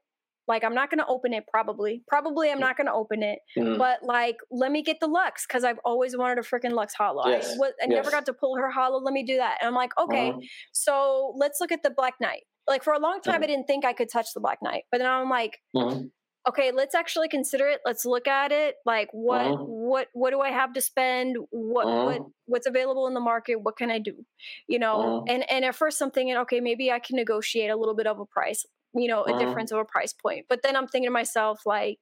Like 0.48 0.64
I'm 0.64 0.74
not 0.74 0.90
gonna 0.90 1.06
open 1.08 1.32
it 1.32 1.44
probably. 1.50 2.02
Probably 2.08 2.50
I'm 2.50 2.58
not 2.60 2.76
gonna 2.76 2.92
open 2.94 3.22
it. 3.22 3.38
Mhm. 3.56 3.78
But 3.78 4.02
like, 4.02 4.36
let 4.50 4.72
me 4.72 4.82
get 4.82 4.98
the 5.00 5.06
Lux 5.06 5.46
because 5.46 5.64
I've 5.64 5.78
always 5.84 6.16
wanted 6.16 6.38
a 6.38 6.42
freaking 6.42 6.72
Lux 6.72 6.94
Holo. 6.94 7.26
Yes, 7.28 7.52
I, 7.52 7.56
was, 7.58 7.72
I 7.82 7.86
never 7.86 8.10
got 8.10 8.26
to 8.26 8.32
pull 8.32 8.56
her 8.56 8.70
Holo. 8.70 8.98
Let 8.98 9.12
me 9.14 9.22
do 9.24 9.36
that. 9.36 9.58
And 9.60 9.68
I'm 9.68 9.74
like, 9.74 9.92
okay, 9.98 10.32
Mhm. 10.32 10.42
so 10.72 11.32
let's 11.36 11.60
look 11.60 11.72
at 11.72 11.82
the 11.82 11.90
Black 11.90 12.14
Knight. 12.20 12.42
Like 12.68 12.82
for 12.84 12.92
a 12.92 12.98
long 12.98 13.20
time, 13.20 13.40
Mhm. 13.40 13.44
I 13.44 13.46
didn't 13.46 13.66
think 13.66 13.84
I 13.84 13.92
could 13.92 14.08
touch 14.10 14.34
the 14.34 14.40
Black 14.40 14.58
Knight, 14.62 14.84
but 14.90 14.98
then 14.98 15.08
I'm 15.08 15.28
like, 15.30 15.58
Mhm. 15.76 16.10
okay, 16.48 16.72
let's 16.72 16.94
actually 16.94 17.28
consider 17.28 17.68
it. 17.68 17.80
Let's 17.84 18.04
look 18.04 18.26
at 18.26 18.50
it. 18.52 18.76
Like, 18.84 19.08
what, 19.12 19.42
Mhm. 19.46 19.66
what, 19.66 20.08
what 20.12 20.30
do 20.30 20.40
I 20.40 20.50
have 20.50 20.72
to 20.74 20.80
spend? 20.80 21.36
What, 21.50 21.86
what, 21.86 22.22
what's 22.46 22.66
available 22.66 23.06
in 23.06 23.14
the 23.14 23.20
market? 23.20 23.56
What 23.62 23.76
can 23.76 23.90
I 23.90 23.98
do? 24.00 24.24
You 24.66 24.78
know, 24.80 25.24
and 25.28 25.48
and 25.50 25.64
at 25.64 25.74
first 25.76 26.00
I'm 26.02 26.10
thinking, 26.10 26.36
okay, 26.38 26.60
maybe 26.60 26.90
I 26.90 26.98
can 26.98 27.16
negotiate 27.16 27.70
a 27.70 27.76
little 27.76 27.94
bit 27.94 28.06
of 28.08 28.18
a 28.18 28.26
price. 28.26 28.64
You 28.94 29.08
know, 29.08 29.24
a 29.24 29.32
Mhm. 29.32 29.34
difference 29.34 29.72
of 29.72 29.78
a 29.78 29.84
price 29.84 30.12
point. 30.12 30.46
But 30.48 30.62
then 30.62 30.76
I'm 30.76 30.86
thinking 30.88 31.08
to 31.08 31.12
myself, 31.12 31.62
like, 31.66 32.00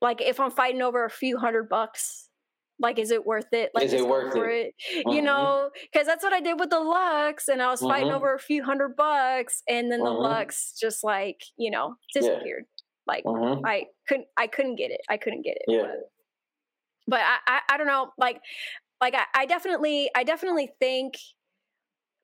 like 0.00 0.20
if 0.20 0.40
I'm 0.40 0.50
fighting 0.50 0.82
over 0.82 1.04
a 1.04 1.10
few 1.10 1.38
hundred 1.38 1.68
bucks, 1.68 2.28
like 2.78 2.98
is 2.98 3.10
it 3.10 3.24
worth 3.24 3.52
it? 3.52 3.70
Like 3.74 3.86
Is 3.86 3.92
it 3.92 4.06
worth 4.06 4.34
it? 4.36 4.56
it? 4.56 4.74
You 5.08 5.22
Mhm. 5.22 5.22
know, 5.22 5.70
because 5.82 6.06
that's 6.06 6.24
what 6.24 6.32
I 6.32 6.40
did 6.40 6.58
with 6.58 6.70
the 6.70 6.80
Lux, 6.80 7.48
and 7.48 7.62
I 7.62 7.68
was 7.70 7.84
fighting 7.84 8.10
Mhm. 8.10 8.12
over 8.12 8.34
a 8.34 8.38
few 8.38 8.64
hundred 8.64 8.96
bucks, 8.96 9.62
and 9.68 9.90
then 9.92 10.04
the. 10.04 10.10
Lux 10.12 10.76
just 10.80 11.04
like 11.04 11.42
you 11.56 11.70
know 11.70 11.96
Yeah. 12.18 12.40
disappeared. 12.40 12.64
Like 13.06 13.24
Mhm. 13.24 13.64
I 13.64 13.86
couldn't, 14.08 14.28
I 14.36 14.46
couldn't 14.46 14.76
get 14.76 14.90
it. 14.90 15.00
I 15.08 15.16
couldn't 15.18 15.42
get 15.42 15.56
it. 15.60 15.66
Yeah. 15.66 15.82
But, 15.82 16.10
but 17.06 17.20
I, 17.20 17.38
I, 17.46 17.60
I 17.70 17.76
don't 17.76 17.86
know. 17.86 18.12
Like, 18.18 18.40
like 19.00 19.14
I, 19.14 19.24
I 19.34 19.46
definitely, 19.46 20.10
I 20.16 20.24
definitely 20.24 20.70
think 20.80 21.14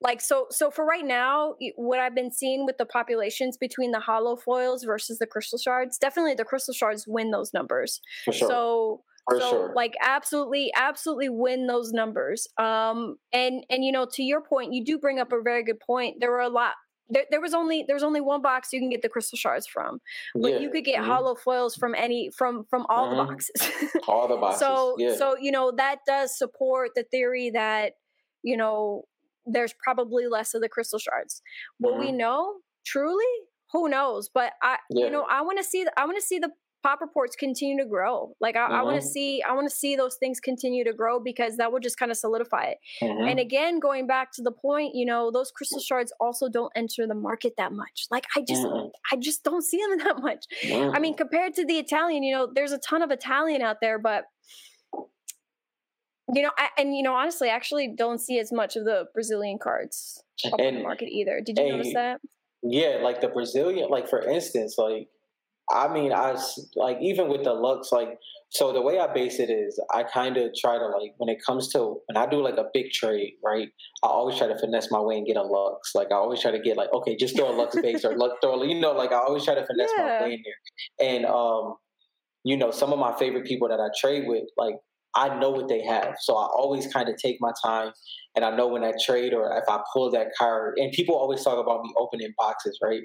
like 0.01 0.21
so 0.21 0.47
so 0.51 0.71
for 0.71 0.85
right 0.85 1.05
now 1.05 1.55
what 1.77 1.99
i've 2.01 2.15
been 2.15 2.31
seeing 2.31 2.65
with 2.67 2.79
the 2.79 2.87
populations 2.87 3.57
between 3.57 3.91
the 3.93 4.01
holo 4.01 4.37
foils 4.37 4.85
versus 4.85 5.19
the 5.19 5.27
crystal 5.27 5.59
shards 5.59 5.99
definitely 5.99 6.35
the 6.35 6.45
crystal 6.45 6.75
shards 6.75 7.05
win 7.07 7.31
those 7.31 7.53
numbers 7.53 8.01
For 8.25 8.33
sure. 8.33 8.49
so 8.49 9.03
For 9.29 9.41
so 9.41 9.51
sure. 9.51 9.73
like 9.75 9.95
absolutely 10.05 10.73
absolutely 10.75 11.29
win 11.29 11.67
those 11.67 11.93
numbers 11.93 12.47
um 12.59 13.17
and 13.33 13.65
and 13.71 13.85
you 13.85 13.93
know 13.93 14.07
to 14.15 14.23
your 14.23 14.41
point 14.43 14.73
you 14.73 14.85
do 14.85 14.99
bring 14.99 15.19
up 15.19 15.33
a 15.33 15.43
very 15.43 15.63
good 15.65 15.81
point 15.81 16.17
there 16.21 16.31
were 16.31 16.41
a 16.41 16.49
lot 16.49 16.75
there, 17.13 17.25
there 17.31 17.41
was 17.41 17.55
only 17.55 17.85
there's 17.89 18.05
only 18.05 18.21
one 18.21 18.41
box 18.41 18.69
you 18.73 18.79
can 18.79 18.89
get 18.89 19.03
the 19.03 19.09
crystal 19.09 19.37
shards 19.37 19.67
from 19.67 19.99
but 20.37 20.53
yeah. 20.53 20.59
you 20.61 20.71
could 20.71 20.85
get 20.85 21.03
Mhm. 21.03 21.07
holo 21.07 21.35
foils 21.35 21.75
from 21.75 21.95
any 21.95 22.31
from 22.39 22.65
from 22.71 22.87
all 22.89 23.09
Mhm. 23.09 23.11
the 23.11 23.25
boxes 23.25 24.01
all 24.09 24.29
the 24.29 24.37
boxes. 24.37 24.61
so 24.61 24.95
yeah. 24.99 25.15
so 25.17 25.37
you 25.37 25.51
know 25.51 25.73
that 25.77 25.99
does 26.07 26.37
support 26.39 26.93
the 26.95 27.03
theory 27.11 27.51
that 27.51 27.95
you 28.43 28.57
know 28.57 29.05
there's 29.53 29.75
probably 29.85 30.27
less 30.27 30.55
of 30.55 30.61
the 30.63 30.69
crystal 30.69 30.99
shards. 30.99 31.43
Will 31.79 31.99
we 31.99 32.09
Mhm. 32.13 32.17
know? 32.17 32.55
Truly? 32.85 33.25
Who 33.73 33.89
knows? 33.89 34.29
But 34.33 34.53
i 34.63 34.79
Yeah. 34.91 35.05
you 35.07 35.11
know 35.11 35.23
i 35.29 35.43
want 35.43 35.59
to 35.59 35.65
see 35.65 35.85
the, 35.85 35.93
i 36.01 36.05
want 36.05 36.17
to 36.17 36.23
see 36.23 36.39
the 36.39 36.51
pop 36.83 37.03
reports 37.03 37.37
continue 37.37 37.77
to 37.83 37.87
grow. 37.89 38.35
Like 38.41 38.57
i, 38.57 38.65
I 38.67 38.83
want 38.83 38.99
to 39.01 39.07
see 39.07 39.43
i 39.43 39.53
want 39.53 39.69
to 39.69 39.75
see 39.83 39.97
those 39.97 40.17
things 40.17 40.41
continue 40.41 40.83
to 40.85 40.95
grow 40.95 41.21
because 41.21 41.59
that 41.59 41.71
would 41.73 41.83
just 41.83 41.99
kind 41.99 42.11
of 42.11 42.17
solidify 42.17 42.65
it. 42.73 42.79
Mhm. 43.03 43.31
and 43.31 43.39
again 43.39 43.79
going 43.81 44.07
back 44.07 44.33
to 44.37 44.43
the 44.43 44.51
point 44.51 44.95
you 44.95 45.05
know 45.05 45.31
those 45.31 45.51
crystal 45.51 45.79
shards 45.79 46.11
also 46.21 46.49
don't 46.49 46.73
enter 46.75 47.07
the 47.07 47.15
market 47.15 47.53
that 47.59 47.73
much. 47.73 48.07
Like 48.11 48.27
i 48.35 48.41
just 48.41 48.63
Mm-mm. 48.67 48.91
i 49.13 49.17
just 49.17 49.45
don't 49.45 49.63
see 49.63 49.79
them 49.79 49.99
that 50.07 50.19
much. 50.23 50.47
I 50.97 50.99
mean, 50.99 51.15
compared 51.15 51.53
to 51.57 51.65
the 51.67 51.79
Italian, 51.79 52.23
you 52.23 52.35
know, 52.35 52.49
there's 52.55 52.73
a 52.73 52.79
ton 52.79 53.03
of 53.03 53.11
Italian 53.11 53.61
out 53.63 53.77
there, 53.83 53.99
but 53.99 54.25
you 56.33 56.43
know, 56.43 56.51
I, 56.59 56.69
and 56.79 56.97
you 56.97 57.03
know, 57.03 57.15
honestly, 57.15 57.49
I 57.49 57.55
actually 57.55 57.95
don't 57.97 58.19
see 58.21 58.39
as 58.39 58.53
much 58.53 58.77
of 58.77 58.85
the 58.85 59.07
Brazilian 59.15 59.59
cards 59.59 60.23
up 60.53 60.61
in 60.61 60.77
the 60.77 60.83
market 60.83 61.09
either. 61.09 61.41
Did 61.45 61.59
you 61.59 61.69
notice 61.69 61.93
that? 61.95 62.21
Yeah, 62.63 62.99
like 63.03 63.21
the 63.21 63.29
Brazilian, 63.29 63.89
like 63.89 64.09
for 64.09 64.23
instance, 64.23 64.77
like 64.77 65.09
I 65.71 65.93
mean, 65.93 66.13
I 66.13 66.37
like 66.77 66.99
even 67.01 67.29
with 67.29 67.45
the 67.45 67.55
looks, 67.55 67.93
like 67.93 68.19
so 68.51 68.73
the 68.73 68.83
way 68.83 68.99
I 68.99 69.13
base 69.13 69.39
it 69.39 69.51
is 69.51 69.81
I 69.95 70.03
kind 70.03 70.37
of 70.37 70.51
try 70.61 70.77
to 70.77 70.87
like 70.89 71.15
when 71.19 71.29
it 71.29 71.39
comes 71.47 71.69
to 71.73 72.01
when 72.07 72.17
I 72.17 72.29
do 72.29 72.43
like 72.43 72.57
a 72.57 72.67
big 72.75 72.91
trade, 72.91 73.35
right? 73.45 73.69
I 74.03 74.09
always 74.09 74.37
try 74.37 74.49
to 74.49 74.59
finesse 74.59 74.91
my 74.91 75.01
way 75.01 75.17
and 75.17 75.27
get 75.27 75.37
a 75.37 75.43
lux. 75.43 75.95
Like 75.95 76.09
I 76.11 76.17
always 76.17 76.41
try 76.43 76.51
to 76.51 76.59
get 76.59 76.77
like 76.77 76.93
okay, 76.93 77.17
just 77.17 77.37
throw 77.37 77.51
a 77.51 77.57
lux 77.57 77.77
base 77.81 78.05
or 78.05 78.17
lux 78.17 78.35
throw, 78.43 78.63
you 78.65 78.81
know, 78.81 78.93
like 78.93 79.13
I 79.13 79.17
always 79.19 79.45
try 79.45 79.55
to 79.55 79.65
finesse 79.67 79.93
Yeah. 79.97 80.19
my 80.19 80.27
way 80.27 80.33
in 80.35 80.43
there. 80.45 81.09
And 81.09 81.25
um, 81.27 81.77
you 82.45 82.57
know, 82.57 82.71
some 82.73 82.93
of 82.93 82.99
my 82.99 83.17
favorite 83.19 83.47
people 83.47 83.69
that 83.69 83.81
I 83.81 83.89
trade 84.01 84.25
with, 84.27 84.45
like 84.59 84.75
I 85.15 85.39
know 85.39 85.51
what 85.51 85.69
they 85.69 85.83
have, 85.85 86.15
so 86.21 86.37
I 86.37 86.47
always 86.47 86.87
kind 86.93 87.09
of 87.09 87.17
take 87.17 87.39
my 87.41 87.53
time 87.65 87.93
and 88.37 88.45
I 88.45 88.55
know 88.55 88.69
when 88.69 88.85
I 88.85 88.93
trade 89.05 89.33
or 89.35 89.57
if 89.57 89.65
I 89.69 89.81
pull 89.93 90.11
that 90.13 90.29
card, 90.39 90.75
and 90.79 90.93
people 90.93 91.17
always 91.17 91.43
talk 91.43 91.59
about 91.59 91.83
me 91.83 91.93
opening 91.99 92.33
boxes, 92.39 92.79
right? 92.83 93.03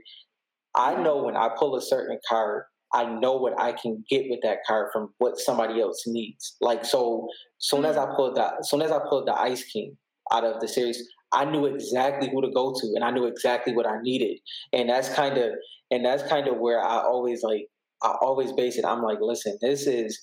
I 0.75 0.93
mm-hmm. 0.93 1.03
know 1.03 1.23
when 1.23 1.35
I 1.35 1.49
pull 1.57 1.75
a 1.75 1.81
certain 1.81 2.19
card, 2.27 2.63
I 2.93 3.05
know 3.05 3.35
what 3.35 3.59
I 3.59 3.73
can 3.73 4.03
get 4.09 4.25
with 4.29 4.39
that 4.43 4.59
card 4.67 4.89
from 4.93 5.13
what 5.17 5.39
somebody 5.39 5.81
else 5.81 6.03
needs. 6.05 6.55
Like 6.61 6.85
so, 6.85 7.27
soon 7.57 7.85
as 7.85 7.97
I 7.97 8.05
mm-hmm. 8.05 8.15
pulled 8.15 8.35
that, 8.35 8.65
soon 8.65 8.81
as 8.81 8.91
I 8.91 8.99
pulled 9.09 9.27
the 9.27 9.33
Ice 9.33 9.63
King 9.63 9.97
out 10.31 10.43
of 10.43 10.61
the 10.61 10.67
series, 10.67 11.01
I 11.31 11.45
knew 11.45 11.65
exactly 11.65 12.29
who 12.29 12.41
to 12.41 12.51
go 12.51 12.73
to, 12.73 12.87
and 12.95 13.03
I 13.03 13.11
knew 13.11 13.25
exactly 13.25 13.73
what 13.73 13.87
I 13.87 13.99
needed, 14.01 14.37
and 14.73 14.89
that's 14.89 15.09
kind 15.09 15.37
of, 15.37 15.51
and 15.91 16.05
that's 16.05 16.23
kind 16.23 16.47
of 16.47 16.57
where 16.57 16.79
I 16.79 16.97
always 16.97 17.41
like, 17.41 17.67
I 18.03 18.15
always 18.21 18.51
base 18.51 18.77
it. 18.77 18.85
I'm 18.85 19.01
like, 19.01 19.19
listen, 19.21 19.57
this 19.61 19.87
is 19.87 20.19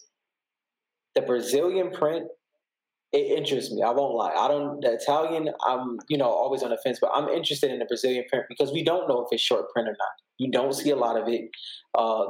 the 1.15 1.23
Brazilian 1.23 1.91
print 1.91 2.27
it 3.13 3.39
interests 3.39 3.71
me. 3.71 3.83
I 3.83 3.91
won't 3.91 4.15
lie. 4.15 4.33
I 4.33 4.49
don't 4.49 4.81
the 4.81 4.95
Italian. 4.95 5.51
I'm 5.67 5.99
you 6.09 6.17
know 6.17 6.31
always 6.31 6.63
on 6.63 6.71
the 6.71 6.79
fence, 6.79 6.99
but 7.01 7.11
I'm 7.15 7.29
interested 7.29 7.71
in 7.71 7.79
the 7.79 7.85
Brazilian 7.85 8.25
print 8.29 8.47
because 8.49 8.73
we 8.73 8.83
don't 8.83 9.07
know 9.07 9.21
if 9.21 9.29
it's 9.31 9.43
short 9.43 9.71
print 9.71 9.89
or 9.89 9.93
not. 9.93 10.09
You 10.39 10.51
don't 10.51 10.73
see 10.73 10.91
a 10.91 10.97
lot 10.97 11.21
of 11.21 11.29
it. 11.29 11.51
Uh, 11.97 12.25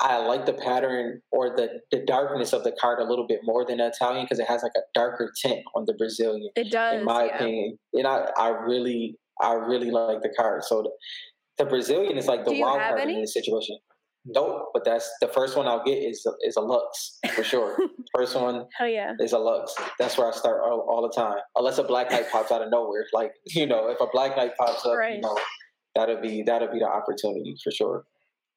I 0.00 0.18
like 0.18 0.46
the 0.46 0.52
pattern 0.52 1.22
or 1.32 1.56
the, 1.56 1.80
the 1.90 2.04
darkness 2.04 2.52
of 2.52 2.62
the 2.62 2.72
card 2.80 3.00
a 3.00 3.04
little 3.04 3.26
bit 3.26 3.40
more 3.42 3.64
than 3.64 3.78
the 3.78 3.88
Italian 3.88 4.24
because 4.24 4.38
it 4.38 4.46
has 4.46 4.62
like 4.62 4.72
a 4.76 4.82
darker 4.94 5.32
tint 5.40 5.64
on 5.74 5.84
the 5.86 5.94
Brazilian. 5.94 6.50
It 6.56 6.70
does, 6.70 7.00
in 7.00 7.04
my 7.04 7.24
yeah. 7.24 7.36
opinion. 7.36 7.78
And 7.94 8.06
I, 8.06 8.28
I 8.38 8.48
really, 8.48 9.16
I 9.40 9.54
really 9.54 9.90
like 9.90 10.22
the 10.22 10.32
card. 10.36 10.64
So 10.64 10.82
the, 10.82 11.64
the 11.64 11.68
Brazilian 11.68 12.16
is 12.16 12.26
like 12.26 12.44
the 12.44 12.60
wild 12.60 12.78
card 12.78 13.00
any? 13.00 13.14
in 13.14 13.20
this 13.22 13.34
situation. 13.34 13.78
Nope, 14.30 14.70
but 14.74 14.84
that's 14.84 15.10
the 15.20 15.28
first 15.28 15.56
one 15.56 15.66
I'll 15.66 15.82
get 15.84 15.96
is 15.98 16.24
a, 16.26 16.32
is 16.46 16.56
a 16.56 16.60
Lux 16.60 17.18
for 17.34 17.42
sure. 17.42 17.76
first 18.14 18.34
one 18.36 18.66
Hell 18.76 18.88
yeah. 18.88 19.14
is 19.20 19.32
a 19.32 19.38
Lux. 19.38 19.74
That's 19.98 20.18
where 20.18 20.28
I 20.28 20.32
start 20.32 20.60
all, 20.62 20.80
all 20.88 21.02
the 21.02 21.14
time. 21.14 21.38
Unless 21.56 21.78
a 21.78 21.82
Black 21.84 22.10
Knight 22.10 22.30
pops 22.30 22.50
out 22.52 22.62
of 22.62 22.70
nowhere, 22.70 23.06
like 23.12 23.32
you 23.46 23.66
know, 23.66 23.88
if 23.88 24.00
a 24.00 24.06
Black 24.12 24.36
Knight 24.36 24.52
pops 24.58 24.84
up, 24.86 24.96
Right. 24.96 25.14
you 25.16 25.20
know, 25.20 25.36
that'll 25.94 26.20
be 26.20 26.42
that'll 26.42 26.72
be 26.72 26.78
the 26.80 26.86
opportunity 26.88 27.56
for 27.64 27.70
sure. 27.70 28.04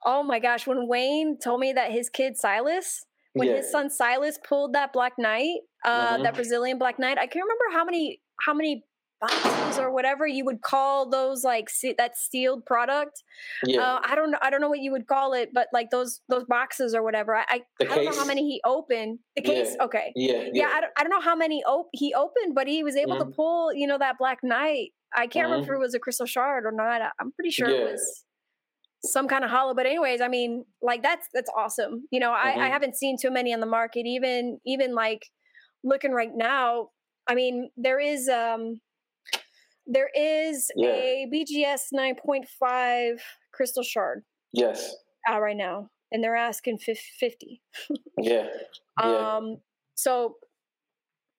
Oh 0.05 0.23
my 0.23 0.39
gosh, 0.39 0.65
when 0.67 0.87
Wayne 0.87 1.37
told 1.37 1.59
me 1.59 1.73
that 1.73 1.91
his 1.91 2.09
kid 2.09 2.35
Silas, 2.37 3.05
when 3.33 3.47
yeah, 3.47 3.57
his 3.57 3.71
son 3.71 3.89
Silas 3.89 4.39
pulled 4.47 4.73
that 4.73 4.91
Black 4.93 5.13
Knight, 5.17 5.59
uh, 5.85 6.17
Mhm. 6.17 6.23
that 6.23 6.33
Brazilian 6.35 6.77
Black 6.79 6.97
Knight, 6.99 7.17
I 7.17 7.27
can't 7.27 7.45
remember 7.45 7.65
how 7.77 7.85
many 7.85 8.21
how 8.45 8.53
many 8.53 8.83
boxes 9.21 9.77
or 9.79 9.91
whatever 9.91 10.25
you 10.27 10.43
would 10.45 10.61
call 10.61 11.09
those 11.09 11.43
like 11.43 11.69
se- 11.69 11.95
that 11.97 12.17
sealed 12.17 12.65
product. 12.65 13.23
yeah, 13.65 13.81
Uh, 13.81 13.99
I 14.03 14.15
don't 14.15 14.31
know. 14.31 14.39
I 14.41 14.49
don't 14.49 14.61
know 14.61 14.69
what 14.69 14.79
you 14.79 14.91
would 14.91 15.07
call 15.07 15.33
it, 15.33 15.49
but 15.53 15.67
like 15.71 15.89
those 15.91 16.21
those 16.29 16.43
boxes 16.45 16.93
or 16.95 17.03
whatever. 17.03 17.35
I 17.35 17.45
I, 17.49 17.61
I 17.81 17.85
don't 17.95 18.05
know 18.05 18.19
how 18.19 18.25
many 18.25 18.41
he 18.41 18.61
opened. 18.65 19.19
The 19.35 19.43
Yeah. 19.43 19.49
case, 19.53 19.77
okay. 19.79 20.11
yeah, 20.15 20.33
Yeah, 20.33 20.49
yeah. 20.53 20.69
I, 20.73 20.81
don't, 20.81 20.91
I 20.97 21.03
don't 21.03 21.11
know 21.11 21.21
how 21.21 21.35
many 21.35 21.63
op- 21.63 21.89
he 21.93 22.13
opened, 22.13 22.55
but 22.55 22.67
he 22.67 22.83
was 22.83 22.95
able 22.95 23.17
to 23.19 23.25
Mhm. 23.25 23.35
pull, 23.35 23.73
you 23.73 23.87
know, 23.87 23.97
that 23.97 24.17
Black 24.17 24.39
Knight. 24.43 24.89
I 25.15 25.27
can't 25.27 25.45
remember 25.45 25.65
if 25.65 25.69
Mhm. 25.71 25.75
it 25.81 25.85
was 25.85 25.93
a 25.93 25.99
crystal 25.99 26.25
shard 26.25 26.65
or 26.65 26.71
not. 26.71 27.01
I- 27.01 27.11
I'm 27.19 27.31
pretty 27.33 27.51
sure 27.51 27.69
Yeah. 27.69 27.77
it 27.85 27.91
was 27.91 28.25
some 29.03 29.27
kind 29.27 29.43
of 29.43 29.49
holo. 29.51 29.73
But 29.73 29.85
anyways, 29.87 30.21
I 30.21 30.27
mean, 30.27 30.65
like 30.81 31.01
that's 31.03 31.27
that's 31.33 31.49
awesome. 31.55 32.07
You 32.11 32.19
know, 32.19 32.31
I, 32.31 32.51
I 32.51 32.55
Mhm. 32.67 32.71
haven't 32.71 32.95
seen 32.95 33.17
too 33.19 33.31
many 33.31 33.53
on 33.53 33.59
the 33.59 33.65
market. 33.79 34.05
Even 34.05 34.59
even 34.65 34.93
like 34.95 35.23
looking 35.83 36.11
right 36.11 36.33
now, 36.33 36.89
I 37.27 37.35
mean, 37.35 37.71
there 37.77 37.99
is 37.99 38.29
um 38.29 38.79
there 39.91 40.09
is 40.15 40.71
Yeah. 40.75 40.89
a 40.89 41.27
BGS 41.31 41.91
9.5 41.93 43.21
crystal 43.53 43.83
shard 43.83 44.23
yes, 44.53 44.95
out 45.27 45.41
right 45.41 45.57
now, 45.57 45.89
and 46.11 46.23
they're 46.23 46.35
asking 46.35 46.77
50. 46.79 47.61
yeah, 48.17 48.47
yeah. 49.03 49.37
Um, 49.37 49.57
so 49.95 50.35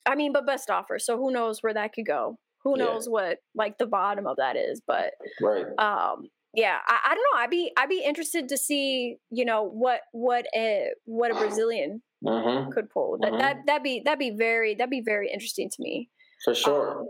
I 0.07 0.15
mean, 0.15 0.33
but 0.33 0.47
best 0.47 0.70
offer. 0.70 0.99
So 0.99 1.16
who 1.16 1.31
knows 1.31 1.62
where 1.62 1.74
that 1.74 1.93
could 1.93 2.07
go? 2.07 2.39
Who 2.65 2.77
Yeah. 2.77 2.85
knows 2.87 3.09
what 3.09 3.39
like 3.55 3.79
the 3.79 3.87
bottom 3.87 4.27
of 4.27 4.37
that 4.37 4.57
is? 4.57 4.81
But 4.87 5.15
right. 5.41 5.66
um, 5.79 6.29
yeah, 6.55 6.79
I, 6.87 7.01
I 7.07 7.15
don't 7.15 7.24
know. 7.33 7.41
I'd 7.41 7.51
be 7.51 7.73
I'd 7.77 7.89
be 7.89 8.03
interested 8.05 8.49
to 8.49 8.57
see 8.57 9.16
you 9.31 9.45
know 9.45 9.62
what 9.65 10.03
what 10.12 10.47
a 10.55 10.91
what 11.05 11.31
a 11.31 11.35
Brazilian 11.35 12.03
hmm 12.27 12.70
could 12.70 12.91
pull. 12.91 13.19
That 13.20 13.33
Mhm. 13.33 13.39
that 13.39 13.57
that'd 13.66 13.83
be 13.83 14.03
that'd 14.05 14.19
be 14.19 14.31
very 14.31 14.74
that'd 14.74 14.91
be 14.91 15.01
very 15.01 15.31
interesting 15.33 15.70
to 15.70 15.83
me. 15.83 16.11
For 16.45 16.55
sure. 16.55 17.01
Um, 17.01 17.09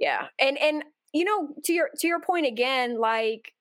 yeah, 0.00 0.26
and 0.40 0.58
and 0.58 0.84
you 1.12 1.24
know 1.24 1.54
to 1.64 1.72
your 1.72 1.90
to 1.98 2.08
your 2.08 2.20
point 2.20 2.46
again, 2.46 2.98
like 2.98 3.52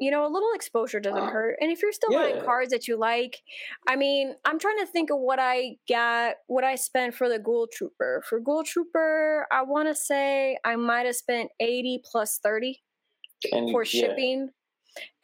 you 0.00 0.10
know 0.10 0.26
a 0.26 0.32
little 0.32 0.50
exposure 0.54 0.98
doesn't 1.00 1.28
hurt. 1.28 1.56
And 1.60 1.70
if 1.70 1.80
you're 1.80 1.92
still 1.92 2.10
buying 2.12 2.44
cards 2.44 2.72
that 2.72 2.88
you 2.88 2.96
like, 2.98 3.40
I 3.88 3.94
mean, 3.96 4.34
I'm 4.44 4.58
trying 4.58 4.78
to 4.80 4.86
think 4.86 5.10
of 5.10 5.18
what 5.18 5.38
I 5.38 5.76
got, 5.88 6.34
what 6.48 6.64
I 6.64 6.74
spent 6.74 7.14
for 7.14 7.28
the 7.28 7.38
Ghoul 7.38 7.68
Trooper. 7.72 8.22
For 8.28 8.40
Ghoul 8.40 8.64
Trooper, 8.64 9.46
I 9.52 9.62
want 9.62 9.88
to 9.88 9.94
say 9.94 10.58
I 10.64 10.76
might 10.76 11.06
have 11.06 11.16
spent 11.16 11.50
eighty 11.60 12.02
plus 12.04 12.38
thirty 12.42 12.82
and 13.52 13.70
for 13.70 13.84
yeah. 13.84 13.88
shipping. 14.00 14.50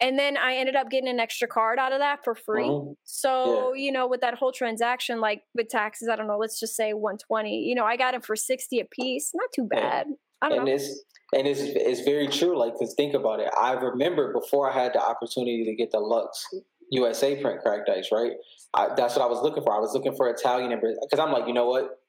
And 0.01 0.19
then 0.19 0.37
I 0.37 0.57
ended 0.57 0.77
up 0.77 0.91
getting 0.91 1.09
an 1.09 1.19
extra 1.21 1.49
card 1.49 1.79
out 1.79 1.93
of 1.93 2.01
that 2.01 2.23
for 2.25 2.35
free. 2.35 2.65
Mhm. 2.69 2.95
So, 3.05 3.73
you 3.73 3.91
know, 3.91 4.07
with 4.07 4.21
that 4.21 4.35
whole 4.35 4.53
transaction, 4.53 5.21
like 5.21 5.45
with 5.55 5.69
taxes, 5.69 6.09
I 6.09 6.17
don't 6.17 6.27
know, 6.27 6.37
let's 6.39 6.61
just 6.61 6.77
say 6.77 6.93
120. 6.93 7.61
You 7.65 7.75
know, 7.75 7.85
I 7.87 7.97
got 7.97 8.13
them 8.13 8.21
for 8.21 8.37
60 8.37 8.81
a 8.81 8.85
piece. 8.85 9.33
Not 9.35 9.49
too 9.55 9.69
Yeah. 9.73 9.81
bad. 9.81 10.07
And 10.43 10.67
know. 10.67 10.73
it's 10.73 11.03
and 11.33 11.47
it's 11.47 11.61
it's 11.61 12.01
very 12.03 12.29
true. 12.29 12.59
Like, 12.59 12.75
cause 12.79 12.95
think 12.97 13.15
about 13.15 13.41
it. 13.41 13.49
I 13.59 13.73
remember 13.73 14.33
before 14.33 14.71
I 14.71 14.75
had 14.75 14.93
the 14.93 15.03
opportunity 15.03 15.65
to 15.65 15.75
get 15.75 15.91
the 15.91 16.01
Lux 16.01 16.47
USA 16.91 17.41
print 17.41 17.61
cracked 17.63 17.89
ice. 17.89 18.09
Right, 18.13 18.33
I, 18.75 18.89
that's 18.97 19.17
what 19.17 19.25
I 19.25 19.29
was 19.29 19.43
looking 19.43 19.63
for. 19.63 19.75
I 19.75 19.81
was 19.81 19.95
looking 19.95 20.15
for 20.15 20.29
Italian 20.29 20.73
and 20.73 20.81
because 20.81 21.19
I'm 21.19 21.33
like, 21.33 21.47
you 21.47 21.55
know 21.55 21.69
what, 21.69 22.03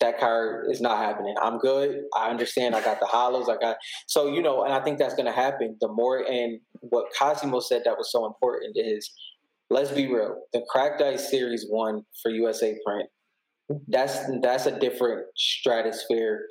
that 0.00 0.18
card 0.18 0.66
is 0.70 0.80
not 0.80 0.98
happening. 0.98 1.34
I'm 1.40 1.58
good. 1.58 2.02
I 2.16 2.28
understand. 2.30 2.74
I 2.74 2.82
got 2.82 3.00
the 3.00 3.06
holos. 3.06 3.48
I 3.48 3.58
got 3.58 3.76
so 4.06 4.32
you 4.32 4.42
know, 4.42 4.64
and 4.64 4.74
I 4.74 4.80
think 4.80 4.98
that's 4.98 5.14
going 5.14 5.26
to 5.26 5.32
happen. 5.32 5.76
The 5.80 5.88
more 5.88 6.18
and 6.18 6.60
what 6.80 7.06
Cosimo 7.18 7.60
said 7.60 7.82
that 7.84 7.96
was 7.96 8.10
so 8.10 8.26
important 8.26 8.76
is, 8.76 9.10
let's 9.68 9.90
be 9.90 10.06
real. 10.06 10.42
The 10.52 10.64
cracked 10.68 11.00
ice 11.02 11.30
series 11.30 11.66
one 11.68 12.02
for 12.22 12.30
USA 12.30 12.76
print. 12.84 13.08
That's 13.88 14.18
that's 14.42 14.66
a 14.66 14.78
different 14.78 15.26
stratosphere 15.36 16.46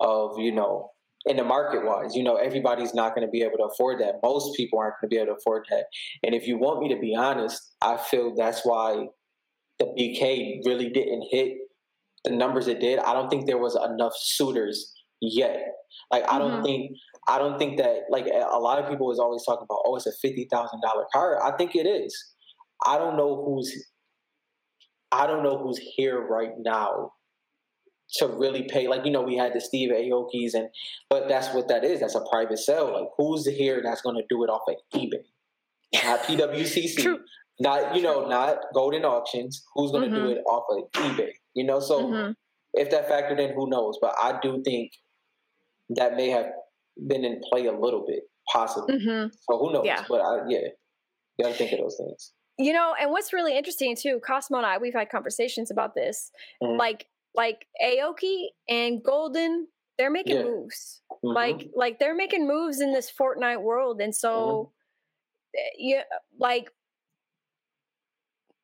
of 0.00 0.38
you 0.38 0.52
know 0.52 0.90
in 1.26 1.36
the 1.36 1.44
market 1.44 1.84
wise 1.84 2.14
you 2.14 2.22
know 2.22 2.36
everybody's 2.36 2.94
not 2.94 3.14
going 3.14 3.26
to 3.26 3.30
be 3.30 3.42
able 3.42 3.56
to 3.58 3.64
afford 3.64 4.00
that. 4.00 4.14
Most 4.22 4.56
people 4.56 4.78
aren't 4.78 4.94
going 5.00 5.10
to 5.10 5.14
be 5.16 5.20
able 5.20 5.34
to 5.34 5.38
afford 5.38 5.64
that. 5.70 5.86
And 6.24 6.34
if 6.34 6.46
you 6.46 6.58
want 6.58 6.80
me 6.80 6.88
to 6.94 7.00
be 7.00 7.14
honest 7.16 7.74
i 7.82 7.96
feel 7.96 8.34
that's 8.34 8.62
why 8.64 9.06
the 9.78 9.86
bk 9.98 10.60
really 10.66 10.88
didn't 10.90 11.26
hit 11.30 11.54
the 12.24 12.30
numbers 12.30 12.68
it 12.68 12.80
did. 12.80 12.98
I 13.00 13.12
don't 13.14 13.30
think 13.30 13.46
there 13.46 13.58
was 13.58 13.76
enough 13.76 14.14
suitors 14.16 14.92
yet. 15.20 15.58
Like 16.10 16.24
i 16.30 16.38
don't 16.38 16.60
Mhm. 16.60 16.64
think 16.64 16.92
i 17.28 17.38
don't 17.38 17.58
think 17.58 17.78
that 17.78 18.02
like 18.10 18.26
a 18.26 18.46
a 18.52 18.60
lot 18.60 18.78
of 18.78 18.88
people 18.90 19.10
is 19.12 19.18
always 19.18 19.44
talking 19.44 19.64
about 19.68 19.80
oh 19.86 19.96
it's 19.96 20.06
a 20.06 20.12
$50000 20.24 21.06
car. 21.12 21.42
I 21.44 21.56
think 21.56 21.74
it 21.76 21.86
is. 21.86 22.12
I 22.86 22.98
don't 22.98 23.16
know 23.16 23.44
who's 23.44 23.70
i 25.12 25.26
don't 25.26 25.42
know 25.42 25.58
who's 25.58 25.78
here 25.78 26.20
right 26.26 26.52
now 26.58 27.12
to 28.14 28.26
really 28.28 28.62
pay 28.64 28.86
like 28.88 29.04
you 29.04 29.10
know 29.10 29.22
we 29.22 29.36
had 29.36 29.52
the 29.52 29.60
Steve 29.60 29.90
Aoki's 29.90 30.54
and 30.54 30.68
but 31.10 31.28
that's 31.28 31.52
what 31.54 31.68
that 31.68 31.84
is 31.84 32.00
that's 32.00 32.14
a 32.14 32.24
private 32.30 32.58
sale 32.58 32.92
like 32.92 33.08
who's 33.16 33.46
here 33.46 33.80
that's 33.82 34.00
going 34.00 34.16
to 34.16 34.22
do 34.30 34.44
it 34.44 34.48
off 34.48 34.62
of 34.68 34.76
eBay 34.94 35.24
not 36.04 36.20
PWCC 36.20 37.02
True. 37.02 37.18
not 37.58 37.96
you 37.96 38.02
know 38.02 38.26
not 38.28 38.58
Goldin 38.74 39.04
auctions 39.04 39.64
who's 39.74 39.90
going 39.90 40.08
to 40.10 40.16
Mhm. 40.16 40.22
do 40.24 40.30
it 40.32 40.38
off 40.46 40.64
of 40.70 40.90
eBay 41.02 41.30
you 41.54 41.64
know 41.64 41.80
so 41.80 42.04
Mhm. 42.06 42.34
if 42.74 42.90
that 42.90 43.08
factored 43.08 43.40
in 43.40 43.54
who 43.54 43.68
knows 43.68 43.98
but 44.00 44.14
I 44.22 44.38
do 44.40 44.62
think 44.62 44.92
that 45.90 46.16
may 46.16 46.30
have 46.30 46.46
been 47.08 47.24
in 47.24 47.40
play 47.50 47.66
a 47.66 47.72
little 47.72 48.04
bit 48.06 48.22
possibly 48.52 48.98
Mhm. 48.98 49.32
so 49.32 49.58
who 49.58 49.72
knows 49.72 49.84
Yeah. 49.84 50.04
but 50.08 50.20
I, 50.20 50.48
yeah 50.48 50.68
you 51.38 51.44
got 51.44 51.50
to 51.52 51.54
think 51.58 51.72
of 51.72 51.80
those 51.80 51.96
things 51.96 52.32
You 52.58 52.72
know, 52.72 52.94
and 52.98 53.10
what's 53.10 53.34
really 53.34 53.54
interesting 53.54 53.94
too, 53.94 54.18
Cosimo 54.26 54.56
and 54.56 54.66
I, 54.66 54.78
we've 54.78 54.94
had 54.94 55.10
conversations 55.10 55.70
about 55.70 55.94
this. 55.94 56.32
Mhm. 56.62 56.78
Like, 56.78 57.06
like 57.36 57.66
Aoki 57.82 58.48
and 58.68 59.02
Goldin, 59.04 59.66
they're 59.98 60.10
making 60.10 60.42
Yeah. 60.42 60.44
moves. 60.44 61.02
Mhm. 61.24 61.30
Like, 61.34 61.68
like 61.74 61.98
they're 61.98 62.14
making 62.16 62.46
moves 62.48 62.80
in 62.80 62.92
this 62.92 63.12
Fortnite 63.12 63.62
world, 63.62 64.00
and 64.00 64.14
so, 64.14 64.70
eh, 65.56 65.70
yeah, 65.78 66.04
like 66.38 66.70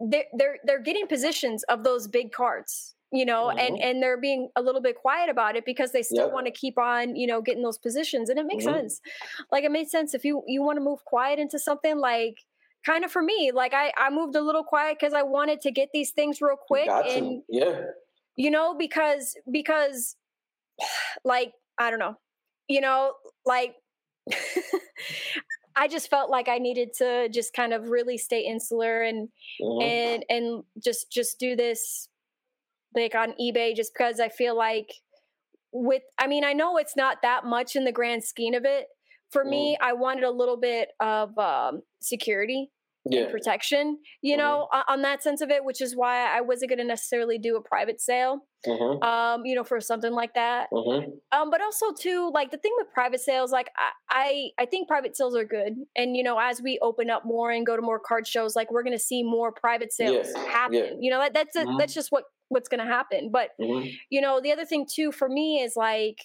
they're 0.00 0.24
they're 0.36 0.58
they're 0.64 0.80
getting 0.82 1.06
positions 1.06 1.62
of 1.64 1.84
those 1.84 2.08
big 2.08 2.32
cards. 2.32 2.94
You 3.14 3.26
know, 3.26 3.50
and 3.58 3.76
Mhm. 3.76 3.82
and 3.82 4.02
they're 4.02 4.18
being 4.18 4.48
a 4.56 4.62
little 4.62 4.80
bit 4.80 4.96
quiet 4.96 5.28
about 5.28 5.54
it 5.54 5.66
because 5.66 5.92
they 5.92 6.02
still 6.02 6.30
Yep. 6.30 6.32
want 6.32 6.46
to 6.46 6.50
keep 6.50 6.78
on, 6.78 7.14
you 7.14 7.26
know, 7.26 7.42
getting 7.42 7.62
those 7.62 7.76
positions, 7.76 8.30
and 8.30 8.38
it 8.38 8.46
makes 8.46 8.64
Mhm. 8.64 8.80
sense. 8.80 9.02
Like 9.50 9.64
it 9.64 9.70
made 9.70 9.88
sense 9.90 10.14
if 10.14 10.24
you 10.24 10.42
you 10.46 10.62
want 10.62 10.78
to 10.78 10.80
move 10.82 11.04
quiet 11.04 11.38
into 11.38 11.58
something 11.58 11.98
like 11.98 12.38
kind 12.86 13.04
of 13.04 13.12
for 13.12 13.22
me 13.22 13.52
like 13.52 13.72
i 13.74 13.92
i 13.96 14.10
moved 14.10 14.34
a 14.34 14.40
little 14.42 14.64
quiet 14.64 14.96
because 14.98 15.14
i 15.14 15.22
wanted 15.22 15.60
to 15.60 15.70
get 15.70 15.90
these 15.92 16.10
things 16.10 16.42
real 16.42 16.56
quick 16.56 16.90
to. 17.10 17.20
and 17.20 17.42
yeah 17.48 17.82
you 18.36 18.50
know 18.50 18.74
because 18.78 19.34
because 19.50 20.16
like 21.24 21.52
i 21.78 21.90
don't 21.90 21.98
know 21.98 22.16
you 22.68 22.80
know 22.80 23.12
like 23.44 23.74
i 25.76 25.88
just 25.88 26.08
felt 26.10 26.30
like 26.30 26.48
i 26.48 26.58
needed 26.58 26.92
to 26.92 27.28
just 27.30 27.52
kind 27.54 27.72
of 27.72 27.88
really 27.88 28.18
stay 28.18 28.44
insular 28.46 29.02
and 29.02 29.28
Mhm. 29.60 29.82
and 29.82 30.24
and 30.28 30.64
just 30.82 31.10
just 31.10 31.38
do 31.38 31.56
this 31.56 32.08
like 32.94 33.14
on 33.14 33.34
ebay 33.40 33.74
just 33.74 33.92
because 33.94 34.20
i 34.20 34.28
feel 34.28 34.56
like 34.56 34.92
with 35.72 36.02
i 36.18 36.26
mean 36.26 36.44
i 36.44 36.52
know 36.52 36.76
it's 36.76 36.96
not 36.96 37.18
that 37.22 37.44
much 37.44 37.76
in 37.76 37.84
the 37.84 37.92
grand 37.92 38.22
scheme 38.24 38.54
of 38.54 38.64
it. 38.64 38.88
For 39.30 39.44
me 39.44 39.78
i 39.80 39.92
wanted 39.94 40.24
a 40.24 40.30
little 40.30 40.58
bit 40.58 40.90
of 41.00 41.36
um 41.38 41.82
security 42.02 42.70
yeah 43.04 43.28
protection 43.30 43.98
you 44.22 44.34
Mhm. 44.34 44.38
know 44.38 44.68
on, 44.72 44.84
on 44.88 45.02
that 45.02 45.22
sense 45.22 45.40
of 45.40 45.50
it 45.50 45.64
which 45.64 45.80
is 45.80 45.96
why 45.96 46.26
i 46.36 46.40
wasn't 46.40 46.68
going 46.68 46.78
to 46.78 46.84
necessarily 46.84 47.38
do 47.38 47.56
a 47.56 47.62
private 47.62 48.00
sale 48.00 48.46
Mhm. 48.66 49.02
um 49.04 49.44
you 49.44 49.56
know 49.56 49.64
for 49.64 49.80
something 49.80 50.12
like 50.12 50.34
that 50.34 50.68
Mhm. 50.72 51.20
um 51.32 51.50
but 51.50 51.60
also 51.60 51.92
too 51.92 52.30
like 52.32 52.52
the 52.52 52.58
thing 52.58 52.72
with 52.78 52.86
private 52.94 53.20
sales 53.20 53.50
like 53.50 53.70
I, 53.76 53.90
I 54.58 54.62
i 54.62 54.66
think 54.66 54.86
private 54.86 55.16
sales 55.16 55.34
are 55.34 55.44
good 55.44 55.74
and 55.96 56.16
you 56.16 56.22
know 56.22 56.38
as 56.38 56.62
we 56.62 56.78
open 56.80 57.10
up 57.10 57.24
more 57.24 57.50
and 57.50 57.66
go 57.66 57.74
to 57.74 57.82
more 57.82 57.98
card 57.98 58.26
shows 58.28 58.54
like 58.54 58.70
we're 58.70 58.84
going 58.84 58.96
to 58.96 59.02
see 59.02 59.24
more 59.24 59.50
private 59.50 59.92
sales 59.92 60.28
Yeah, 60.36 60.44
happen 60.44 60.74
yeah. 60.74 60.90
you 61.00 61.10
know 61.10 61.18
that, 61.18 61.34
that's 61.34 61.56
a, 61.56 61.66
Mhm. 61.66 61.78
that's 61.78 61.94
just 61.94 62.12
what 62.12 62.24
what's 62.50 62.68
going 62.68 62.86
to 62.86 62.92
happen 62.92 63.30
but 63.32 63.50
Mhm. 63.60 63.90
you 64.10 64.20
know 64.20 64.40
the 64.40 64.52
other 64.52 64.64
thing 64.64 64.86
too 64.88 65.10
for 65.10 65.28
me 65.28 65.60
is 65.60 65.74
like 65.74 66.18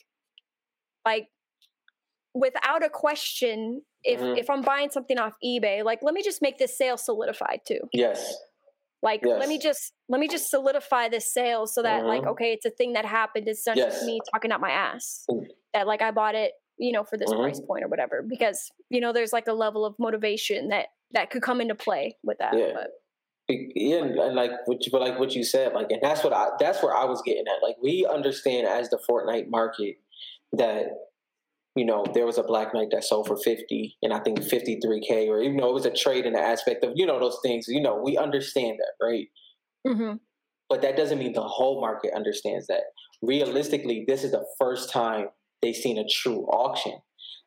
like 1.05 1.29
without 2.33 2.83
a 2.83 2.89
question 2.89 3.81
if 4.07 4.19
Mhm. 4.19 4.38
if 4.38 4.49
I'm 4.49 4.61
buying 4.61 4.89
something 4.89 5.17
off 5.19 5.34
eBay, 5.43 5.84
like 5.84 5.99
let 6.01 6.13
me 6.13 6.23
just 6.23 6.41
make 6.41 6.57
this 6.57 6.77
sale 6.77 6.97
solidified 6.97 7.61
too. 7.67 7.81
Yes. 7.93 8.35
Like 9.03 9.23
let 9.23 9.47
me 9.47 9.59
just 9.59 9.93
let 10.09 10.19
me 10.19 10.27
just 10.27 10.49
solidify 10.49 11.09
this 11.09 11.31
sale 11.31 11.67
so 11.67 11.84
that 11.84 12.05
like 12.05 12.23
Mhm. 12.23 12.31
okay, 12.31 12.53
it's 12.53 12.65
a 12.65 12.71
thing 12.71 12.93
that 12.93 13.05
happened. 13.05 13.47
It's 13.47 13.65
not 13.67 13.75
just 13.75 14.05
me 14.05 14.19
talking 14.34 14.51
out 14.51 14.59
my 14.61 14.71
ass. 14.71 15.25
Mm. 15.29 15.45
That 15.73 15.85
like 15.88 16.01
I 16.01 16.11
bought 16.11 16.34
it, 16.35 16.53
you 16.77 16.91
know, 16.91 17.03
for 17.03 17.17
this 17.17 17.29
Mhm. 17.31 17.41
price 17.41 17.59
point 17.61 17.84
or 17.84 17.88
whatever. 17.89 18.23
Because 18.27 18.71
you 18.89 18.99
know, 19.01 19.11
there's 19.13 19.34
like 19.34 19.47
a 19.47 19.53
level 19.53 19.85
of 19.85 19.93
motivation 19.99 20.69
that 20.69 20.88
that 21.11 21.29
could 21.29 21.41
come 21.43 21.61
into 21.61 21.75
play 21.75 22.17
with 22.23 22.38
that. 22.39 22.57
Yeah. 22.57 22.73
But 22.73 22.91
Yeah, 23.49 23.99
and, 23.99 24.19
and 24.19 24.35
like 24.35 24.51
what 24.65 24.85
you, 24.85 24.91
but 24.91 24.99
like 24.99 25.17
what 25.19 25.34
you 25.34 25.41
said, 25.41 25.71
like, 25.73 25.89
and 25.89 26.01
that's 26.01 26.21
what 26.21 26.34
I, 26.34 26.49
that's 26.59 26.84
where 26.84 26.93
I 26.93 27.05
was 27.05 27.21
getting 27.21 27.47
at. 27.47 27.63
Like, 27.63 27.77
we 27.81 28.05
understand 28.05 28.67
as 28.67 28.89
the 28.89 28.97
Fortnite 29.09 29.47
market 29.47 29.95
that, 30.51 30.88
you 31.77 31.85
know, 31.85 32.03
there 32.13 32.25
was 32.25 32.37
a 32.37 32.43
Black 32.43 32.73
Knight 32.73 32.87
that 32.91 33.03
sold 33.03 33.27
for 33.27 33.37
fifty, 33.37 33.97
and 34.01 34.13
I 34.13 34.19
think 34.19 34.41
fifty 34.43 34.79
three 34.83 35.01
k, 35.07 35.27
or 35.29 35.41
even 35.41 35.57
though 35.57 35.69
it 35.69 35.73
was 35.73 35.85
a 35.85 35.91
trade 35.91 36.25
in 36.25 36.33
the 36.33 36.41
aspect 36.41 36.83
of, 36.83 36.93
you 36.95 37.05
know, 37.05 37.19
those 37.19 37.39
things. 37.43 37.65
You 37.67 37.81
know, 37.81 38.01
we 38.03 38.17
understand 38.17 38.79
that, 38.79 39.05
right? 39.05 39.27
Mhm. 39.85 40.19
But 40.69 40.81
that 40.81 40.97
doesn't 40.97 41.19
mean 41.19 41.33
the 41.33 41.41
whole 41.41 41.79
market 41.79 42.13
understands 42.13 42.67
that. 42.67 42.83
Realistically, 43.21 44.05
this 44.07 44.23
is 44.23 44.31
the 44.31 44.45
first 44.59 44.91
time 44.91 45.29
they've 45.61 45.75
seen 45.75 45.97
a 45.97 46.07
true 46.07 46.45
auction. 46.47 46.99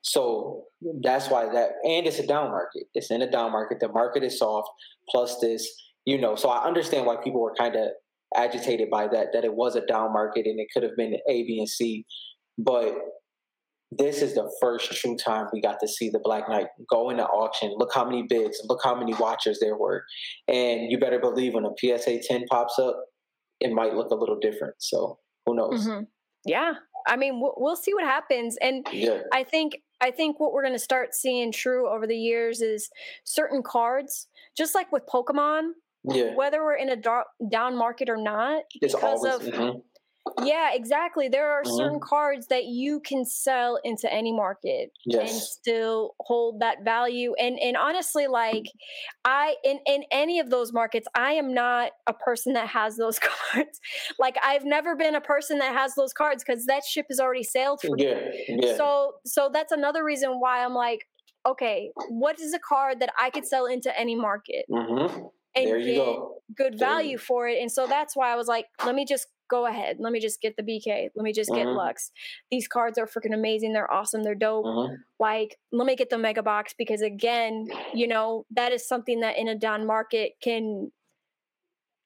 So 0.02 0.64
that's 1.02 1.28
why 1.28 1.44
that, 1.52 1.72
and 1.84 2.06
it's 2.06 2.18
a 2.18 2.26
down 2.26 2.50
market. 2.50 2.84
It's 2.94 3.10
in 3.10 3.20
a 3.22 3.30
down 3.30 3.52
market. 3.52 3.80
The 3.80 3.88
market 3.88 4.22
is 4.22 4.38
soft. 4.38 4.70
Plus 5.10 5.38
this, 5.40 5.68
you 6.06 6.18
know. 6.18 6.36
So 6.36 6.48
I 6.48 6.64
understand 6.66 7.04
why 7.06 7.16
people 7.16 7.40
were 7.40 7.54
kind 7.54 7.76
of 7.76 7.88
agitated 8.34 8.88
by 8.90 9.08
that. 9.08 9.32
That 9.32 9.44
it 9.44 9.54
was 9.54 9.76
a 9.76 9.84
down 9.84 10.12
market 10.12 10.46
and 10.46 10.58
it 10.58 10.68
could 10.72 10.82
have 10.82 10.96
been 10.96 11.14
A, 11.28 11.42
B, 11.42 11.58
and 11.58 11.68
C. 11.68 12.06
But 12.56 12.94
this 13.92 14.22
is 14.22 14.34
the 14.34 14.50
first 14.60 14.90
true 14.92 15.16
time 15.16 15.46
we 15.52 15.60
got 15.60 15.78
to 15.80 15.88
see 15.88 16.10
the 16.10 16.20
Black 16.22 16.48
Knight 16.48 16.66
go 16.88 17.10
into 17.10 17.24
auction. 17.24 17.72
Look 17.76 17.90
how 17.94 18.04
many 18.04 18.22
bids. 18.28 18.60
Look 18.68 18.80
how 18.84 18.94
many 18.94 19.14
watchers 19.14 19.58
there 19.60 19.76
were. 19.76 20.04
And 20.48 20.90
you 20.90 20.98
better 20.98 21.18
believe 21.18 21.54
when 21.54 21.64
a 21.64 21.70
PSA 21.78 22.20
10 22.22 22.44
pops 22.48 22.78
up, 22.78 22.96
it 23.60 23.72
might 23.72 23.94
look 23.94 24.10
a 24.10 24.14
little 24.14 24.38
different. 24.38 24.74
So 24.78 25.18
who 25.44 25.56
knows? 25.56 25.86
Mhm. 25.86 26.06
Yeah. 26.44 26.74
I 27.06 27.16
mean, 27.16 27.40
we'll, 27.40 27.54
we'll 27.56 27.76
see 27.76 27.92
what 27.94 28.04
happens. 28.04 28.56
And 28.60 28.86
Yeah. 28.92 29.22
I 29.32 29.44
think 29.44 29.78
I 30.02 30.10
think 30.10 30.40
what 30.40 30.52
we're 30.54 30.62
going 30.62 30.74
to 30.74 30.78
start 30.78 31.14
seeing 31.14 31.52
true 31.52 31.86
over 31.86 32.06
the 32.06 32.16
years 32.16 32.62
is 32.62 32.88
certain 33.24 33.62
cards, 33.62 34.28
just 34.56 34.74
like 34.74 34.90
with 34.92 35.02
Pokemon, 35.06 35.72
Yeah. 36.04 36.34
whether 36.34 36.62
we're 36.64 36.76
in 36.76 36.88
a 36.88 36.96
dar- 36.96 37.26
down 37.50 37.76
market 37.76 38.08
or 38.08 38.16
not, 38.16 38.62
It's 38.80 38.94
because 38.94 39.22
always. 39.26 39.48
of 39.48 39.52
mhm. 39.54 39.82
Yeah, 40.42 40.72
exactly. 40.74 41.28
There 41.28 41.50
are 41.50 41.64
Mhm. 41.64 41.76
certain 41.76 42.00
cards 42.00 42.46
that 42.48 42.64
you 42.64 43.00
can 43.00 43.24
sell 43.24 43.76
into 43.84 44.12
any 44.12 44.32
market 44.32 44.92
and 45.18 45.42
still 45.42 46.14
hold 46.20 46.60
that 46.60 46.82
value. 46.84 47.34
And 47.34 47.58
and 47.58 47.76
honestly, 47.76 48.26
like 48.26 48.66
I 49.24 49.56
in 49.64 49.80
in 49.86 50.04
any 50.10 50.38
of 50.38 50.50
those 50.50 50.72
markets, 50.72 51.08
I 51.14 51.32
am 51.32 51.52
not 51.52 51.92
a 52.06 52.14
person 52.14 52.52
that 52.54 52.68
has 52.68 52.96
those 52.96 53.18
cards. 53.20 53.80
like 54.18 54.36
I've 54.42 54.64
never 54.64 54.94
been 54.96 55.14
a 55.14 55.20
person 55.20 55.58
that 55.58 55.74
has 55.74 55.94
those 55.94 56.12
cards 56.12 56.44
because 56.44 56.66
that 56.66 56.84
ship 56.84 57.06
has 57.10 57.20
already 57.20 57.42
sailed 57.44 57.80
for 57.82 57.96
me. 57.96 58.04
Yeah. 58.06 58.30
Yeah. 58.48 58.76
So 58.76 59.14
so 59.26 59.50
that's 59.52 59.72
another 59.72 60.04
reason 60.04 60.40
why 60.40 60.64
I'm 60.64 60.74
like, 60.74 61.06
okay, 61.46 61.92
what 62.08 62.38
is 62.40 62.54
a 62.54 62.58
card 62.60 63.00
that 63.00 63.12
I 63.18 63.30
could 63.30 63.46
sell 63.46 63.66
into 63.66 63.98
any 63.98 64.14
market 64.16 64.66
hmm 64.68 65.06
and 65.54 65.66
There 65.66 65.78
you 65.78 65.94
get 65.94 65.96
go. 65.96 66.42
good 66.56 66.78
value 66.78 67.18
for 67.18 67.48
it? 67.48 67.58
And 67.60 67.70
so 67.70 67.86
that's 67.86 68.16
why 68.16 68.32
I 68.32 68.36
was 68.36 68.46
like, 68.48 68.66
let 68.84 68.94
me 68.94 69.04
just 69.04 69.26
go 69.50 69.66
ahead. 69.66 69.96
Let 70.00 70.12
me 70.12 70.20
just 70.20 70.40
get 70.40 70.56
the 70.56 70.62
BK. 70.62 71.10
Let 71.14 71.22
me 71.24 71.32
just 71.32 71.50
get 71.50 71.66
Mhm. 71.66 71.76
Lux. 71.76 72.12
These 72.50 72.68
cards 72.68 72.98
are 72.98 73.06
freaking 73.06 73.34
amazing. 73.34 73.72
They're 73.74 73.92
awesome. 73.92 74.22
They're 74.22 74.34
dope. 74.34 74.64
hmm 74.66 74.94
Like, 75.18 75.58
let 75.72 75.86
me 75.86 75.96
get 75.96 76.08
the 76.10 76.18
mega 76.18 76.42
box 76.42 76.72
because 76.78 77.02
again, 77.02 77.68
you 77.92 78.06
know, 78.08 78.46
that 78.52 78.72
is 78.72 78.86
something 78.86 79.20
that 79.20 79.36
in 79.36 79.48
a 79.48 79.54
down 79.54 79.86
market 79.86 80.34
can 80.40 80.92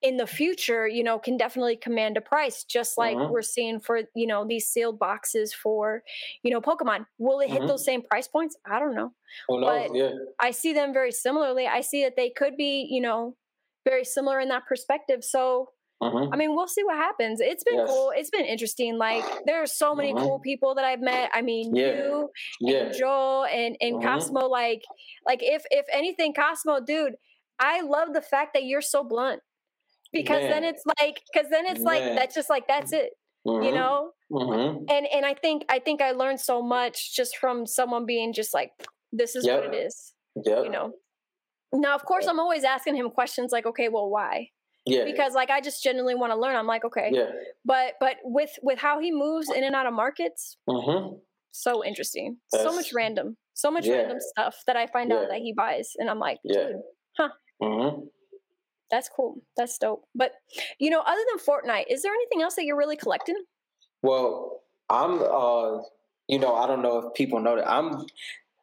in 0.03 0.19
the 0.19 0.27
future, 0.27 0.87
you 0.87 1.03
know, 1.03 1.19
can 1.19 1.39
definitely 1.39 1.77
command 1.77 2.19
a 2.19 2.21
price, 2.21 2.63
just 2.65 2.99
like 2.99 3.17
Mhm. 3.17 3.31
we're 3.31 3.41
seeing 3.41 3.81
for, 3.81 4.03
you 4.15 4.27
know, 4.27 4.45
these 4.45 4.69
sealed 4.69 4.99
boxes 4.99 5.55
for, 5.55 6.03
you 6.43 6.51
know, 6.51 6.61
Pokemon. 6.61 7.07
Will 7.17 7.41
it 7.41 7.49
hit 7.49 7.63
Mhm. 7.63 7.69
those 7.69 7.85
same 7.87 8.03
price 8.03 8.29
points? 8.29 8.55
I 8.67 8.79
don't 8.79 8.95
know. 8.95 9.15
Who 9.49 9.61
knows? 9.61 9.89
But- 9.89 9.95
yeah. 9.97 10.13
I 10.39 10.51
see 10.51 10.75
them 10.75 10.93
very 10.93 11.11
similarly. 11.11 11.67
I 11.67 11.81
see 11.81 12.03
that 12.05 12.17
they 12.17 12.29
could 12.29 12.55
be, 12.57 12.83
you 12.91 13.01
know, 13.01 13.37
very 13.85 14.05
similar 14.05 14.41
in 14.41 14.49
that 14.49 14.67
perspective. 14.67 15.25
So, 15.25 15.73
hmm 16.11 16.33
I 16.33 16.37
mean, 16.37 16.55
we'll 16.55 16.69
see 16.69 16.85
what 16.85 16.97
happens. 16.97 17.41
It's 17.41 17.65
been 17.65 17.79
Yes. 17.79 17.89
cool. 17.89 18.13
It's 18.17 18.31
been 18.31 18.45
interesting. 18.45 18.99
Like, 18.99 19.25
there 19.47 19.63
are 19.63 19.67
so 19.67 19.95
many 19.95 20.13
Mhm. 20.13 20.21
cool 20.23 20.39
people 20.41 20.75
that 20.77 20.85
I've 20.85 21.01
met. 21.01 21.31
I 21.33 21.43
mean, 21.43 21.75
Yeah. 21.75 21.93
you 21.95 22.31
Yeah. 22.61 22.79
and 22.87 22.95
Joel 22.95 23.45
and 23.47 23.77
and 23.81 23.97
Mhm. 23.97 24.03
Cosimo. 24.03 24.49
Like, 24.49 24.83
like 25.27 25.43
if 25.43 25.65
if 25.71 25.87
anything, 25.93 26.35
Cosimo, 26.35 26.81
dude, 26.81 27.17
I 27.59 27.81
love 27.83 28.13
the 28.13 28.23
fact 28.23 28.55
that 28.55 28.65
you're 28.65 28.83
so 28.83 29.05
blunt 29.05 29.43
because 30.13 30.43
then 30.49 30.65
it's 30.65 30.83
like 31.01 31.21
because 31.33 31.51
then 31.51 31.67
it's 31.67 31.83
like 31.83 32.03
that's 32.17 32.35
just 32.35 32.51
like 32.51 32.67
that's 32.69 32.93
it, 32.93 33.13
you 33.45 33.73
know. 33.73 34.13
And 34.89 35.07
and 35.07 35.25
I 35.27 35.35
think 35.35 35.65
I 35.69 35.79
think 35.79 36.01
I 36.03 36.13
learned 36.13 36.41
so 36.41 36.63
much 36.63 37.15
just 37.17 37.37
from 37.39 37.67
someone 37.67 38.07
being 38.07 38.33
just 38.33 38.53
like, 38.55 38.73
this 39.13 39.37
is 39.37 39.47
what 39.47 39.65
it 39.65 39.75
is, 39.75 40.15
Yep. 40.45 40.65
you 40.65 40.71
know. 40.71 40.93
Now, 41.73 41.95
of 41.95 42.05
course, 42.05 42.27
I'm 42.27 42.39
always 42.41 42.65
asking 42.65 42.97
him 42.97 43.11
questions 43.11 43.53
like, 43.53 43.67
okay, 43.67 43.89
well, 43.89 44.09
why? 44.11 44.51
Yeah. 44.87 45.05
Because 45.05 45.35
like 45.35 45.51
I 45.51 45.61
just 45.61 45.83
genuinely 45.83 46.15
want 46.15 46.33
to 46.33 46.39
learn. 46.39 46.57
I'm 46.57 46.67
like, 46.67 46.85
okay, 46.85 47.11
Yeah. 47.13 47.31
but 47.65 47.95
but 48.01 48.17
with 48.25 48.59
with 48.63 48.79
how 48.79 49.01
he 49.01 49.11
moves 49.13 49.51
in 49.51 49.65
and 49.65 49.75
out 49.75 49.87
of 49.87 49.95
markets, 49.95 50.57
hmm 50.69 51.17
so 51.53 51.85
interesting. 51.85 52.39
so 52.49 52.73
much 52.75 52.93
random, 52.93 53.37
so 53.55 53.71
much 53.71 53.87
Yeah. 53.87 53.95
random 53.99 54.19
stuff 54.21 54.63
that 54.67 54.77
I 54.77 54.87
find 54.89 55.11
Yeah. 55.11 55.21
out 55.21 55.29
that 55.31 55.39
he 55.41 55.53
buys, 55.53 55.93
and 55.99 56.11
I'm 56.11 56.19
like, 56.19 56.39
Yeah. 56.45 56.69
dude, 57.19 57.31
hmm 57.63 58.07
that's 58.91 59.09
cool, 59.09 59.43
that's 59.57 59.79
dope. 59.79 60.05
But 60.15 60.33
you 60.79 60.91
know, 60.91 61.01
other 61.01 61.23
than 61.31 61.39
Fortnite, 61.39 61.87
is 61.89 62.03
there 62.03 62.13
anything 62.13 62.43
else 62.43 62.55
that 62.57 62.65
you're 62.65 62.77
really 62.77 62.97
collecting? 62.97 63.43
Well, 64.03 64.63
I'm 64.91 65.23
uh 65.23 65.83
you 66.29 66.39
know, 66.39 66.55
I 66.55 66.67
don't 66.67 66.83
know 66.83 66.99
if 66.99 67.15
people 67.15 67.41
know 67.41 67.57
that 67.57 67.69
I'm 67.71 68.07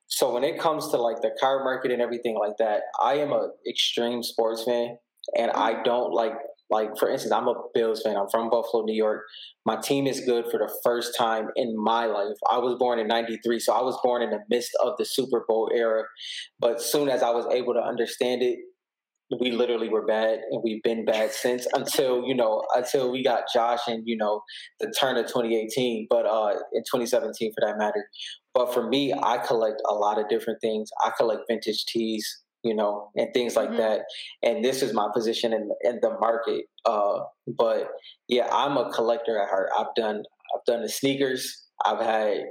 so 0.08 0.34
when 0.34 0.44
it 0.44 0.60
comes 0.60 0.90
to 0.90 0.98
like 0.98 1.22
the 1.22 1.36
car 1.40 1.64
market 1.64 1.92
and 1.92 2.02
everything 2.02 2.38
like 2.38 2.58
that, 2.58 2.84
I 3.02 3.16
am 3.16 3.32
a 3.32 3.52
extreme 3.68 4.24
sports 4.24 4.64
fan 4.64 4.98
and 5.38 5.52
I 5.52 5.82
don't 5.84 6.14
like 6.14 6.34
like 6.72 6.98
for 6.98 7.10
instance, 7.10 7.34
I'm 7.34 7.50
a 7.50 7.56
Bills 7.74 8.02
fan. 8.02 8.16
I'm 8.16 8.30
from 8.32 8.50
Buffalo, 8.50 8.84
New 8.84 8.96
York. 8.96 9.24
My 9.66 9.76
team 9.76 10.08
is 10.08 10.22
good 10.22 10.46
for 10.50 10.58
the 10.58 10.74
first 10.84 11.18
time 11.18 11.50
in 11.58 11.76
my 11.78 12.06
life. 12.06 12.38
I 12.50 12.60
was 12.60 12.78
born 12.80 12.98
in 12.98 13.08
93, 13.08 13.60
so 13.60 13.74
I 13.74 13.82
was 13.82 14.00
born 14.02 14.22
in 14.22 14.30
the 14.30 14.40
midst 14.50 14.72
of 14.82 14.94
the 14.98 15.04
Super 15.04 15.44
Bowl 15.48 15.70
era. 15.76 16.04
But 16.60 16.82
soon 16.82 17.10
as 17.10 17.24
I 17.24 17.32
was 17.32 17.46
able 17.54 17.74
to 17.74 17.82
understand 17.82 18.42
it, 18.42 18.58
we 19.40 19.52
literally 19.52 19.90
were 19.90 20.06
bad 20.06 20.40
and 20.50 20.62
we've 20.64 20.84
been 20.84 21.06
bad 21.06 21.32
since 21.32 21.66
until 21.74 22.24
you 22.26 22.36
know 22.36 22.62
until 22.76 23.12
we 23.12 23.24
got 23.24 23.44
josh 23.54 23.80
and 23.88 24.04
you 24.06 24.18
know 24.18 24.42
the 24.82 24.94
turn 25.00 25.16
of 25.16 25.26
2018 25.28 26.08
but 26.10 26.26
uh 26.26 26.54
in 26.74 26.82
2017 26.84 27.54
for 27.54 27.66
that 27.66 27.78
matter 27.78 28.06
but 28.54 28.74
for 28.74 28.90
me 28.90 29.14
i 29.24 29.38
collect 29.38 29.82
a 29.90 29.94
lot 29.94 30.20
of 30.20 30.28
different 30.28 30.60
things 30.60 30.90
i 31.06 31.12
collect 31.18 31.44
vintage 31.48 31.86
tees 31.86 32.42
you 32.64 32.76
know 32.76 33.10
and 33.16 33.34
things 33.34 33.56
like 33.56 33.70
Mhm. 33.70 33.78
that. 33.78 34.02
And 34.44 34.64
this 34.64 34.82
is 34.84 34.94
my 34.94 35.08
position 35.14 35.54
in 35.54 35.70
in 35.84 36.00
the 36.02 36.12
market 36.20 36.66
uh 36.86 37.20
but 37.48 37.90
yeah 38.28 38.48
i'm 38.52 38.78
a 38.78 38.92
collector 38.92 39.40
at 39.42 39.50
heart. 39.50 39.70
I've 39.78 39.94
done 39.96 40.24
i've 40.56 40.66
done 40.66 40.82
the 40.82 40.90
sneakers. 40.90 41.42
I've 41.86 42.00
had 42.02 42.46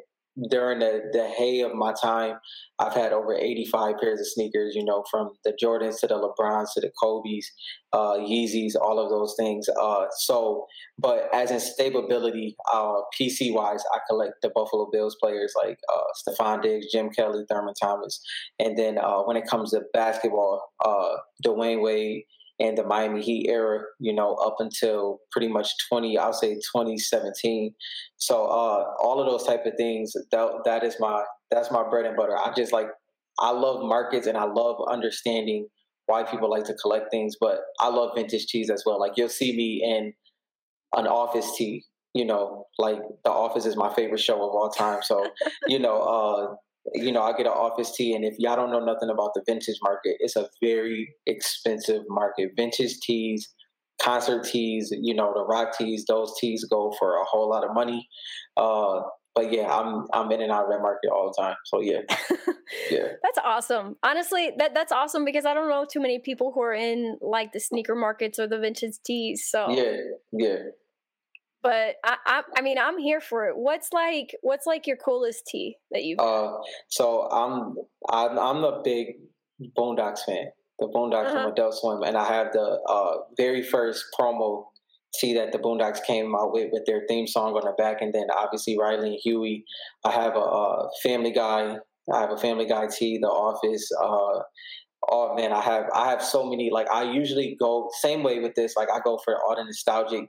during 0.48 0.78
the, 0.78 1.02
the 1.12 1.27
hay 1.27 1.61
of 1.61 1.74
my 1.74 1.93
time 2.01 2.36
I've 2.78 2.94
had 2.94 3.12
over 3.12 3.35
85 3.35 3.97
pairs 4.01 4.20
of 4.20 4.27
sneakers, 4.27 4.74
you 4.74 4.85
know, 4.85 5.05
from 5.11 5.31
the 5.44 5.52
Jordans 5.62 6.01
to 6.01 6.07
the 6.07 6.15
LeBrons 6.15 6.69
to 6.74 6.81
the 6.81 6.90
Kobe's, 7.02 7.51
uh, 7.93 8.15
Yeezys, 8.19 8.73
all 8.81 8.98
of 8.98 9.11
those 9.11 9.35
things. 9.39 9.69
Uh, 9.69 10.07
so, 10.19 10.66
but 10.98 11.28
as 11.35 11.51
in 11.51 11.61
stability, 11.61 12.57
uh, 12.73 13.01
PC 13.19 13.52
wise, 13.52 13.82
I 13.93 13.98
collect 14.09 14.35
the 14.43 14.51
Buffalo 14.55 14.89
Bills 14.90 15.16
players 15.20 15.52
like 15.62 15.78
uh, 15.93 16.02
Stefon 16.28 16.62
Diggs, 16.62 16.86
Jim 16.90 17.11
Kelly, 17.11 17.44
Thurman 17.51 17.74
Thomas. 17.81 18.20
And 18.59 18.78
then 18.78 18.98
uh, 18.98 19.23
when 19.23 19.36
it 19.36 19.47
comes 19.47 19.73
to 19.73 19.82
basketball, 19.93 20.73
uh, 20.85 21.16
Dwyane 21.44 21.82
Wade 21.82 22.23
and 22.60 22.76
the 22.76 22.84
Miami 22.84 23.22
Heat 23.22 23.46
era, 23.48 23.80
you 23.98 24.14
know, 24.14 24.34
up 24.34 24.56
until 24.58 25.20
pretty 25.32 25.48
much 25.48 25.72
20, 25.88 26.18
I'll 26.18 26.32
say 26.32 26.54
2017. 26.54 27.74
So 28.18 28.44
uh, 28.44 28.84
all 29.00 29.18
of 29.18 29.26
those 29.26 29.46
type 29.46 29.64
of 29.64 29.72
things, 29.76 30.12
that, 30.30 30.60
that 30.64 30.84
is 30.84 30.96
my 31.00 31.24
that's 31.50 31.72
my 31.72 31.88
bread 31.88 32.06
and 32.06 32.16
butter. 32.16 32.36
I 32.38 32.52
just 32.54 32.72
like 32.72 32.88
I 33.40 33.50
love 33.50 33.82
markets 33.82 34.26
and 34.26 34.36
I 34.36 34.44
love 34.44 34.76
understanding 34.88 35.66
why 36.06 36.22
people 36.22 36.50
like 36.50 36.64
to 36.64 36.74
collect 36.74 37.10
things, 37.10 37.36
but 37.40 37.60
I 37.80 37.88
love 37.88 38.10
vintage 38.14 38.46
tees 38.46 38.70
as 38.70 38.82
well. 38.84 39.00
Like 39.00 39.12
you'll 39.16 39.28
see 39.28 39.56
me 39.56 39.82
in 39.82 40.12
an 40.96 41.06
office 41.06 41.56
tee, 41.56 41.84
you 42.14 42.24
know, 42.24 42.66
like 42.78 42.98
The 43.24 43.30
Office 43.30 43.64
is 43.64 43.76
my 43.76 43.92
favorite 43.94 44.20
show 44.20 44.36
of 44.36 44.54
all 44.54 44.70
time. 44.70 45.02
So, 45.02 45.24
you 45.66 45.78
know, 45.78 46.00
uh 46.02 46.54
you 46.94 47.12
know, 47.12 47.23
I 47.23 47.32
get 47.32 47.47
an 47.47 47.52
office 47.52 47.94
tee, 47.94 48.15
and 48.15 48.24
if 48.24 48.35
y'all 48.39 48.57
don't 48.57 48.70
know 48.70 48.85
nothing 48.85 49.11
about 49.11 49.32
the 49.35 49.43
vintage 49.47 49.78
market, 49.82 50.16
it's 50.20 50.36
a 50.36 50.48
very 50.62 51.15
expensive 51.27 52.02
market. 52.09 52.52
Vintage 52.57 52.98
tees, 53.01 53.52
concert 54.02 54.44
tees, 54.44 54.90
you 54.90 55.15
know, 55.15 55.32
the 55.35 55.44
rock 55.44 55.77
tees, 55.77 56.05
those 56.07 56.32
tees 56.40 56.65
go 56.70 56.93
for 56.98 57.16
a 57.16 57.24
whole 57.24 57.48
lot 57.51 57.65
of 57.65 57.74
money. 57.74 58.09
Uh, 58.57 59.01
but 59.35 59.52
yeah, 59.52 59.73
I'm 59.73 60.07
I'm 60.12 60.31
in 60.32 60.43
and 60.43 60.51
out 60.51 60.65
of 60.65 60.70
that 60.70 60.81
market 60.81 61.11
all 61.11 61.32
the 61.36 61.43
time. 61.43 61.57
So 61.65 61.81
yeah, 61.81 62.01
yeah. 62.90 63.09
That's 63.23 63.39
awesome. 63.44 63.97
Honestly, 64.02 64.51
that 64.59 64.74
that's 64.74 64.90
awesome 64.90 65.24
because 65.24 65.47
I 65.47 65.55
don't 65.55 65.69
know 65.69 65.86
too 65.90 66.01
many 66.01 66.19
people 66.19 66.52
who 66.52 66.62
are 66.62 66.74
in 66.74 67.16
like 67.20 67.52
the 67.52 67.61
sneaker 67.61 67.94
markets 67.94 68.39
or 68.39 68.48
the 68.48 68.59
vintage 68.59 68.94
tees. 69.05 69.47
So 69.48 69.70
yeah, 69.70 69.97
yeah. 70.32 70.57
But 71.62 71.96
I, 72.04 72.16
I, 72.26 72.42
I 72.56 72.62
mean, 72.62 72.78
I'm 72.78 72.98
here 72.98 73.20
for 73.20 73.46
it. 73.48 73.56
What's 73.56 73.92
like, 73.92 74.34
what's 74.42 74.66
like 74.66 74.86
your 74.86 74.96
coolest 74.96 75.46
tee 75.46 75.76
that 75.90 76.04
you've? 76.04 76.18
Uh, 76.18 76.52
so 76.88 77.28
I'm 77.30 77.76
I'm 78.08 78.38
I'm 78.38 78.64
a 78.64 78.80
big 78.82 79.16
Boondocks 79.76 80.20
fan. 80.24 80.46
The 80.78 80.86
Boondocks 80.86 81.26
uh-huh. 81.26 81.42
from 81.42 81.52
Adult 81.52 81.74
Swim, 81.74 82.02
and 82.02 82.16
I 82.16 82.24
have 82.24 82.52
the 82.52 82.80
uh, 82.88 83.16
very 83.36 83.62
first 83.62 84.06
promo 84.18 84.64
tee 85.18 85.34
that 85.34 85.52
the 85.52 85.58
Boondocks 85.58 86.02
came 86.02 86.34
out 86.34 86.52
with 86.52 86.70
with 86.72 86.86
their 86.86 87.02
theme 87.08 87.26
song 87.26 87.54
on 87.54 87.64
the 87.64 87.72
back, 87.76 88.00
and 88.00 88.14
then 88.14 88.28
obviously 88.34 88.78
Riley 88.78 89.10
and 89.10 89.20
Huey. 89.22 89.64
I 90.04 90.12
have 90.12 90.36
a, 90.36 90.40
a 90.40 90.88
Family 91.02 91.32
Guy. 91.32 91.76
I 92.12 92.20
have 92.20 92.30
a 92.30 92.38
Family 92.38 92.66
Guy 92.66 92.86
tee. 92.86 93.18
The 93.20 93.28
Office. 93.28 93.86
Uh, 94.02 94.42
oh 95.10 95.34
man, 95.36 95.52
I 95.52 95.60
have 95.60 95.84
I 95.94 96.08
have 96.08 96.22
so 96.22 96.48
many. 96.48 96.70
Like 96.70 96.90
I 96.90 97.02
usually 97.02 97.56
go 97.60 97.90
same 98.00 98.22
way 98.22 98.40
with 98.40 98.54
this. 98.54 98.74
Like 98.76 98.88
I 98.90 99.00
go 99.04 99.18
for 99.22 99.36
all 99.36 99.56
the 99.56 99.64
nostalgic 99.64 100.26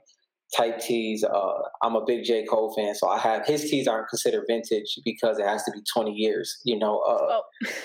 type 0.56 0.78
tees. 0.78 1.24
Uh, 1.24 1.52
I'm 1.82 1.96
a 1.96 2.04
big 2.04 2.24
J. 2.24 2.44
Cole 2.44 2.74
fan, 2.74 2.94
so 2.94 3.08
I 3.08 3.18
have 3.18 3.46
his 3.46 3.62
tees 3.70 3.88
aren't 3.88 4.08
considered 4.08 4.44
vintage 4.46 4.98
because 5.04 5.38
it 5.38 5.46
has 5.46 5.64
to 5.64 5.72
be 5.72 5.80
20 5.92 6.12
years. 6.12 6.60
You 6.64 6.78
know, 6.78 6.98
uh, 7.00 7.16
oh. 7.20 7.42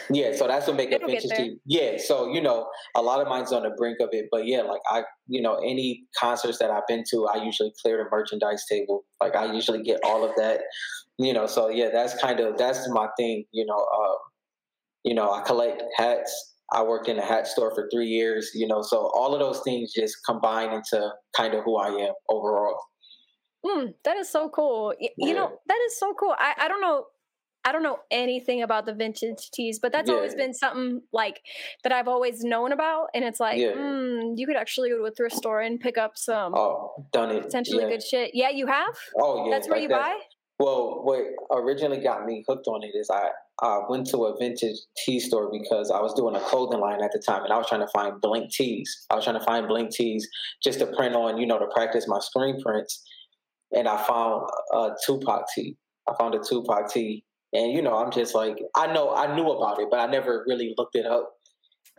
yeah. 0.09 0.35
So 0.35 0.47
that's 0.47 0.67
what 0.67 0.75
make 0.75 0.91
a 0.91 0.99
vintage 0.99 1.29
tee. 1.35 1.57
Yeah. 1.65 1.97
So 1.97 2.31
you 2.31 2.41
know, 2.41 2.67
a 2.95 3.01
lot 3.01 3.21
of 3.21 3.27
mine's 3.27 3.51
on 3.51 3.63
the 3.63 3.71
brink 3.71 3.99
of 3.99 4.09
it, 4.11 4.27
but 4.31 4.45
yeah, 4.45 4.61
like 4.61 4.81
I, 4.89 5.03
you 5.27 5.41
know, 5.41 5.55
any 5.55 6.03
concerts 6.17 6.59
that 6.59 6.71
I've 6.71 6.87
been 6.87 7.03
to, 7.11 7.27
I 7.27 7.43
usually 7.43 7.73
clear 7.81 7.97
the 8.03 8.09
merchandise 8.09 8.65
table. 8.69 9.05
Like 9.21 9.35
I 9.35 9.51
usually 9.51 9.83
get 9.83 9.99
all 10.03 10.23
of 10.23 10.31
that. 10.37 10.61
You 11.17 11.33
know, 11.33 11.47
so 11.47 11.69
yeah, 11.69 11.89
that's 11.91 12.19
kind 12.21 12.39
of 12.39 12.57
that's 12.57 12.87
my 12.89 13.07
thing. 13.17 13.45
You 13.51 13.65
know, 13.65 13.77
uh, 13.77 14.15
you 15.03 15.15
know, 15.15 15.31
I 15.31 15.41
collect 15.41 15.83
hats. 15.95 16.53
I 16.71 16.83
worked 16.83 17.07
in 17.07 17.17
a 17.17 17.25
hat 17.25 17.47
store 17.47 17.73
for 17.73 17.87
three 17.91 18.07
years, 18.07 18.51
you 18.53 18.67
know, 18.67 18.81
so 18.81 19.09
all 19.15 19.33
of 19.33 19.39
those 19.39 19.61
things 19.63 19.93
just 19.93 20.17
combine 20.25 20.73
into 20.73 21.11
kind 21.35 21.53
of 21.53 21.63
who 21.63 21.77
I 21.77 21.87
am 21.87 22.13
overall. 22.29 22.77
Mm, 23.65 23.93
that 24.03 24.17
is 24.17 24.29
so 24.29 24.49
cool. 24.49 24.93
You, 24.99 25.09
yeah. 25.17 25.27
you 25.27 25.33
know, 25.33 25.51
that 25.67 25.79
is 25.87 25.97
so 25.99 26.13
cool. 26.13 26.35
I, 26.37 26.53
I 26.57 26.67
don't 26.67 26.81
know. 26.81 27.05
I 27.65 27.73
don't 27.73 27.83
know 27.83 27.97
anything 28.11 28.61
about 28.61 28.85
the 28.85 28.93
vintage 28.93 29.51
tees, 29.51 29.77
but 29.79 29.91
that's 29.91 30.09
yeah. 30.09 30.15
always 30.15 30.33
been 30.35 30.53
something 30.53 31.01
like 31.11 31.41
that 31.83 31.91
I've 31.91 32.07
always 32.07 32.41
known 32.41 32.71
about. 32.71 33.07
And 33.13 33.25
it's 33.25 33.41
like, 33.41 33.57
yeah. 33.57 33.71
mm, 33.71 34.35
you 34.37 34.47
could 34.47 34.55
actually 34.55 34.89
go 34.89 34.99
to 34.99 35.03
a 35.03 35.11
thrift 35.11 35.35
store 35.35 35.59
and 35.59 35.77
pick 35.77 35.97
up 35.97 36.13
some 36.15 36.53
oh, 36.55 37.05
done 37.11 37.31
it. 37.31 37.43
potentially 37.43 37.83
good 37.83 38.01
shit. 38.01 38.31
Yeah, 38.33 38.51
you 38.51 38.67
have? 38.67 38.95
Oh, 39.19 39.45
yeah. 39.45 39.51
That's 39.51 39.67
where 39.67 39.79
like 39.79 39.83
you 39.83 39.89
that. 39.89 39.99
buy? 39.99 40.17
Well, 40.59 41.01
what 41.03 41.23
originally 41.51 41.99
got 41.99 42.25
me 42.25 42.45
hooked 42.47 42.67
on 42.67 42.83
it 42.83 42.95
is 42.95 43.09
I 43.09 43.31
I 43.61 43.79
went 43.89 44.07
to 44.07 44.25
a 44.25 44.37
vintage 44.37 44.77
tee 45.03 45.19
store 45.19 45.49
because 45.51 45.89
I 45.89 45.99
was 45.99 46.13
doing 46.13 46.35
a 46.35 46.39
clothing 46.39 46.79
line 46.79 47.01
at 47.03 47.11
the 47.11 47.21
time 47.25 47.43
and 47.43 47.51
I 47.51 47.57
was 47.57 47.67
trying 47.67 47.81
to 47.81 47.87
find 47.87 48.21
blank 48.21 48.51
tees. 48.51 49.05
I 49.09 49.15
was 49.15 49.23
trying 49.23 49.39
to 49.39 49.45
find 49.45 49.67
blank 49.67 49.91
tees 49.91 50.27
just 50.63 50.79
to 50.79 50.87
print 50.87 51.15
on, 51.15 51.39
you 51.39 51.47
know, 51.47 51.57
to 51.57 51.67
practice 51.73 52.05
my 52.07 52.19
screen 52.19 52.61
prints. 52.61 53.03
And 53.71 53.87
I 53.87 53.97
found 54.05 54.47
a 54.73 54.89
Tupac 55.05 55.45
tee. 55.55 55.75
I 56.07 56.13
found 56.19 56.35
a 56.35 56.39
Tupac 56.39 56.91
tee. 56.91 57.25
And, 57.53 57.71
you 57.71 57.81
know, 57.81 57.97
I'm 57.97 58.11
just 58.11 58.35
like, 58.35 58.57
I 58.75 58.91
know, 58.93 59.13
I 59.15 59.35
knew 59.35 59.49
about 59.49 59.79
it, 59.79 59.87
but 59.89 59.99
I 59.99 60.05
never 60.05 60.45
really 60.47 60.73
looked 60.77 60.95
it 60.95 61.05
up. 61.05 61.31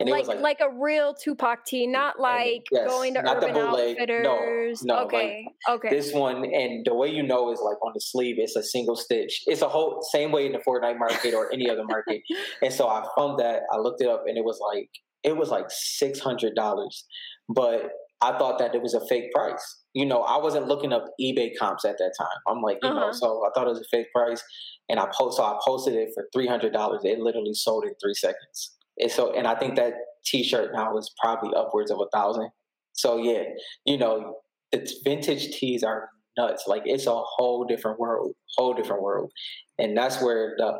Like, 0.01 0.27
like, 0.27 0.39
like 0.39 0.59
a 0.61 0.69
real 0.69 1.13
Tupac 1.13 1.65
tee, 1.65 1.85
not 1.85 2.21
like 2.21 2.67
yes, 2.71 2.87
going 2.87 3.15
to 3.15 3.19
Urban 3.19 3.57
Outfitters. 3.57 4.81
No, 4.81 4.95
no, 4.95 5.05
okay, 5.05 5.45
like 5.67 5.77
okay. 5.77 5.89
This 5.89 6.13
one, 6.13 6.45
and 6.45 6.85
the 6.85 6.93
way 6.93 7.09
you 7.09 7.21
know 7.21 7.51
is 7.51 7.59
like 7.59 7.75
on 7.83 7.91
the 7.93 7.99
sleeve, 7.99 8.35
it's 8.39 8.55
a 8.55 8.63
single 8.63 8.95
stitch. 8.95 9.43
It's 9.45 9.61
a 9.61 9.67
whole 9.67 10.01
same 10.01 10.31
way 10.31 10.45
in 10.45 10.53
the 10.53 10.59
Fortnite 10.59 10.97
market 10.97 11.33
or 11.33 11.51
any 11.51 11.69
other 11.69 11.83
market. 11.83 12.21
and 12.61 12.73
so 12.73 12.87
I 12.87 13.05
found 13.17 13.39
that 13.39 13.63
I 13.73 13.77
looked 13.77 14.01
it 14.01 14.07
up, 14.07 14.23
and 14.25 14.37
it 14.37 14.45
was 14.45 14.57
like 14.73 14.89
it 15.23 15.35
was 15.35 15.49
like 15.49 15.65
six 15.67 16.19
hundred 16.19 16.55
dollars, 16.55 17.05
but 17.49 17.91
I 18.21 18.37
thought 18.37 18.57
that 18.59 18.75
it 18.75 18.81
was 18.81 18.93
a 18.93 19.05
fake 19.07 19.33
price. 19.33 19.83
You 19.93 20.05
know, 20.05 20.21
I 20.21 20.37
wasn't 20.37 20.67
looking 20.67 20.93
up 20.93 21.05
eBay 21.19 21.51
comps 21.59 21.83
at 21.83 21.97
that 21.97 22.13
time. 22.17 22.27
I'm 22.47 22.61
like, 22.61 22.77
you 22.83 22.89
uh-huh. 22.89 22.99
know, 22.99 23.11
so 23.11 23.43
I 23.45 23.49
thought 23.53 23.67
it 23.67 23.71
was 23.71 23.81
a 23.81 23.89
fake 23.97 24.07
price, 24.15 24.41
and 24.87 24.97
I 24.97 25.07
post, 25.13 25.35
so 25.35 25.43
I 25.43 25.59
posted 25.65 25.95
it 25.95 26.11
for 26.13 26.27
three 26.31 26.47
hundred 26.47 26.71
dollars. 26.71 27.01
It 27.03 27.19
literally 27.19 27.53
sold 27.53 27.83
in 27.83 27.91
three 28.01 28.13
seconds. 28.13 28.77
And 28.99 29.11
so, 29.11 29.33
and 29.33 29.47
I 29.47 29.55
think 29.55 29.75
that 29.75 29.93
T-shirt 30.25 30.71
now 30.73 30.97
is 30.97 31.11
probably 31.21 31.55
upwards 31.55 31.91
of 31.91 31.99
a 31.99 32.07
thousand. 32.13 32.49
So 32.93 33.17
yeah, 33.17 33.43
you 33.85 33.97
know, 33.97 34.35
the 34.71 34.87
vintage 35.03 35.51
tees 35.51 35.83
are 35.83 36.09
nuts. 36.37 36.65
Like 36.67 36.83
it's 36.85 37.07
a 37.07 37.15
whole 37.15 37.65
different 37.65 37.99
world, 37.99 38.33
whole 38.57 38.73
different 38.73 39.01
world, 39.01 39.31
and 39.77 39.97
that's 39.97 40.21
where 40.21 40.55
the 40.57 40.77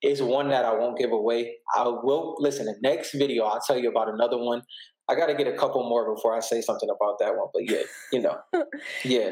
it's 0.00 0.20
one 0.20 0.48
that 0.48 0.64
I 0.64 0.74
won't 0.74 0.98
give 0.98 1.12
away. 1.12 1.54
I 1.74 1.84
will 1.84 2.36
listen. 2.38 2.66
The 2.66 2.76
next 2.82 3.12
video, 3.12 3.44
I'll 3.44 3.60
tell 3.60 3.78
you 3.78 3.90
about 3.90 4.08
another 4.08 4.38
one. 4.38 4.62
I 5.08 5.14
got 5.14 5.26
to 5.26 5.34
get 5.34 5.46
a 5.46 5.56
couple 5.56 5.88
more 5.88 6.14
before 6.14 6.34
I 6.34 6.40
say 6.40 6.60
something 6.60 6.88
about 6.88 7.18
that 7.20 7.36
one. 7.36 7.48
But 7.52 7.70
yeah, 7.70 7.82
you 8.12 8.20
know, 8.20 8.38
yeah. 9.04 9.30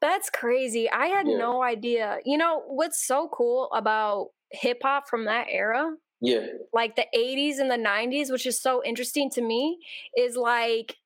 That's 0.00 0.28
crazy. 0.30 0.90
I 0.90 1.06
had 1.06 1.26
yeah. 1.26 1.38
no 1.38 1.62
idea. 1.62 2.18
You 2.24 2.38
know 2.38 2.62
what's 2.66 3.06
so 3.06 3.28
cool 3.32 3.70
about 3.72 4.28
hip 4.50 4.78
hop 4.82 5.08
from 5.08 5.24
that 5.26 5.46
era 5.50 5.90
yeah 6.24 6.46
like 6.72 6.96
the 6.96 7.06
80s 7.16 7.58
and 7.58 7.70
the 7.70 7.76
90s 7.76 8.30
which 8.30 8.46
is 8.46 8.60
so 8.60 8.82
interesting 8.84 9.30
to 9.30 9.42
me 9.42 9.78
is 10.16 10.36
like 10.36 10.96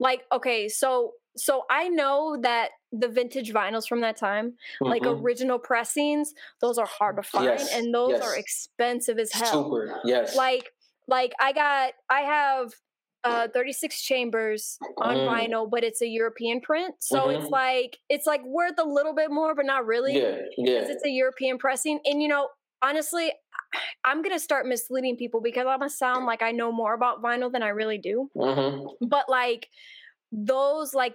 like 0.00 0.22
okay 0.32 0.68
so 0.68 1.12
so 1.36 1.64
i 1.70 1.88
know 1.88 2.36
that 2.42 2.70
the 2.92 3.08
vintage 3.08 3.52
vinyls 3.52 3.86
from 3.86 4.00
that 4.00 4.16
time 4.16 4.50
mm-hmm. 4.50 4.86
like 4.86 5.02
original 5.04 5.58
pressings 5.58 6.34
those 6.60 6.78
are 6.78 6.86
hard 6.86 7.16
to 7.16 7.22
find 7.22 7.46
yes. 7.46 7.74
and 7.74 7.94
those 7.94 8.12
yes. 8.12 8.22
are 8.22 8.36
expensive 8.36 9.18
as 9.18 9.32
hell 9.32 9.64
super 9.64 10.00
yes 10.04 10.36
like 10.36 10.70
like 11.08 11.32
i 11.40 11.52
got 11.52 11.92
i 12.10 12.20
have 12.20 12.72
uh 13.24 13.46
36 13.54 14.02
chambers 14.02 14.78
on 14.98 15.16
mm. 15.16 15.28
vinyl 15.28 15.70
but 15.70 15.84
it's 15.84 16.02
a 16.02 16.08
european 16.08 16.60
print 16.60 16.94
so 16.98 17.20
mm-hmm. 17.20 17.40
it's 17.40 17.50
like 17.50 17.98
it's 18.08 18.26
like 18.26 18.44
worth 18.44 18.78
a 18.78 18.84
little 18.84 19.14
bit 19.14 19.30
more 19.30 19.54
but 19.54 19.64
not 19.64 19.86
really 19.86 20.14
yeah 20.14 20.38
yeah 20.58 20.80
because 20.80 20.90
it's 20.90 21.04
a 21.04 21.10
european 21.10 21.56
pressing 21.56 22.00
and 22.04 22.20
you 22.20 22.28
know 22.28 22.48
honestly, 22.82 23.32
I'm 24.04 24.22
gonna 24.22 24.38
start 24.38 24.66
misleading 24.66 25.16
people 25.16 25.40
because 25.40 25.66
I'm 25.66 25.78
gonna 25.78 25.90
sound 25.90 26.26
like 26.26 26.42
I 26.42 26.52
know 26.52 26.72
more 26.72 26.94
about 26.94 27.22
vinyl 27.22 27.50
than 27.50 27.62
I 27.62 27.68
really 27.68 27.98
do. 27.98 28.28
Mm-hmm. 28.36 29.06
But 29.08 29.28
like 29.28 29.68
those, 30.32 30.94
like 30.94 31.14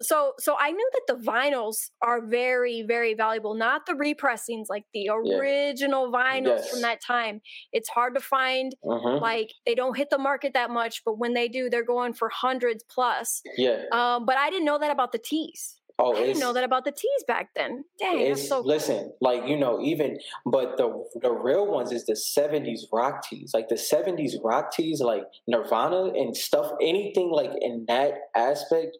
so, 0.00 0.34
so 0.38 0.54
I 0.58 0.70
knew 0.70 0.90
that 0.92 1.14
the 1.16 1.24
vinyls 1.24 1.90
are 2.02 2.24
very, 2.24 2.82
very 2.86 3.14
valuable. 3.14 3.54
Not 3.54 3.86
the 3.86 3.96
repressings, 3.96 4.68
like 4.70 4.84
the 4.94 5.08
original 5.10 6.10
yeah. 6.12 6.18
vinyls 6.18 6.58
yes. 6.58 6.70
from 6.70 6.82
that 6.82 7.00
time. 7.02 7.40
It's 7.72 7.88
hard 7.88 8.14
to 8.14 8.20
find. 8.20 8.74
Mm-hmm. 8.84 9.20
Like 9.20 9.52
they 9.66 9.74
don't 9.74 9.96
hit 9.96 10.10
the 10.10 10.18
market 10.18 10.54
that 10.54 10.70
much, 10.70 11.02
but 11.04 11.18
when 11.18 11.34
they 11.34 11.48
do, 11.48 11.68
they're 11.68 11.84
going 11.84 12.12
for 12.12 12.28
hundreds 12.28 12.84
plus. 12.88 13.42
Yeah. 13.56 13.84
Um, 13.90 14.24
but 14.24 14.36
I 14.36 14.50
didn't 14.50 14.66
know 14.66 14.78
that 14.78 14.92
about 14.92 15.10
the 15.10 15.18
tees. 15.18 15.77
Oh, 16.00 16.14
I 16.14 16.26
didn't 16.26 16.38
know 16.38 16.52
that 16.52 16.62
about 16.62 16.84
the 16.84 16.92
tees 16.92 17.24
back 17.26 17.48
then. 17.56 17.84
Dang, 17.98 18.20
it's, 18.20 18.48
so 18.48 18.60
Cool. 18.60 18.68
listen, 18.68 19.12
like 19.20 19.48
you 19.48 19.56
know, 19.56 19.80
even 19.82 20.18
but 20.46 20.76
the 20.76 21.04
the 21.20 21.30
real 21.32 21.66
ones 21.66 21.90
is 21.90 22.06
the 22.06 22.12
'70s 22.12 22.82
rock 22.92 23.22
tees, 23.28 23.50
like 23.52 23.68
the 23.68 23.74
'70s 23.74 24.34
rock 24.44 24.70
tees, 24.70 25.00
like 25.00 25.24
Nirvana 25.48 26.04
and 26.14 26.36
stuff. 26.36 26.70
Anything 26.80 27.30
like 27.30 27.50
in 27.60 27.84
that 27.88 28.12
aspect 28.36 28.96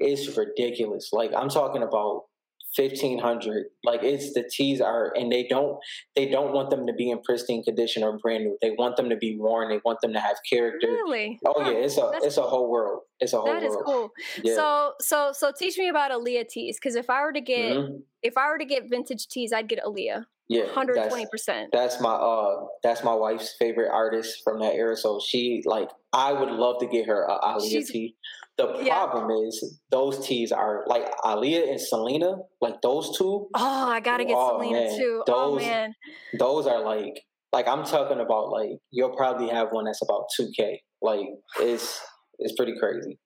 is 0.00 0.36
ridiculous. 0.36 1.10
Like 1.12 1.32
I'm 1.36 1.50
talking 1.50 1.82
about 1.82 2.24
fifteen 2.74 3.18
hundred. 3.18 3.66
Like 3.84 4.02
it's 4.02 4.32
the 4.34 4.48
tees 4.50 4.80
are, 4.80 5.12
and 5.16 5.30
they 5.30 5.46
don't 5.48 5.78
they 6.16 6.28
don't 6.28 6.52
want 6.52 6.70
them 6.70 6.86
to 6.86 6.92
be 6.92 7.10
in 7.10 7.20
pristine 7.22 7.62
condition 7.62 8.02
or 8.02 8.18
brand 8.18 8.44
new. 8.44 8.56
They 8.60 8.70
want 8.70 8.96
them 8.96 9.10
to 9.10 9.16
be 9.16 9.36
worn. 9.38 9.68
They 9.68 9.80
want 9.84 10.00
them 10.00 10.12
to 10.12 10.20
have 10.20 10.36
character. 10.48 10.88
Really? 10.88 11.38
Oh 11.46 11.60
yeah, 11.60 11.78
it's 11.78 11.96
a 11.98 12.08
That's 12.12 12.26
it's 12.26 12.36
a 12.36 12.42
whole 12.42 12.70
world. 12.70 13.02
It's 13.20 13.32
a 13.32 13.36
whole 13.36 13.46
that 13.46 13.62
world. 13.62 13.72
That 13.72 13.78
is 13.78 13.84
cool. 13.84 14.10
Yeah. 14.42 14.54
So 14.54 14.92
so 15.00 15.32
so 15.32 15.52
teach 15.56 15.78
me 15.78 15.88
about 15.88 16.10
Aaliyah 16.10 16.48
tees 16.48 16.78
because 16.78 16.96
if 16.96 17.08
I 17.10 17.22
were 17.22 17.32
to 17.32 17.40
get 17.40 17.76
mm-hmm. 17.76 17.96
if 18.22 18.36
I 18.36 18.48
were 18.48 18.58
to 18.58 18.64
get 18.64 18.88
vintage 18.88 19.28
tees, 19.28 19.52
I'd 19.52 19.68
get 19.68 19.80
Aaliyah. 19.84 20.24
Yeah, 20.48 20.66
hundred 20.66 21.08
twenty 21.08 21.26
percent. 21.30 21.70
That's 21.72 22.00
my 22.00 22.12
uh, 22.12 22.66
that's 22.82 23.02
my 23.02 23.14
wife's 23.14 23.54
favorite 23.58 23.90
artist 23.90 24.42
from 24.44 24.60
that 24.60 24.74
era. 24.74 24.96
So 24.96 25.20
she 25.24 25.62
like, 25.64 25.88
I 26.12 26.32
would 26.32 26.50
love 26.50 26.78
to 26.80 26.86
get 26.86 27.06
her 27.06 27.24
a 27.24 27.38
Aaliyah 27.38 27.70
She's, 27.70 27.90
tee. 27.90 28.16
The 28.58 28.66
problem 28.66 29.30
yeah. 29.30 29.48
is 29.48 29.80
those 29.90 30.26
tees 30.26 30.52
are 30.52 30.84
like 30.86 31.10
Aaliyah 31.24 31.70
and 31.70 31.80
Selena, 31.80 32.36
like 32.60 32.82
those 32.82 33.16
two. 33.16 33.48
Oh, 33.54 33.88
I 33.88 34.00
gotta 34.00 34.24
get 34.24 34.36
oh, 34.36 34.58
Selena 34.58 34.88
man. 34.88 34.98
too. 34.98 35.24
Oh, 35.26 35.54
those, 35.54 35.62
oh 35.62 35.66
man, 35.66 35.94
those 36.38 36.66
are 36.66 36.84
like 36.84 37.22
like 37.52 37.66
I'm 37.66 37.84
talking 37.84 38.20
about 38.20 38.50
like 38.50 38.78
you'll 38.90 39.16
probably 39.16 39.48
have 39.48 39.68
one 39.70 39.86
that's 39.86 40.02
about 40.02 40.26
two 40.36 40.50
K. 40.54 40.82
Like 41.00 41.26
it's 41.60 42.00
it's 42.38 42.54
pretty 42.54 42.74
crazy, 42.78 43.18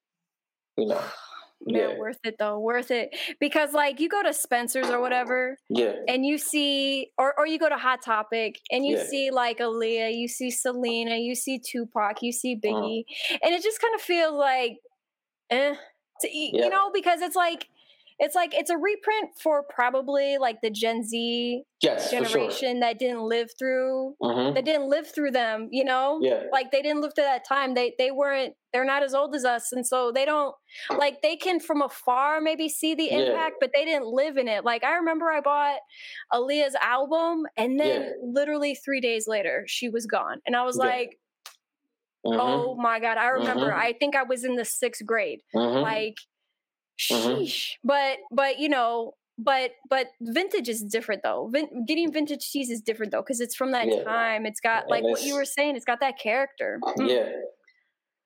you 0.76 0.86
know. 0.86 1.00
Man, 1.66 1.74
yeah. 1.74 1.98
worth 1.98 2.18
it 2.22 2.36
though, 2.38 2.60
worth 2.60 2.90
it 2.90 3.16
because 3.40 3.72
like 3.72 3.98
you 3.98 4.10
go 4.10 4.22
to 4.22 4.34
Spencer's 4.34 4.90
or 4.90 5.00
whatever, 5.00 5.56
yeah, 5.70 5.94
and 6.06 6.24
you 6.24 6.36
see, 6.36 7.08
or 7.16 7.32
or 7.36 7.46
you 7.46 7.58
go 7.58 7.70
to 7.70 7.78
Hot 7.78 8.02
Topic 8.04 8.60
and 8.70 8.84
you 8.84 8.98
yeah. 8.98 9.06
see 9.06 9.30
like 9.30 9.58
Aaliyah, 9.58 10.14
you 10.14 10.28
see 10.28 10.50
Selena, 10.50 11.16
you 11.16 11.34
see 11.34 11.58
Tupac, 11.58 12.18
you 12.20 12.30
see 12.30 12.60
uh-huh. 12.62 12.74
Biggie, 12.74 13.04
uh 13.32 13.38
and 13.42 13.54
it 13.54 13.62
just 13.62 13.80
kind 13.80 13.94
of 13.94 14.02
feels 14.02 14.34
like 14.34 14.76
eh, 15.50 15.76
to 16.20 16.28
eat, 16.28 16.54
yeah. 16.54 16.64
you 16.64 16.70
know, 16.70 16.90
because 16.92 17.20
it's 17.20 17.36
like 17.36 17.68
it's 18.18 18.34
like 18.34 18.54
it's 18.54 18.70
a 18.70 18.78
reprint 18.78 19.38
for 19.38 19.62
probably 19.62 20.38
like 20.38 20.60
the 20.62 20.70
Gen 20.70 21.02
Z 21.04 21.62
yes, 21.80 22.14
for 22.14 22.24
sure. 22.24 22.58
generation 22.58 22.80
that 22.80 22.98
didn't 22.98 23.22
live 23.22 23.50
through 23.58 24.16
Mhm. 24.22 24.54
that 24.54 24.64
didn't 24.64 24.88
live 24.88 25.06
through 25.14 25.32
them, 25.32 25.68
you 25.70 25.84
know? 25.84 26.18
Yeah, 26.22 26.44
Like 26.50 26.70
they 26.70 26.80
didn't 26.82 27.02
live 27.02 27.14
through 27.14 27.24
that 27.24 27.44
time. 27.46 27.74
They 27.74 27.94
they 27.98 28.10
weren't 28.10 28.54
they're 28.72 28.84
not 28.86 29.02
as 29.02 29.14
old 29.14 29.34
as 29.34 29.44
us 29.44 29.70
and 29.72 29.86
so 29.86 30.12
they 30.12 30.24
don't 30.24 30.54
like 30.96 31.20
they 31.22 31.36
can 31.36 31.60
from 31.60 31.82
afar 31.82 32.40
maybe 32.40 32.68
see 32.68 32.94
the 32.94 33.10
Yeah. 33.10 33.18
impact 33.26 33.56
but 33.60 33.70
they 33.74 33.84
didn't 33.84 34.06
live 34.06 34.36
in 34.38 34.48
it. 34.48 34.64
Like 34.64 34.82
I 34.84 34.96
remember 34.96 35.30
I 35.30 35.40
bought 35.42 35.80
Aaliyah's 36.32 36.74
album 36.76 37.46
and 37.56 37.78
then 37.80 38.02
Yeah. 38.02 38.10
literally 38.22 38.74
3 38.74 39.00
days 39.00 39.26
later 39.28 39.64
she 39.66 39.88
was 39.88 40.06
gone. 40.06 40.40
And 40.46 40.56
I 40.56 40.62
was 40.64 40.76
Yeah. 40.76 40.78
like, 40.78 41.18
Mhm. 42.26 42.38
"Oh 42.40 42.74
my 42.76 42.98
god, 43.00 43.16
I 43.18 43.28
remember. 43.28 43.70
Mhm. 43.70 43.74
I 43.86 43.92
think 43.94 44.16
I 44.16 44.22
was 44.24 44.44
in 44.44 44.56
the 44.56 44.64
6th 44.64 45.04
grade." 45.06 45.40
Mhm. 45.54 45.82
like 45.82 46.16
Mhm. 47.00 47.40
sheesh 47.42 47.72
but 47.84 48.18
but 48.30 48.58
you 48.58 48.68
know 48.70 49.14
but 49.38 49.72
but 49.90 50.06
vintage 50.22 50.66
is 50.68 50.80
different 50.82 51.22
though 51.22 51.48
Vin- 51.52 51.84
getting 51.86 52.10
vintage 52.10 52.50
tees 52.50 52.70
is 52.70 52.80
different 52.80 53.12
though 53.12 53.20
because 53.20 53.38
it's 53.40 53.54
from 53.54 53.72
that 53.72 53.86
Yeah. 53.86 54.02
time 54.04 54.46
it's 54.46 54.60
got 54.60 54.88
like 54.88 55.02
what 55.04 55.22
you 55.22 55.34
were 55.34 55.44
saying 55.44 55.76
it's 55.76 55.84
got 55.84 56.00
that 56.00 56.18
character 56.18 56.80
Mm. 56.82 57.08
yeah. 57.10 57.32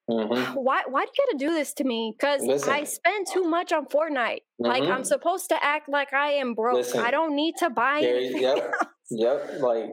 Mhm. 0.09 0.55
why 0.66 0.82
why 0.89 1.05
do 1.05 1.10
you 1.16 1.24
gotta 1.27 1.39
do 1.39 1.51
this 1.52 1.72
to 1.74 1.85
me 1.85 2.14
because 2.16 2.43
i 2.68 2.85
spend 2.85 3.27
too 3.27 3.43
much 3.43 3.72
on 3.72 3.86
fortnite 3.86 4.43
like 4.60 4.85
i'm 4.85 5.02
Mhm. 5.02 5.06
supposed 5.06 5.48
to 5.48 5.64
act 5.64 5.89
like 5.89 6.12
i 6.12 6.31
am 6.32 6.55
broke 6.55 6.77
Listen. 6.77 7.01
i 7.01 7.10
don't 7.10 7.35
need 7.35 7.56
to 7.59 7.70
buy 7.70 8.01
There- 8.02 8.16
anything 8.16 8.43
yep. 8.43 8.72
Yep, 9.10 9.60
like, 9.60 9.90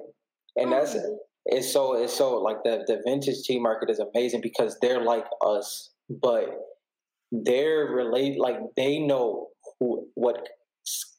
and 0.55 0.71
that's 0.71 0.93
Oh. 0.95 1.19
It's 1.47 1.71
so 1.71 1.95
it's 2.01 2.13
so 2.13 2.35
like 2.37 2.63
the 2.63 2.83
the 2.87 3.01
vintage 3.05 3.43
tee 3.43 3.59
market 3.59 3.89
is 3.89 3.99
amazing 3.99 4.41
because 4.41 4.77
they're 4.81 5.01
like 5.03 5.25
us, 5.45 5.91
but 6.09 6.45
they're 7.31 7.85
relate 7.85 8.39
like 8.39 8.57
they 8.75 8.99
know 8.99 9.47
who 9.79 10.07
what 10.15 10.47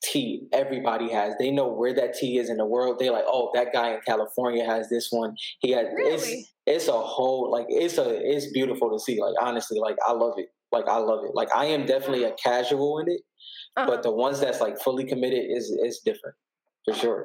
tee 0.03 0.47
everybody 0.53 1.11
has. 1.13 1.35
They 1.39 1.51
know 1.51 1.69
where 1.69 1.95
that 1.95 2.15
tee 2.15 2.39
is 2.39 2.49
in 2.49 2.57
the 2.57 2.65
world. 2.65 2.99
They 2.99 3.11
like, 3.11 3.25
oh, 3.27 3.51
that 3.55 3.69
guy 3.73 3.91
in 3.93 4.01
California 4.07 4.65
has 4.65 4.89
this 4.89 5.09
one. 5.11 5.35
He 5.61 5.73
has 5.73 5.87
Really? 5.95 6.15
it's 6.15 6.53
it's 6.67 6.89
a 6.89 6.93
whole 6.93 7.51
like 7.51 7.67
it's 7.69 7.99
a 7.99 8.09
it's 8.23 8.51
beautiful 8.53 8.91
to 8.91 8.99
see. 8.99 9.21
Like 9.21 9.35
honestly, 9.41 9.79
like 9.81 9.97
I 10.07 10.13
love 10.13 10.35
it. 10.39 10.49
Like 10.73 10.87
I 10.89 10.97
love 10.99 11.25
it. 11.25 11.35
Like 11.35 11.49
I 11.55 11.67
am 11.67 11.87
definitely 11.87 12.25
a 12.25 12.33
casual 12.33 12.99
in 13.01 13.09
it, 13.09 13.21
Uh-huh. 13.77 13.87
but 13.87 14.03
the 14.03 14.11
ones 14.13 14.41
that's 14.41 14.61
like 14.61 14.79
fully 14.81 15.05
committed 15.05 15.45
is 15.51 15.71
is 15.71 16.01
different 16.05 16.37
for 16.85 16.95
sure. 16.95 17.23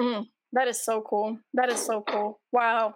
That 0.53 0.67
is 0.67 0.83
so 0.83 1.01
cool 1.01 1.37
that 1.53 1.69
is 1.69 1.83
so 1.85 2.01
cool 2.07 2.39
wow 2.51 2.95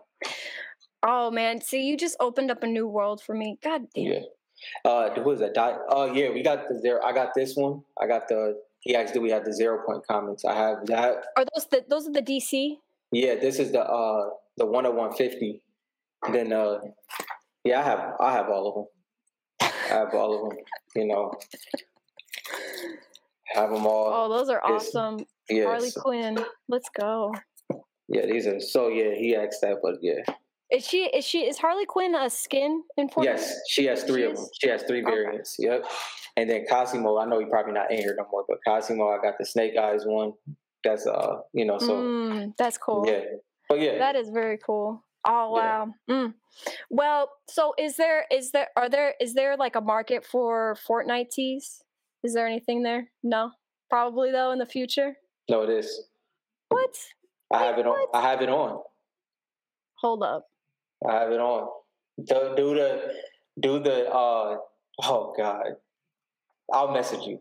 oh 1.04 1.30
man 1.30 1.60
see 1.62 1.84
you 1.84 1.98
just 1.98 2.16
opened 2.20 2.50
up 2.50 2.64
a 2.64 2.68
new 2.68 2.88
world 2.88 3.22
for 3.22 3.36
me 3.36 3.58
god 3.64 3.82
damn 3.94 4.06
Yeah. 4.06 4.20
Uh, 4.84 5.14
who 5.14 5.32
is 5.32 5.40
that? 5.40 5.54
Oh, 5.90 6.12
yeah, 6.12 6.32
we 6.32 6.42
got 6.42 6.68
the 6.68 6.80
zero. 6.80 7.00
I 7.04 7.14
got 7.14 7.36
this 7.36 7.56
one. 7.56 7.84
I 8.02 8.08
got 8.08 8.28
the. 8.28 8.60
He 8.80 8.96
asked, 8.96 9.14
"Do 9.14 9.22
we 9.22 9.30
have 9.30 9.46
the 9.46 9.54
zero 9.54 9.86
point 9.86 10.02
comments?" 10.08 10.46
I 10.46 10.56
have 10.56 10.86
that. 10.88 11.26
are 11.38 11.46
those 11.54 11.68
the 11.70 11.86
those 11.88 12.08
are 12.08 12.12
the 12.12 12.24
dc 12.24 12.78
Yeah, 13.12 13.36
this 13.36 13.60
is 13.60 13.72
the 13.72 13.84
uh 13.84 14.30
the 14.58 14.66
one 14.66 14.86
of 14.86 14.96
one 14.96 15.14
fifty. 15.14 15.62
Then 16.32 16.52
uh, 16.54 16.80
yeah, 17.64 17.82
I 17.82 17.84
have 17.84 18.14
I 18.20 18.32
have 18.34 18.50
all 18.50 18.68
of 18.68 18.76
them. 18.76 19.72
I 19.92 19.94
have 19.94 20.14
all 20.14 20.34
of 20.36 20.50
them. 20.50 20.58
You 20.96 21.06
know, 21.06 21.34
have 23.54 23.70
them 23.70 23.86
all. 23.86 24.10
Oh, 24.14 24.38
those 24.38 24.50
are 24.50 24.64
awesome. 24.64 25.20
yeah, 25.50 25.66
Harley 25.66 25.92
Quinn. 25.92 26.44
Let's 26.68 26.90
go. 26.90 27.34
Yeah, 28.08 28.26
these 28.26 28.48
are 28.48 28.60
so. 28.60 28.88
Yeah, 28.90 29.14
he 29.16 29.36
asked 29.36 29.62
that, 29.62 29.78
but 29.82 29.96
yeah, 30.02 30.22
Is 30.72 30.86
she 30.86 31.06
is 31.06 31.26
she 31.26 31.46
is 31.48 31.58
Harley 31.58 31.86
Quinn 31.86 32.16
a 32.16 32.30
skin 32.30 32.84
in 32.98 33.10
Fortnite? 33.10 33.24
yes, 33.24 33.56
she 33.70 33.86
has 33.86 34.04
three 34.04 34.22
She 34.22 34.28
of 34.28 34.36
them. 34.36 34.46
She 34.62 34.70
has 34.70 34.84
three 34.84 35.02
Okay. 35.04 35.12
variants. 35.12 35.56
Yep. 35.60 35.86
And 36.38 36.50
then 36.50 36.66
Cosimo, 36.70 37.18
I 37.18 37.26
know 37.26 37.40
he 37.40 37.46
probably 37.46 37.74
not 37.74 37.90
in 37.92 37.98
here 37.98 38.16
no 38.18 38.26
more, 38.32 38.46
but 38.48 38.60
Cosimo, 38.68 39.10
I 39.10 39.18
got 39.22 39.38
the 39.40 39.46
Snake 39.46 39.76
Eyes 39.78 40.04
one. 40.06 40.34
That's 40.84 41.08
uh, 41.08 41.38
you 41.54 41.66
know, 41.66 41.80
so 41.80 41.94
Mm, 42.02 42.54
that's 42.58 42.78
cool. 42.78 43.04
yeah, 43.08 43.22
but 43.68 43.80
yeah, 43.82 43.98
That 43.98 44.16
is 44.16 44.30
very 44.30 44.58
cool. 44.64 45.04
Oh 45.28 45.56
Yeah. 45.58 45.86
wow. 45.86 45.94
Mm. 46.10 46.34
Well, 46.90 47.32
so 47.50 47.74
is 47.78 47.98
there 47.98 48.26
is 48.32 48.52
there 48.52 48.68
are 48.78 48.88
there 48.90 49.16
is 49.20 49.34
there 49.34 49.58
like 49.58 49.76
a 49.76 49.82
market 49.82 50.26
for 50.26 50.78
Fortnite 50.88 51.32
tees? 51.32 51.82
Is 52.24 52.34
there 52.34 52.48
anything 52.48 52.84
there? 52.84 53.10
No. 53.24 53.52
Probably 53.90 54.32
though 54.32 54.52
in 54.52 54.60
the 54.60 54.66
future. 54.66 55.16
no, 55.50 55.64
it 55.64 55.70
is. 55.70 56.08
What? 56.70 56.96
I 57.53 57.60
have 57.65 57.78
it 57.80 57.86
on. 57.86 58.07
I 58.14 58.22
have 58.22 58.41
it 58.41 58.49
on. 58.49 58.82
Hold 59.99 60.24
up. 60.24 60.48
I 61.07 61.14
have 61.14 61.32
it 61.32 61.40
on. 61.40 61.69
Do, 62.24 62.53
do 62.57 62.74
the 62.76 63.14
do 63.60 63.80
the 63.80 64.10
uh 64.10 64.57
oh 65.03 65.34
god. 65.38 65.76
I'll 66.74 66.91
message 66.91 67.22
you. 67.26 67.40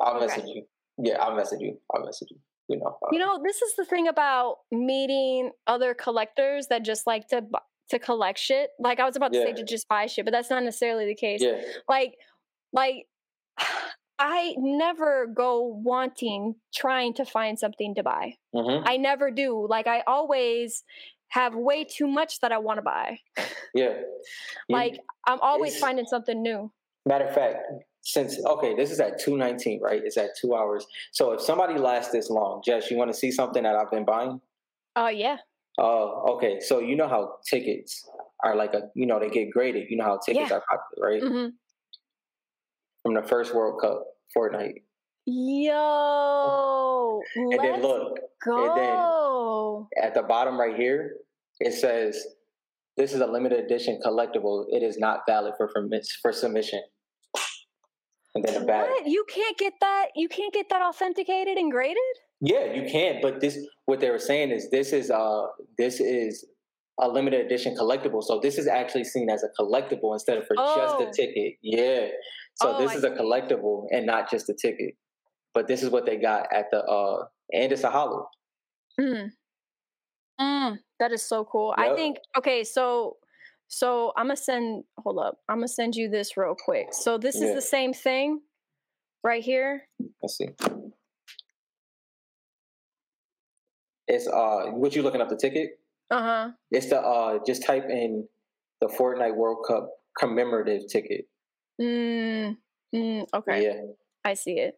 I'll 0.00 0.16
Okay. 0.16 0.26
message 0.26 0.44
you. 0.46 0.64
Yeah, 0.98 1.16
I'll 1.22 1.34
message 1.36 1.60
you. 1.60 1.78
I'll 1.94 2.04
message 2.04 2.28
you. 2.30 2.38
You 2.68 2.78
know. 2.80 2.98
uh, 3.02 3.08
You 3.12 3.18
know, 3.18 3.40
this 3.42 3.62
is 3.62 3.74
the 3.76 3.84
thing 3.84 4.08
about 4.08 4.58
meeting 4.70 5.52
other 5.66 5.94
collectors 5.94 6.66
that 6.68 6.84
just 6.84 7.06
like 7.06 7.28
to 7.28 7.42
to 7.90 7.98
collect 7.98 8.38
shit. 8.38 8.70
Like 8.78 9.00
I 9.00 9.04
was 9.06 9.16
about 9.16 9.32
to 9.32 9.38
say 9.42 9.52
to 9.54 9.64
just 9.64 9.88
buy 9.88 10.06
shit, 10.06 10.24
but 10.26 10.32
that's 10.32 10.50
not 10.50 10.62
necessarily 10.62 11.06
the 11.06 11.14
case. 11.14 11.40
yeah. 11.42 11.60
Like 11.88 12.16
like 12.72 13.06
I 14.18 14.54
never 14.58 15.26
go 15.32 15.62
wanting 15.64 16.56
trying 16.74 17.14
to 17.14 17.24
find 17.24 17.58
something 17.58 17.94
to 17.96 18.02
buy. 18.02 18.34
hmm 18.54 18.82
I 18.84 18.96
never 18.96 19.30
do. 19.30 19.66
Like 19.68 19.86
I 19.86 20.02
always 20.06 20.82
have 21.28 21.54
way 21.54 21.84
too 21.84 22.06
much 22.06 22.40
that 22.40 22.52
I 22.52 22.58
want 22.58 22.78
to 22.78 22.82
buy. 22.82 23.18
Yeah. 23.74 24.00
Like 24.68 24.98
I'm 25.26 25.40
always 25.40 25.72
It's- 25.72 25.80
finding 25.80 26.06
something 26.06 26.42
new. 26.42 26.72
matter 27.06 27.26
of 27.26 27.34
fact, 27.34 27.58
since 28.02 28.38
okay, 28.46 28.74
this 28.74 28.90
is 28.90 28.98
at 29.00 29.18
two 29.20 29.36
nineteen, 29.36 29.80
right? 29.82 30.02
It's 30.04 30.16
at 30.16 30.30
two 30.40 30.54
hours. 30.54 30.86
So 31.12 31.32
if 31.32 31.40
somebody 31.40 31.78
lasts 31.78 32.10
this 32.12 32.30
long, 32.30 32.62
Jess, 32.64 32.90
you 32.90 32.96
want 32.96 33.10
to 33.12 33.16
see 33.16 33.30
something 33.30 33.62
that 33.62 33.76
I've 33.76 33.90
been 33.90 34.04
buying? 34.04 34.40
Oh 34.96 35.08
yeah. 35.08 35.36
Oh, 35.78 36.34
okay. 36.34 36.58
So 36.60 36.80
you 36.80 36.96
know 36.96 37.08
how 37.08 37.36
tickets 37.46 38.08
are 38.42 38.56
like 38.56 38.74
a, 38.74 38.90
you 38.94 39.06
know, 39.06 39.20
they 39.20 39.28
get 39.30 39.50
graded. 39.50 39.90
You 39.90 39.96
know 39.98 40.04
how 40.04 40.16
tickets 40.18 40.50
Yeah. 40.50 40.56
are 40.56 40.64
popular, 40.70 41.08
right? 41.10 41.22
hmm 41.22 41.48
From 43.08 43.14
the 43.14 43.26
first 43.26 43.54
World 43.54 43.80
Cup, 43.80 44.04
Fortnite. 44.36 44.82
Yo, 45.24 47.20
And 47.36 47.52
then 47.58 47.80
look, 47.80 48.18
and 48.44 48.76
then- 48.76 48.96
go. 48.96 49.88
at 49.96 50.12
the 50.12 50.22
bottom 50.24 50.60
right 50.60 50.76
here, 50.76 51.16
it 51.58 51.72
says, 51.72 52.22
"This 52.98 53.14
is 53.14 53.22
a 53.22 53.26
limited 53.26 53.60
edition 53.64 53.98
collectible. 54.04 54.66
It 54.68 54.82
is 54.82 54.98
not 54.98 55.22
valid 55.26 55.54
for 55.56 55.70
for, 56.22 56.32
submission." 56.32 56.82
And 58.34 58.44
then 58.44 58.60
the 58.60 58.66
back, 58.66 58.90
What? 58.90 59.06
You 59.06 59.24
can't 59.26 59.56
get 59.56 59.72
that. 59.80 60.08
You 60.14 60.28
can't 60.28 60.52
get 60.52 60.68
that 60.68 60.82
authenticated 60.82 61.56
and 61.56 61.72
graded. 61.72 61.96
yeah, 62.42 62.74
you 62.74 62.90
can. 62.90 63.22
But 63.22 63.40
this, 63.40 63.56
what 63.86 64.00
they 64.00 64.10
were 64.10 64.18
saying 64.18 64.50
is, 64.50 64.68
this 64.68 64.92
is 64.92 65.10
uh, 65.10 65.46
this 65.78 65.98
is 65.98 66.44
a 67.00 67.08
limited 67.08 67.46
edition 67.46 67.74
collectible. 67.74 68.22
So 68.22 68.38
this 68.40 68.58
is 68.58 68.66
actually 68.66 69.04
seen 69.04 69.30
as 69.30 69.42
a 69.44 69.48
collectible 69.60 70.12
instead 70.12 70.36
of 70.36 70.46
for 70.46 70.56
just 70.56 70.96
Oh. 70.96 71.06
a 71.08 71.12
ticket. 71.12 71.54
Yeah. 71.62 72.08
So 72.60 72.74
Oh, 72.74 72.78
this 72.80 72.92
I 72.92 72.94
is 72.96 73.04
a 73.04 73.10
collectible 73.10 73.86
and 73.90 74.06
not 74.06 74.30
just 74.30 74.48
a 74.48 74.54
ticket. 74.54 74.94
But 75.54 75.68
this 75.68 75.82
is 75.82 75.90
what 75.90 76.06
they 76.06 76.16
got 76.16 76.52
at 76.52 76.66
the 76.70 76.82
uh, 76.84 77.26
and 77.52 77.72
it's 77.72 77.84
a 77.84 77.90
holo. 77.90 78.28
Mm. 79.00 79.30
Mm, 80.40 80.78
that 81.00 81.12
is 81.12 81.22
so 81.22 81.44
cool. 81.44 81.74
I 81.76 81.94
think 81.94 82.18
okay, 82.36 82.64
so 82.64 83.16
so 83.68 84.12
I'm 84.16 84.26
gonna 84.26 84.36
send 84.36 84.84
hold 84.98 85.18
up. 85.18 85.38
I'm 85.48 85.58
gonna 85.58 85.68
send 85.68 85.94
you 85.94 86.08
this 86.08 86.36
real 86.36 86.54
quick. 86.54 86.88
So 86.92 87.18
this 87.18 87.36
is 87.36 87.54
the 87.54 87.62
same 87.62 87.92
thing 87.92 88.40
right 89.24 89.42
here. 89.42 89.88
Let's 90.22 90.36
see. 90.36 90.48
It's 94.06 94.26
uh, 94.26 94.70
what 94.70 94.96
you 94.96 95.02
looking 95.02 95.20
up 95.20 95.28
the 95.28 95.36
ticket? 95.36 95.78
Uh-huh. 96.10 96.50
It's 96.70 96.88
the 96.88 97.00
uh, 97.00 97.38
just 97.46 97.62
type 97.64 97.84
in 97.90 98.26
the 98.80 98.86
Fortnite 98.86 99.36
World 99.36 99.64
Cup 99.68 99.90
commemorative 100.18 100.88
ticket. 100.88 101.26
Mm, 101.80 102.56
mm, 102.94 103.26
okay. 103.34 103.62
Yeah, 103.64 103.80
I 104.24 104.34
see 104.34 104.58
it. 104.58 104.74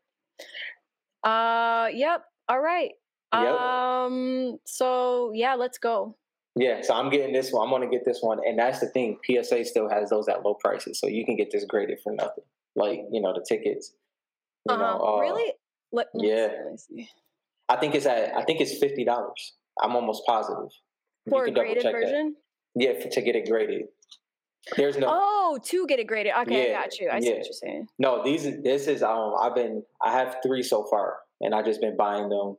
Uh 1.22 1.89
yep. 1.93 2.24
All 2.48 2.60
right. 2.60 2.93
Yep. 3.35 3.43
Um 3.60 4.59
so 4.66 5.32
yeah, 5.35 5.55
let's 5.55 5.78
go. 5.78 6.16
yeah. 6.56 6.81
So 6.82 6.94
I'm 6.94 7.10
getting 7.10 7.32
this 7.32 7.52
one. 7.52 7.66
I'm 7.66 7.72
gonna 7.72 7.90
get 7.90 8.05
this 8.05 8.18
one, 8.22 8.39
and 8.47 8.59
that's 8.59 8.81
the 8.81 8.89
thing. 8.89 9.18
PSA 9.24 9.64
still 9.64 9.89
has 9.89 10.10
those 10.10 10.28
at 10.28 10.43
low 10.44 10.55
prices, 10.55 10.98
so 10.98 11.06
you 11.06 11.24
can 11.24 11.36
get 11.36 11.51
this 11.51 11.64
graded 11.64 11.98
for 12.02 12.12
nothing. 12.12 12.44
Like 12.77 13.01
you 13.10 13.20
know 13.20 13.32
the 13.32 13.44
tickets. 13.47 13.93
You 14.68 14.74
Uh-huh. 14.74 14.82
know, 14.98 15.16
uh, 15.16 15.20
really? 15.20 15.52
Let, 15.93 16.06
let 16.14 16.27
yeah. 16.28 16.48
see, 16.77 16.97
see. 17.02 17.09
I 17.68 17.77
think 17.77 17.94
it's 17.94 18.06
at. 18.06 18.36
I 18.36 18.44
think 18.44 18.60
it's 18.60 18.78
fifty 18.78 19.05
dollars. 19.05 19.55
I'm 19.81 19.94
almost 19.97 20.24
positive. 20.27 20.70
You 21.27 21.31
For 21.31 21.43
a 21.43 21.44
can 21.47 21.55
double 21.55 21.66
graded 21.66 21.82
check 21.82 21.93
that. 21.94 22.01
version? 22.01 22.36
Yeah, 22.74 22.93
for, 23.01 23.09
to 23.09 23.20
get 23.22 23.36
it 23.36 23.48
graded. 23.48 23.86
There's 24.76 24.96
no. 24.98 25.06
Oh, 25.08 25.58
to 25.62 25.86
get 25.86 25.98
it 25.98 26.06
graded. 26.06 26.32
Okay, 26.42 26.70
Yeah, 26.70 26.78
I 26.78 26.82
got 26.82 26.98
you. 26.98 27.10
I 27.10 27.20
see 27.20 27.32
what 27.32 27.44
you're 27.44 27.52
saying. 27.52 27.88
No, 27.98 28.22
these 28.22 28.44
this 28.62 28.86
is 28.86 29.02
um 29.02 29.34
I've 29.40 29.54
been 29.54 29.82
I 30.04 30.12
have 30.12 30.36
three 30.44 30.62
so 30.62 30.86
far 30.90 31.16
and 31.40 31.54
I've 31.54 31.64
just 31.64 31.80
been 31.80 31.96
buying 31.96 32.28
them 32.28 32.56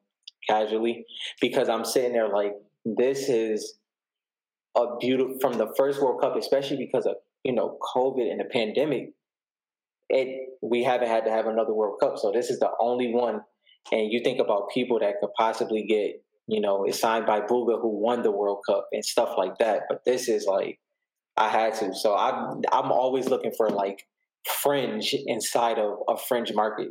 casually 0.48 1.06
because 1.40 1.70
I'm 1.70 1.86
sitting 1.86 2.14
there 2.14 2.30
like 2.30 2.54
this 2.86 3.30
is 3.30 3.76
a 4.76 4.98
beautiful 5.00 5.38
from 5.40 5.54
the 5.54 5.74
first 5.78 6.02
World 6.02 6.22
Cup, 6.22 6.36
especially 6.36 6.78
because 6.78 7.06
of 7.06 7.16
you 7.44 7.54
know 7.54 7.78
COVID 7.96 8.30
and 8.30 8.40
the 8.40 8.46
pandemic. 8.46 9.14
it 10.10 10.50
we 10.62 10.84
haven't 10.84 11.08
had 11.08 11.26
to 11.26 11.32
have 11.32 11.48
another 11.48 11.74
World 11.74 12.00
Cup, 12.00 12.18
so 12.18 12.32
this 12.32 12.50
is 12.50 12.60
the 12.60 12.72
only 12.80 13.14
one. 13.14 13.42
And 13.92 14.12
you 14.12 14.22
think 14.24 14.40
about 14.40 14.70
people 14.72 15.00
that 15.00 15.16
could 15.20 15.34
possibly 15.36 15.84
get, 15.84 16.24
you 16.48 16.62
know, 16.62 16.84
it's 16.86 17.00
signed 17.00 17.26
by 17.26 17.42
Bugha 17.42 17.82
who 17.82 17.90
won 18.00 18.22
the 18.22 18.32
World 18.32 18.60
Cup 18.68 18.88
and 18.92 19.04
stuff 19.04 19.34
like 19.38 19.58
that. 19.58 19.84
But 19.90 20.06
this 20.06 20.30
is 20.30 20.46
like, 20.46 20.80
I 21.38 21.50
had 21.50 21.74
to. 21.76 21.94
So 21.96 22.16
I'm 22.16 22.62
I'm 22.72 22.92
always 22.92 23.28
looking 23.28 23.52
for 23.52 23.70
like 23.70 24.08
fringe 24.62 25.14
inside 25.28 25.78
of 25.80 26.00
a 26.08 26.18
fringe 26.18 26.54
market. 26.54 26.90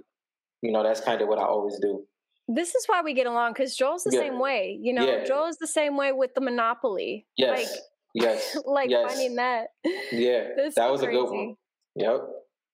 You 0.62 0.72
know, 0.72 0.82
that's 0.82 1.00
kind 1.00 1.20
of 1.20 1.28
what 1.28 1.38
I 1.38 1.44
always 1.44 1.78
do. 1.80 2.04
This 2.48 2.74
is 2.74 2.84
why 2.86 3.02
we 3.02 3.14
get 3.14 3.26
along 3.26 3.52
because 3.52 3.76
Joel's 3.76 4.04
the 4.04 4.10
Yeah. 4.14 4.20
same 4.20 4.38
way. 4.40 4.78
You 4.80 4.92
know, 4.92 5.06
Yeah. 5.06 5.24
Joel's 5.24 5.56
the 5.58 5.66
same 5.68 5.96
way 5.96 6.12
with 6.12 6.34
the 6.34 6.40
Monopoly. 6.40 7.26
Yes. 7.36 7.78
yes. 8.14 8.56
Like, 8.56 8.64
like 8.66 8.90
yes. 8.90 9.08
finding 9.14 9.36
that. 9.36 9.68
Yeah. 10.12 10.48
That 10.76 10.90
was 10.90 11.02
a 11.02 11.06
good 11.06 11.30
one. 11.30 11.56
Yep. 11.96 12.20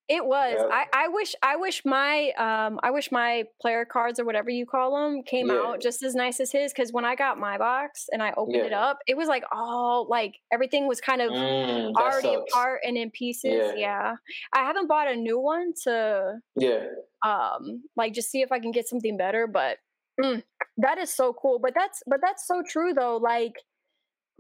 It 0.09 0.24
was. 0.24 0.55
Yep. 0.57 0.69
I, 0.70 0.85
I 0.93 1.09
wish. 1.09 1.35
I 1.43 1.57
wish 1.57 1.85
my. 1.85 2.31
Um. 2.39 2.78
I 2.83 2.93
wish 2.93 3.11
my 3.11 3.45
player 3.61 3.85
cards 3.85 4.20
or 4.20 4.24
whatever 4.24 4.51
you 4.51 4.65
call 4.65 4.95
them 4.97 5.23
came 5.24 5.49
Yeah. 5.49 5.55
out 5.55 5.81
just 5.83 6.03
as 6.05 6.15
nice 6.15 6.39
as 6.39 6.53
his. 6.53 6.73
Because 6.73 6.93
when 6.93 7.05
I 7.05 7.16
got 7.16 7.39
my 7.39 7.59
box 7.59 8.07
and 8.12 8.23
I 8.23 8.33
opened 8.37 8.65
it 8.66 8.73
up, 8.73 8.99
it 9.09 9.16
was 9.16 9.27
like 9.27 9.43
all 9.51 10.07
like 10.09 10.37
everything 10.53 10.87
was 10.87 11.01
kind 11.01 11.20
of 11.23 11.33
Mm, 11.33 11.93
already 11.97 12.35
sucks. 12.35 12.53
apart 12.53 12.81
and 12.85 12.97
in 12.97 13.11
pieces. 13.11 13.73
Yeah. 13.74 13.74
Yeah. 13.77 14.15
I 14.55 14.61
haven't 14.65 14.87
bought 14.87 15.11
a 15.11 15.16
new 15.16 15.41
one 15.41 15.73
to 15.85 16.39
Yeah. 16.55 16.87
um 17.24 17.83
like 17.97 18.12
just 18.12 18.31
see 18.31 18.43
if 18.43 18.53
I 18.53 18.61
can 18.61 18.70
get 18.70 18.87
something 18.87 19.16
better. 19.16 19.49
But 19.49 19.78
mm, 20.20 20.41
that 20.77 20.99
is 20.99 21.12
so 21.12 21.33
cool. 21.33 21.59
But 21.59 21.74
that's 21.74 22.03
but 22.07 22.20
that's 22.23 22.47
so 22.47 22.62
true 22.65 22.95
though. 22.95 23.16
Like, 23.16 23.55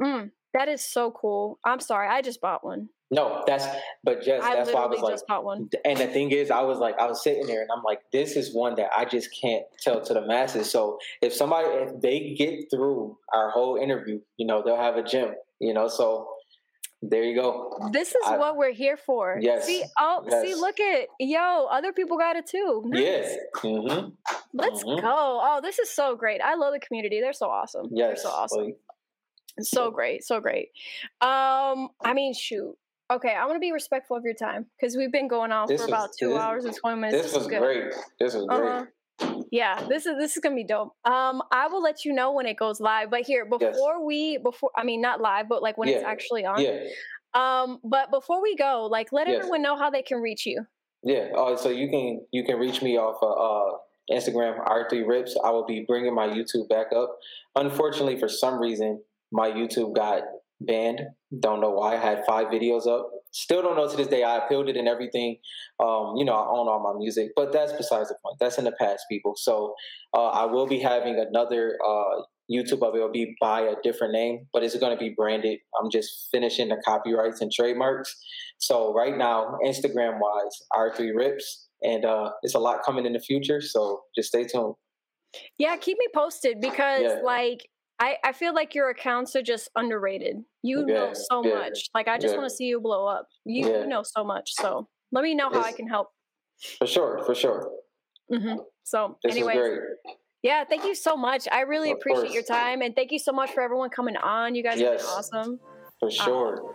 mm, 0.00 0.30
that 0.54 0.68
is 0.68 0.84
so 0.84 1.10
cool. 1.10 1.58
I'm 1.64 1.80
sorry, 1.80 2.08
I 2.08 2.22
just 2.22 2.40
bought 2.40 2.64
one. 2.64 2.88
No, 3.10 3.44
that's 3.46 3.64
but 4.02 4.22
just 4.22 4.44
I 4.44 4.56
that's 4.56 4.72
why 4.72 4.82
I 4.82 4.86
was 4.86 5.00
like 5.00 5.12
just 5.12 5.26
bought 5.28 5.44
one. 5.44 5.70
and 5.84 5.96
the 5.98 6.08
thing 6.08 6.32
is, 6.32 6.50
I 6.50 6.62
was 6.62 6.78
like, 6.78 6.98
I 6.98 7.06
was 7.06 7.22
sitting 7.22 7.46
there 7.46 7.62
and 7.62 7.70
I'm 7.70 7.84
like, 7.84 8.00
this 8.12 8.34
is 8.34 8.52
one 8.54 8.74
that 8.76 8.90
I 8.96 9.04
just 9.04 9.28
can't 9.40 9.64
tell 9.80 10.00
to 10.02 10.14
the 10.14 10.22
masses. 10.26 10.68
So 10.70 10.98
if 11.22 11.32
somebody, 11.32 11.68
if 11.68 12.00
they 12.00 12.34
get 12.36 12.68
through 12.70 13.16
our 13.32 13.50
whole 13.50 13.76
interview, 13.76 14.20
you 14.38 14.46
know, 14.46 14.60
they'll 14.64 14.76
have 14.76 14.96
a 14.96 15.04
gym, 15.04 15.34
you 15.60 15.72
know, 15.72 15.86
so 15.86 16.28
there 17.00 17.22
you 17.22 17.36
go. 17.36 17.78
This 17.92 18.08
is 18.08 18.26
I- 18.26 18.38
what 18.38 18.56
we're 18.56 18.72
here 18.72 18.96
for. 18.96 19.38
Yes, 19.40 19.66
See, 19.66 19.84
oh, 20.00 20.24
see, 20.42 20.54
look 20.56 20.80
at 20.80 21.06
yo. 21.20 21.66
Other 21.70 21.92
people 21.92 22.18
got 22.18 22.34
it 22.34 22.46
too. 22.46 22.82
Nice. 22.86 23.02
Yes. 23.04 23.36
hmm 23.62 24.08
Let's 24.52 24.82
Mhm. 24.82 25.00
go. 25.00 25.12
Oh, 25.12 25.60
this 25.62 25.78
is 25.78 25.90
so 25.90 26.16
great. 26.16 26.40
I 26.40 26.54
love 26.54 26.72
the 26.72 26.80
community. 26.80 27.20
They're 27.20 27.32
so 27.34 27.46
awesome. 27.50 27.88
They're 27.94 28.10
Yes. 28.10 28.22
so 28.22 28.30
awesome. 28.30 28.64
Like, 28.64 28.76
So 29.60 29.90
great. 29.90 30.24
So 30.24 30.40
great. 30.40 30.72
Um, 31.20 31.90
I 32.04 32.12
mean, 32.14 32.34
shoot. 32.34 32.76
Okay, 33.12 33.34
I 33.34 33.44
want 33.44 33.56
to 33.56 33.60
be 33.60 33.70
respectful 33.72 34.16
of 34.16 34.24
your 34.24 34.34
time 34.34 34.66
because 34.78 34.96
we've 34.96 35.12
been 35.12 35.28
going 35.28 35.52
on 35.52 35.68
This 35.68 35.80
for 35.80 35.86
was- 35.86 35.92
about 35.92 36.08
two 36.18 36.30
this- 36.30 36.38
hours 36.38 36.64
and 36.64 36.74
twenty 36.76 37.00
minutes. 37.00 37.22
this 37.22 37.32
is 37.32 37.38
was 37.38 37.46
great. 37.46 37.94
This 38.18 38.34
was 38.34 38.44
great. 38.46 38.60
Uh-huh. 38.60 38.86
Yeah, 39.50 39.82
this 39.88 40.04
is 40.06 40.16
this 40.18 40.36
is 40.36 40.42
gonna 40.42 40.56
be 40.56 40.64
dope. 40.64 40.92
Um, 41.04 41.40
I 41.52 41.68
will 41.68 41.80
let 41.82 42.04
you 42.04 42.12
know 42.12 42.32
when 42.32 42.46
it 42.46 42.56
goes 42.56 42.80
live. 42.80 43.10
But 43.10 43.22
here, 43.22 43.46
Yes. 43.60 43.72
before 43.74 44.04
we 44.04 44.38
before 44.38 44.70
I 44.76 44.84
mean 44.84 45.00
not 45.00 45.20
live, 45.20 45.48
but 45.48 45.62
like 45.62 45.78
when 45.78 45.88
it's 45.88 46.04
actually 46.04 46.44
on. 46.44 46.60
Yeah. 46.60 46.80
Um, 47.34 47.80
but 47.84 48.10
before 48.10 48.42
we 48.42 48.56
go, 48.56 48.86
like 48.90 49.12
let 49.12 49.28
Yes. 49.28 49.38
everyone 49.38 49.62
know 49.62 49.76
how 49.76 49.88
they 49.90 50.02
can 50.02 50.18
reach 50.20 50.44
you. 50.46 50.66
Yeah. 51.02 51.28
Oh, 51.34 51.54
so 51.56 51.68
you 51.70 51.88
can 51.88 52.26
you 52.32 52.44
can 52.44 52.58
reach 52.58 52.82
me 52.82 52.98
off 52.98 53.22
of 53.22 53.32
uh, 53.38 53.78
Instagram 54.12 54.58
R3 54.66 55.06
Rips. 55.06 55.36
I 55.42 55.50
will 55.50 55.64
be 55.64 55.84
bringing 55.86 56.14
my 56.14 56.26
YouTube 56.26 56.68
back 56.68 56.92
up. 56.92 57.16
Unfortunately, 57.54 58.18
for 58.18 58.28
some 58.28 58.58
reason, 58.60 59.02
my 59.32 59.50
YouTube 59.50 59.94
got 59.94 60.22
banned. 60.60 61.00
Don't 61.40 61.60
know 61.60 61.70
why. 61.70 61.94
I 61.94 61.98
had 61.98 62.24
five 62.26 62.46
videos 62.48 62.86
up. 62.86 63.10
Still 63.32 63.62
don't 63.62 63.76
know 63.76 63.88
to 63.88 63.96
this 63.96 64.06
day. 64.08 64.22
I 64.22 64.38
appealed 64.44 64.68
it 64.68 64.76
and 64.76 64.88
everything. 64.88 65.36
Um, 65.80 66.14
you 66.16 66.24
know, 66.24 66.32
I 66.32 66.46
own 66.48 66.68
all 66.68 66.80
my 66.82 66.98
music, 66.98 67.30
but 67.36 67.52
that's 67.52 67.72
besides 67.72 68.08
the 68.08 68.16
point. 68.24 68.38
That's 68.40 68.58
in 68.58 68.64
the 68.64 68.72
past, 68.72 69.04
people. 69.10 69.34
So 69.36 69.74
uh, 70.14 70.28
I 70.28 70.44
will 70.46 70.66
be 70.66 70.78
having 70.78 71.18
another 71.18 71.76
uh, 71.86 72.22
YouTube 72.50 72.82
of 72.86 72.94
it. 72.94 72.98
It'll 72.98 73.10
be 73.10 73.34
by 73.40 73.60
a 73.62 73.74
different 73.82 74.12
name, 74.14 74.46
but 74.52 74.62
it's 74.62 74.76
going 74.78 74.96
to 74.96 74.98
be 74.98 75.12
branded. 75.16 75.58
I'm 75.80 75.90
just 75.90 76.28
finishing 76.32 76.68
the 76.68 76.80
copyrights 76.84 77.40
and 77.42 77.52
trademarks. 77.52 78.16
So 78.58 78.94
right 78.94 79.16
now, 79.16 79.58
Instagram 79.66 80.18
wise, 80.20 80.62
R3 80.72 81.14
Rips, 81.14 81.68
and 81.82 82.04
uh, 82.06 82.30
it's 82.42 82.54
a 82.54 82.58
lot 82.58 82.82
coming 82.84 83.04
in 83.04 83.12
the 83.12 83.20
future. 83.20 83.60
So 83.60 84.02
just 84.14 84.28
stay 84.28 84.44
tuned. 84.44 84.74
Yeah, 85.58 85.76
keep 85.76 85.98
me 85.98 86.06
posted 86.14 86.60
because 86.60 87.02
Yeah. 87.02 87.20
like 87.22 87.68
I, 87.98 88.16
I 88.24 88.32
feel 88.32 88.54
like 88.54 88.74
your 88.74 88.90
accounts 88.90 89.34
are 89.36 89.42
just 89.42 89.70
underrated. 89.76 90.36
You 90.62 90.84
know 90.84 91.12
so 91.14 91.44
yeah, 91.44 91.54
much. 91.54 91.88
Like 91.94 92.08
I 92.08 92.18
just 92.18 92.32
yeah. 92.34 92.38
want 92.38 92.50
to 92.50 92.54
see 92.54 92.64
you 92.64 92.80
blow 92.80 93.06
up. 93.06 93.26
You, 93.44 93.68
Yeah. 93.68 93.80
you 93.80 93.86
know 93.86 94.02
so 94.02 94.24
much. 94.24 94.52
So 94.54 94.88
let 95.12 95.22
me 95.22 95.34
know 95.34 95.48
how 95.50 95.62
I 95.62 95.72
can 95.72 95.88
help. 95.88 96.08
For 96.78 96.86
sure, 96.86 97.22
for 97.24 97.34
sure. 97.34 97.70
hmm 98.30 98.56
So 98.84 99.18
anyway, 99.24 99.78
yeah, 100.42 100.64
thank 100.64 100.84
you 100.84 100.94
so 100.94 101.16
much. 101.16 101.48
I 101.50 101.62
really 101.62 101.90
Of 101.90 101.98
appreciate 101.98 102.32
your 102.32 102.42
time 102.42 102.82
and 102.82 102.94
thank 102.94 103.12
you 103.12 103.18
so 103.18 103.32
much 103.32 103.50
for 103.52 103.62
everyone 103.62 103.90
coming 103.90 104.16
on. 104.16 104.54
You 104.54 104.62
guys 104.62 104.78
have 104.80 104.92
Yes. 104.92 105.02
been 105.02 105.10
awesome. 105.10 105.60
For 106.00 106.10
sure. 106.10 106.74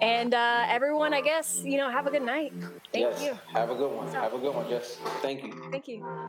And 0.00 0.34
uh, 0.34 0.66
everyone, 0.68 1.14
I 1.14 1.20
guess 1.20 1.60
you 1.64 1.78
know, 1.78 1.90
have 1.90 2.06
a 2.06 2.10
good 2.10 2.22
night. 2.22 2.52
Thank 2.92 3.06
yes. 3.10 3.22
you. 3.22 3.38
Have 3.52 3.70
a 3.70 3.74
good 3.74 3.92
one. 3.92 4.12
Have 4.12 4.34
a 4.34 4.38
good 4.38 4.54
one. 4.54 4.68
Yes. 4.68 4.98
Thank 5.22 5.44
you. 5.44 5.68
Thank 5.70 5.86
you. 5.86 6.28